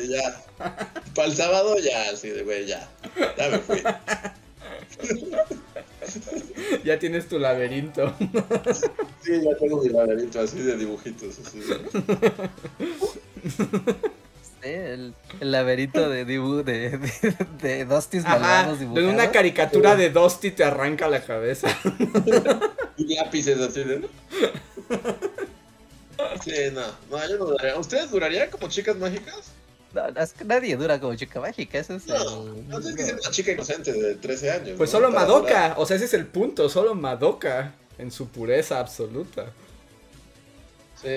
ya. 0.08 0.42
Para 1.14 1.28
el 1.28 1.36
sábado 1.36 1.78
ya, 1.78 2.10
así 2.10 2.30
de 2.30 2.42
güey, 2.42 2.66
ya. 2.66 2.90
Ya 3.38 3.50
me 3.50 3.58
fui. 3.60 3.82
Ya 6.82 6.98
tienes 6.98 7.28
tu 7.28 7.38
laberinto. 7.38 8.12
Sí, 9.22 9.32
ya 9.44 9.56
tengo 9.58 9.80
mi 9.80 9.90
laberinto 9.90 10.40
así 10.40 10.58
de 10.58 10.76
dibujitos. 10.76 11.38
Así 11.38 11.60
de- 11.60 11.78
El, 14.62 15.14
el 15.40 15.52
laberinto 15.52 16.08
de 16.10 16.24
dibu 16.24 16.62
de, 16.62 16.98
de, 16.98 17.36
de 17.62 17.84
malvados 17.84 18.80
En 18.80 19.06
una 19.06 19.30
caricatura 19.30 19.96
de 19.96 20.10
Dusty 20.10 20.50
te 20.50 20.64
arranca 20.64 21.08
la 21.08 21.22
cabeza. 21.24 21.68
y 22.96 23.14
lápices 23.16 23.58
así 23.58 23.84
de. 23.84 24.08
Sí, 26.44 26.52
no, 26.72 26.82
no, 27.10 27.28
yo 27.28 27.38
no 27.38 27.44
duraría. 27.46 27.78
¿Ustedes 27.78 28.10
durarían 28.10 28.50
como 28.50 28.68
chicas 28.68 28.96
mágicas? 28.96 29.52
No, 29.94 30.06
es 30.22 30.32
que 30.32 30.44
nadie 30.44 30.76
dura 30.76 31.00
como 31.00 31.14
chica 31.16 31.40
mágica, 31.40 31.78
eso 31.78 31.94
es 31.94 32.06
No, 32.06 32.14
el- 32.16 32.68
no 32.68 32.78
tienes 32.80 32.96
que 32.96 33.04
ser 33.04 33.14
una 33.14 33.30
chica 33.30 33.52
inocente 33.52 33.92
de 33.92 34.14
13 34.16 34.50
años. 34.50 34.74
Pues 34.76 34.92
¿no? 34.92 34.98
solo 34.98 35.10
Madoka. 35.10 35.48
durar. 35.48 35.74
O 35.78 35.86
sea, 35.86 35.96
ese 35.96 36.04
es 36.04 36.14
el 36.14 36.26
punto. 36.26 36.68
Solo 36.68 36.94
Madoka. 36.94 37.74
En 37.98 38.10
su 38.10 38.28
pureza 38.28 38.78
absoluta. 38.80 39.46
Sí. 41.02 41.16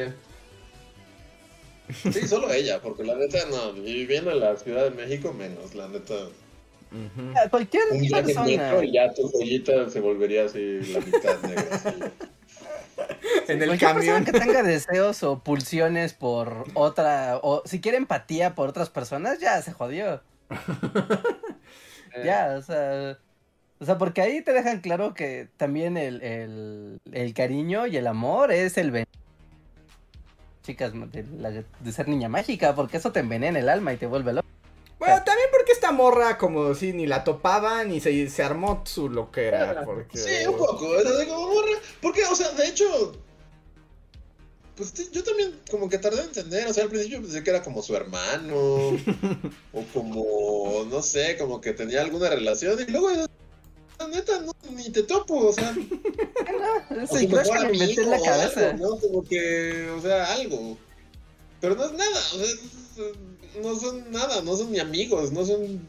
Sí, 1.91 2.27
solo 2.27 2.51
ella, 2.51 2.80
porque 2.81 3.03
la 3.03 3.15
neta 3.15 3.39
no, 3.49 3.73
viviendo 3.73 4.31
en 4.31 4.39
la 4.39 4.55
Ciudad 4.57 4.85
de 4.85 4.91
México 4.91 5.34
menos, 5.34 5.76
la 5.76 5.88
neta. 5.89 6.14
Ujú. 6.14 7.34
Ah, 7.35 7.49
Cualquier 7.49 7.84
Un 7.91 8.01
viaje 8.01 8.23
persona. 8.23 8.45
metro 8.45 8.84
y 8.84 8.93
ya 8.93 9.14
tu 9.14 9.27
joyita 9.30 9.89
se 9.89 9.99
volvería 9.99 10.45
así 10.45 10.80
la 10.93 10.99
mitad 10.99 11.41
negra. 11.41 11.64
así. 11.72 11.89
En 13.47 13.61
el 13.61 13.68
Cualquier 13.69 13.91
camión. 13.91 14.23
persona 14.23 14.26
que 14.26 14.39
tenga 14.39 14.64
deseos 14.64 15.23
o 15.23 15.39
pulsiones 15.39 16.14
por 16.14 16.65
otra, 16.76 17.39
o 17.41 17.64
si 17.65 17.81
quiere 17.81 17.97
empatía 17.97 18.53
por 18.55 18.69
otras 18.69 18.89
personas, 18.89 19.39
ya 19.39 19.61
se 19.61 19.72
jodió. 19.73 20.22
Ya, 22.23 22.55
o 22.60 22.61
sea, 22.61 23.18
o 23.80 23.85
sea, 23.85 23.97
porque 23.97 24.22
ahí 24.22 24.41
te 24.43 24.53
dejan 24.53 24.81
claro 24.81 25.15
que 25.15 25.47
también 25.57 25.97
el, 25.97 26.22
el, 26.22 26.99
el 27.11 27.34
cariño 27.34 27.88
y 27.88 27.97
el 27.97 28.05
amor 28.05 28.51
es 28.51 28.77
el 28.77 28.91
ven- 28.91 29.07
chicas 30.64 30.94
de, 30.94 31.26
la- 31.38 31.52
de 31.52 31.91
ser 31.91 32.07
niña 32.07 32.30
mágica, 32.30 32.73
porque 32.73 32.98
eso 32.98 33.11
te 33.11 33.19
envenena 33.19 33.60
el 33.60 33.69
alma 33.69 33.94
y 33.94 33.98
te 33.98 34.07
vuelve 34.07 34.34
loco. 34.34 34.48
Bueno, 34.98 35.22
también 35.26 35.49
porque 35.52 35.73
esta 35.73 35.91
morra, 35.91 36.38
como 36.38 36.73
si 36.76 36.94
ni 36.94 37.06
la 37.06 37.26
topaban 37.26 37.91
y 37.91 37.99
se, 37.99 38.30
se 38.30 38.41
armó 38.41 38.84
su 38.85 39.10
loquera. 39.10 39.84
Porque... 39.84 40.18
Sí, 40.18 40.48
un 40.48 40.57
poco, 40.57 40.98
sea, 41.02 41.11
de 41.11 41.27
como 41.27 41.48
morra. 41.53 41.72
Porque, 42.02 42.23
o 42.26 42.35
sea, 42.35 42.52
de 42.52 42.68
hecho. 42.68 43.18
Pues 44.77 45.11
yo 45.11 45.23
también 45.23 45.60
como 45.69 45.88
que 45.88 45.99
tardé 45.99 46.22
en 46.22 46.27
entender, 46.27 46.68
o 46.68 46.73
sea, 46.73 46.85
al 46.85 46.90
principio 46.90 47.22
pensé 47.22 47.44
que 47.44 47.49
era 47.52 47.61
como 47.61 47.84
su 47.84 47.95
hermano, 47.95 48.56
o 49.73 49.84
como, 49.94 50.85
no 50.90 51.02
sé, 51.03 51.38
como 51.38 51.61
que 51.61 51.73
tenía 51.73 52.02
alguna 52.02 52.30
relación, 52.30 52.80
y 52.88 52.90
luego, 52.90 53.10
la 53.99 54.07
neta, 54.07 54.41
no, 54.41 54.53
ni 54.72 54.90
te 54.90 55.03
topo, 55.03 55.48
o 55.48 55.53
sea, 55.53 55.74
o 56.90 56.99
Ese 56.99 57.20
su 57.20 57.28
yo 57.28 57.41
es 57.41 57.49
mejor 57.49 57.72
que 57.72 57.78
me 57.78 57.91
en 57.91 58.10
la 58.10 58.22
cabeza. 58.22 58.70
algo, 58.70 58.88
¿no? 58.88 58.99
Como 58.99 59.24
que, 59.24 59.90
o 59.98 60.02
sea, 60.02 60.34
algo. 60.34 60.78
Pero 61.61 61.76
no 61.76 61.86
es 61.86 61.94
nada, 61.94 62.20
o 62.34 62.38
sea, 62.38 63.06
no 63.61 63.76
son 63.80 64.11
nada, 64.11 64.41
no 64.41 64.56
son 64.56 64.72
ni 64.72 64.80
amigos, 64.80 65.32
no 65.32 65.45
son... 65.45 65.88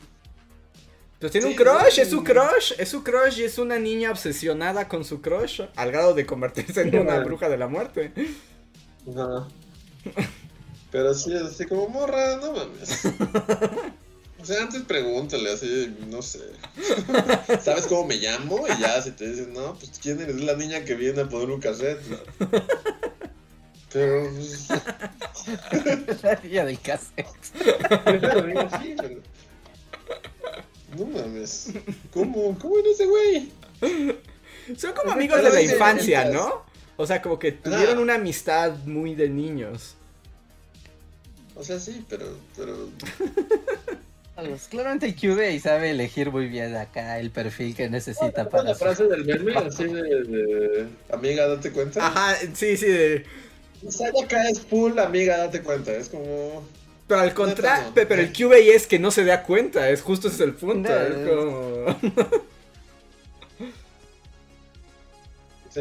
Pues 1.18 1.32
tiene 1.32 1.46
un 1.48 1.54
crush, 1.54 1.98
es 1.98 2.10
su 2.10 2.22
crush, 2.22 2.72
es 2.78 2.88
su 2.88 3.02
crush 3.02 3.40
y 3.40 3.44
es 3.44 3.58
una 3.58 3.78
niña 3.78 4.10
obsesionada 4.10 4.88
con 4.88 5.04
su 5.04 5.22
crush, 5.22 5.62
al 5.74 5.90
grado 5.90 6.12
de 6.12 6.26
convertirse 6.26 6.82
en 6.82 6.98
una 6.98 7.18
bruja 7.24 7.48
de 7.48 7.56
la 7.56 7.66
muerte. 7.66 8.12
Ajá. 9.08 9.48
Pero 10.90 11.14
sí, 11.14 11.32
es 11.32 11.42
así 11.42 11.64
como 11.64 11.88
morra, 11.88 12.36
no 12.36 12.52
mames. 12.52 13.02
O 14.44 14.46
sea, 14.46 14.60
antes 14.62 14.82
pregúntale 14.82 15.50
así, 15.50 15.96
no 16.10 16.20
sé. 16.20 16.40
¿Sabes 17.62 17.86
cómo 17.86 18.04
me 18.08 18.16
llamo? 18.16 18.66
Y 18.68 18.78
ya, 18.78 19.00
si 19.00 19.12
te 19.12 19.30
dicen, 19.30 19.54
no, 19.54 19.72
pues 19.72 19.92
quién 20.02 20.20
eres, 20.20 20.36
es 20.36 20.42
la 20.42 20.54
niña 20.54 20.84
que 20.84 20.94
viene 20.96 21.22
a 21.22 21.28
poner 21.30 21.48
un 21.48 21.60
cassette. 21.62 21.98
Pero, 23.90 24.30
pues, 24.34 24.68
La 26.22 26.38
niña 26.42 26.66
del 26.66 26.78
cassette. 26.78 27.26
pero, 28.04 28.68
sí, 28.82 28.94
pero- 28.98 29.20
No 30.98 31.06
mames. 31.06 31.70
¿Cómo? 32.12 32.58
¿Cómo 32.58 32.78
era 32.80 32.90
ese 32.90 33.06
güey? 33.06 33.50
Son 34.76 34.92
como 34.92 35.12
amigos 35.12 35.42
de 35.42 35.50
la 35.54 35.62
infancia. 35.62 36.26
¿no? 36.26 36.64
O 36.98 37.06
sea, 37.06 37.22
como 37.22 37.38
que 37.38 37.52
tuvieron 37.52 37.98
una 37.98 38.16
amistad 38.16 38.76
muy 38.84 39.14
de 39.14 39.30
niños. 39.30 39.94
O 41.56 41.64
sea, 41.64 41.80
sí, 41.80 42.04
pero, 42.10 42.26
pero 42.56 42.90
claramente 44.68 45.06
el 45.06 45.14
QB 45.14 45.62
sabe 45.62 45.90
elegir 45.90 46.30
muy 46.30 46.48
bien 46.48 46.76
acá 46.76 47.18
el 47.18 47.30
perfil 47.30 47.74
que 47.74 47.88
necesita 47.88 48.48
para 48.48 48.64
la 48.64 48.74
frase 48.74 49.04
del 49.04 49.24
meme, 49.24 49.56
así 49.56 49.84
de, 49.84 50.02
de, 50.02 50.86
amiga, 51.10 51.46
date 51.46 51.70
cuenta. 51.70 52.06
Ajá, 52.06 52.36
sí, 52.54 52.76
sí, 52.76 52.86
de... 52.86 53.24
Sayaka 53.88 54.48
es 54.48 54.60
full, 54.60 54.98
amiga, 54.98 55.36
date 55.38 55.62
cuenta. 55.62 55.92
Es 55.92 56.08
como. 56.08 56.66
Pero 57.06 57.20
al 57.20 57.34
contrario, 57.34 57.88
no. 57.88 57.94
pero 57.94 58.22
el 58.22 58.32
QB 58.32 58.52
es 58.74 58.86
que 58.86 58.98
no 58.98 59.10
se 59.10 59.24
da 59.24 59.42
cuenta, 59.42 59.90
es 59.90 60.00
justo 60.00 60.28
ese 60.28 60.36
es 60.36 60.40
el 60.42 60.54
punto. 60.54 60.88
No, 60.88 60.96
es 60.96 61.28
como... 61.28 62.44
Sí. 65.74 65.80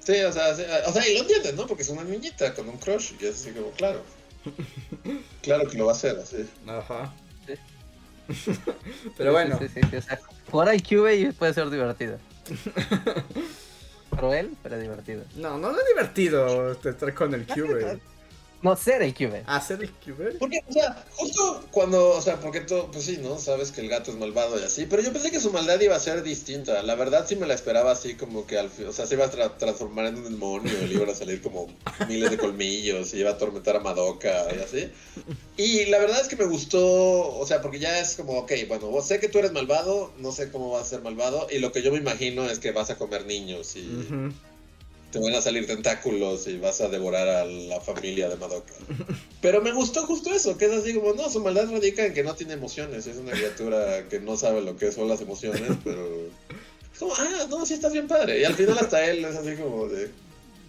Sí, 0.00 0.20
o 0.22 0.32
sea, 0.32 0.54
sí, 0.56 0.64
o 0.86 0.92
sea, 0.92 1.08
y 1.08 1.14
lo 1.14 1.20
entienden, 1.20 1.54
¿no? 1.54 1.66
Porque 1.66 1.84
es 1.84 1.88
una 1.88 2.02
niñita 2.02 2.52
con 2.52 2.68
un 2.68 2.78
crush. 2.78 3.12
Y 3.20 3.26
es 3.26 3.36
así 3.36 3.50
como, 3.52 3.70
claro. 3.70 4.02
Claro 5.42 5.68
que 5.68 5.78
lo 5.78 5.86
va 5.86 5.92
a 5.92 5.94
hacer, 5.94 6.18
así. 6.18 6.48
Ajá. 6.66 7.12
Pero 9.16 9.32
bueno, 9.32 9.58
Sí, 9.58 9.68
sí, 9.68 9.80
sí, 9.90 9.96
o 9.96 10.02
sea, 10.02 10.20
jugar 10.50 10.68
puede 11.38 11.54
ser 11.54 11.70
divertido. 11.70 12.18
Cruel, 14.16 14.50
pero 14.62 14.76
divertido. 14.78 15.22
no, 15.36 15.56
no, 15.56 15.70
no 15.72 15.78
es 15.78 15.86
divertido 15.86 16.72
estar 16.72 17.14
con 17.14 17.32
el 17.32 17.46
QB. 17.46 17.98
No 18.62 18.76
ser 18.76 19.00
el 19.00 19.14
QB. 19.14 19.44
¿Hacer 19.46 19.82
el 19.82 19.90
QB? 19.90 20.38
Porque, 20.38 20.60
o 20.68 20.72
sea, 20.72 21.04
justo 21.14 21.64
cuando, 21.70 22.10
o 22.10 22.20
sea, 22.20 22.38
porque 22.40 22.60
tú, 22.60 22.88
pues 22.92 23.04
sí, 23.06 23.18
¿no? 23.22 23.38
Sabes 23.38 23.72
que 23.72 23.80
el 23.80 23.88
gato 23.88 24.10
es 24.10 24.18
malvado 24.18 24.60
y 24.60 24.62
así, 24.62 24.84
pero 24.84 25.00
yo 25.02 25.12
pensé 25.12 25.30
que 25.30 25.40
su 25.40 25.50
maldad 25.50 25.80
iba 25.80 25.96
a 25.96 25.98
ser 26.00 26.22
distinta. 26.22 26.82
La 26.82 26.94
verdad 26.94 27.24
sí 27.26 27.36
me 27.36 27.46
la 27.46 27.54
esperaba 27.54 27.92
así 27.92 28.14
como 28.16 28.46
que 28.46 28.58
al 28.58 28.68
fin, 28.68 28.86
o 28.86 28.92
sea, 28.92 29.06
se 29.06 29.14
iba 29.14 29.24
a 29.24 29.32
tra- 29.32 29.56
transformar 29.56 30.06
en 30.06 30.16
un 30.16 30.24
demonio, 30.24 30.72
le 30.86 30.92
iban 30.94 31.08
a 31.08 31.14
salir 31.14 31.40
como 31.40 31.68
miles 32.06 32.30
de 32.30 32.36
colmillos 32.38 33.14
y 33.14 33.20
iba 33.20 33.30
a 33.30 33.32
atormentar 33.34 33.76
a 33.76 33.80
Madoka 33.80 34.48
y 34.54 34.58
así. 34.62 34.90
Y 35.56 35.86
la 35.86 35.98
verdad 35.98 36.20
es 36.20 36.28
que 36.28 36.36
me 36.36 36.44
gustó, 36.44 36.82
o 37.38 37.46
sea, 37.46 37.62
porque 37.62 37.78
ya 37.78 37.98
es 38.00 38.14
como, 38.14 38.34
ok, 38.40 38.52
bueno, 38.68 38.90
sé 39.00 39.20
que 39.20 39.28
tú 39.28 39.38
eres 39.38 39.52
malvado, 39.52 40.12
no 40.18 40.32
sé 40.32 40.50
cómo 40.50 40.70
vas 40.72 40.82
a 40.82 40.90
ser 40.90 41.00
malvado, 41.02 41.46
y 41.50 41.60
lo 41.60 41.72
que 41.72 41.82
yo 41.82 41.92
me 41.92 41.98
imagino 41.98 42.44
es 42.48 42.58
que 42.58 42.72
vas 42.72 42.90
a 42.90 42.96
comer 42.98 43.24
niños 43.26 43.74
y. 43.76 43.80
te 45.10 45.18
van 45.18 45.34
a 45.34 45.40
salir 45.40 45.66
tentáculos 45.66 46.46
y 46.46 46.58
vas 46.58 46.80
a 46.80 46.88
devorar 46.88 47.28
a 47.28 47.44
la 47.44 47.80
familia 47.80 48.28
de 48.28 48.36
Madoka. 48.36 48.72
Pero 49.40 49.60
me 49.60 49.72
gustó 49.72 50.06
justo 50.06 50.30
eso, 50.32 50.56
que 50.56 50.66
es 50.66 50.72
así 50.72 50.94
como, 50.94 51.12
no, 51.14 51.28
su 51.28 51.40
maldad 51.40 51.70
radica 51.70 52.04
en 52.06 52.14
que 52.14 52.22
no 52.22 52.34
tiene 52.34 52.52
emociones, 52.54 53.06
es 53.06 53.16
una 53.16 53.32
criatura 53.32 54.06
que 54.08 54.20
no 54.20 54.36
sabe 54.36 54.62
lo 54.62 54.76
que 54.76 54.92
son 54.92 55.08
las 55.08 55.20
emociones, 55.20 55.62
pero... 55.84 56.06
Es 56.92 56.98
como, 56.98 57.12
ah, 57.16 57.46
no, 57.48 57.64
sí 57.66 57.74
estás 57.74 57.92
bien 57.92 58.06
padre. 58.08 58.40
Y 58.40 58.44
al 58.44 58.54
final 58.54 58.78
hasta 58.78 59.04
él 59.04 59.24
es 59.24 59.36
así 59.36 59.54
como 59.56 59.86
de... 59.88 60.10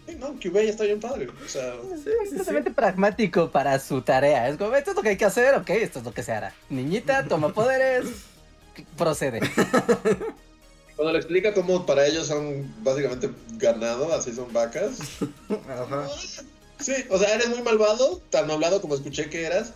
"Sí, 0.07 0.15
no, 0.19 0.37
Kyubey 0.39 0.67
está 0.69 0.85
bien 0.85 0.99
padre. 0.99 1.27
O 1.27 1.47
sea, 1.49 1.73
Sí, 2.03 2.09
Es 2.23 2.29
sí. 2.31 2.37
totalmente 2.37 2.71
pragmático 2.71 3.51
para 3.51 3.77
su 3.79 4.01
tarea. 4.01 4.49
Es 4.49 4.57
como, 4.57 4.75
esto 4.75 4.91
es 4.91 4.95
lo 4.97 5.03
que 5.03 5.09
hay 5.09 5.17
que 5.17 5.25
hacer, 5.25 5.53
ok, 5.55 5.69
esto 5.71 5.99
es 5.99 6.05
lo 6.05 6.13
que 6.13 6.23
se 6.23 6.31
hará. 6.31 6.53
Niñita, 6.69 7.27
toma 7.27 7.53
poderes, 7.53 8.05
procede. 8.97 9.41
cuando 11.01 11.13
le 11.13 11.17
explica 11.17 11.51
cómo 11.51 11.83
para 11.87 12.05
ellos 12.05 12.27
son 12.27 12.71
básicamente 12.83 13.31
ganado, 13.53 14.13
así 14.13 14.31
son 14.35 14.53
vacas. 14.53 14.99
Ajá. 15.67 16.07
Sí, 16.79 16.93
o 17.09 17.17
sea, 17.17 17.33
eres 17.33 17.49
muy 17.49 17.63
malvado, 17.63 18.21
tan 18.29 18.45
malvado 18.45 18.81
como 18.81 18.93
escuché 18.93 19.27
que 19.27 19.43
eras, 19.43 19.73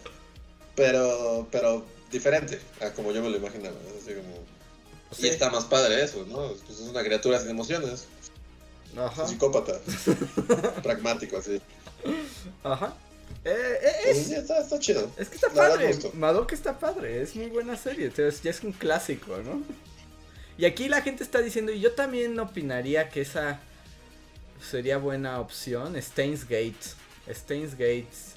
pero, 0.75 1.47
pero 1.51 1.83
diferente 2.11 2.59
a 2.79 2.91
como 2.91 3.11
yo 3.11 3.23
me 3.23 3.31
lo 3.31 3.37
imaginaba. 3.37 3.75
Es 3.87 4.03
así 4.03 4.13
como... 4.13 4.35
Sí. 5.13 5.25
Y 5.25 5.29
está 5.29 5.49
más 5.49 5.65
padre 5.65 6.03
eso, 6.03 6.27
¿no? 6.27 6.49
Pues 6.67 6.79
es 6.79 6.87
una 6.87 7.03
criatura 7.03 7.39
sin 7.39 7.49
emociones, 7.49 8.05
es 8.93 8.95
Ajá. 8.95 9.27
psicópata, 9.27 9.79
pragmático 10.83 11.37
así. 11.37 11.59
Ajá. 12.63 12.95
Eh, 13.43 13.79
eh, 13.81 13.91
es, 14.09 14.27
sí, 14.27 14.35
está, 14.35 14.59
está 14.59 14.77
chido. 14.77 15.09
es 15.17 15.29
que 15.29 15.37
está 15.37 15.47
La 15.47 15.69
padre. 15.69 15.97
Madoka 16.13 16.53
está 16.53 16.77
padre. 16.77 17.23
Es 17.23 17.35
muy 17.35 17.47
buena 17.47 17.75
serie. 17.75 18.05
Entonces 18.05 18.43
ya 18.43 18.51
es 18.51 18.61
un 18.63 18.73
clásico, 18.73 19.37
¿no? 19.37 19.63
Y 20.57 20.65
aquí 20.65 20.87
la 20.87 21.01
gente 21.01 21.23
está 21.23 21.41
diciendo, 21.41 21.71
y 21.71 21.79
yo 21.81 21.93
también 21.93 22.39
opinaría 22.39 23.09
que 23.09 23.21
esa 23.21 23.59
sería 24.61 24.97
buena 24.97 25.39
opción. 25.39 26.01
Steins 26.01 26.43
Gate. 26.43 26.75
Steins 27.29 27.71
Gates. 27.73 28.35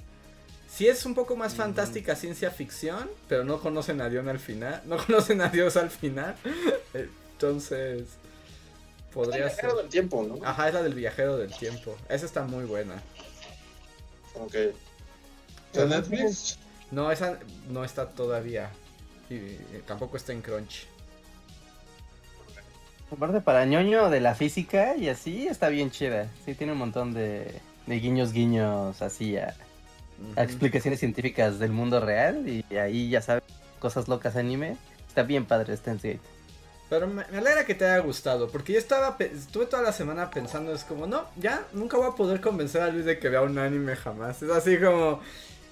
Sí 0.68 0.86
es 0.86 1.04
un 1.06 1.14
poco 1.14 1.34
más 1.36 1.54
fantástica 1.54 2.14
ciencia 2.14 2.50
ficción, 2.50 3.08
pero 3.28 3.44
no 3.44 3.60
conocen 3.60 4.00
a 4.00 4.08
Dios 4.08 4.26
al 4.26 4.38
final. 4.38 4.82
No 4.86 4.96
conocen 4.98 5.40
a 5.40 5.48
Dios 5.48 5.76
al 5.76 5.90
final. 5.90 6.34
Entonces, 6.92 8.04
podría 9.12 9.44
El 9.44 9.50
ser. 9.50 9.60
viajero 9.60 9.76
del 9.78 9.88
tiempo, 9.88 10.22
¿no? 10.24 10.44
Ajá, 10.46 10.68
es 10.68 10.74
la 10.74 10.82
del 10.82 10.94
viajero 10.94 11.36
del 11.36 11.56
tiempo. 11.56 11.96
Esa 12.08 12.26
está 12.26 12.42
muy 12.44 12.64
buena. 12.64 13.00
Ok. 14.34 14.54
¿Está 14.54 15.82
en 15.82 15.88
Netflix? 15.90 16.58
No, 16.90 17.10
esa 17.12 17.38
no 17.68 17.84
está 17.84 18.08
todavía. 18.10 18.70
Y 19.30 19.38
tampoco 19.86 20.16
está 20.16 20.32
en 20.32 20.42
Crunch. 20.42 20.86
Aparte, 23.10 23.40
para 23.40 23.64
ñoño 23.64 24.10
de 24.10 24.20
la 24.20 24.34
física 24.34 24.94
y 24.96 25.08
así, 25.08 25.48
está 25.48 25.68
bien 25.68 25.90
chida. 25.90 26.28
Sí, 26.44 26.54
tiene 26.54 26.72
un 26.72 26.78
montón 26.78 27.14
de, 27.14 27.60
de 27.86 28.00
guiños, 28.00 28.32
guiños 28.32 29.00
así 29.00 29.36
a, 29.36 29.54
a 30.36 30.42
explicaciones 30.42 31.00
científicas 31.00 31.58
del 31.58 31.72
mundo 31.72 32.00
real. 32.00 32.46
Y 32.46 32.64
ahí 32.76 33.08
ya 33.08 33.22
sabes, 33.22 33.44
cosas 33.78 34.08
locas 34.08 34.36
anime. 34.36 34.76
Está 35.08 35.22
bien 35.22 35.46
padre 35.46 35.76
Steins 35.76 36.02
Gate. 36.02 36.20
Pero 36.90 37.06
me, 37.06 37.24
me 37.30 37.38
alegra 37.38 37.66
que 37.66 37.74
te 37.74 37.84
haya 37.84 37.98
gustado, 37.98 38.48
porque 38.48 38.72
yo 38.72 38.78
estaba, 38.78 39.16
estuve 39.18 39.66
toda 39.66 39.82
la 39.82 39.92
semana 39.92 40.30
pensando, 40.30 40.72
es 40.72 40.84
como, 40.84 41.06
no, 41.06 41.26
ya, 41.36 41.64
nunca 41.74 41.98
voy 41.98 42.08
a 42.08 42.12
poder 42.12 42.40
convencer 42.40 42.80
a 42.80 42.88
Luis 42.88 43.04
de 43.04 43.18
que 43.18 43.28
vea 43.28 43.42
un 43.42 43.58
anime 43.58 43.94
jamás. 43.94 44.42
Es 44.42 44.50
así 44.50 44.78
como, 44.78 45.20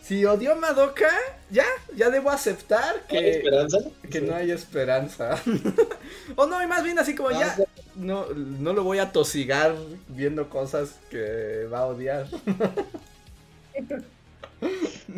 si 0.07 0.25
odió 0.25 0.55
Madoka, 0.57 1.11
ya, 1.51 1.65
ya 1.97 2.11
debo 2.11 2.31
aceptar 2.31 3.03
¿Hay 3.09 3.17
que, 3.17 3.31
esperanza? 3.31 3.79
que 4.11 4.21
no 4.21 4.37
hay 4.37 4.53
esperanza. 4.53 5.43
o 6.37 6.47
no, 6.47 6.63
y 6.63 6.67
más 6.67 6.85
bien 6.85 6.99
así 6.99 7.15
como, 7.15 7.33
ya, 7.33 7.57
no, 7.97 8.27
no 8.27 8.73
lo 8.73 8.85
voy 8.85 8.99
a 8.99 9.11
tosigar 9.11 9.75
viendo 10.09 10.49
cosas 10.49 10.97
que 11.11 11.67
va 11.73 11.81
a 11.81 11.87
odiar. 11.87 12.29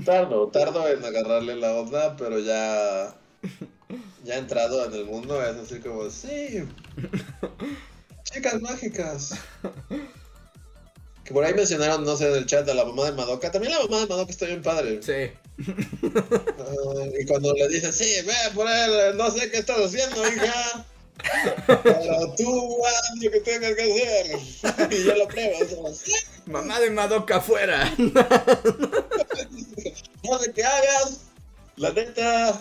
Tardo, 0.05 0.49
tardo 0.49 0.89
en 0.89 1.05
agarrarle 1.05 1.57
la 1.57 1.73
onda, 1.75 2.17
pero 2.17 2.39
ya. 2.39 3.15
Ya 4.25 4.37
entrado 4.37 4.85
en 4.85 4.93
el 4.93 5.05
mundo, 5.05 5.43
es 5.43 5.57
así 5.57 5.81
como, 5.81 6.11
sí. 6.11 6.65
Chicas 8.25 8.61
mágicas. 8.61 9.35
Que 11.29 11.35
por 11.35 11.45
ahí 11.45 11.53
mencionaron, 11.53 12.05
no 12.07 12.17
sé, 12.17 12.27
en 12.27 12.37
el 12.37 12.47
chat 12.47 12.67
a 12.71 12.73
la 12.73 12.87
mamá 12.87 13.05
de 13.05 13.13
Madoka. 13.13 13.51
También 13.51 13.75
la 13.75 13.81
mamá 13.81 14.01
de 14.01 14.07
Madoka 14.07 14.31
está 14.31 14.47
bien 14.47 14.63
padre. 14.63 14.99
Sí. 15.03 15.31
Ah, 16.59 17.05
y 17.21 17.27
cuando 17.27 17.53
le 17.53 17.69
dicen, 17.69 17.93
sí, 17.93 18.23
ve 18.27 18.33
por 18.55 18.67
él, 18.67 19.15
no 19.19 19.31
sé 19.31 19.51
qué 19.51 19.59
estás 19.59 19.77
haciendo, 19.79 20.27
hija. 20.27 20.87
Pero 21.67 22.35
tú 22.35 22.79
haz 22.87 23.11
lo 23.23 23.31
que 23.31 23.41
tengas 23.41 23.75
que 23.75 23.83
hacer. 23.83 24.91
y 24.99 25.05
yo 25.05 25.17
lo 25.17 25.29
pruebo. 25.29 25.53
es 25.63 25.75
como, 25.75 25.93
"Sí, 25.93 26.13
Mamá 26.47 26.81
de 26.81 26.91
Madoka 26.93 27.37
afuera. 27.37 27.95
No 30.25 30.39
sé 30.39 30.53
qué 30.55 30.65
hagas. 30.65 31.27
La 31.77 31.93
neta, 31.93 32.59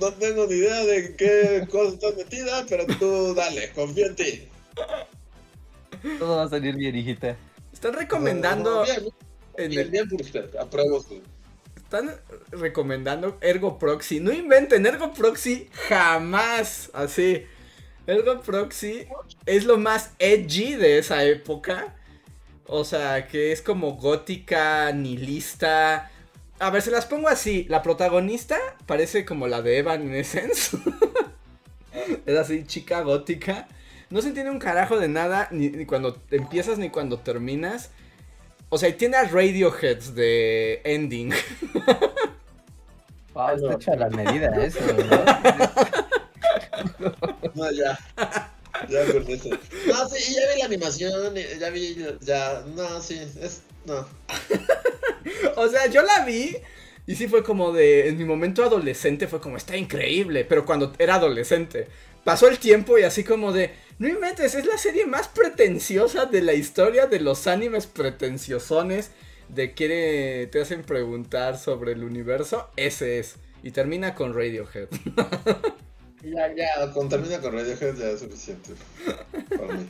no 0.00 0.12
tengo 0.14 0.48
ni 0.48 0.54
idea 0.54 0.84
de 0.84 1.14
qué 1.14 1.64
cosa 1.70 1.94
estás 1.94 2.16
metida, 2.16 2.66
pero 2.68 2.86
tú 2.98 3.34
dale, 3.36 3.70
confío 3.72 4.06
en 4.06 4.16
ti. 4.16 4.48
Todo 6.18 6.38
va 6.38 6.42
a 6.42 6.48
salir 6.48 6.74
bien, 6.74 6.96
hijita. 6.96 7.36
Están 7.80 7.94
recomendando 7.94 8.84
Bien, 8.84 9.08
en 9.56 9.70
bien, 9.70 9.80
el, 9.80 9.90
bien 9.90 10.06
por 10.06 10.20
usted, 10.20 10.54
apruebo 10.56 11.00
su. 11.00 11.22
Están 11.76 12.14
recomendando 12.50 13.38
Ergo 13.40 13.78
Proxy. 13.78 14.20
No 14.20 14.30
inventen, 14.34 14.84
Ergo 14.84 15.14
Proxy 15.14 15.70
jamás. 15.88 16.90
Así. 16.92 17.46
Ergo 18.06 18.42
Proxy 18.42 19.06
es 19.46 19.64
lo 19.64 19.78
más 19.78 20.10
edgy 20.18 20.74
de 20.74 20.98
esa 20.98 21.24
época. 21.24 21.96
O 22.66 22.84
sea, 22.84 23.26
que 23.26 23.50
es 23.50 23.62
como 23.62 23.92
gótica, 23.96 24.92
nihilista. 24.92 26.10
A 26.58 26.68
ver, 26.68 26.82
se 26.82 26.90
las 26.90 27.06
pongo 27.06 27.28
así. 27.28 27.64
La 27.70 27.80
protagonista 27.80 28.58
parece 28.84 29.24
como 29.24 29.48
la 29.48 29.62
de 29.62 29.78
Evanescence. 29.78 30.76
es 32.26 32.36
así, 32.36 32.62
chica 32.64 33.00
gótica. 33.00 33.68
No 34.10 34.20
se 34.20 34.28
entiende 34.28 34.50
un 34.50 34.58
carajo 34.58 34.98
de 34.98 35.08
nada, 35.08 35.48
ni, 35.50 35.70
ni 35.70 35.86
cuando 35.86 36.20
empiezas 36.30 36.78
ni 36.78 36.90
cuando 36.90 37.18
terminas. 37.18 37.90
O 38.68 38.78
sea, 38.78 38.88
y 38.88 38.94
tiene 38.94 39.16
a 39.16 39.24
Radioheads 39.24 40.14
de 40.14 40.80
ending. 40.84 41.32
Ah, 43.34 43.54
está 43.54 43.74
hecho 43.74 43.92
a 43.92 43.96
la 43.96 44.10
medida 44.10 44.48
eso, 44.64 44.80
¿no? 44.92 45.24
No, 47.54 47.70
ya. 47.70 47.98
Ya 48.88 49.12
con 49.12 49.28
eso. 49.30 49.50
No, 49.86 50.08
sí, 50.08 50.34
ya 50.34 50.52
vi 50.52 50.58
la 50.58 50.64
animación, 50.66 51.36
y 51.36 51.58
ya 51.58 51.70
vi, 51.70 51.96
ya, 52.20 52.64
no, 52.74 53.00
sí, 53.00 53.20
es, 53.40 53.62
no. 53.84 54.06
O 55.56 55.68
sea, 55.68 55.86
yo 55.86 56.02
la 56.02 56.24
vi 56.24 56.56
y 57.06 57.16
sí 57.16 57.28
fue 57.28 57.42
como 57.42 57.72
de, 57.72 58.08
en 58.08 58.18
mi 58.18 58.24
momento 58.24 58.64
adolescente 58.64 59.26
fue 59.26 59.40
como, 59.40 59.56
está 59.56 59.76
increíble, 59.76 60.44
pero 60.44 60.64
cuando 60.64 60.92
era 60.98 61.16
adolescente. 61.16 61.88
Pasó 62.24 62.48
el 62.48 62.58
tiempo 62.58 62.98
y 62.98 63.02
así 63.02 63.24
como 63.24 63.52
de, 63.52 63.72
no 63.98 64.08
inventes, 64.08 64.54
es 64.54 64.66
la 64.66 64.78
serie 64.78 65.06
más 65.06 65.28
pretenciosa 65.28 66.26
de 66.26 66.42
la 66.42 66.52
historia 66.52 67.06
de 67.06 67.20
los 67.20 67.46
animes 67.46 67.86
pretenciosones 67.86 69.10
de 69.48 69.74
quiere, 69.74 70.46
te 70.46 70.60
hacen 70.60 70.82
preguntar 70.82 71.58
sobre 71.58 71.92
el 71.92 72.04
universo, 72.04 72.68
ese 72.76 73.18
es. 73.18 73.36
Y 73.62 73.72
termina 73.72 74.14
con 74.14 74.34
Radiohead. 74.34 74.88
Ya, 76.22 76.54
ya, 76.54 76.92
con 76.92 77.08
termina 77.08 77.40
con 77.40 77.54
Radiohead 77.54 77.96
ya 77.96 78.10
es 78.10 78.20
suficiente. 78.20 78.74
Para 79.56 79.72
mí. 79.72 79.86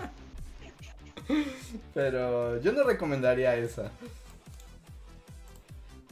Pero 1.93 2.61
yo 2.61 2.70
no 2.70 2.85
recomendaría 2.85 3.57
esa. 3.57 3.90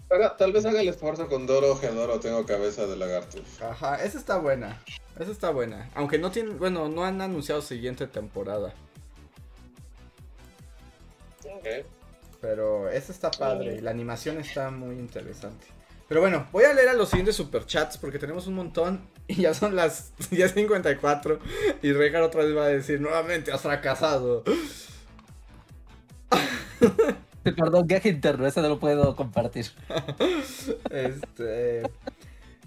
Pero 0.09 0.33
tal 0.33 0.53
vez 0.53 0.65
haga 0.65 0.81
el 0.81 0.89
esfuerzo 0.89 1.29
con 1.29 1.47
Doro, 1.47 1.77
Gedoro, 1.77 2.19
tengo 2.19 2.47
cabeza 2.47 2.87
de 2.87 2.97
lagarto. 2.97 3.39
Ajá, 3.61 4.03
esa 4.03 4.19
está 4.19 4.39
buena. 4.39 4.83
Esa 5.19 5.31
está 5.31 5.51
buena. 5.51 5.91
Aunque 5.95 6.19
no 6.19 6.31
tienen, 6.31 6.59
bueno, 6.59 6.89
no 6.89 7.05
han 7.05 7.21
anunciado 7.21 7.61
siguiente 7.61 8.07
temporada. 8.07 8.73
Ok. 11.45 11.67
Pero 12.41 12.89
esa 12.89 13.13
está 13.13 13.31
padre 13.31 13.75
y 13.77 13.81
la 13.81 13.91
animación 13.91 14.39
está 14.39 14.71
muy 14.71 14.97
interesante. 14.97 15.67
Pero 16.09 16.23
bueno, 16.23 16.47
voy 16.53 16.65
a 16.65 16.73
leer 16.73 16.89
a 16.89 16.95
los 16.95 17.11
siguientes 17.11 17.37
superchats 17.37 17.99
porque 17.99 18.19
tenemos 18.19 18.47
un 18.47 18.55
montón 18.55 19.07
y 19.27 19.43
ya 19.43 19.53
son 19.53 19.77
las 19.77 20.17
10.54 20.31 21.39
y 21.83 21.93
Regar 21.93 22.23
otra 22.23 22.45
vez 22.45 22.57
va 22.57 22.65
a 22.65 22.69
decir 22.69 23.01
nuevamente 23.01 23.53
has 23.53 23.61
fracasado. 23.61 24.43
Perdón, 27.57 27.87
viaje 27.87 28.09
interno, 28.09 28.47
ese 28.47 28.61
no 28.63 28.69
lo 28.69 28.79
puedo 28.79 29.15
compartir. 29.17 29.67
Este 30.91 31.83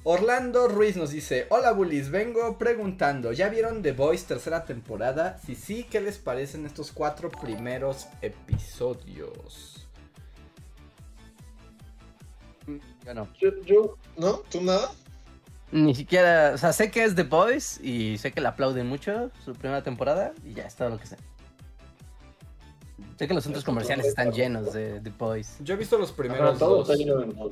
Orlando 0.04 0.68
Ruiz 0.68 0.98
nos 0.98 1.12
dice, 1.12 1.46
hola 1.50 1.74
bullies, 1.74 2.10
vengo 2.10 2.58
preguntando, 2.58 3.34
¿ya 3.34 3.50
vieron 3.50 3.84
The 3.84 3.92
Voice 3.92 4.26
tercera 4.26 4.66
temporada? 4.66 5.38
Si 5.46 5.54
sí, 5.54 5.86
¿qué 5.90 6.02
les 6.02 6.18
parecen 6.18 6.66
estos 6.66 6.92
cuatro 6.92 7.30
primeros 7.30 8.08
episodios? 8.24 9.88
Yo 13.06 13.14
no. 13.14 13.28
Yo, 13.40 13.50
yo, 13.64 13.98
¿no? 14.18 14.38
¿Tú 14.50 14.62
nada? 14.62 14.90
Ni 15.72 15.94
siquiera, 15.94 16.54
o 16.56 16.58
sea, 16.58 16.74
sé 16.74 16.90
que 16.90 17.04
es 17.04 17.14
The 17.14 17.24
Boys 17.24 17.80
y 17.82 18.18
sé 18.18 18.32
que 18.32 18.42
le 18.42 18.48
aplauden 18.48 18.88
mucho 18.88 19.30
su 19.46 19.54
primera 19.54 19.84
temporada 19.84 20.34
y 20.44 20.56
ya 20.56 20.64
es 20.64 20.76
todo 20.76 20.90
lo 20.90 20.98
que 20.98 21.06
sé. 21.06 21.18
Sé 23.22 23.28
que 23.28 23.36
los 23.36 23.44
centros 23.44 23.64
comerciales 23.64 24.08
están 24.08 24.32
llenos 24.32 24.74
de 24.74 25.00
The 25.00 25.12
Boys. 25.12 25.58
Yo 25.60 25.76
he 25.76 25.78
visto 25.78 25.96
los 25.96 26.10
Ajá, 26.10 26.18
primeros 26.18 26.58
dos. 26.58 26.90
está 26.90 26.96
lleno 26.96 27.18
de 27.18 27.26
amor. 27.26 27.52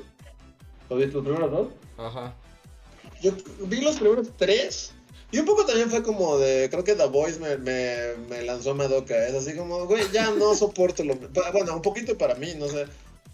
¿Lo 0.89 0.95
viste 0.95 1.13
los 1.13 1.23
primeros 1.23 1.51
dos? 1.51 1.67
Ajá. 1.95 2.33
Yo 3.21 3.33
vi 3.65 3.81
los 3.81 3.97
primeros 3.97 4.29
tres. 4.35 4.93
Y 5.31 5.37
un 5.37 5.45
poco 5.45 5.63
también 5.67 5.91
fue 5.91 6.01
como 6.01 6.39
de, 6.39 6.69
creo 6.71 6.83
que 6.83 6.95
The 6.95 7.05
Voice 7.05 7.39
me, 7.39 7.55
me, 7.57 8.15
me 8.29 8.41
lanzó 8.41 8.73
Madoka. 8.73 9.27
Es 9.27 9.35
así 9.35 9.55
como, 9.55 9.85
güey, 9.85 10.01
ya 10.11 10.31
no 10.31 10.55
soporto 10.55 11.03
lo 11.03 11.13
Bueno, 11.53 11.75
un 11.75 11.83
poquito 11.83 12.17
para 12.17 12.33
mí, 12.33 12.55
no 12.57 12.67
sé, 12.67 12.87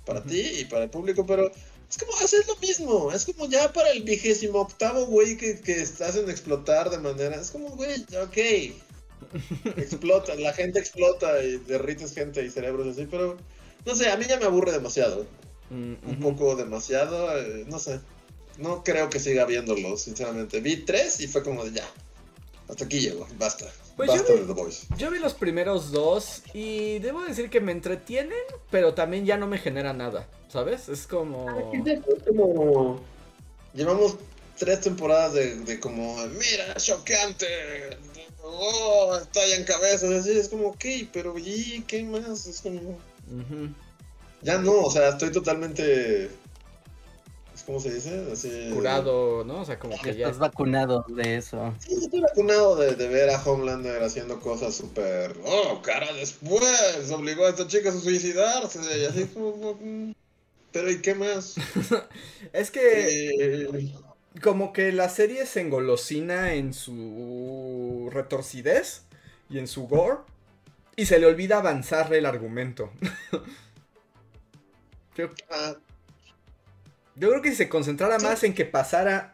para 0.06 0.22
ti 0.22 0.42
y 0.60 0.66
para 0.66 0.84
el 0.84 0.90
público, 0.90 1.26
pero 1.26 1.50
es 1.90 1.98
como 1.98 2.12
hacer 2.18 2.46
lo 2.48 2.58
mismo. 2.58 3.14
Es 3.14 3.26
como 3.26 3.48
ya 3.48 3.72
para 3.72 3.92
el 3.92 4.04
vigésimo 4.04 4.60
octavo, 4.60 5.06
güey, 5.06 5.38
que, 5.38 5.62
que 5.62 5.84
hacen 5.84 6.30
explotar 6.30 6.90
de 6.90 6.98
manera. 6.98 7.38
Es 7.38 7.50
como, 7.50 7.70
güey, 7.78 8.06
ok. 8.22 8.76
Explota, 9.78 10.36
la 10.36 10.54
gente 10.54 10.80
explota 10.80 11.42
y 11.44 11.58
derrites 11.58 12.14
gente 12.14 12.44
y 12.44 12.50
cerebros 12.50 12.88
así, 12.88 13.08
pero 13.10 13.38
no 13.86 13.96
sé, 13.96 14.10
a 14.10 14.18
mí 14.18 14.26
ya 14.28 14.38
me 14.40 14.46
aburre 14.46 14.72
demasiado 14.72 15.26
Mm, 15.72 15.94
un 16.08 16.20
poco 16.20 16.56
demasiado, 16.56 17.40
eh, 17.40 17.66
no 17.68 17.80
sé. 17.80 18.00
No 18.60 18.84
creo 18.84 19.10
que 19.10 19.20
siga 19.20 19.46
viéndolo, 19.46 19.98
sinceramente. 19.98 20.60
Vi 20.60 20.78
tres 20.86 21.20
y 21.20 21.28
fue 21.28 21.42
como 21.42 21.66
de 21.66 21.72
ya. 21.72 21.90
Hasta 22.70 22.86
aquí 22.86 23.00
llego, 23.00 23.28
basta. 23.40 23.66
Pues 23.98 24.10
yo 24.12 24.18
basta 24.18 24.34
vi- 24.34 24.40
de 24.42 24.46
The 24.46 24.54
Voice. 24.54 24.88
Yo 24.98 25.10
vi 25.10 25.18
los 25.18 25.34
primeros 25.34 25.92
dos 25.92 26.44
y 26.54 27.00
debo 27.00 27.22
decir 27.24 27.50
que 27.50 27.62
me 27.62 27.72
entretienen, 27.72 28.38
pero 28.70 28.94
también 28.94 29.26
ya 29.26 29.38
no 29.38 29.48
me 29.48 29.58
genera 29.58 29.92
nada, 29.94 30.28
¿sabes? 30.50 30.88
Es 30.88 31.08
como... 31.08 31.72
Es 31.74 32.24
como. 32.28 33.02
Llevamos 33.74 34.18
tres 34.60 34.82
temporadas 34.82 35.34
de, 35.34 35.56
de 35.56 35.80
como, 35.80 36.16
mira, 36.28 36.76
chocante. 36.78 37.48
Oh, 38.48 39.18
estallan 39.22 39.64
cabezas, 39.64 40.12
así. 40.12 40.32
Es 40.38 40.50
como, 40.50 40.68
ok, 40.68 40.86
pero 41.12 41.36
¿y 41.38 41.84
qué 41.88 42.04
más? 42.04 42.46
Es 42.46 42.62
como. 42.62 42.80
Ujú. 42.80 43.70
Ya 44.42 44.60
no, 44.60 44.82
o 44.82 44.92
sea, 44.92 45.10
estoy 45.10 45.32
totalmente. 45.32 46.30
¿Cómo 47.66 47.80
se 47.80 47.92
dice? 47.92 48.28
Así. 48.32 48.70
Curado, 48.72 49.44
¿no? 49.44 49.62
O 49.62 49.66
sea, 49.66 49.80
como 49.80 50.00
que 50.00 50.16
ya... 50.16 50.28
Estás 50.28 50.38
vacunado 50.38 51.04
de 51.08 51.38
eso. 51.38 51.74
Sí, 51.80 51.96
estoy 52.00 52.20
vacunado 52.20 52.76
de, 52.76 52.96
de 52.96 53.08
ver 53.08 53.32
a 53.32 53.44
Homelander 53.44 54.04
haciendo 54.04 54.40
cosas 54.40 54.76
súper. 54.76 55.36
Oh, 55.44 55.82
cara, 55.82 56.14
después 56.14 57.10
obligó 57.12 57.46
a 57.46 57.50
esta 57.50 57.66
chica 57.66 57.90
a 57.90 57.94
suicidarse. 57.94 58.80
Y 59.00 59.06
así 59.06 59.26
como. 59.34 59.74
mm, 59.82 60.12
Pero 60.72 60.92
¿y 60.92 61.02
qué 61.02 61.16
más? 61.16 61.56
Es 62.54 62.70
que 62.70 63.30
Eh, 63.40 63.96
como 64.42 64.74
que 64.74 64.92
la 64.92 65.10
serie 65.10 65.46
se 65.46 65.62
engolosina 65.62 66.54
en 66.54 66.74
su 66.74 68.10
retorcidez 68.12 69.04
y 69.50 69.60
en 69.60 69.68
su 69.68 69.88
gore 69.88 70.20
y 70.96 71.06
se 71.06 71.20
le 71.20 71.26
olvida 71.26 71.58
avanzar 71.58 72.14
el 72.14 72.26
argumento. 72.26 72.92
Yo, 75.16 75.30
yo 77.16 77.30
creo 77.30 77.42
que 77.42 77.52
si 77.52 77.56
se 77.56 77.70
concentrara 77.70 78.20
más 78.20 78.44
en 78.44 78.54
que 78.54 78.66
pasara 78.66 79.34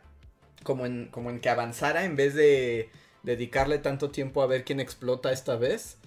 como 0.63 0.85
en, 0.85 1.07
como 1.07 1.31
en 1.31 1.39
que 1.39 1.49
avanzara 1.49 2.05
en 2.05 2.15
vez 2.15 2.35
de 2.35 2.91
dedicarle 3.23 3.79
tanto 3.79 4.11
tiempo 4.11 4.43
a 4.43 4.47
ver 4.47 4.63
quién 4.63 4.79
explota 4.79 5.31
esta 5.31 5.55
vez, 5.55 5.97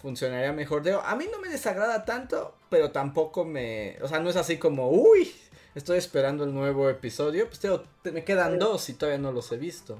funcionaría 0.00 0.52
mejor. 0.52 0.82
Digo, 0.82 1.00
a 1.04 1.16
mí 1.16 1.26
no 1.30 1.40
me 1.40 1.48
desagrada 1.48 2.04
tanto, 2.04 2.56
pero 2.68 2.92
tampoco 2.92 3.44
me... 3.44 3.96
O 4.02 4.08
sea, 4.08 4.20
no 4.20 4.30
es 4.30 4.36
así 4.36 4.58
como, 4.58 4.90
uy, 4.90 5.32
estoy 5.74 5.98
esperando 5.98 6.44
el 6.44 6.52
nuevo 6.54 6.88
episodio. 6.88 7.46
Pues 7.48 7.60
digo, 7.60 7.82
te- 8.02 8.12
me 8.12 8.24
quedan 8.24 8.58
dos 8.58 8.88
y 8.88 8.94
todavía 8.94 9.18
no 9.18 9.32
los 9.32 9.50
he 9.52 9.56
visto. 9.56 9.98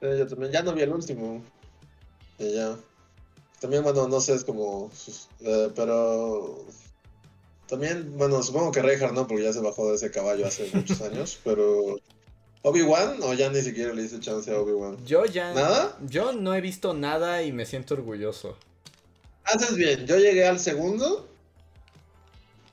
sí, 0.00 0.06
yo 0.18 0.26
también. 0.26 0.52
Ya 0.52 0.62
no 0.62 0.72
vi 0.72 0.82
el 0.82 0.92
último. 0.92 1.42
Y 2.38 2.54
ya. 2.54 2.76
También, 3.60 3.82
bueno, 3.82 4.06
no 4.08 4.20
sé, 4.20 4.34
es 4.34 4.44
como. 4.44 4.90
eh, 5.40 5.70
pero. 5.74 6.64
También, 7.68 8.16
bueno, 8.16 8.42
supongo 8.44 8.70
que 8.70 8.80
Reinhardt 8.80 9.12
no, 9.14 9.26
porque 9.26 9.42
ya 9.42 9.52
se 9.52 9.60
bajó 9.60 9.88
de 9.88 9.96
ese 9.96 10.10
caballo 10.10 10.46
hace 10.46 10.70
muchos 10.74 11.00
años. 11.00 11.38
Pero. 11.42 11.98
¿Obi-Wan? 12.62 13.22
O 13.22 13.32
ya 13.34 13.48
ni 13.50 13.62
siquiera 13.62 13.92
le 13.94 14.02
hice 14.02 14.18
chance 14.18 14.52
a 14.52 14.58
Obi-Wan. 14.60 14.96
Yo 15.06 15.24
ya... 15.24 15.52
¿Nada? 15.54 15.96
Yo 16.04 16.32
no 16.32 16.52
he 16.52 16.60
visto 16.60 16.94
nada 16.94 17.44
y 17.44 17.52
me 17.52 17.64
siento 17.64 17.94
orgulloso. 17.94 18.56
Haces 19.44 19.76
bien, 19.76 20.04
yo 20.06 20.16
llegué 20.18 20.44
al 20.44 20.58
segundo 20.58 21.28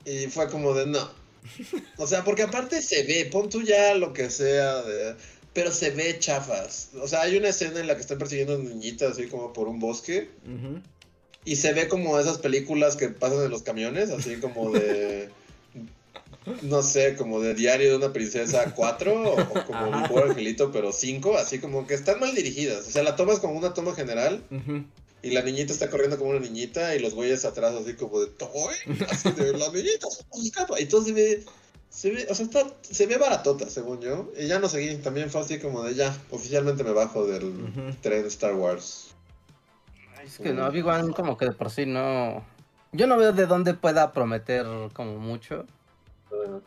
y 0.04 0.26
fue 0.26 0.48
como 0.48 0.74
de 0.74 0.86
no. 0.86 1.08
O 1.98 2.06
sea, 2.06 2.24
porque 2.24 2.42
aparte 2.42 2.80
se 2.82 3.02
ve, 3.04 3.28
pon 3.30 3.48
tú 3.48 3.62
ya 3.62 3.94
lo 3.94 4.12
que 4.12 4.30
sea, 4.30 4.82
de- 4.82 5.14
pero 5.52 5.70
se 5.70 5.90
ve 5.90 6.18
chafas. 6.18 6.88
O 7.00 7.06
sea, 7.06 7.22
hay 7.22 7.36
una 7.36 7.48
escena 7.48 7.80
en 7.80 7.86
la 7.86 7.94
que 7.94 8.00
están 8.00 8.18
persiguiendo 8.18 8.54
a 8.54 8.58
una 8.58 8.70
niñita 8.70 9.08
así 9.08 9.26
como 9.28 9.52
por 9.52 9.68
un 9.68 9.78
bosque 9.78 10.28
y 11.44 11.56
se 11.56 11.72
ve 11.72 11.86
como 11.88 12.18
esas 12.18 12.38
películas 12.38 12.96
que 12.96 13.08
pasan 13.10 13.42
en 13.44 13.50
los 13.50 13.62
camiones, 13.62 14.10
así 14.10 14.36
como 14.36 14.70
de... 14.72 15.28
No 16.62 16.82
sé, 16.82 17.16
como 17.16 17.40
de 17.40 17.54
Diario 17.54 17.88
de 17.90 17.96
una 17.96 18.12
Princesa 18.12 18.74
4 18.74 19.14
o, 19.14 19.40
o 19.40 19.64
como. 19.66 19.90
Mi 19.90 20.06
Pobre 20.08 20.24
Angelito, 20.30 20.70
pero 20.72 20.92
5, 20.92 21.38
así 21.38 21.58
como 21.58 21.86
que 21.86 21.94
están 21.94 22.20
mal 22.20 22.34
dirigidas. 22.34 22.86
O 22.86 22.90
sea, 22.90 23.02
la 23.02 23.16
toma 23.16 23.32
es 23.32 23.38
como 23.38 23.54
una 23.54 23.72
toma 23.72 23.94
general. 23.94 24.42
Y 25.24 25.30
la 25.30 25.40
niñita 25.40 25.72
está 25.72 25.88
corriendo 25.88 26.18
como 26.18 26.30
una 26.30 26.40
niñita 26.40 26.94
y 26.94 26.98
los 26.98 27.14
güeyes 27.14 27.46
atrás 27.46 27.74
así 27.74 27.94
como 27.94 28.20
de 28.20 28.26
toy, 28.26 28.74
así 29.08 29.32
de 29.32 29.52
la 29.56 29.70
niñita 29.70 30.06
se 30.10 30.46
escapa. 30.46 30.78
Y 30.78 30.84
todo 30.84 31.02
se 31.02 31.12
ve, 31.12 31.44
se 31.88 32.10
ve, 32.10 32.26
o 32.28 32.34
sea, 32.34 32.44
está, 32.44 32.66
se 32.82 33.06
ve 33.06 33.16
baratota, 33.16 33.68
según 33.70 34.02
yo. 34.02 34.30
Y 34.38 34.46
ya 34.46 34.58
no 34.58 34.68
seguí, 34.68 34.94
también 34.96 35.30
fue 35.30 35.40
así 35.40 35.58
como 35.58 35.82
de 35.82 35.94
ya, 35.94 36.14
oficialmente 36.30 36.84
me 36.84 36.92
bajo 36.92 37.26
del 37.26 37.44
Ujú. 37.44 37.96
tren 38.02 38.26
Star 38.26 38.54
Wars. 38.54 39.14
Es 40.22 40.38
que 40.38 40.52
no, 40.52 40.66
Obi-Wan 40.66 41.12
como 41.12 41.38
que 41.38 41.46
de 41.46 41.52
por 41.52 41.70
sí 41.70 41.86
no... 41.86 42.44
Yo 42.92 43.06
no 43.06 43.16
veo 43.16 43.32
de 43.32 43.46
dónde 43.46 43.74
pueda 43.74 44.12
prometer 44.12 44.66
como 44.92 45.18
mucho. 45.18 45.66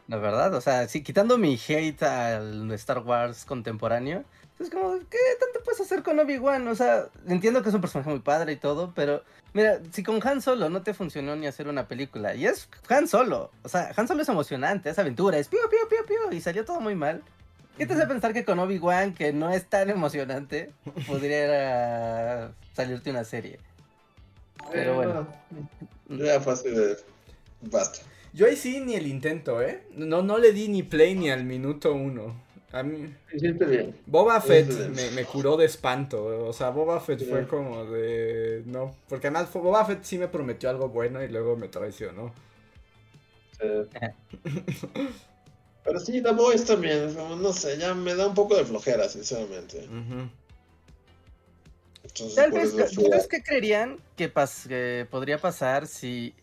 La 0.07 0.17
verdad, 0.17 0.53
o 0.55 0.61
sea, 0.61 0.87
sí, 0.87 1.03
quitando 1.03 1.37
mi 1.37 1.59
hate 1.67 2.01
al 2.03 2.71
Star 2.71 2.99
Wars 2.99 3.45
contemporáneo, 3.45 4.23
es 4.59 4.69
como, 4.69 4.97
¿qué 5.09 5.17
tanto 5.39 5.63
puedes 5.63 5.81
hacer 5.81 6.03
con 6.03 6.19
Obi-Wan? 6.19 6.67
O 6.67 6.75
sea, 6.75 7.07
entiendo 7.27 7.61
que 7.61 7.69
es 7.69 7.75
un 7.75 7.81
personaje 7.81 8.09
muy 8.09 8.19
padre 8.19 8.53
y 8.53 8.55
todo, 8.55 8.91
pero 8.95 9.23
mira, 9.53 9.79
si 9.91 10.03
con 10.03 10.19
Han 10.25 10.41
Solo 10.41 10.69
no 10.69 10.81
te 10.81 10.93
funcionó 10.93 11.35
ni 11.35 11.47
hacer 11.47 11.67
una 11.67 11.87
película, 11.87 12.33
y 12.35 12.47
es 12.47 12.69
Han 12.89 13.07
Solo, 13.07 13.51
o 13.63 13.69
sea, 13.69 13.91
Han 13.95 14.07
Solo 14.07 14.23
es 14.23 14.29
emocionante, 14.29 14.89
es 14.89 14.99
aventura, 14.99 15.37
es 15.37 15.47
pío, 15.47 15.61
pío, 15.69 15.87
pío, 15.87 16.05
pío, 16.05 16.31
y 16.31 16.41
salió 16.41 16.65
todo 16.65 16.79
muy 16.79 16.95
mal. 16.95 17.23
¿Qué 17.77 17.85
te 17.85 17.93
hace 17.93 18.07
pensar 18.07 18.33
que 18.33 18.43
con 18.43 18.57
Obi-Wan, 18.57 19.13
que 19.13 19.31
no 19.33 19.51
es 19.51 19.65
tan 19.65 19.91
emocionante, 19.91 20.71
podría 21.05 22.51
salirte 22.73 23.11
una 23.11 23.23
serie? 23.23 23.59
Pero 24.71 24.95
bueno. 24.95 25.27
Ya 26.09 26.41
fácil 26.41 26.73
de... 26.73 26.97
Basta. 27.61 27.99
Yo 28.33 28.47
ahí 28.47 28.55
sí 28.55 28.79
ni 28.79 28.95
el 28.95 29.05
intento, 29.05 29.61
¿eh? 29.61 29.83
No, 29.91 30.23
no 30.23 30.39
le 30.39 30.53
di 30.53 30.67
ni 30.67 30.81
play 30.81 31.13
ni 31.13 31.29
al 31.29 31.43
minuto 31.43 31.93
uno. 31.93 32.35
A 32.79 32.83
mí... 32.83 33.13
bien. 33.33 33.95
Boba 34.05 34.39
Fett 34.41 34.67
me, 35.13 35.23
curó 35.25 35.57
de 35.57 35.65
espanto. 35.65 36.47
O 36.47 36.53
sea, 36.53 36.69
Boba 36.69 36.99
Fett 36.99 37.19
Sí. 37.19 37.25
fue 37.25 37.47
como 37.47 37.85
de. 37.85 38.63
No. 38.65 38.95
Porque 39.09 39.27
además 39.27 39.49
fue- 39.49 39.61
Boba 39.61 39.83
Fett 39.85 40.03
sí 40.03 40.17
me 40.17 40.27
prometió 40.27 40.69
algo 40.69 40.89
bueno 40.89 41.23
y 41.23 41.27
luego 41.29 41.55
me 41.55 41.67
traicionó. 41.69 42.33
Sí. 43.59 43.67
Pero 45.83 45.99
sí, 46.01 46.21
The 46.21 46.33
Voice 46.33 46.65
también, 46.65 47.15
no 47.15 47.53
sé, 47.53 47.77
ya 47.77 47.93
me 47.93 48.13
da 48.13 48.27
un 48.27 48.35
poco 48.35 48.55
de 48.57 48.65
flojera, 48.65 49.07
sinceramente. 49.07 49.87
Entonces, 52.03 52.35
Tal 52.35 52.51
vez, 52.51 52.73
eso 52.73 52.87
fui 52.93 53.03
a- 53.05 53.07
¿ustedes 53.07 53.27
qué 53.27 53.41
creerían 53.41 53.97
que, 54.15 54.33
pas- 54.33 54.67
que 54.67 55.07
podría 55.09 55.37
pasar 55.39 55.87
si 55.87 56.33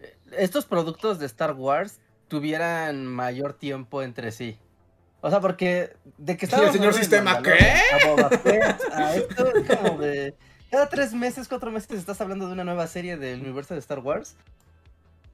eh, 0.00 0.14
estos 0.38 0.64
productos 0.64 1.18
de 1.18 1.26
Star 1.26 1.52
Wars 1.54 1.98
tuvieran 2.28 3.06
mayor 3.06 3.54
tiempo 3.54 4.02
entre 4.02 4.32
sí? 4.32 4.56
O 5.26 5.30
sea, 5.30 5.40
porque 5.40 5.96
de 6.18 6.36
que 6.36 6.44
¿Y 6.44 6.60
el 6.60 6.70
señor 6.70 6.92
Sistema 6.92 7.40
qué? 7.40 7.54
A 7.54 8.08
Boba 8.08 8.28
Fett, 8.28 8.78
a 8.92 9.16
esto 9.16 9.54
es 9.54 9.78
como 9.78 9.96
de 9.96 10.34
cada 10.70 10.90
tres 10.90 11.14
meses, 11.14 11.48
cuatro 11.48 11.70
meses 11.70 11.92
estás 11.92 12.20
hablando 12.20 12.46
de 12.46 12.52
una 12.52 12.62
nueva 12.62 12.86
serie 12.88 13.16
del 13.16 13.40
universo 13.40 13.72
de 13.72 13.80
Star 13.80 14.00
Wars. 14.00 14.36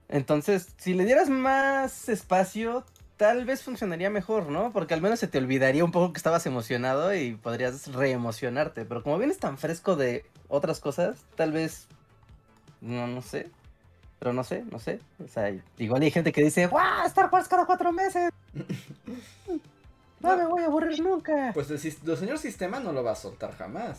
Entonces, 0.08 0.68
si 0.76 0.94
le 0.94 1.04
dieras 1.04 1.28
más 1.28 2.08
espacio, 2.08 2.84
tal 3.16 3.44
vez 3.44 3.64
funcionaría 3.64 4.10
mejor, 4.10 4.46
¿no? 4.48 4.72
Porque 4.72 4.94
al 4.94 5.02
menos 5.02 5.18
se 5.18 5.26
te 5.26 5.38
olvidaría 5.38 5.84
un 5.84 5.90
poco 5.90 6.12
que 6.12 6.18
estabas 6.18 6.46
emocionado 6.46 7.12
y 7.12 7.34
podrías 7.34 7.92
reemocionarte. 7.92 8.84
Pero 8.84 9.02
como 9.02 9.18
vienes 9.18 9.38
tan 9.38 9.58
fresco 9.58 9.96
de 9.96 10.24
otras 10.46 10.78
cosas, 10.78 11.16
tal 11.34 11.50
vez. 11.50 11.88
No, 12.80 13.08
no 13.08 13.22
sé. 13.22 13.50
Pero 14.20 14.32
no 14.34 14.44
sé, 14.44 14.62
no 14.70 14.78
sé. 14.78 15.00
O 15.18 15.26
sea, 15.26 15.52
igual 15.78 16.02
hay 16.02 16.12
gente 16.12 16.30
que 16.30 16.44
dice, 16.44 16.68
¡Guau! 16.68 17.06
Star 17.08 17.28
Wars 17.32 17.48
cada 17.48 17.66
cuatro 17.66 17.90
meses. 17.90 18.30
No 20.20 20.36
me 20.36 20.46
voy 20.46 20.62
a 20.62 20.66
aburrir 20.66 21.00
nunca. 21.00 21.50
Pues 21.54 21.70
el, 21.70 21.80
el 22.10 22.16
señor 22.16 22.38
Sistema 22.38 22.78
no 22.78 22.92
lo 22.92 23.02
va 23.02 23.12
a 23.12 23.16
soltar 23.16 23.56
jamás. 23.56 23.98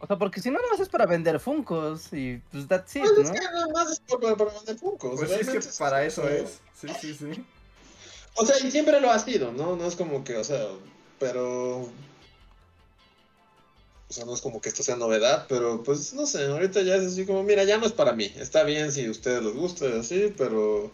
O 0.00 0.06
sea, 0.06 0.16
porque 0.16 0.40
si 0.40 0.50
no, 0.50 0.58
no 0.58 0.82
es 0.82 0.88
para 0.88 1.04
vender 1.04 1.38
Funcos 1.40 2.12
y 2.12 2.40
pues 2.50 2.66
that's 2.66 2.96
it, 2.96 3.02
Pues 3.02 3.18
es 3.18 3.28
¿no? 3.28 3.34
que 3.34 3.40
nada 3.40 3.66
más 3.68 3.90
es 3.90 4.00
para, 4.00 4.34
para 4.34 4.50
vender 4.52 4.78
Funkos. 4.78 5.18
Pues 5.18 5.30
sí, 5.30 5.40
es 5.40 5.48
que 5.48 5.78
para 5.78 6.04
eso 6.04 6.26
es. 6.28 6.60
Sí, 6.74 6.88
sí, 7.00 7.14
sí. 7.14 7.44
O 8.34 8.46
sea, 8.46 8.58
y 8.66 8.70
siempre 8.70 9.00
lo 9.00 9.10
ha 9.10 9.18
sido, 9.18 9.52
¿no? 9.52 9.76
No 9.76 9.86
es 9.86 9.96
como 9.96 10.24
que, 10.24 10.36
o 10.36 10.44
sea, 10.44 10.66
pero... 11.18 11.80
O 14.08 14.12
sea, 14.12 14.24
no 14.24 14.34
es 14.34 14.40
como 14.40 14.60
que 14.60 14.70
esto 14.70 14.82
sea 14.82 14.96
novedad, 14.96 15.46
pero 15.48 15.82
pues 15.84 16.14
no 16.14 16.26
sé, 16.26 16.46
ahorita 16.46 16.82
ya 16.82 16.96
es 16.96 17.06
así 17.06 17.26
como, 17.26 17.42
mira, 17.44 17.62
ya 17.64 17.78
no 17.78 17.86
es 17.86 17.92
para 17.92 18.12
mí. 18.12 18.32
Está 18.36 18.64
bien 18.64 18.90
si 18.90 19.04
a 19.04 19.10
ustedes 19.10 19.42
les 19.42 19.54
gusta 19.54 19.86
y 19.86 19.98
así, 20.00 20.34
pero 20.36 20.90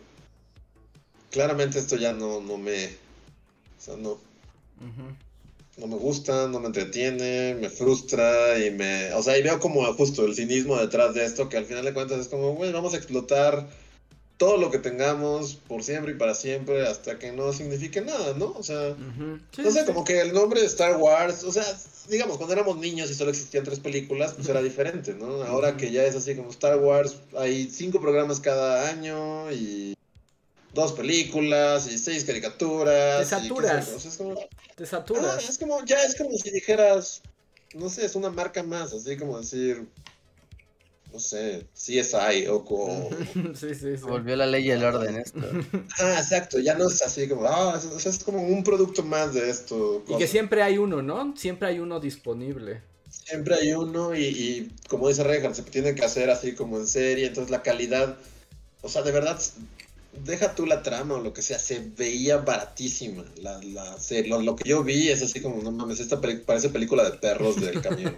claramente 1.30 1.78
esto 1.78 1.96
ya 1.96 2.12
no, 2.12 2.40
no 2.40 2.56
me... 2.56 2.86
O 2.86 3.80
sea, 3.80 3.96
no, 3.96 4.18
no 5.76 5.86
me 5.86 5.96
gusta, 5.96 6.48
no 6.48 6.60
me 6.60 6.66
entretiene, 6.66 7.54
me 7.54 7.68
frustra 7.68 8.58
y 8.58 8.70
me... 8.70 9.12
O 9.14 9.22
sea, 9.22 9.36
y 9.38 9.42
veo 9.42 9.60
como 9.60 9.84
justo 9.94 10.24
el 10.24 10.34
cinismo 10.34 10.78
detrás 10.78 11.14
de 11.14 11.24
esto, 11.24 11.48
que 11.48 11.56
al 11.56 11.66
final 11.66 11.84
de 11.84 11.94
cuentas 11.94 12.20
es 12.20 12.28
como, 12.28 12.54
güey, 12.54 12.72
vamos 12.72 12.94
a 12.94 12.96
explotar 12.96 13.68
todo 14.36 14.58
lo 14.58 14.70
que 14.70 14.78
tengamos 14.78 15.54
por 15.54 15.82
siempre 15.82 16.12
y 16.12 16.16
para 16.16 16.34
siempre 16.34 16.86
hasta 16.86 17.18
que 17.18 17.32
no 17.32 17.52
signifique 17.52 18.02
nada, 18.02 18.34
¿no? 18.34 18.52
O 18.52 18.62
sea. 18.62 18.94
Sí, 19.52 19.62
no 19.62 19.70
sé, 19.70 19.80
sí. 19.80 19.86
como 19.86 20.04
que 20.04 20.20
el 20.20 20.34
nombre 20.34 20.60
de 20.60 20.66
Star 20.66 20.96
Wars, 20.96 21.42
o 21.44 21.52
sea, 21.52 21.64
digamos, 22.08 22.36
cuando 22.36 22.52
éramos 22.52 22.76
niños 22.76 23.10
y 23.10 23.14
solo 23.14 23.30
existían 23.30 23.64
tres 23.64 23.80
películas, 23.80 24.34
pues 24.34 24.48
era 24.48 24.62
diferente, 24.62 25.14
¿no? 25.14 25.42
Ahora 25.44 25.76
que 25.76 25.90
ya 25.90 26.04
es 26.04 26.14
así 26.14 26.34
como 26.34 26.50
Star 26.50 26.78
Wars, 26.78 27.16
hay 27.36 27.70
cinco 27.70 28.00
programas 28.00 28.40
cada 28.40 28.90
año 28.90 29.50
y 29.52 29.95
dos 30.76 30.92
películas 30.92 31.90
y 31.90 31.98
seis 31.98 32.24
caricaturas. 32.24 33.28
Te 33.28 33.36
y 33.36 33.40
saturas. 33.40 33.88
o 33.88 33.98
sea, 33.98 34.10
es 34.10 34.16
como, 34.16 34.34
Te 34.76 34.84
Ah, 34.84 34.86
saturas. 34.86 35.48
es 35.48 35.58
como, 35.58 35.84
ya 35.84 35.96
es 36.04 36.14
como 36.14 36.30
si 36.36 36.50
dijeras, 36.50 37.22
no 37.74 37.88
sé, 37.88 38.04
es 38.04 38.14
una 38.14 38.30
marca 38.30 38.62
más, 38.62 38.92
así 38.92 39.16
como 39.16 39.40
decir, 39.40 39.88
no 41.12 41.18
sé, 41.18 41.66
CSI 41.74 42.46
o 42.48 42.64
co... 42.64 43.08
sí, 43.54 43.74
sí, 43.74 43.96
sí. 43.96 44.02
Volvió 44.02 44.36
la 44.36 44.46
ley 44.46 44.66
y 44.66 44.70
el 44.70 44.84
orden 44.84 45.16
esto. 45.16 45.40
Ah, 45.98 46.18
exacto, 46.18 46.58
ya 46.58 46.74
no 46.74 46.88
es 46.88 47.02
así 47.02 47.26
como, 47.26 47.46
ah, 47.46 47.80
es, 48.04 48.22
como 48.22 48.42
un 48.42 48.62
producto 48.62 49.02
más 49.02 49.32
de 49.34 49.48
esto. 49.50 50.04
Y 50.08 50.16
que 50.18 50.26
siempre 50.26 50.62
hay 50.62 50.78
uno, 50.78 51.00
¿no? 51.02 51.34
Siempre 51.36 51.68
hay 51.68 51.80
uno 51.80 51.98
disponible. 52.00 52.82
Siempre 53.08 53.54
hay 53.54 53.72
uno 53.72 54.14
y, 54.14 54.24
y 54.24 54.72
como 54.88 55.08
dice 55.08 55.24
Reinhardt, 55.24 55.56
se 55.56 55.62
tiene 55.62 55.94
que 55.94 56.04
hacer 56.04 56.28
así 56.28 56.54
como 56.54 56.76
en 56.76 56.86
serie, 56.86 57.26
entonces 57.26 57.50
la 57.50 57.62
calidad, 57.62 58.18
o 58.82 58.88
sea, 58.88 59.02
de 59.02 59.10
verdad, 59.10 59.40
deja 60.24 60.54
tú 60.54 60.66
la 60.66 60.82
trama 60.82 61.14
o 61.14 61.20
lo 61.20 61.32
que 61.32 61.42
sea, 61.42 61.58
se 61.58 61.80
veía 61.96 62.38
baratísima. 62.38 63.24
La, 63.40 63.60
la. 63.62 63.96
Lo, 64.26 64.40
lo 64.40 64.56
que 64.56 64.68
yo 64.68 64.82
vi 64.82 65.08
es 65.08 65.22
así 65.22 65.40
como, 65.40 65.62
no 65.62 65.70
mames, 65.70 66.00
esta 66.00 66.20
parece 66.20 66.68
película 66.70 67.08
de 67.08 67.18
perros 67.18 67.60
del 67.60 67.80
camión. 67.80 68.14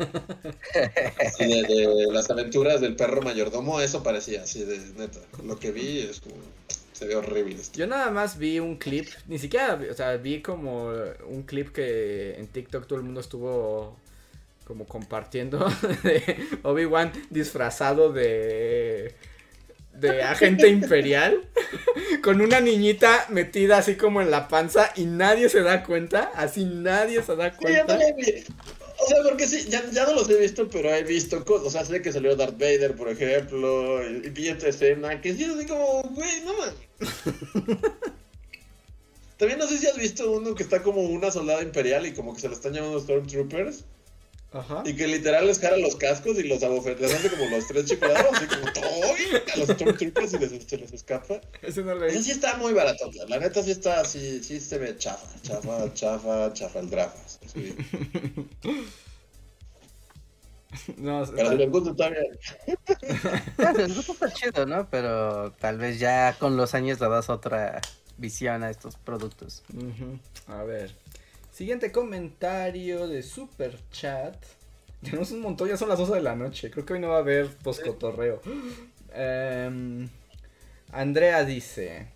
Así 1.24 1.44
de, 1.46 2.06
las 2.10 2.30
aventuras 2.30 2.80
del 2.80 2.96
perro 2.96 3.22
mayordomo, 3.22 3.80
eso 3.80 4.02
parecía 4.02 4.42
así 4.42 4.64
de 4.64 4.78
neta. 4.96 5.20
Lo 5.44 5.58
que 5.58 5.72
vi 5.72 6.00
es 6.00 6.20
como, 6.20 6.36
se 6.92 7.06
ve 7.06 7.16
horrible. 7.16 7.56
Yo 7.74 7.86
nada 7.86 8.10
más 8.10 8.38
vi 8.38 8.58
un 8.58 8.76
clip, 8.76 9.08
ni 9.26 9.38
siquiera, 9.38 9.80
o 9.90 9.94
sea, 9.94 10.16
vi 10.16 10.42
como 10.42 10.90
un 11.28 11.42
clip 11.42 11.72
que 11.72 12.34
en 12.34 12.48
TikTok 12.48 12.86
todo 12.86 12.98
el 12.98 13.04
mundo 13.04 13.20
estuvo 13.20 13.96
como 14.68 14.84
compartiendo 14.84 15.66
de 16.02 16.36
Obi-Wan 16.62 17.10
disfrazado 17.30 18.12
de 18.12 19.14
de 20.00 20.22
agente 20.22 20.68
imperial 20.68 21.42
con 22.22 22.40
una 22.40 22.60
niñita 22.60 23.26
metida 23.28 23.78
así 23.78 23.96
como 23.96 24.20
en 24.20 24.30
la 24.30 24.48
panza 24.48 24.92
y 24.96 25.06
nadie 25.06 25.48
se 25.48 25.60
da 25.60 25.82
cuenta, 25.84 26.30
así 26.34 26.64
nadie 26.64 27.22
se 27.22 27.36
da 27.36 27.54
cuenta. 27.56 27.98
O 29.00 29.06
sea, 29.06 29.22
porque 29.22 29.46
sí, 29.46 29.66
ya, 29.68 29.88
ya 29.90 30.06
no 30.06 30.14
los 30.14 30.28
he 30.28 30.38
visto, 30.40 30.68
pero 30.68 30.92
he 30.92 31.04
visto 31.04 31.44
cosas. 31.44 31.68
O 31.68 31.70
sea, 31.70 31.84
sé 31.84 32.02
que 32.02 32.12
salió 32.12 32.34
Darth 32.34 32.58
Vader, 32.58 32.96
por 32.96 33.08
ejemplo, 33.08 34.02
y, 34.02 34.26
y 34.26 34.30
vi 34.30 34.48
esta 34.48 34.68
escena, 34.68 35.20
que 35.20 35.34
sí, 35.34 35.44
así 35.44 35.66
como, 35.66 36.02
güey, 36.02 36.40
no 36.44 36.54
mames. 36.54 36.74
También 39.38 39.60
no 39.60 39.68
sé 39.68 39.78
si 39.78 39.86
has 39.86 39.96
visto 39.96 40.32
uno 40.32 40.54
que 40.56 40.64
está 40.64 40.82
como 40.82 41.00
una 41.02 41.30
soldada 41.30 41.62
imperial 41.62 42.06
y 42.06 42.12
como 42.12 42.34
que 42.34 42.40
se 42.40 42.48
lo 42.48 42.54
están 42.54 42.72
llamando 42.72 42.98
Stormtroopers. 42.98 43.84
Ajá. 44.50 44.82
Y 44.86 44.94
que 44.96 45.06
literal 45.06 45.46
les 45.46 45.58
jala 45.58 45.76
los 45.76 45.96
cascos 45.96 46.38
y 46.38 46.44
los 46.44 46.62
abofetea, 46.62 47.06
les 47.06 47.16
hace 47.18 47.30
como 47.30 47.50
los 47.50 47.66
tres 47.66 47.84
chiflados, 47.84 48.32
así 48.32 48.46
como 48.46 48.72
¡toy! 48.72 49.42
a 49.52 49.56
los 49.58 49.68
Stormtroopers 49.68 50.32
y 50.32 50.38
les, 50.38 50.64
se 50.64 50.78
les 50.78 50.92
escapa. 50.92 51.40
Ese 51.60 51.82
no 51.82 52.02
Ese 52.04 52.22
sí 52.22 52.30
está 52.30 52.56
muy 52.56 52.72
barato, 52.72 53.10
la 53.28 53.38
neta 53.38 53.62
sí 53.62 53.72
está, 53.72 54.04
sí, 54.06 54.42
sí 54.42 54.58
se 54.58 54.78
ve 54.78 54.96
chafa, 54.96 55.28
chafa, 55.42 55.92
chafa, 55.92 56.52
chafa 56.54 56.80
el 56.80 56.90
drafa. 56.90 57.18
Sí. 57.52 57.76
No, 60.98 61.24
Pero 61.34 61.54
les 61.54 61.70
gusta 61.70 61.90
está 61.90 62.10
bien. 62.10 62.24
El 63.58 63.90
está 63.90 64.32
chido, 64.32 64.66
¿no? 64.66 64.88
Pero 64.90 65.52
tal 65.52 65.78
vez 65.78 65.98
ya 65.98 66.36
con 66.38 66.56
los 66.56 66.74
años 66.74 67.00
le 67.00 67.08
das 67.08 67.30
otra 67.30 67.80
visión 68.16 68.62
a 68.62 68.70
estos 68.70 68.96
productos. 68.96 69.62
A 70.46 70.62
ver. 70.64 70.94
Siguiente 71.58 71.90
comentario 71.90 73.08
de 73.08 73.20
Super 73.20 73.76
Chat. 73.90 74.36
Tenemos 75.02 75.32
un 75.32 75.40
montón, 75.40 75.68
ya 75.68 75.76
son 75.76 75.88
las 75.88 75.98
12 75.98 76.14
de 76.14 76.20
la 76.20 76.36
noche. 76.36 76.70
Creo 76.70 76.86
que 76.86 76.92
hoy 76.92 77.00
no 77.00 77.08
va 77.08 77.16
a 77.16 77.18
haber 77.18 77.48
poscotorreo. 77.48 78.40
Em, 79.12 80.08
Andrea 80.92 81.44
dice: 81.44 82.06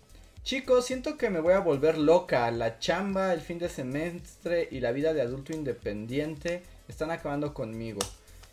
Chicos, 0.43 0.85
siento 0.85 1.17
que 1.17 1.29
me 1.29 1.41
voy 1.41 1.55
a 1.55 1.59
volver 1.59 1.97
loca. 1.97 2.49
La 2.51 2.79
chamba, 2.79 3.33
el 3.33 3.41
fin 3.41 3.59
de 3.59 3.67
semestre 3.67 4.69
y 4.71 4.79
la 4.79 4.93
vida 4.93 5.13
de 5.13 5.21
adulto 5.21 5.51
independiente 5.51 6.63
están 6.87 7.11
acabando 7.11 7.53
conmigo. 7.53 7.99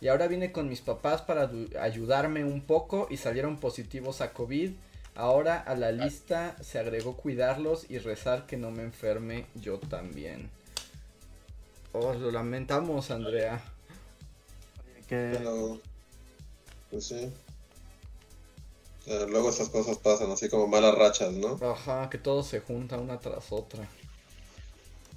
Y 0.01 0.09
ahora 0.09 0.27
vine 0.27 0.51
con 0.51 0.67
mis 0.67 0.81
papás 0.81 1.21
para 1.21 1.49
ayudarme 1.79 2.43
un 2.43 2.59
poco 2.59 3.07
y 3.09 3.15
salieron 3.15 3.61
positivos 3.61 4.19
a 4.19 4.33
COVID. 4.33 4.71
Ahora 5.15 5.57
a 5.57 5.73
la 5.73 5.93
lista 5.93 6.57
se 6.59 6.79
agregó 6.79 7.15
cuidarlos 7.15 7.89
y 7.89 7.97
rezar 7.97 8.45
que 8.45 8.57
no 8.57 8.71
me 8.71 8.83
enferme 8.83 9.45
yo 9.55 9.79
también. 9.79 10.49
Oh, 11.93 12.13
lo 12.13 12.31
lamentamos, 12.31 13.11
Andrea. 13.11 13.61
Que- 15.07 15.35
Pero, 15.37 15.79
pues 16.89 17.07
sí. 17.07 17.31
Eh, 19.07 19.25
luego 19.29 19.49
esas 19.49 19.69
cosas 19.69 19.97
pasan, 19.97 20.31
así 20.31 20.47
como 20.47 20.67
malas 20.67 20.95
rachas, 20.95 21.33
¿no? 21.33 21.59
Ajá, 21.65 22.09
que 22.09 22.17
todo 22.17 22.43
se 22.43 22.59
junta 22.59 22.97
una 22.97 23.19
tras 23.19 23.51
otra. 23.51 23.87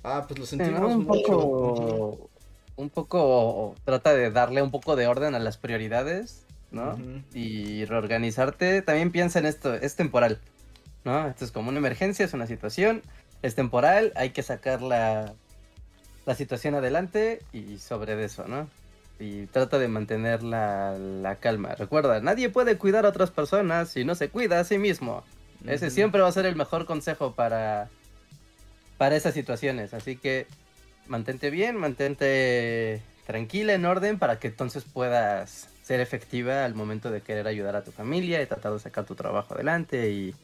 Ah, 0.02 0.24
pues 0.26 0.38
lo 0.40 0.46
sentimos 0.46 0.80
¿no? 0.80 0.86
Un 0.88 1.04
mucho. 1.04 1.22
poco, 1.22 2.30
un 2.76 2.90
poco 2.90 3.74
trata 3.84 4.14
de 4.14 4.30
darle 4.30 4.62
un 4.62 4.70
poco 4.70 4.96
de 4.96 5.06
orden 5.06 5.34
a 5.34 5.38
las 5.38 5.56
prioridades, 5.58 6.44
¿no? 6.70 6.98
Y 7.32 7.84
reorganizarte. 7.84 8.82
También 8.82 9.12
piensa 9.12 9.38
en 9.38 9.46
esto, 9.46 9.74
es 9.74 9.96
temporal, 9.96 10.40
¿no? 11.04 11.26
Esto 11.28 11.44
es 11.44 11.52
como 11.52 11.68
una 11.68 11.78
emergencia, 11.78 12.24
es 12.24 12.32
una 12.34 12.46
situación, 12.46 13.02
es 13.42 13.54
temporal, 13.54 14.12
hay 14.16 14.30
que 14.30 14.42
sacar 14.42 14.80
la, 16.26 16.34
situación 16.34 16.74
adelante 16.74 17.40
y 17.52 17.78
sobre 17.78 18.22
eso, 18.24 18.46
¿no? 18.48 18.68
Y 19.18 19.46
trata 19.46 19.78
de 19.78 19.88
mantener 19.88 20.42
la, 20.42 20.98
la 20.98 21.36
calma. 21.36 21.74
Recuerda, 21.74 22.20
nadie 22.20 22.48
puede 22.50 22.76
cuidar 22.76 23.06
a 23.06 23.10
otras 23.10 23.30
personas 23.30 23.90
si 23.90 24.04
no 24.04 24.14
se 24.14 24.28
cuida 24.28 24.60
a 24.60 24.64
sí 24.64 24.78
mismo. 24.78 25.22
Ese 25.66 25.90
siempre 25.90 26.20
va 26.20 26.28
a 26.28 26.32
ser 26.32 26.46
el 26.46 26.56
mejor 26.56 26.84
consejo 26.84 27.32
para, 27.32 27.88
para 28.98 29.16
esas 29.16 29.34
situaciones. 29.34 29.94
Así 29.94 30.16
que 30.16 30.46
mantente 31.06 31.50
bien, 31.50 31.76
mantente 31.76 33.02
tranquila, 33.26 33.72
en 33.72 33.86
orden, 33.86 34.18
para 34.18 34.38
que 34.38 34.48
entonces 34.48 34.84
puedas 34.84 35.68
ser 35.82 36.00
efectiva 36.00 36.64
al 36.64 36.74
momento 36.74 37.10
de 37.10 37.20
querer 37.20 37.46
ayudar 37.46 37.76
a 37.76 37.84
tu 37.84 37.92
familia 37.92 38.42
y 38.42 38.46
tratar 38.46 38.72
de 38.72 38.78
sacar 38.78 39.04
tu 39.04 39.14
trabajo 39.14 39.54
adelante 39.54 40.10
y, 40.10 40.34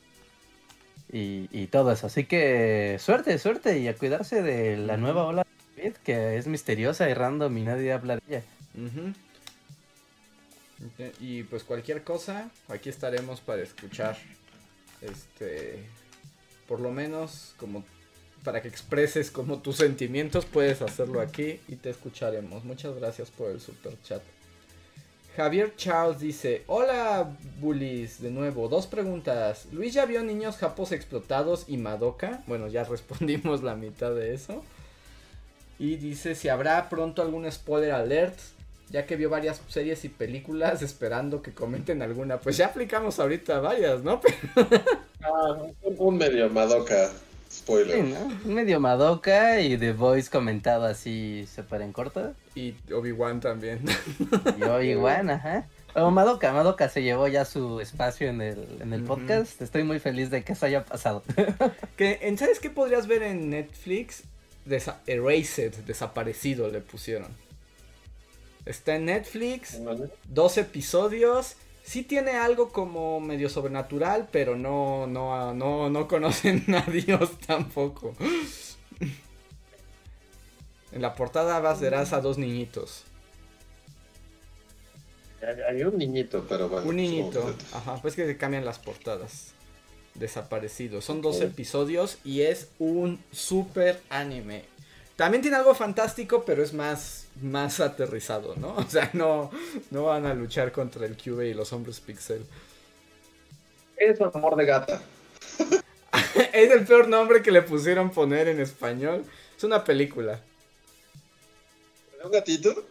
y, 1.13 1.49
y 1.51 1.67
todo 1.67 1.93
eso. 1.93 2.07
Así 2.07 2.25
que 2.25 2.97
suerte, 2.99 3.39
suerte 3.39 3.79
y 3.79 3.89
a 3.89 3.95
cuidarse 3.95 4.43
de 4.43 4.77
la 4.77 4.97
nueva 4.97 5.25
ola 5.25 5.47
que 6.05 6.37
es 6.37 6.47
misteriosa 6.47 7.09
y 7.09 7.15
random 7.15 7.57
y 7.59 7.63
nadie 7.63 7.93
habla 7.93 8.17
de 8.17 8.23
ella. 8.29 8.45
Y 11.21 11.43
pues 11.45 11.65
cualquier 11.65 12.05
cosa, 12.05 12.51
aquí 12.69 12.89
estaremos 12.89 13.41
para 13.41 13.63
escuchar. 13.63 14.17
Este, 15.01 15.85
por 16.69 16.81
lo 16.81 16.91
menos 16.91 17.55
como 17.57 17.85
para 18.45 18.63
que 18.63 18.69
expreses 18.69 19.31
como 19.31 19.61
tus 19.61 19.77
sentimientos, 19.77 20.47
puedes 20.47 20.83
hacerlo 20.83 21.21
aquí 21.21 21.61
y 21.69 21.77
te 21.77 21.91
escucharemos. 21.91 22.65
Muchas 22.65 22.95
gracias 22.97 23.31
por 23.31 23.51
el 23.51 23.61
super 23.61 24.01
chat. 24.03 24.23
Javier 25.37 25.75
Charles 25.77 26.21
dice, 26.21 26.65
hola 26.67 27.37
bullies, 27.61 28.21
de 28.21 28.31
nuevo, 28.31 28.69
dos 28.69 28.87
preguntas. 28.87 29.67
¿Luis 29.73 29.95
ya 29.95 30.05
vio 30.05 30.23
niños 30.23 30.57
japos 30.57 30.93
explotados 30.93 31.65
y 31.69 31.77
Madoka? 31.77 32.43
Bueno, 32.47 32.69
ya 32.69 32.85
respondimos 32.89 33.63
la 33.63 33.77
mitad 33.77 34.15
de 34.15 34.35
eso. 34.35 34.65
Y 35.81 35.97
dice 35.97 36.35
si 36.37 36.49
habrá 36.51 36.89
pronto 36.91 37.23
algún 37.23 37.51
spoiler 37.51 37.93
alert, 37.93 38.39
ya 38.91 39.07
que 39.07 39.17
vio 39.17 39.31
varias 39.31 39.61
series 39.69 40.05
y 40.05 40.11
películas 40.11 40.83
esperando 40.91 41.41
que 41.43 41.53
comenten 41.53 42.03
alguna. 42.03 42.39
Pues 42.39 42.57
ya 42.59 42.67
aplicamos 42.67 43.19
ahorita 43.19 43.59
varias, 43.61 44.03
¿no? 44.05 44.21
Ah, 45.23 45.55
un, 45.99 46.17
medio 46.17 46.49
Madoka 46.49 47.11
spoiler. 47.53 47.95
Sí, 47.95 48.15
¿no? 48.15 48.55
Medio 48.55 48.81
Madoka 48.81 49.61
y 49.61 49.77
The 49.77 49.93
Voice 49.93 50.31
comentado 50.31 50.87
así 50.87 51.47
súper 51.55 51.83
en 51.83 51.93
corto. 51.93 52.33
Y 52.55 52.75
Obi-Wan 52.91 53.41
también. 53.41 53.81
Y 54.59 54.63
Obi-Wan, 54.63 55.29
ajá. 55.29 55.67
Pero 55.93 56.11
Madoka, 56.11 56.53
Madoka 56.55 56.89
se 56.89 57.03
llevó 57.03 57.29
ya 57.29 57.45
su 57.45 57.81
espacio 57.81 58.29
en 58.29 58.41
el, 58.41 58.67
en 58.81 58.95
el 58.95 59.03
podcast. 59.03 59.61
Estoy 59.61 59.83
muy 59.85 59.99
feliz 59.99 60.31
de 60.31 60.43
que 60.43 60.53
eso 60.55 60.65
haya 60.65 60.87
pasado. 60.87 61.23
que, 61.99 62.21
en- 62.23 62.39
¿Sabes 62.39 62.61
qué 62.61 62.71
podrías 62.71 63.07
ver 63.07 63.23
en 63.23 63.51
Netflix? 63.51 64.23
Desa- 64.71 65.01
Erased, 65.07 65.75
desaparecido 65.87 66.69
le 66.69 66.81
pusieron. 66.81 67.29
Está 68.65 68.95
en 68.97 69.07
Netflix, 69.07 69.79
dos 70.29 70.57
episodios. 70.59 71.57
Sí 71.83 72.03
tiene 72.05 72.33
algo 72.33 72.71
como 72.71 73.19
medio 73.21 73.49
sobrenatural, 73.49 74.29
pero 74.31 74.55
no, 74.57 75.07
no, 75.07 75.53
no, 75.55 75.91
no 75.91 76.09
conocen 76.09 76.65
a 76.75 76.83
Dios 76.83 77.39
tampoco. 77.47 78.15
En 80.93 81.03
la 81.03 81.15
portada 81.15 81.59
vas 81.61 81.81
verás 81.81 82.13
a 82.13 82.21
dos 82.21 82.37
niñitos. 82.39 83.05
Hay 85.69 85.83
un 85.85 85.97
niñito, 85.97 86.45
pero 86.49 86.69
bueno. 86.69 86.87
Un 86.89 86.97
niñito. 86.97 87.55
Ajá, 87.73 87.97
pues 88.03 88.15
que 88.15 88.27
se 88.27 88.37
cambian 88.37 88.65
las 88.65 88.79
portadas. 88.79 89.53
Desaparecido. 90.15 91.01
Son 91.01 91.23
dos 91.23 91.41
episodios 91.41 92.19
y 92.25 92.43
es 92.43 92.69
un 92.79 93.23
super 93.33 94.01
anime. 94.11 94.65
También 95.17 95.43
tiene 95.43 95.59
algo 95.59 95.75
fantástico, 95.75 96.45
pero 96.47 96.63
es 96.63 96.73
más, 96.73 97.27
más 97.43 97.79
aterrizado, 97.81 98.57
¿no? 98.57 98.75
O 98.77 98.89
sea, 98.89 99.11
no, 99.13 99.51
no 99.91 100.05
van 100.05 100.27
a 100.27 100.35
luchar 100.35 100.73
contra 100.73 101.05
el 101.07 101.17
Cube 101.17 101.49
y 101.49 101.55
los 101.55 101.73
hombres 101.73 102.01
pixel. 102.01 102.45
Es 103.97 104.19
amor 104.21 104.57
de 104.57 104.65
gata. 104.65 105.03
es 106.55 106.71
el 106.71 106.87
peor 106.87 107.09
nombre 107.09 107.43
que 107.43 107.51
le 107.51 107.61
pusieron 107.61 108.11
poner 108.11 108.49
en 108.49 108.61
español. 108.61 109.25
Es 109.57 109.63
una 109.63 109.85
película. 109.85 110.41
¿De 112.19 112.25
un 112.25 112.33
gatito? 112.33 112.85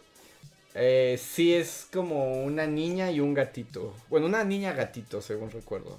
Eh, 0.74 1.20
sí, 1.20 1.52
es 1.52 1.88
como 1.92 2.44
una 2.44 2.66
niña 2.66 3.10
y 3.10 3.18
un 3.18 3.34
gatito. 3.34 3.92
Bueno, 4.08 4.26
una 4.26 4.44
niña 4.44 4.72
gatito, 4.72 5.20
según 5.20 5.50
recuerdo. 5.50 5.98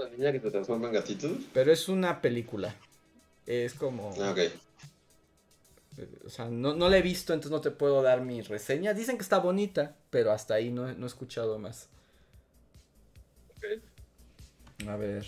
Una 0.00 0.08
niña 0.16 0.32
que 0.32 0.40
se 0.40 0.50
transforma 0.50 0.88
en 0.88 0.94
gatito. 0.94 1.28
Pero 1.52 1.72
es 1.72 1.88
una 1.88 2.20
película. 2.20 2.74
Es 3.46 3.74
como... 3.74 4.12
Ah, 4.20 4.30
ok. 4.32 4.38
Eh, 4.38 4.52
O 6.24 6.30
sea, 6.30 6.46
no, 6.46 6.74
no 6.74 6.88
la 6.88 6.98
he 6.98 7.02
visto, 7.02 7.32
entonces 7.32 7.50
no 7.52 7.60
te 7.60 7.70
puedo 7.70 8.00
dar 8.02 8.20
mi 8.22 8.40
reseña. 8.42 8.94
Dicen 8.94 9.16
que 9.16 9.22
está 9.22 9.38
bonita, 9.38 9.96
pero 10.10 10.30
hasta 10.32 10.54
ahí 10.54 10.70
no, 10.70 10.88
he- 10.88 10.94
no 10.94 11.04
he 11.06 11.08
escuchado 11.08 11.58
más. 11.58 11.88
A 14.88 14.96
ver. 14.96 15.26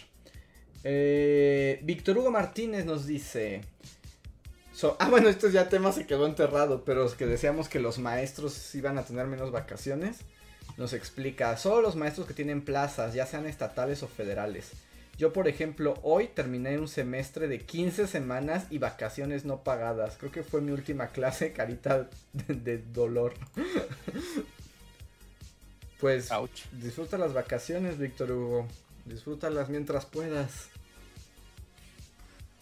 Eh, 0.84 1.80
Víctor 1.82 2.18
Hugo 2.18 2.30
Martínez 2.30 2.84
nos 2.84 3.06
dice. 3.06 3.62
so- 4.74 4.96
ah, 4.98 5.08
bueno, 5.10 5.28
esto 5.28 5.48
ya 5.48 5.68
tema 5.68 5.92
se 5.92 6.06
quedó 6.06 6.26
enterrado, 6.26 6.84
pero 6.84 7.04
es 7.06 7.14
que 7.14 7.26
decíamos 7.26 7.68
que 7.68 7.78
los 7.78 7.98
maestros 7.98 8.74
iban 8.74 8.98
a 8.98 9.04
tener 9.04 9.26
menos 9.26 9.50
vacaciones. 9.52 10.18
Nos 10.76 10.92
explica, 10.92 11.56
solo 11.56 11.82
los 11.82 11.96
maestros 11.96 12.26
que 12.26 12.34
tienen 12.34 12.62
plazas, 12.62 13.14
ya 13.14 13.26
sean 13.26 13.46
estatales 13.46 14.02
o 14.02 14.08
federales. 14.08 14.72
Yo, 15.18 15.32
por 15.32 15.46
ejemplo, 15.46 15.98
hoy 16.02 16.28
terminé 16.28 16.78
un 16.78 16.88
semestre 16.88 17.46
de 17.46 17.60
15 17.60 18.06
semanas 18.06 18.66
y 18.70 18.78
vacaciones 18.78 19.44
no 19.44 19.62
pagadas. 19.62 20.16
Creo 20.16 20.32
que 20.32 20.42
fue 20.42 20.60
mi 20.60 20.72
última 20.72 21.08
clase, 21.08 21.52
carita 21.52 22.08
de, 22.32 22.78
dolor. 22.78 23.34
pues 26.00 26.30
Ouch. 26.32 26.64
disfruta 26.72 27.18
las 27.18 27.34
vacaciones, 27.34 27.98
Víctor 27.98 28.32
Hugo. 28.32 28.68
Disfrútalas 29.04 29.68
mientras 29.68 30.06
puedas. 30.06 30.68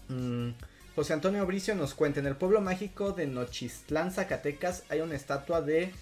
Mm, 0.09 0.51
José 0.97 1.13
Antonio 1.13 1.47
Bricio 1.47 1.75
nos 1.77 1.95
cuenta, 1.95 2.19
en 2.19 2.27
el 2.27 2.37
pueblo 2.37 2.61
mágico 2.61 3.13
de 3.13 3.27
Nochistlán, 3.27 4.11
Zacatecas, 4.11 4.83
hay 4.89 5.01
una 5.01 5.15
estatua 5.15 5.63
de 5.63 5.93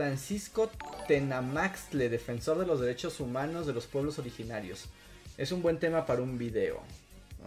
Francisco 0.00 0.70
Tenamaxtle, 1.08 2.10
defensor 2.10 2.58
de 2.58 2.66
los 2.66 2.80
derechos 2.80 3.18
humanos 3.18 3.66
de 3.66 3.72
los 3.72 3.86
pueblos 3.86 4.18
originarios. 4.18 4.90
Es 5.38 5.52
un 5.52 5.62
buen 5.62 5.78
tema 5.78 6.04
para 6.04 6.20
un 6.20 6.36
video. 6.36 6.82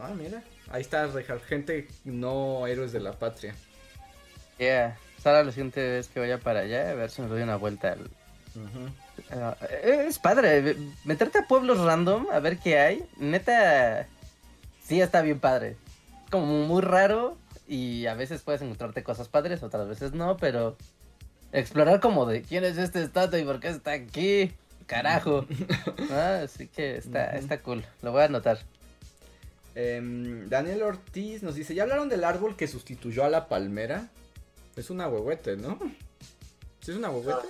Ah, 0.01 0.09
mira. 0.17 0.41
Ahí 0.71 0.81
está. 0.81 1.07
Gente 1.47 1.87
no 2.05 2.65
héroes 2.65 2.91
de 2.91 3.01
la 3.01 3.11
patria. 3.13 3.53
Yeah. 4.57 4.97
Sara, 5.21 5.43
la 5.43 5.51
siguiente 5.51 5.79
vez 5.87 6.07
que 6.07 6.19
vaya 6.19 6.39
para 6.39 6.61
allá, 6.61 6.89
a 6.89 6.93
ver 6.95 7.11
si 7.11 7.21
me 7.21 7.27
doy 7.27 7.43
una 7.43 7.55
vuelta. 7.55 7.91
al- 7.93 8.09
Ah, 9.31 9.55
eh, 9.69 10.05
es 10.07 10.17
padre, 10.17 10.59
ve- 10.61 10.77
meterte 11.05 11.37
a 11.37 11.47
pueblos 11.47 11.77
random 11.77 12.25
a 12.31 12.39
ver 12.39 12.57
qué 12.57 12.79
hay. 12.79 13.05
Neta, 13.17 14.07
sí 14.83 14.99
está 15.01 15.21
bien 15.21 15.39
padre. 15.39 15.75
Como 16.31 16.65
muy 16.65 16.81
raro 16.81 17.37
y 17.67 18.07
a 18.07 18.15
veces 18.15 18.41
puedes 18.41 18.63
encontrarte 18.63 19.03
cosas 19.03 19.27
padres, 19.27 19.61
otras 19.61 19.87
veces 19.87 20.13
no, 20.13 20.37
pero 20.37 20.77
explorar 21.51 21.99
como 21.99 22.25
de 22.25 22.41
quién 22.41 22.63
es 22.63 22.77
este 22.77 23.01
estatua 23.03 23.39
y 23.39 23.43
por 23.45 23.59
qué 23.59 23.69
está 23.69 23.91
aquí. 23.91 24.51
Carajo. 24.85 25.45
Ah, 26.11 26.41
así 26.43 26.67
que 26.67 26.97
está, 26.97 27.31
está 27.37 27.59
cool. 27.61 27.83
Lo 28.01 28.11
voy 28.11 28.21
a 28.21 28.25
anotar. 28.25 28.57
Em, 29.75 30.49
Daniel 30.49 30.81
Ortiz 30.83 31.43
nos 31.43 31.55
dice, 31.55 31.75
¿ya 31.75 31.83
hablaron 31.83 32.09
del 32.09 32.23
árbol 32.23 32.55
que 32.55 32.67
sustituyó 32.67 33.23
a 33.23 33.29
la 33.29 33.47
palmera? 33.47 34.07
Es 34.75 34.89
una 34.89 35.07
huehuete, 35.07 35.57
¿no? 35.57 35.77
¿Sí 36.81 36.91
es 36.91 36.97
una 36.97 37.09
huehuete? 37.11 37.47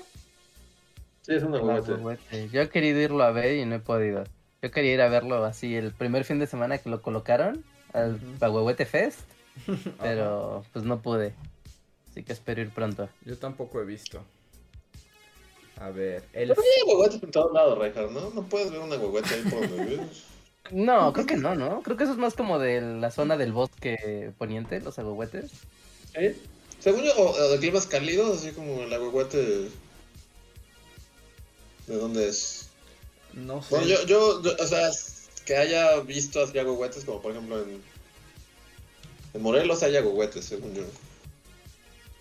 Sí, 1.21 1.35
es 1.35 1.43
una 1.43 1.59
Ah, 1.59 1.61
huevete. 1.61 1.91
huehuete. 1.93 2.49
Yo 2.49 2.61
he 2.61 2.69
querido 2.69 2.99
irlo 2.99 3.23
a 3.23 3.31
ver 3.31 3.55
y 3.55 3.65
no 3.65 3.75
he 3.75 3.79
podido. 3.79 4.25
Yo 4.61 4.71
quería 4.71 4.93
ir 4.93 5.01
a 5.01 5.07
verlo 5.09 5.45
así 5.45 5.75
el 5.75 5.93
primer 5.93 6.25
fin 6.25 6.39
de 6.39 6.47
semana 6.47 6.77
que 6.79 6.89
lo 6.89 7.01
colocaron 7.01 7.63
al. 7.93 8.19
Ahuehuete 8.41 8.85
Fest, 8.85 9.21
pero 10.01 10.65
pues 10.73 10.83
no 10.83 11.01
pude. 11.01 11.33
Así 12.19 12.25
que 12.25 12.33
espero 12.33 12.59
ir 12.59 12.69
pronto. 12.69 13.07
Yo 13.23 13.37
tampoco 13.37 13.79
he 13.79 13.85
visto. 13.85 14.21
A 15.77 15.89
ver, 15.89 16.25
el... 16.33 16.49
Pero 16.49 16.61
hay 16.61 16.83
huehuetes 16.85 17.23
en 17.23 17.31
todos 17.31 17.53
lados, 17.53 17.77
Reinhardt, 17.77 18.11
¿no? 18.11 18.29
No 18.31 18.43
puedes 18.43 18.69
ver 18.69 18.81
una 18.81 18.97
huehuete 18.97 19.35
ahí 19.35 19.43
por 19.43 19.61
donde 19.61 19.85
vives. 19.85 20.23
No, 20.71 21.13
creo 21.13 21.25
que 21.25 21.37
no, 21.37 21.55
¿no? 21.55 21.81
Creo 21.81 21.95
que 21.97 22.03
eso 22.03 22.11
es 22.11 22.19
más 22.19 22.35
como 22.35 22.59
de 22.59 22.81
la 22.81 23.09
zona 23.09 23.37
del 23.37 23.53
bosque 23.53 24.33
poniente, 24.37 24.81
los 24.81 24.99
ahuehuetes. 24.99 25.49
¿Eh? 26.13 26.37
Según 26.79 27.03
yo, 27.03 27.15
o, 27.15 27.31
o 27.31 27.49
de 27.49 27.57
climas 27.57 27.87
cálidos, 27.87 28.37
así 28.37 28.51
como 28.51 28.83
el 28.83 28.91
huehuete. 28.91 29.69
¿De 31.87 31.95
dónde 31.95 32.27
es? 32.27 32.69
No 33.33 33.63
sé. 33.63 33.69
Bueno, 33.71 33.87
yo, 33.87 34.05
yo, 34.05 34.43
yo, 34.43 34.51
o 34.59 34.67
sea, 34.67 34.89
que 35.45 35.55
haya 35.55 36.01
visto 36.01 36.43
así 36.43 36.59
agüehuetes, 36.59 37.05
como 37.05 37.21
por 37.21 37.31
ejemplo 37.31 37.63
en, 37.63 37.81
en 39.33 39.41
Morelos 39.41 39.81
hay 39.81 39.95
agüehuetes, 39.95 40.43
según 40.43 40.75
yo. 40.75 40.83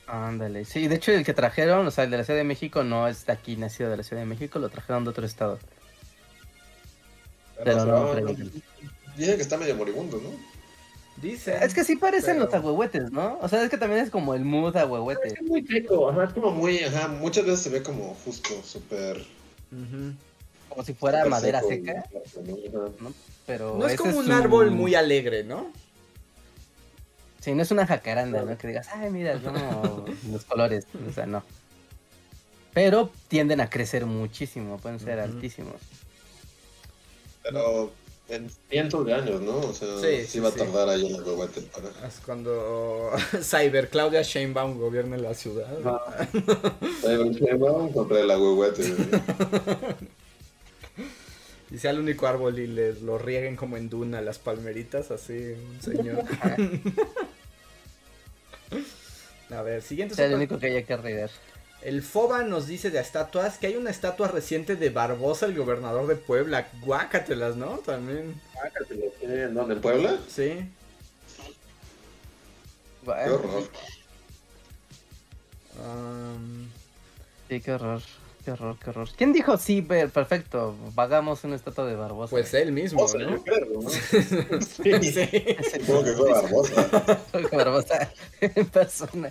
Ándale, 0.09 0.65
sí, 0.65 0.89
de 0.89 0.95
hecho 0.95 1.13
el 1.13 1.23
que 1.23 1.35
trajeron, 1.35 1.87
o 1.87 1.91
sea, 1.91 2.05
el 2.05 2.11
de 2.11 2.17
la 2.17 2.25
Ciudad 2.25 2.39
de 2.39 2.45
México 2.45 2.83
no 2.83 3.09
es 3.09 3.27
de 3.27 3.33
aquí, 3.33 3.57
nacido 3.57 3.91
de 3.91 3.99
la 3.99 4.03
Ciudad 4.03 4.23
de 4.23 4.27
México, 4.27 4.59
lo 4.59 4.71
trajeron 4.71 5.05
de 5.05 5.11
otro 5.11 5.27
estado. 5.27 5.59
Pero 7.63 7.85
no, 7.85 8.13
pregúntale. 8.13 8.51
Dicen 9.17 9.37
que 9.37 9.43
está 9.43 9.59
medio 9.59 9.75
moribundo, 9.77 10.19
¿no? 10.23 10.31
Dice. 11.21 11.59
Es 11.63 11.75
que 11.75 11.85
sí 11.85 11.97
parecen 11.97 12.37
Pero- 12.37 12.47
los 12.47 12.55
agüehuetes, 12.55 13.11
¿no? 13.11 13.39
O 13.43 13.49
sea, 13.49 13.63
es 13.63 13.69
que 13.71 13.77
también 13.77 14.01
es 14.03 14.11
como 14.11 14.35
el 14.35 14.45
mood 14.45 14.77
agüehuete. 14.77 15.29
Es 15.29 15.43
muy 15.43 15.67
seco, 15.67 16.09
ajá, 16.09 16.25
es 16.25 16.33
como 16.33 16.53
muy, 16.53 16.79
ajá, 16.79 17.09
muchas 17.09 17.45
veces 17.45 17.61
se 17.61 17.71
ve 17.71 17.83
como 17.83 18.15
justo, 18.25 18.63
súper... 18.63 19.23
Como 20.71 20.85
si 20.85 20.95
fuera 20.95 21.27
madera 21.27 21.61
seco, 21.61 21.71
seca, 21.71 22.05
ajá. 22.07 23.11
pero... 23.47 23.77
No 23.79 23.87
es 23.89 23.99
como 23.99 24.17
un 24.19 24.31
árbol 24.31 24.71
muy 24.71 24.95
alegre, 24.95 25.45
¿no? 25.45 25.71
Sí, 27.49 27.55
no 27.55 27.63
es 27.63 27.71
una 27.71 27.87
jacaranda, 27.87 28.43
¿no? 28.43 28.59
Que 28.59 28.67
digas, 28.69 28.89
ay, 28.93 29.11
mira, 29.11 29.41
como 29.41 30.05
los 30.31 30.45
colores, 30.45 30.85
o 31.09 31.13
sea, 31.15 31.25
no. 31.25 31.43
Pero 32.75 33.11
tienden 33.29 33.63
a 33.63 33.71
crecer 33.71 34.05
muchísimo, 34.05 34.77
pueden 34.77 35.01
ser 35.01 35.19
altísimos. 35.19 35.77
Pero 37.43 37.91
en 38.29 38.51
cientos 38.69 39.07
de 39.07 39.15
años, 39.15 39.41
¿no? 39.41 39.57
O 39.61 39.73
sea, 39.73 39.89
Sí, 39.99 40.27
sí, 40.27 40.27
sí, 40.27 40.41
va 40.41 40.51
a 40.51 40.53
sí. 40.53 40.59
tardar 40.59 40.91
ahí 40.91 41.07
el 41.07 41.15
agüehuete 41.17 41.63
para... 41.63 41.89
Es 42.07 42.21
cuando 42.21 43.13
Cyber 43.43 43.89
Claudia 43.89 44.21
Sheinbaum 44.21 44.79
gobierne 44.79 45.17
la 45.17 45.33
ciudad. 45.33 45.67
Cyber 47.01 47.31
Sheinbaum 47.31 47.95
contra 47.95 48.21
el 48.21 48.31
agüehuete. 48.31 48.85
Y 51.71 51.77
sea 51.79 51.91
el 51.91 51.99
único 51.99 52.27
árbol 52.27 52.59
y 52.59 52.67
les 52.67 53.03
lo 53.03 53.19
rieguen 53.19 53.55
como 53.57 53.77
en 53.77 53.91
duna 53.91 54.23
las 54.23 54.39
palmeritas, 54.39 55.11
así, 55.11 55.35
un 55.35 55.83
señor. 55.83 56.25
A 59.51 59.63
ver, 59.63 59.83
siguiente. 59.83 60.15
Sea, 60.15 60.27
el 60.27 60.35
único 60.35 60.59
que 60.59 60.67
haya 60.67 60.83
que 60.83 60.97
regar. 60.97 61.31
El 61.83 62.03
Foba 62.03 62.43
nos 62.43 62.67
dice 62.67 62.91
de 62.91 62.99
estatuas 62.99 63.59
que 63.59 63.69
hay 63.69 63.77
una 63.77 63.91
estatua 63.91 64.29
reciente 64.29 64.75
de 64.75 64.91
Barbosa, 64.91 65.47
el 65.47 65.57
gobernador 65.57 66.07
de 66.07 66.17
Puebla. 66.17 66.69
Guácatelas, 66.81 67.57
¿no? 67.57 67.79
También. 67.79 68.41
¿En 69.21 69.55
dónde? 69.55 69.75
¿En 69.75 69.81
Puebla? 69.81 70.19
Sí. 70.29 70.69
Qué 73.05 73.31
horror. 73.31 73.71
Sí, 77.49 77.61
qué 77.61 77.73
horror, 77.73 78.03
qué 78.49 78.53
horror, 78.53 78.79
qué 78.83 78.91
horror. 78.91 79.09
¿Quién 79.15 79.35
dijo 79.35 79.59
sí, 79.59 79.83
per- 79.83 80.09
perfecto, 80.09 80.75
pagamos 80.95 81.45
una 81.45 81.55
estatua 81.55 81.85
de 81.85 81.97
Barbosa? 81.97 82.31
pues 82.31 82.55
él 82.55 82.73
mismo, 82.73 83.07
¿no? 83.19 83.43
Sí. 84.61 85.13
Sí. 85.13 85.85
Como 85.87 86.03
que 86.03 86.13
fue 86.13 86.33
Barbosa. 86.33 86.89
Barbosa 87.53 88.11
en 88.41 88.67
persona. 88.67 89.31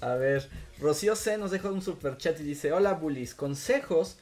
A 0.00 0.14
ver, 0.14 0.48
Rocío 0.80 1.14
C 1.14 1.38
nos 1.38 1.52
deja 1.52 1.70
un 1.70 1.80
super 1.80 2.16
chat 2.16 2.40
y 2.40 2.42
dice, 2.42 2.72
hola 2.72 2.94
bullies, 2.94 3.36
consejos 3.36 4.16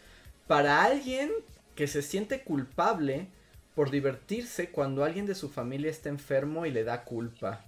para 0.47 0.85
alguien 0.85 1.31
que 1.75 1.87
se 1.87 2.03
siente 2.03 2.43
culpable 2.43 3.29
por 3.75 3.91
divertirse 3.91 4.71
cuando 4.71 5.05
alguien 5.05 5.25
de 5.25 5.35
su 5.35 5.49
familia 5.49 5.91
está 5.91 6.11
enfermo 6.11 6.67
y 6.67 6.71
le 6.71 6.85
da 6.85 7.05
culpa. 7.05 7.65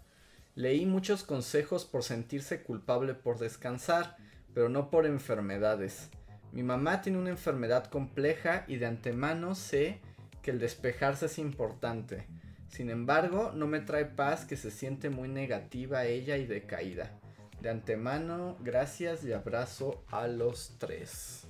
Leí 0.56 0.84
muchos 0.84 1.22
consejos 1.22 1.86
por 1.86 2.02
sentirse 2.02 2.60
culpable 2.62 3.14
por 3.14 3.38
descansar, 3.38 4.18
pero 4.54 4.68
no 4.68 4.90
por 4.90 5.06
enfermedades. 5.06 6.10
Mi 6.52 6.62
mamá 6.62 7.00
tiene 7.00 7.18
una 7.18 7.30
enfermedad 7.30 7.86
compleja 7.86 8.64
y 8.66 8.76
de 8.76 8.86
antemano 8.86 9.54
sé 9.54 10.00
que 10.42 10.50
el 10.50 10.58
despejarse 10.58 11.26
es 11.26 11.38
importante. 11.38 12.26
Sin 12.68 12.90
embargo, 12.90 13.52
no 13.54 13.66
me 13.66 13.80
trae 13.80 14.04
paz 14.04 14.44
que 14.44 14.56
se 14.56 14.70
siente 14.70 15.10
muy 15.10 15.28
negativa 15.28 16.04
ella 16.04 16.36
y 16.36 16.46
decaída. 16.46 17.18
De 17.60 17.68
antemano, 17.68 18.56
gracias 18.60 19.24
y 19.24 19.32
abrazo 19.32 20.02
a 20.10 20.26
los 20.28 20.76
tres. 20.78 21.44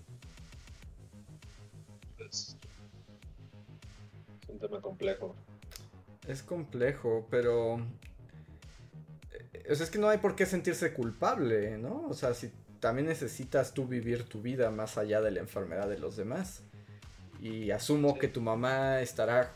Es 2.18 2.56
un 4.48 4.58
tema 4.58 4.80
complejo. 4.80 5.34
Es 6.26 6.42
complejo, 6.42 7.26
pero... 7.30 7.78
eh, 9.52 9.66
O 9.70 9.74
sea, 9.74 9.84
es 9.84 9.90
que 9.90 9.98
no 9.98 10.08
hay 10.08 10.18
por 10.18 10.36
qué 10.36 10.46
sentirse 10.46 10.92
culpable, 10.92 11.78
¿no? 11.78 12.06
O 12.08 12.14
sea, 12.14 12.34
si 12.34 12.50
también 12.80 13.06
necesitas 13.06 13.72
tú 13.74 13.86
vivir 13.86 14.24
tu 14.24 14.40
vida 14.40 14.70
más 14.70 14.98
allá 14.98 15.20
de 15.20 15.30
la 15.30 15.40
enfermedad 15.40 15.88
de 15.88 15.98
los 15.98 16.16
demás. 16.16 16.62
Y 17.40 17.70
asumo 17.70 18.18
que 18.18 18.28
tu 18.28 18.40
mamá 18.40 19.00
estará... 19.00 19.54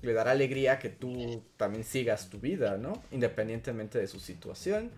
Le 0.00 0.14
dará 0.14 0.32
alegría 0.32 0.80
que 0.80 0.88
tú 0.88 1.44
también 1.56 1.84
sigas 1.84 2.28
tu 2.28 2.40
vida, 2.40 2.76
¿no? 2.76 3.00
Independientemente 3.12 4.00
de 4.00 4.08
su 4.08 4.18
situación. 4.18 4.90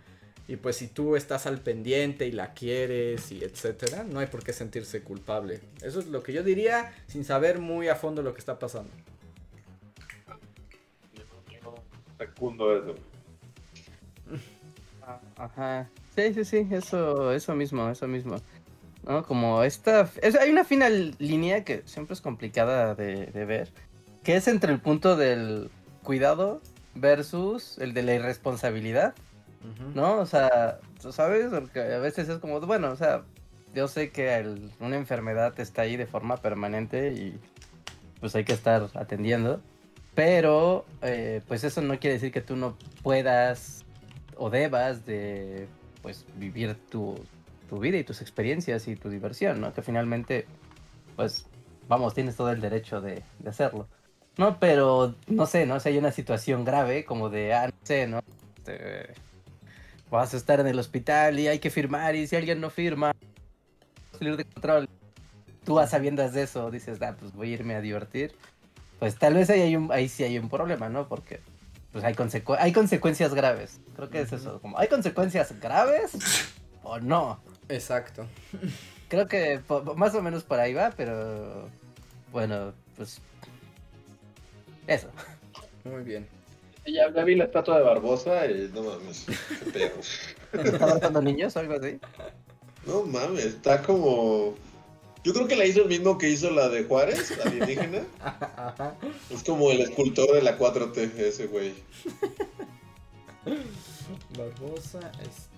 Y 0.48 0.56
pues 0.56 0.76
si 0.76 0.88
tú 0.88 1.16
estás 1.16 1.46
al 1.46 1.60
pendiente 1.60 2.26
y 2.26 2.32
la 2.32 2.54
quieres 2.54 3.30
y 3.30 3.44
etcétera, 3.44 4.04
no 4.04 4.20
hay 4.20 4.26
por 4.26 4.42
qué 4.42 4.54
sentirse 4.54 5.02
culpable. 5.02 5.60
Eso 5.82 6.00
es 6.00 6.06
lo 6.06 6.22
que 6.22 6.32
yo 6.32 6.42
diría 6.42 6.94
sin 7.06 7.24
saber 7.24 7.58
muy 7.58 7.88
a 7.88 7.96
fondo 7.96 8.22
lo 8.22 8.32
que 8.32 8.40
está 8.40 8.58
pasando. 8.58 8.90
Fecundo 12.16 12.76
eso. 12.76 12.94
Ajá. 15.36 15.90
Sí, 16.14 16.32
sí, 16.34 16.44
sí, 16.44 16.66
eso, 16.70 17.32
eso 17.32 17.54
mismo, 17.54 17.88
eso 17.90 18.06
mismo. 18.06 18.36
¿No? 19.06 19.24
Como 19.24 19.62
esta... 19.64 20.08
es- 20.22 20.36
hay 20.36 20.50
una 20.50 20.64
fina 20.64 20.88
línea 20.88 21.64
que 21.64 21.82
siempre 21.86 22.14
es 22.14 22.20
complicada 22.20 22.94
de, 22.94 23.26
de 23.26 23.44
ver, 23.44 23.70
que 24.22 24.36
es 24.36 24.48
entre 24.48 24.72
el 24.72 24.80
punto 24.80 25.16
del 25.16 25.70
cuidado 26.02 26.60
versus 26.94 27.76
el 27.78 27.92
de 27.94 28.02
la 28.02 28.14
irresponsabilidad. 28.14 29.14
¿no? 29.94 30.18
O 30.18 30.26
sea, 30.26 30.78
tú 31.00 31.10
sabes, 31.10 31.46
porque 31.50 31.80
a 31.80 31.98
veces 31.98 32.28
es 32.28 32.38
como, 32.38 32.60
bueno, 32.60 32.90
o 32.90 32.96
sea, 32.96 33.22
yo 33.74 33.88
sé 33.88 34.10
que 34.10 34.34
el- 34.36 34.70
una 34.78 34.96
enfermedad 34.96 35.58
está 35.58 35.82
ahí 35.82 35.96
de 35.96 36.06
forma 36.06 36.36
permanente 36.36 37.12
y 37.12 37.38
pues 38.20 38.34
hay 38.36 38.44
que 38.44 38.52
estar 38.52 38.88
atendiendo, 38.94 39.60
pero 40.14 40.84
eh, 41.02 41.40
pues 41.48 41.64
eso 41.64 41.80
no 41.82 41.98
quiere 41.98 42.14
decir 42.14 42.30
que 42.30 42.40
tú 42.42 42.56
no 42.56 42.76
puedas 43.02 43.84
o 44.36 44.50
debas 44.50 45.04
de 45.06 45.66
pues 46.04 46.26
vivir 46.36 46.76
tu, 46.90 47.18
tu 47.66 47.78
vida 47.78 47.96
y 47.96 48.04
tus 48.04 48.20
experiencias 48.20 48.86
y 48.88 48.94
tu 48.94 49.08
diversión, 49.08 49.62
¿no? 49.62 49.72
Que 49.72 49.80
finalmente, 49.80 50.46
pues, 51.16 51.46
vamos, 51.88 52.12
tienes 52.12 52.36
todo 52.36 52.50
el 52.50 52.60
derecho 52.60 53.00
de, 53.00 53.22
de 53.38 53.48
hacerlo. 53.48 53.88
No, 54.36 54.60
pero 54.60 55.14
no 55.28 55.46
sé, 55.46 55.64
¿no? 55.64 55.80
Si 55.80 55.88
hay 55.88 55.96
una 55.96 56.12
situación 56.12 56.62
grave 56.62 57.06
como 57.06 57.30
de, 57.30 57.54
ah, 57.54 57.68
no 57.68 57.86
sé, 57.86 58.06
¿no? 58.06 58.20
Este, 58.58 59.14
vas 60.10 60.34
a 60.34 60.36
estar 60.36 60.60
en 60.60 60.66
el 60.66 60.78
hospital 60.78 61.40
y 61.40 61.48
hay 61.48 61.58
que 61.58 61.70
firmar 61.70 62.14
y 62.16 62.26
si 62.26 62.36
alguien 62.36 62.60
no 62.60 62.68
firma, 62.68 63.12
salir 64.18 64.36
de 64.36 64.44
control. 64.44 64.88
Tú 65.64 65.78
a 65.78 65.86
sabiendas 65.86 66.34
de 66.34 66.42
eso 66.42 66.70
dices, 66.70 67.00
ah, 67.00 67.16
pues 67.18 67.32
voy 67.32 67.50
a 67.50 67.54
irme 67.54 67.76
a 67.76 67.80
divertir. 67.80 68.34
Pues 68.98 69.16
tal 69.16 69.32
vez 69.32 69.48
ahí, 69.48 69.62
hay 69.62 69.76
un, 69.76 69.90
ahí 69.90 70.10
sí 70.10 70.22
hay 70.22 70.38
un 70.38 70.50
problema, 70.50 70.90
¿no? 70.90 71.08
Porque 71.08 71.40
pues 71.94 72.02
hay, 72.04 72.14
consecu- 72.14 72.56
hay 72.58 72.72
consecuencias 72.72 73.32
graves. 73.34 73.80
Creo 73.94 74.10
que 74.10 74.20
es 74.20 74.32
eso, 74.32 74.60
como 74.60 74.76
hay 74.78 74.88
consecuencias 74.88 75.58
graves 75.60 76.10
o 76.82 76.98
no. 76.98 77.40
Exacto. 77.68 78.26
Creo 79.08 79.28
que 79.28 79.60
más 79.94 80.12
o 80.16 80.20
menos 80.20 80.42
por 80.42 80.58
ahí 80.58 80.74
va, 80.74 80.90
pero 80.96 81.68
bueno, 82.32 82.72
pues 82.96 83.20
eso. 84.88 85.08
Muy 85.84 86.02
bien. 86.02 86.26
Ya, 86.84 87.10
ya 87.14 87.22
vi 87.22 87.36
la 87.36 87.44
estatua 87.44 87.78
de 87.78 87.84
Barbosa 87.84 88.44
y 88.46 88.70
no 88.74 88.82
mames, 88.82 89.24
qué 89.64 89.70
pedo. 89.70 90.64
¿Está 90.64 90.86
matando 90.86 91.22
niños 91.22 91.54
o 91.56 91.60
algo 91.60 91.74
así? 91.74 91.98
No 92.86 93.02
mames, 93.04 93.44
está 93.44 93.80
como. 93.82 94.54
Yo 95.24 95.32
creo 95.32 95.48
que 95.48 95.56
la 95.56 95.64
hizo 95.64 95.82
el 95.82 95.88
mismo 95.88 96.18
que 96.18 96.28
hizo 96.28 96.50
la 96.50 96.68
de 96.68 96.84
Juárez, 96.84 97.36
la 97.38 97.44
alienígena. 97.44 98.04
Es 99.30 99.42
como 99.42 99.70
el 99.70 99.80
escultor 99.80 100.32
de 100.34 100.42
la 100.42 100.58
4T, 100.58 101.18
ese 101.18 101.46
güey. 101.46 101.72
Barbosa 104.38 105.00
Es 105.22 105.48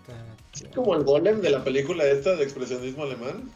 está. 0.63 0.71
como 0.75 0.95
el 0.95 1.05
golem 1.05 1.41
de 1.41 1.51
la 1.51 1.65
película 1.65 2.05
esta 2.05 2.37
de 2.37 2.45
expresionismo 2.45 3.03
alemán. 3.05 3.51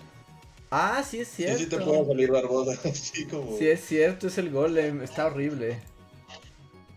Ah, 0.71 1.03
sí 1.09 1.21
es 1.21 1.29
Sí, 1.29 1.43
cierto. 1.45 1.59
sí 1.59 1.67
te 1.67 1.79
puede 1.79 2.07
salir 2.07 2.31
Barbosa, 2.31 2.73
así 2.89 3.27
como. 3.27 3.57
Sí 3.59 3.69
es 3.69 3.85
cierto, 3.85 4.27
es 4.29 4.39
el 4.39 4.51
golem. 4.51 5.03
Está 5.03 5.27
horrible. 5.27 5.81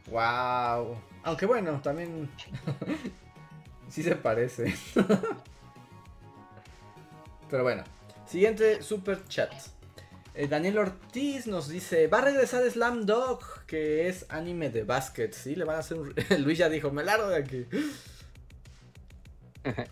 Wow. 0.07 0.97
Aunque 1.23 1.45
bueno, 1.45 1.79
también. 1.81 2.29
sí 3.89 4.03
se 4.03 4.15
parece. 4.15 4.73
Pero 7.49 7.63
bueno. 7.63 7.83
Siguiente 8.33 8.81
super 8.81 9.23
chat. 9.27 9.51
Eh, 10.33 10.47
Daniel 10.47 10.79
Ortiz 10.79 11.45
nos 11.45 11.69
dice, 11.69 12.07
va 12.07 12.17
a 12.17 12.21
regresar 12.21 12.67
Slam 12.67 13.05
Dog, 13.05 13.43
que 13.67 14.07
es 14.09 14.25
anime 14.27 14.71
de 14.71 14.83
básquet, 14.83 15.31
¿sí? 15.35 15.55
Le 15.55 15.65
van 15.65 15.75
a 15.75 15.79
hacer 15.81 15.99
un... 15.99 16.15
Luis 16.39 16.57
ya 16.57 16.67
dijo, 16.67 16.89
me 16.89 17.03
largo 17.03 17.27
de 17.29 17.35
aquí. 17.37 17.67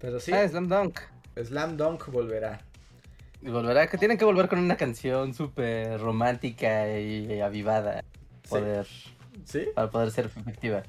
Pero 0.00 0.18
sí, 0.18 0.32
Ah, 0.32 0.48
Slam 0.48 0.66
Dunk. 0.66 0.98
Slam 1.40 1.76
Dunk 1.76 2.06
volverá. 2.08 2.60
Y 3.40 3.48
volverá, 3.50 3.86
que 3.86 3.96
tienen 3.96 4.18
que 4.18 4.24
volver 4.24 4.48
con 4.48 4.58
una 4.58 4.76
canción 4.76 5.32
súper 5.32 6.00
romántica 6.00 6.98
y 6.98 7.40
avivada. 7.40 8.02
Poder, 8.48 8.88
¿Sí? 9.44 9.66
Para 9.72 9.88
poder 9.88 10.10
ser 10.10 10.26
efectiva. 10.26 10.82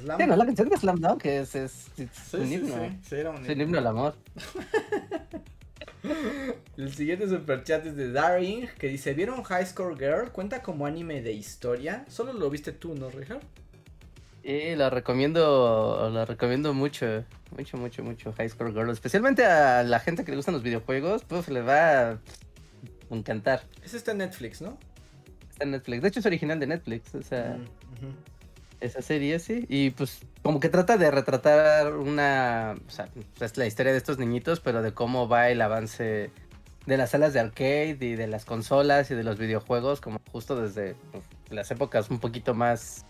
Slam. 0.00 0.18
Sí, 0.18 0.26
no, 0.26 0.36
la 0.36 0.46
canción 0.46 0.70
de 0.70 0.78
Slam 0.78 1.00
Dunk 1.02 1.26
es, 1.26 1.54
es, 1.54 1.88
es 1.98 2.08
Sí, 2.30 2.36
un 2.38 2.50
himno. 2.50 2.74
sí, 2.76 2.98
sí, 3.10 3.14
era 3.16 3.28
un 3.28 3.44
Es 3.44 3.54
un 3.54 3.60
himno 3.60 3.76
al 3.78 3.86
amor. 3.88 4.14
El 6.76 6.92
siguiente 6.94 7.28
superchat 7.28 7.86
es 7.86 7.96
de 7.96 8.12
Daring, 8.12 8.68
que 8.78 8.88
dice, 8.88 9.14
¿vieron 9.14 9.42
High 9.42 9.66
Score 9.66 9.96
Girl? 9.96 10.30
¿Cuenta 10.32 10.62
como 10.62 10.86
anime 10.86 11.22
de 11.22 11.32
historia? 11.32 12.04
Solo 12.08 12.32
lo 12.32 12.50
viste 12.50 12.72
tú, 12.72 12.94
¿no, 12.94 13.10
Richard? 13.10 13.40
Y 14.42 14.74
lo 14.74 14.90
recomiendo, 14.90 16.10
lo 16.12 16.24
recomiendo 16.26 16.74
mucho, 16.74 17.24
mucho, 17.56 17.78
mucho, 17.78 18.02
mucho 18.02 18.32
High 18.34 18.50
Score 18.50 18.72
Girl. 18.72 18.90
Especialmente 18.90 19.44
a 19.46 19.82
la 19.82 20.00
gente 20.00 20.24
que 20.24 20.32
le 20.32 20.36
gustan 20.36 20.54
los 20.54 20.62
videojuegos, 20.62 21.24
pues 21.24 21.48
le 21.48 21.62
va 21.62 22.10
a 22.10 22.18
encantar. 23.10 23.62
Ese 23.82 23.96
está 23.96 24.12
en 24.12 24.18
Netflix, 24.18 24.60
¿no? 24.60 24.76
Está 25.50 25.64
en 25.64 25.70
Netflix. 25.70 26.02
De 26.02 26.08
hecho 26.08 26.20
es 26.20 26.26
original 26.26 26.60
de 26.60 26.66
Netflix, 26.66 27.14
o 27.14 27.22
sea, 27.22 27.56
Mm. 27.94 28.33
Esa 28.80 29.02
serie 29.02 29.38
sí. 29.38 29.66
Y 29.68 29.90
pues 29.90 30.20
como 30.42 30.60
que 30.60 30.68
trata 30.68 30.96
de 30.96 31.10
retratar 31.10 31.94
una, 31.96 32.74
o 32.86 32.90
sea, 32.90 33.08
es 33.40 33.56
la 33.56 33.66
historia 33.66 33.92
de 33.92 33.98
estos 33.98 34.18
niñitos, 34.18 34.60
pero 34.60 34.82
de 34.82 34.92
cómo 34.92 35.28
va 35.28 35.50
el 35.50 35.60
avance 35.60 36.30
de 36.86 36.96
las 36.96 37.10
salas 37.10 37.32
de 37.32 37.40
arcade 37.40 37.98
y 38.00 38.14
de 38.14 38.26
las 38.26 38.44
consolas 38.44 39.10
y 39.10 39.14
de 39.14 39.24
los 39.24 39.38
videojuegos, 39.38 40.00
como 40.00 40.20
justo 40.32 40.60
desde 40.60 40.96
pues, 41.12 41.24
las 41.50 41.70
épocas 41.70 42.10
un 42.10 42.18
poquito 42.18 42.54
más 42.54 43.06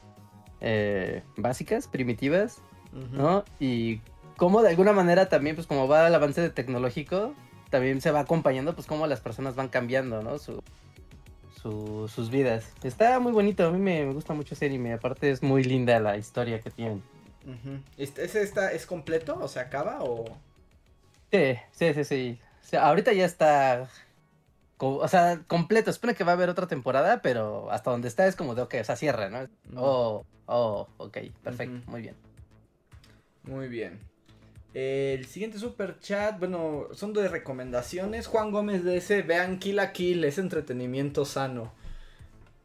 eh, 0.61 1.23
básicas, 1.37 1.89
primitivas. 1.89 2.61
¿no? 3.13 3.45
Y 3.59 4.01
cómo 4.37 4.63
de 4.63 4.71
alguna 4.71 4.93
manera 4.93 5.29
también, 5.29 5.57
pues 5.57 5.67
como 5.67 5.89
va 5.89 6.07
el 6.07 6.15
avance 6.15 6.41
de 6.41 6.51
tecnológico, 6.51 7.35
también 7.71 8.01
se 8.01 8.11
va 8.11 8.21
acompañando, 8.21 8.75
pues 8.75 8.87
cómo 8.87 9.07
las 9.07 9.21
personas 9.21 9.57
van 9.57 9.69
cambiando, 9.69 10.23
¿no? 10.23 10.39
Su, 10.39 10.63
su- 11.65 12.09
sus 12.15 12.29
vidas. 12.31 12.71
Está 12.85 13.19
muy 13.21 13.33
bonito, 13.33 13.67
a 13.67 13.71
mí 13.71 13.79
me, 13.79 14.05
me 14.05 14.13
gusta 14.13 14.35
mucho 14.35 14.53
ese 14.55 14.67
anime, 14.67 14.93
aparte 14.93 15.31
es 15.31 15.43
muy 15.43 15.65
linda 15.65 15.99
la 15.99 16.19
historia 16.19 16.61
que 16.61 16.71
tienen. 16.71 17.03
¿Este- 17.97 18.23
¿Ese 18.25 18.43
está, 18.43 18.71
es 18.73 18.85
completo? 18.85 19.39
¿O 19.41 19.49
se 19.49 19.61
acaba? 19.61 20.03
¿O...? 20.03 20.25
Sí, 21.33 21.57
sí, 21.73 21.95
sí, 21.95 22.05
sí. 22.05 22.39
O 22.63 22.67
sea, 22.67 22.87
ahorita 22.87 23.13
ya 23.15 23.25
está, 23.25 23.89
o 24.79 25.09
sea, 25.09 25.41
completo, 25.47 25.91
supone 25.93 26.15
que 26.15 26.23
va 26.25 26.33
a 26.33 26.35
haber 26.35 26.51
otra 26.51 26.67
temporada, 26.67 27.23
pero 27.23 27.71
hasta 27.71 27.91
donde 27.91 28.09
está 28.09 28.27
es 28.27 28.37
como 28.37 28.55
de, 28.55 28.61
ok, 28.63 28.75
o 28.81 28.85
sea, 28.85 28.97
cierra, 28.97 29.31
¿no? 29.31 29.49
Oh, 29.81 30.25
oh, 30.47 30.87
ok, 30.99 31.19
perfecto, 31.43 31.91
muy 31.91 32.03
bien. 32.03 32.15
Muy 33.43 33.69
bien. 33.69 34.01
El 34.75 35.25
siguiente 35.27 35.59
super 35.61 36.01
chat, 36.01 36.39
bueno, 36.39 36.89
son 36.93 37.13
de 37.13 37.29
recomendaciones. 37.29 38.27
Juan 38.27 38.51
Gómez 38.51 38.83
de 38.83 38.97
ese, 38.97 39.23
vean 39.23 39.61
Kill 39.61 39.79
a 39.79 39.93
Kill, 39.93 40.25
es 40.25 40.39
entretenimiento 40.39 41.25
sano. 41.25 41.73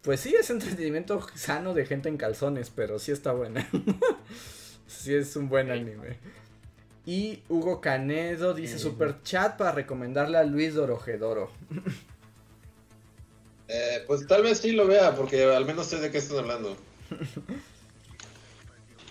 Pues 0.01 0.19
sí, 0.21 0.33
es 0.33 0.49
entretenimiento 0.49 1.25
sano 1.35 1.75
de 1.75 1.85
gente 1.85 2.09
en 2.09 2.17
calzones, 2.17 2.71
pero 2.71 2.97
sí 2.97 3.11
está 3.11 3.31
buena. 3.31 3.69
sí 4.87 5.13
es 5.13 5.35
un 5.35 5.49
buen 5.49 5.69
anime. 5.69 6.17
Y 7.05 7.43
Hugo 7.47 7.79
Canedo 7.79 8.55
dice 8.55 8.77
Eh. 8.77 8.79
super 8.79 9.21
chat 9.21 9.55
para 9.57 9.71
recomendarle 9.71 10.37
a 10.39 10.43
Luis 10.43 10.73
Dorojedoro. 10.73 11.51
Eh, 13.67 14.03
pues 14.07 14.25
tal 14.25 14.41
vez 14.41 14.57
sí 14.57 14.71
lo 14.71 14.87
vea, 14.87 15.13
porque 15.15 15.43
al 15.43 15.65
menos 15.65 15.85
sé 15.85 15.99
de 15.99 16.09
qué 16.09 16.17
están 16.17 16.39
hablando. 16.39 16.75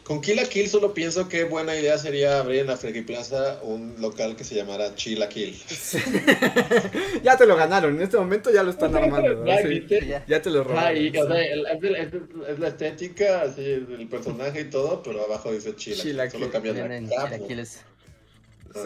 Con 0.09 0.23
Kill 0.23 0.39
a 0.39 0.45
Kill 0.47 0.71
solo 0.71 0.95
pienso 0.95 1.29
que 1.29 1.45
buena 1.45 1.77
idea 1.77 1.99
sería 1.99 2.39
abrir 2.41 2.61
en 2.63 2.69
la 2.69 2.79
Friki 2.79 3.03
Plaza 3.03 3.61
un 3.63 3.95
local 4.01 4.37
que 4.37 4.43
se 4.43 4.55
llamara 4.55 4.95
Chill 4.95 5.23
a 5.23 5.29
Kill. 5.29 5.55
ya 7.23 7.37
te 7.37 7.45
lo 7.45 7.57
ganaron, 7.57 7.95
en 7.95 8.01
este 8.01 8.17
momento 8.17 8.51
ya 8.51 8.63
lo 8.63 8.71
están 8.71 8.97
armando. 8.97 9.45
Ya, 9.45 9.61
sí. 9.61 9.87
Ya. 10.27 10.41
Te 10.41 10.49
lo 10.49 10.65
robaron. 10.65 10.97
o 11.19 11.27
sea, 11.27 11.43
el- 11.45 11.67
es, 11.67 11.83
el- 11.83 11.97
es 11.97 12.13
el- 12.15 12.29
es 12.49 12.59
la 12.59 12.69
estética, 12.69 13.43
así, 13.43 13.61
el 13.63 14.09
personaje 14.11 14.63
y 14.63 14.71
todo, 14.71 15.03
pero 15.03 15.23
abajo 15.27 15.53
dice 15.53 15.77
Chill 15.77 16.01
a 16.01 16.03
Kill. 16.03 16.21
A 16.21 16.31
Solo 16.31 16.51
cambian 16.51 16.77
la 16.77 16.83
capa. 17.15 17.29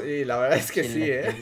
Sí, 0.02 0.24
la 0.24 0.38
verdad 0.38 0.58
es 0.58 0.72
que 0.72 0.82
sí, 0.84 1.02
¿eh? 1.04 1.28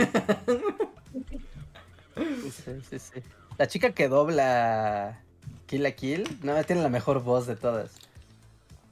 Sí, 2.17 2.73
sí, 2.91 2.99
sí. 2.99 3.21
La 3.57 3.67
chica 3.67 3.93
que 3.95 4.09
dobla 4.09 5.23
Kill 5.67 5.83
la 5.83 5.93
Kill, 5.93 6.25
no, 6.43 6.63
tiene 6.65 6.83
la 6.83 6.91
mejor 6.91 7.23
voz 7.23 7.47
de 7.47 7.57
todas. 7.57 7.93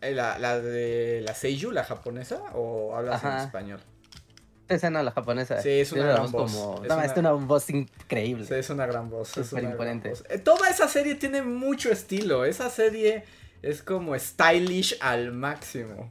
Eh, 0.00 0.14
¿La, 0.14 0.38
la 0.38 0.60
de 0.60 1.22
la 1.26 1.34
Seiyu, 1.34 1.70
la 1.72 1.84
japonesa? 1.84 2.40
¿O 2.54 2.94
hablas 2.94 3.24
en 3.24 3.32
español? 3.32 3.80
Esa 4.68 4.90
no, 4.90 5.02
la 5.02 5.10
japonesa. 5.12 5.60
Sí, 5.62 5.70
es 5.70 5.92
una 5.92 6.04
gran 6.06 6.30
voz. 6.30 6.52
como. 6.52 6.82
Es 6.82 6.88
No, 6.88 6.96
una- 6.96 7.04
es 7.06 7.16
una 7.16 7.32
voz 7.32 7.70
increíble. 7.70 8.44
Sí, 8.44 8.54
es 8.54 8.68
una 8.70 8.86
gran 8.86 9.08
voz. 9.10 9.36
Es 9.36 9.46
Súper 9.48 9.64
imponente. 9.64 10.10
voz. 10.10 10.24
Eh, 10.28 10.38
toda 10.38 10.68
esa 10.68 10.88
serie 10.88 11.14
tiene 11.14 11.42
mucho 11.42 11.90
estilo. 11.90 12.44
Esa 12.44 12.68
serie 12.70 13.24
es 13.62 13.82
como 13.82 14.16
stylish 14.18 14.96
al 15.00 15.32
máximo. 15.32 16.10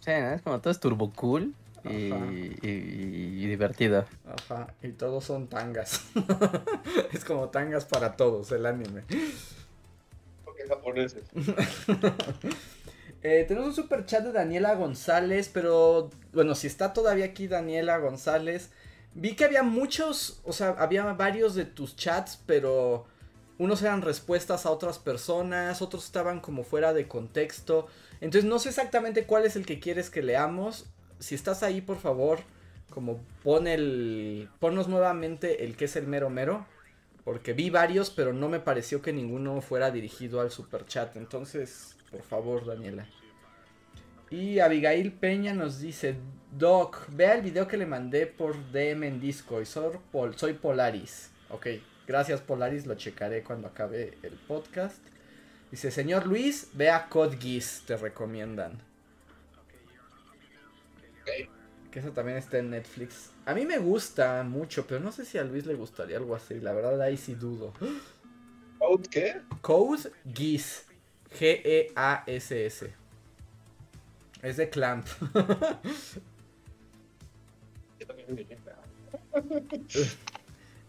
Sí, 0.00 0.10
¿no? 0.18 0.32
Es 0.32 0.40
como 0.42 0.60
todo 0.60 0.70
es 0.72 0.80
turbo 0.80 1.12
cool 1.12 1.54
y, 1.84 1.90
y- 1.90 2.58
y 2.62 3.46
divertido. 3.46 4.06
Ajá, 4.48 4.68
y 4.82 4.88
todos 4.92 5.22
son 5.24 5.46
tangas. 5.46 6.00
es 7.12 7.24
como 7.24 7.50
tangas 7.50 7.84
para 7.84 8.16
todos 8.16 8.50
el 8.52 8.64
anime. 8.64 9.02
Eh, 13.22 13.44
tenemos 13.46 13.68
un 13.68 13.74
super 13.74 14.06
chat 14.06 14.24
de 14.24 14.32
Daniela 14.32 14.74
González, 14.76 15.50
pero 15.52 16.08
bueno, 16.32 16.54
si 16.54 16.66
está 16.66 16.94
todavía 16.94 17.26
aquí 17.26 17.48
Daniela 17.48 17.98
González, 17.98 18.70
vi 19.12 19.36
que 19.36 19.44
había 19.44 19.62
muchos, 19.62 20.40
o 20.42 20.54
sea, 20.54 20.70
había 20.78 21.04
varios 21.12 21.54
de 21.54 21.66
tus 21.66 21.96
chats, 21.96 22.40
pero 22.46 23.04
unos 23.58 23.82
eran 23.82 24.00
respuestas 24.00 24.64
a 24.64 24.70
otras 24.70 24.98
personas, 24.98 25.82
otros 25.82 26.06
estaban 26.06 26.40
como 26.40 26.64
fuera 26.64 26.94
de 26.94 27.08
contexto. 27.08 27.88
Entonces 28.22 28.48
no 28.48 28.58
sé 28.58 28.70
exactamente 28.70 29.24
cuál 29.24 29.44
es 29.44 29.54
el 29.54 29.66
que 29.66 29.80
quieres 29.80 30.08
que 30.08 30.22
leamos. 30.22 30.86
Si 31.18 31.34
estás 31.34 31.62
ahí, 31.62 31.82
por 31.82 31.98
favor, 31.98 32.38
como 32.88 33.20
pon 33.44 33.66
el, 33.66 34.48
ponnos 34.60 34.88
nuevamente 34.88 35.64
el 35.64 35.76
que 35.76 35.84
es 35.84 35.96
el 35.96 36.06
mero 36.06 36.30
mero. 36.30 36.64
Porque 37.24 37.52
vi 37.52 37.70
varios, 37.70 38.10
pero 38.10 38.32
no 38.32 38.48
me 38.48 38.60
pareció 38.60 39.02
que 39.02 39.12
ninguno 39.12 39.60
fuera 39.60 39.90
dirigido 39.90 40.40
al 40.40 40.50
super 40.50 40.86
chat. 40.86 41.16
Entonces, 41.16 41.96
por 42.10 42.22
favor, 42.22 42.64
Daniela. 42.66 43.06
Y 44.30 44.60
Abigail 44.60 45.12
Peña 45.12 45.52
nos 45.54 45.80
dice, 45.80 46.16
Doc, 46.56 47.06
vea 47.10 47.34
el 47.34 47.42
video 47.42 47.66
que 47.68 47.76
le 47.76 47.86
mandé 47.86 48.26
por 48.26 48.54
DM 48.72 49.04
en 49.06 49.20
Discord. 49.20 49.64
Soy, 49.64 49.98
Pol- 50.12 50.36
soy 50.36 50.54
Polaris. 50.54 51.30
Ok, 51.50 51.66
gracias 52.06 52.40
Polaris, 52.40 52.86
lo 52.86 52.94
checaré 52.94 53.42
cuando 53.42 53.66
acabe 53.68 54.16
el 54.22 54.34
podcast. 54.34 54.98
Dice, 55.70 55.90
señor 55.90 56.26
Luis, 56.26 56.68
vea 56.74 57.08
Code 57.08 57.36
Geass, 57.38 57.82
te 57.86 57.96
recomiendan. 57.96 58.80
Que 61.90 61.98
eso 61.98 62.12
también 62.12 62.38
está 62.38 62.58
en 62.58 62.70
Netflix. 62.70 63.30
A 63.50 63.54
mí 63.54 63.66
me 63.66 63.78
gusta 63.78 64.44
mucho, 64.44 64.86
pero 64.86 65.00
no 65.00 65.10
sé 65.10 65.24
si 65.24 65.36
a 65.36 65.42
Luis 65.42 65.66
le 65.66 65.74
gustaría 65.74 66.16
algo 66.18 66.36
así. 66.36 66.60
La 66.60 66.72
verdad, 66.72 67.00
ahí 67.02 67.16
sí 67.16 67.34
dudo. 67.34 67.72
¿Out 68.80 69.08
qué? 69.08 69.40
Code 69.60 70.12
Geass. 70.32 70.84
G-E-A-S-S. 71.36 72.92
Es 74.42 74.56
de 74.56 74.70
Clamp. 74.70 75.06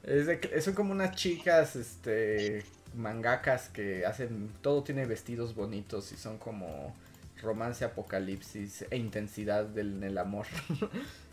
Es 0.03 0.25
de- 0.25 0.61
son 0.61 0.73
como 0.73 0.91
unas 0.91 1.15
chicas, 1.15 1.75
este, 1.75 2.63
mangakas 2.95 3.69
que 3.69 4.05
hacen, 4.05 4.51
todo 4.61 4.83
tiene 4.83 5.05
vestidos 5.05 5.53
bonitos 5.55 6.11
y 6.11 6.17
son 6.17 6.38
como 6.38 6.95
romance, 7.41 7.85
apocalipsis 7.85 8.85
e 8.89 8.97
intensidad 8.97 9.65
del, 9.65 9.93
en 9.97 10.03
el 10.03 10.17
amor. 10.17 10.47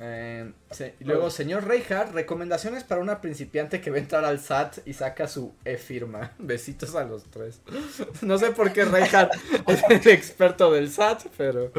Eh, 0.00 0.50
se- 0.72 0.94
y 1.00 1.04
luego, 1.04 1.30
señor 1.30 1.66
Reinhardt, 1.66 2.12
recomendaciones 2.12 2.82
para 2.84 3.00
una 3.00 3.20
principiante 3.20 3.80
que 3.80 3.90
va 3.90 3.96
a 3.96 4.00
entrar 4.00 4.24
al 4.24 4.40
SAT 4.40 4.78
y 4.86 4.92
saca 4.94 5.28
su 5.28 5.52
e-firma. 5.64 6.32
Besitos 6.38 6.94
a 6.96 7.04
los 7.04 7.24
tres. 7.24 7.60
No 8.22 8.38
sé 8.38 8.50
por 8.50 8.72
qué 8.72 8.84
Reinhardt 8.84 9.32
es 9.68 9.82
el 9.88 10.08
experto 10.12 10.72
del 10.72 10.90
SAT, 10.90 11.26
pero... 11.36 11.70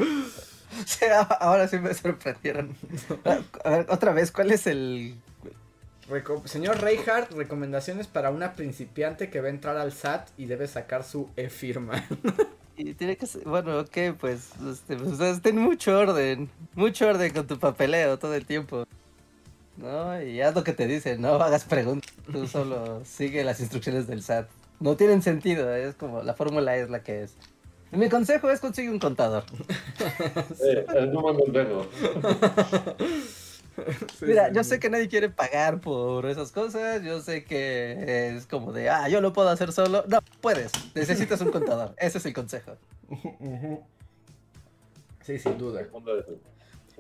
Sí, 0.86 1.06
ahora 1.40 1.68
sí 1.68 1.78
me 1.80 1.94
sorprendieron. 1.94 2.76
A 3.64 3.70
ver, 3.70 3.86
otra 3.90 4.12
vez, 4.12 4.32
¿cuál 4.32 4.52
es 4.52 4.68
el. 4.68 5.16
Señor 6.46 6.82
Reinhardt, 6.82 7.32
recomendaciones 7.32 8.08
para 8.08 8.30
una 8.30 8.54
principiante 8.54 9.30
que 9.30 9.40
va 9.42 9.48
a 9.48 9.52
entrar 9.52 9.78
al 9.78 9.94
SAT 9.94 10.30
y 10.38 10.46
debe 10.48 10.68
sacar 10.68 11.04
su 11.04 11.30
e-firma. 11.38 12.04
Y 12.78 12.94
tiene 12.94 13.16
que 13.16 13.26
ser, 13.26 13.44
bueno, 13.46 13.80
ok, 13.80 14.18
pues, 14.20 14.50
este, 14.70 14.98
pues, 14.98 15.42
ten 15.42 15.58
mucho 15.58 15.98
orden, 15.98 16.50
mucho 16.74 17.08
orden 17.08 17.32
con 17.32 17.48
tu 17.48 17.58
papeleo 17.58 18.20
todo 18.20 18.36
el 18.36 18.46
tiempo. 18.46 18.86
¿No? 19.78 20.22
Y 20.22 20.42
haz 20.42 20.56
lo 20.56 20.64
que 20.64 20.74
te 20.74 20.88
dicen, 20.88 21.22
no 21.22 21.36
hagas 21.36 21.66
preguntas, 21.66 22.14
tú 22.32 22.48
solo 22.48 23.02
sigue 23.06 23.44
las 23.44 23.60
instrucciones 23.60 24.08
del 24.08 24.24
SAT. 24.24 24.48
No 24.80 24.98
tienen 24.98 25.22
sentido, 25.22 25.74
es 25.74 25.96
como 25.96 26.22
la 26.22 26.34
fórmula 26.34 26.76
es 26.76 26.90
la 26.90 27.02
que 27.02 27.24
es. 27.24 27.36
Mi 27.92 28.10
consejo 28.10 28.50
es 28.50 28.60
consigue 28.60 28.90
un 28.90 29.00
contador. 29.00 29.44
Eh, 30.62 30.86
un 31.14 31.22
buen 31.22 31.38
consejo. 31.38 31.88
Sí, 34.20 34.26
Mira, 34.26 34.50
sí, 34.50 34.56
yo 34.56 34.64
sí. 34.64 34.70
sé 34.72 34.80
que 34.80 34.90
nadie 34.90 35.08
quiere 35.10 35.30
pagar 35.30 35.82
por 35.82 36.26
esas 36.26 36.52
cosas, 36.52 37.04
yo 37.04 37.20
sé 37.22 37.44
que 37.44 38.36
es 38.36 38.46
como 38.48 38.72
de, 38.72 38.90
ah, 38.90 39.10
yo 39.10 39.20
lo 39.22 39.34
puedo 39.34 39.50
hacer 39.50 39.72
solo. 39.74 40.04
No, 40.08 40.20
puedes, 40.42 40.72
necesitas 40.96 41.42
un 41.42 41.52
contador, 41.52 41.94
ese 41.98 42.18
es 42.20 42.26
el 42.26 42.34
consejo. 42.34 42.78
Sí, 45.22 45.40
sin 45.40 45.58
duda. 45.58 45.88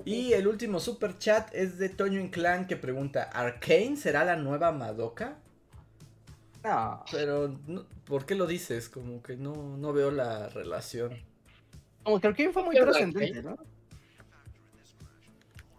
Y 0.03 0.33
el 0.33 0.47
último 0.47 0.79
super 0.79 1.17
chat 1.17 1.53
es 1.53 1.77
de 1.77 1.89
Toño 1.89 2.19
Inclán 2.19 2.67
que 2.67 2.75
pregunta, 2.75 3.23
¿Arcane 3.23 3.95
será 3.97 4.25
la 4.25 4.35
nueva 4.35 4.71
Madoka? 4.71 5.37
No, 6.63 7.03
Pero, 7.11 7.59
no- 7.67 7.85
¿por 8.05 8.25
qué 8.25 8.35
lo 8.35 8.47
dices? 8.47 8.89
Como 8.89 9.21
que 9.21 9.37
no, 9.37 9.77
no 9.77 9.93
veo 9.93 10.11
la 10.11 10.49
relación. 10.49 11.13
como 12.03 12.19
que 12.19 12.27
Arkane 12.27 12.51
fue 12.51 12.63
muy 12.63 12.75
¿Qué 12.75 12.81
onda, 12.81 12.91
trascendente, 12.93 13.43
¿no? 13.43 13.57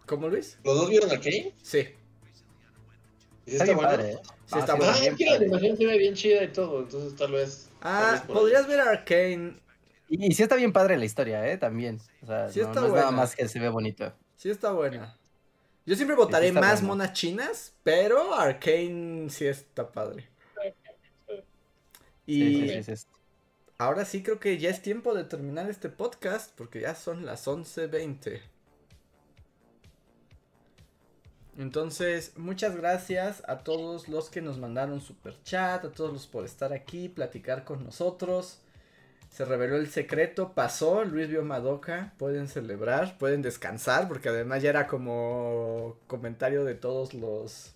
¿Cómo, 0.07 0.29
Luis? 0.29 0.57
¿Los 0.63 0.75
dos 0.75 0.89
vieron 0.89 1.11
aquí? 1.11 1.53
Sí. 1.61 1.87
¿Y 3.45 3.51
Está 3.51 3.63
está 3.63 3.65
bien 3.65 3.75
bueno? 3.77 3.89
padre, 3.91 4.11
¿eh? 4.13 4.19
Sí, 4.45 4.59
está 4.59 4.73
sí, 4.73 4.77
bueno. 4.79 4.93
Ah, 4.95 5.05
es 5.05 5.15
que 5.15 5.25
la 5.25 5.35
animación 5.35 5.77
se 5.77 5.85
ve 5.85 5.97
bien 5.97 6.13
chida 6.15 6.43
y 6.43 6.51
todo, 6.51 6.81
entonces 6.81 7.15
tal 7.15 7.31
vez. 7.33 7.69
tal 7.91 7.91
Ah, 7.93 8.11
vez 8.13 8.21
por 8.21 8.37
ahí. 8.37 8.41
podrías 8.41 8.67
ver 8.67 8.79
Arcane. 8.81 9.61
Y, 10.09 10.27
y 10.27 10.33
sí 10.33 10.43
está 10.43 10.55
bien 10.55 10.73
padre 10.73 10.97
la 10.97 11.05
historia, 11.05 11.47
¿eh? 11.47 11.57
También. 11.57 11.99
O 12.23 12.25
sea, 12.27 12.51
Sí 12.51 12.61
no, 12.61 12.67
está 12.67 12.81
no 12.81 12.87
es 12.87 12.93
nada 12.93 13.11
buena. 13.11 13.11
más 13.11 13.35
que 13.35 13.47
se 13.47 13.59
ve 13.59 13.69
bonito. 13.69 14.13
Sí 14.37 14.49
está 14.49 14.71
buena. 14.71 15.17
Yo 15.85 15.95
siempre 15.95 16.15
votaré 16.15 16.47
está 16.49 16.59
más 16.61 16.81
buena. 16.81 16.87
monas 16.87 17.13
chinas, 17.13 17.73
pero 17.83 18.33
Arcane 18.35 19.29
sí 19.29 19.47
está 19.47 19.91
padre. 19.91 20.29
Y 22.25 22.41
Sí, 22.43 22.55
sí, 22.61 22.69
sí, 22.69 22.83
sí, 22.83 22.97
sí. 22.97 23.05
ahora 23.77 24.03
sí 24.05 24.21
creo 24.23 24.39
que 24.39 24.57
ya 24.57 24.69
es 24.69 24.81
tiempo 24.81 25.13
de 25.13 25.23
terminar 25.23 25.69
este 25.69 25.89
podcast 25.89 26.51
porque 26.57 26.81
ya 26.81 26.95
son 26.95 27.25
las 27.25 27.47
11.20. 27.47 28.41
Entonces, 31.57 32.33
muchas 32.37 32.75
gracias 32.75 33.43
a 33.47 33.59
todos 33.59 34.07
los 34.07 34.29
que 34.29 34.41
nos 34.41 34.59
mandaron 34.59 35.01
super 35.01 35.41
chat, 35.43 35.83
a 35.83 35.91
todos 35.91 36.13
los 36.13 36.27
por 36.27 36.45
estar 36.45 36.71
aquí, 36.71 37.09
platicar 37.09 37.63
con 37.63 37.83
nosotros. 37.83 38.59
Se 39.31 39.43
reveló 39.43 39.75
el 39.75 39.89
secreto, 39.89 40.53
pasó, 40.53 41.03
Luis 41.03 41.27
vio 41.29 41.43
Madoka, 41.43 42.13
pueden 42.17 42.47
celebrar, 42.47 43.17
pueden 43.17 43.41
descansar, 43.41 44.07
porque 44.07 44.29
además 44.29 44.61
ya 44.61 44.69
era 44.69 44.87
como 44.87 45.97
comentario 46.07 46.63
de 46.63 46.75
todos 46.75 47.13
los 47.15 47.73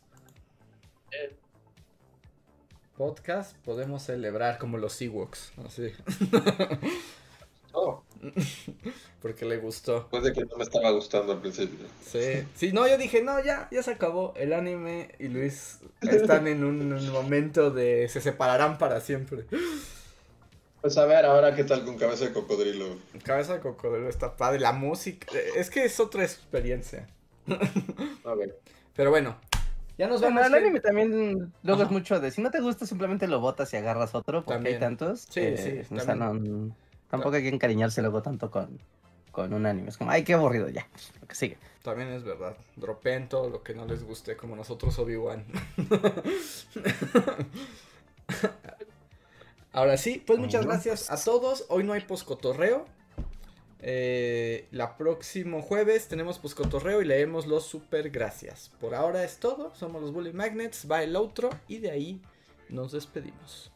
podcasts, 2.95 3.58
podemos 3.66 4.03
celebrar 4.03 4.60
como 4.60 4.78
los 4.78 5.02
Ewoks, 5.02 5.53
así, 5.66 5.91
Oh, 7.74 8.03
porque 9.22 9.45
le 9.45 9.57
gustó. 9.57 9.95
después 9.99 10.23
de 10.23 10.34
que 10.34 10.45
no 10.45 10.57
me 10.57 10.64
estaba 10.64 10.91
gustando 10.91 11.34
al 11.34 11.41
principio. 11.41 11.85
Sí, 12.06 12.43
sí, 12.56 12.72
no, 12.72 12.88
yo 12.88 12.98
dije, 12.98 13.22
no, 13.22 13.43
ya, 13.43 13.68
ya 13.72 13.84
se 13.84 13.91
acabó. 13.91 14.34
El 14.35 14.53
anime 14.53 15.10
y 15.19 15.27
Luis 15.27 15.80
están 16.02 16.48
en 16.48 16.64
un 16.64 17.10
momento 17.11 17.72
de 17.72 18.07
se 18.10 18.22
separarán 18.22 18.77
para 18.77 19.02
siempre. 19.02 19.45
Pues 20.81 20.98
a 20.98 21.06
ver, 21.06 21.26
ahora 21.26 21.53
qué 21.56 21.64
tal 21.64 21.85
con 21.85 21.98
cabeza 21.98 22.26
de 22.26 22.34
cocodrilo. 22.34 22.98
Cabeza 23.23 23.53
de 23.53 23.60
cocodrilo 23.60 24.10
está 24.10 24.35
padre, 24.35 24.60
la 24.60 24.72
música, 24.72 25.27
es 25.56 25.69
que 25.69 25.85
es 25.85 25.99
otra 25.99 26.23
experiencia. 26.23 27.07
A 28.26 28.34
ver. 28.34 28.57
Pero 28.95 29.10
bueno, 29.11 29.38
ya 29.98 30.07
nos 30.07 30.22
Bueno, 30.22 30.38
vamos. 30.38 30.48
el 30.48 30.53
gente. 30.53 30.65
anime 30.65 30.80
también 30.80 31.53
luego 31.64 31.81
Ajá. 31.81 31.89
es 31.89 31.91
mucho 31.91 32.19
de 32.19 32.31
si 32.31 32.41
no 32.41 32.49
te 32.49 32.60
gusta 32.61 32.85
simplemente 32.88 33.27
lo 33.27 33.39
botas 33.39 33.72
y 33.73 33.77
agarras 33.77 34.15
otro 34.15 34.43
porque 34.43 34.56
También. 34.56 34.76
hay 34.76 34.80
tantos. 34.80 35.27
Sí, 35.30 35.39
eh, 35.41 35.85
sí, 35.88 35.95
o 35.95 35.99
sea, 35.99 36.15
no, 36.15 36.34
tampoco 37.12 37.36
hay 37.36 37.44
que 37.44 37.50
encariñarse 37.50 38.02
luego 38.02 38.24
tanto 38.24 38.50
con, 38.50 38.80
con 39.32 39.54
un 39.54 39.68
anime. 39.68 39.90
Es 39.90 39.98
como, 39.98 40.10
ay, 40.12 40.24
qué 40.24 40.34
aburrido 40.34 40.70
ya. 40.70 40.88
Lo 41.22 41.28
que 41.28 41.36
sigue. 41.36 41.58
También 41.84 42.10
es 42.10 42.24
verdad. 42.24 42.56
Dropen 42.76 43.30
todo 43.30 43.50
lo 43.50 43.62
que 43.64 43.76
no 43.76 43.86
les 43.86 44.04
guste, 44.04 44.36
como 44.36 44.56
nosotros 44.56 44.98
Obi-Wan. 44.98 45.46
Ahora 49.74 49.98
sí, 49.98 50.22
pues 50.26 50.40
muchas 50.40 50.66
gracias 50.66 51.12
a 51.12 51.24
todos. 51.24 51.66
Hoy 51.70 51.84
no 51.84 51.94
hay 51.94 52.02
poscotorreo. 52.02 52.86
Eh, 53.84 54.68
la 54.72 54.96
próximo 54.96 55.62
jueves 55.62 56.08
tenemos 56.08 56.38
poscotorreo 56.38 57.02
y 57.02 57.06
leemos 57.06 57.48
los 57.48 57.66
super 57.66 58.10
gracias. 58.10 58.70
Por 58.80 58.94
ahora 58.94 59.24
es 59.24 59.38
todo. 59.38 59.74
Somos 59.76 60.02
los 60.02 60.14
Bully 60.14 60.34
Magnets. 60.34 60.90
Va 60.90 61.04
el 61.04 61.16
outro 61.16 61.50
y 61.68 61.80
de 61.80 61.92
ahí 61.92 62.22
nos 62.70 62.92
despedimos. 62.92 63.72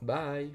Bye. 0.00 0.54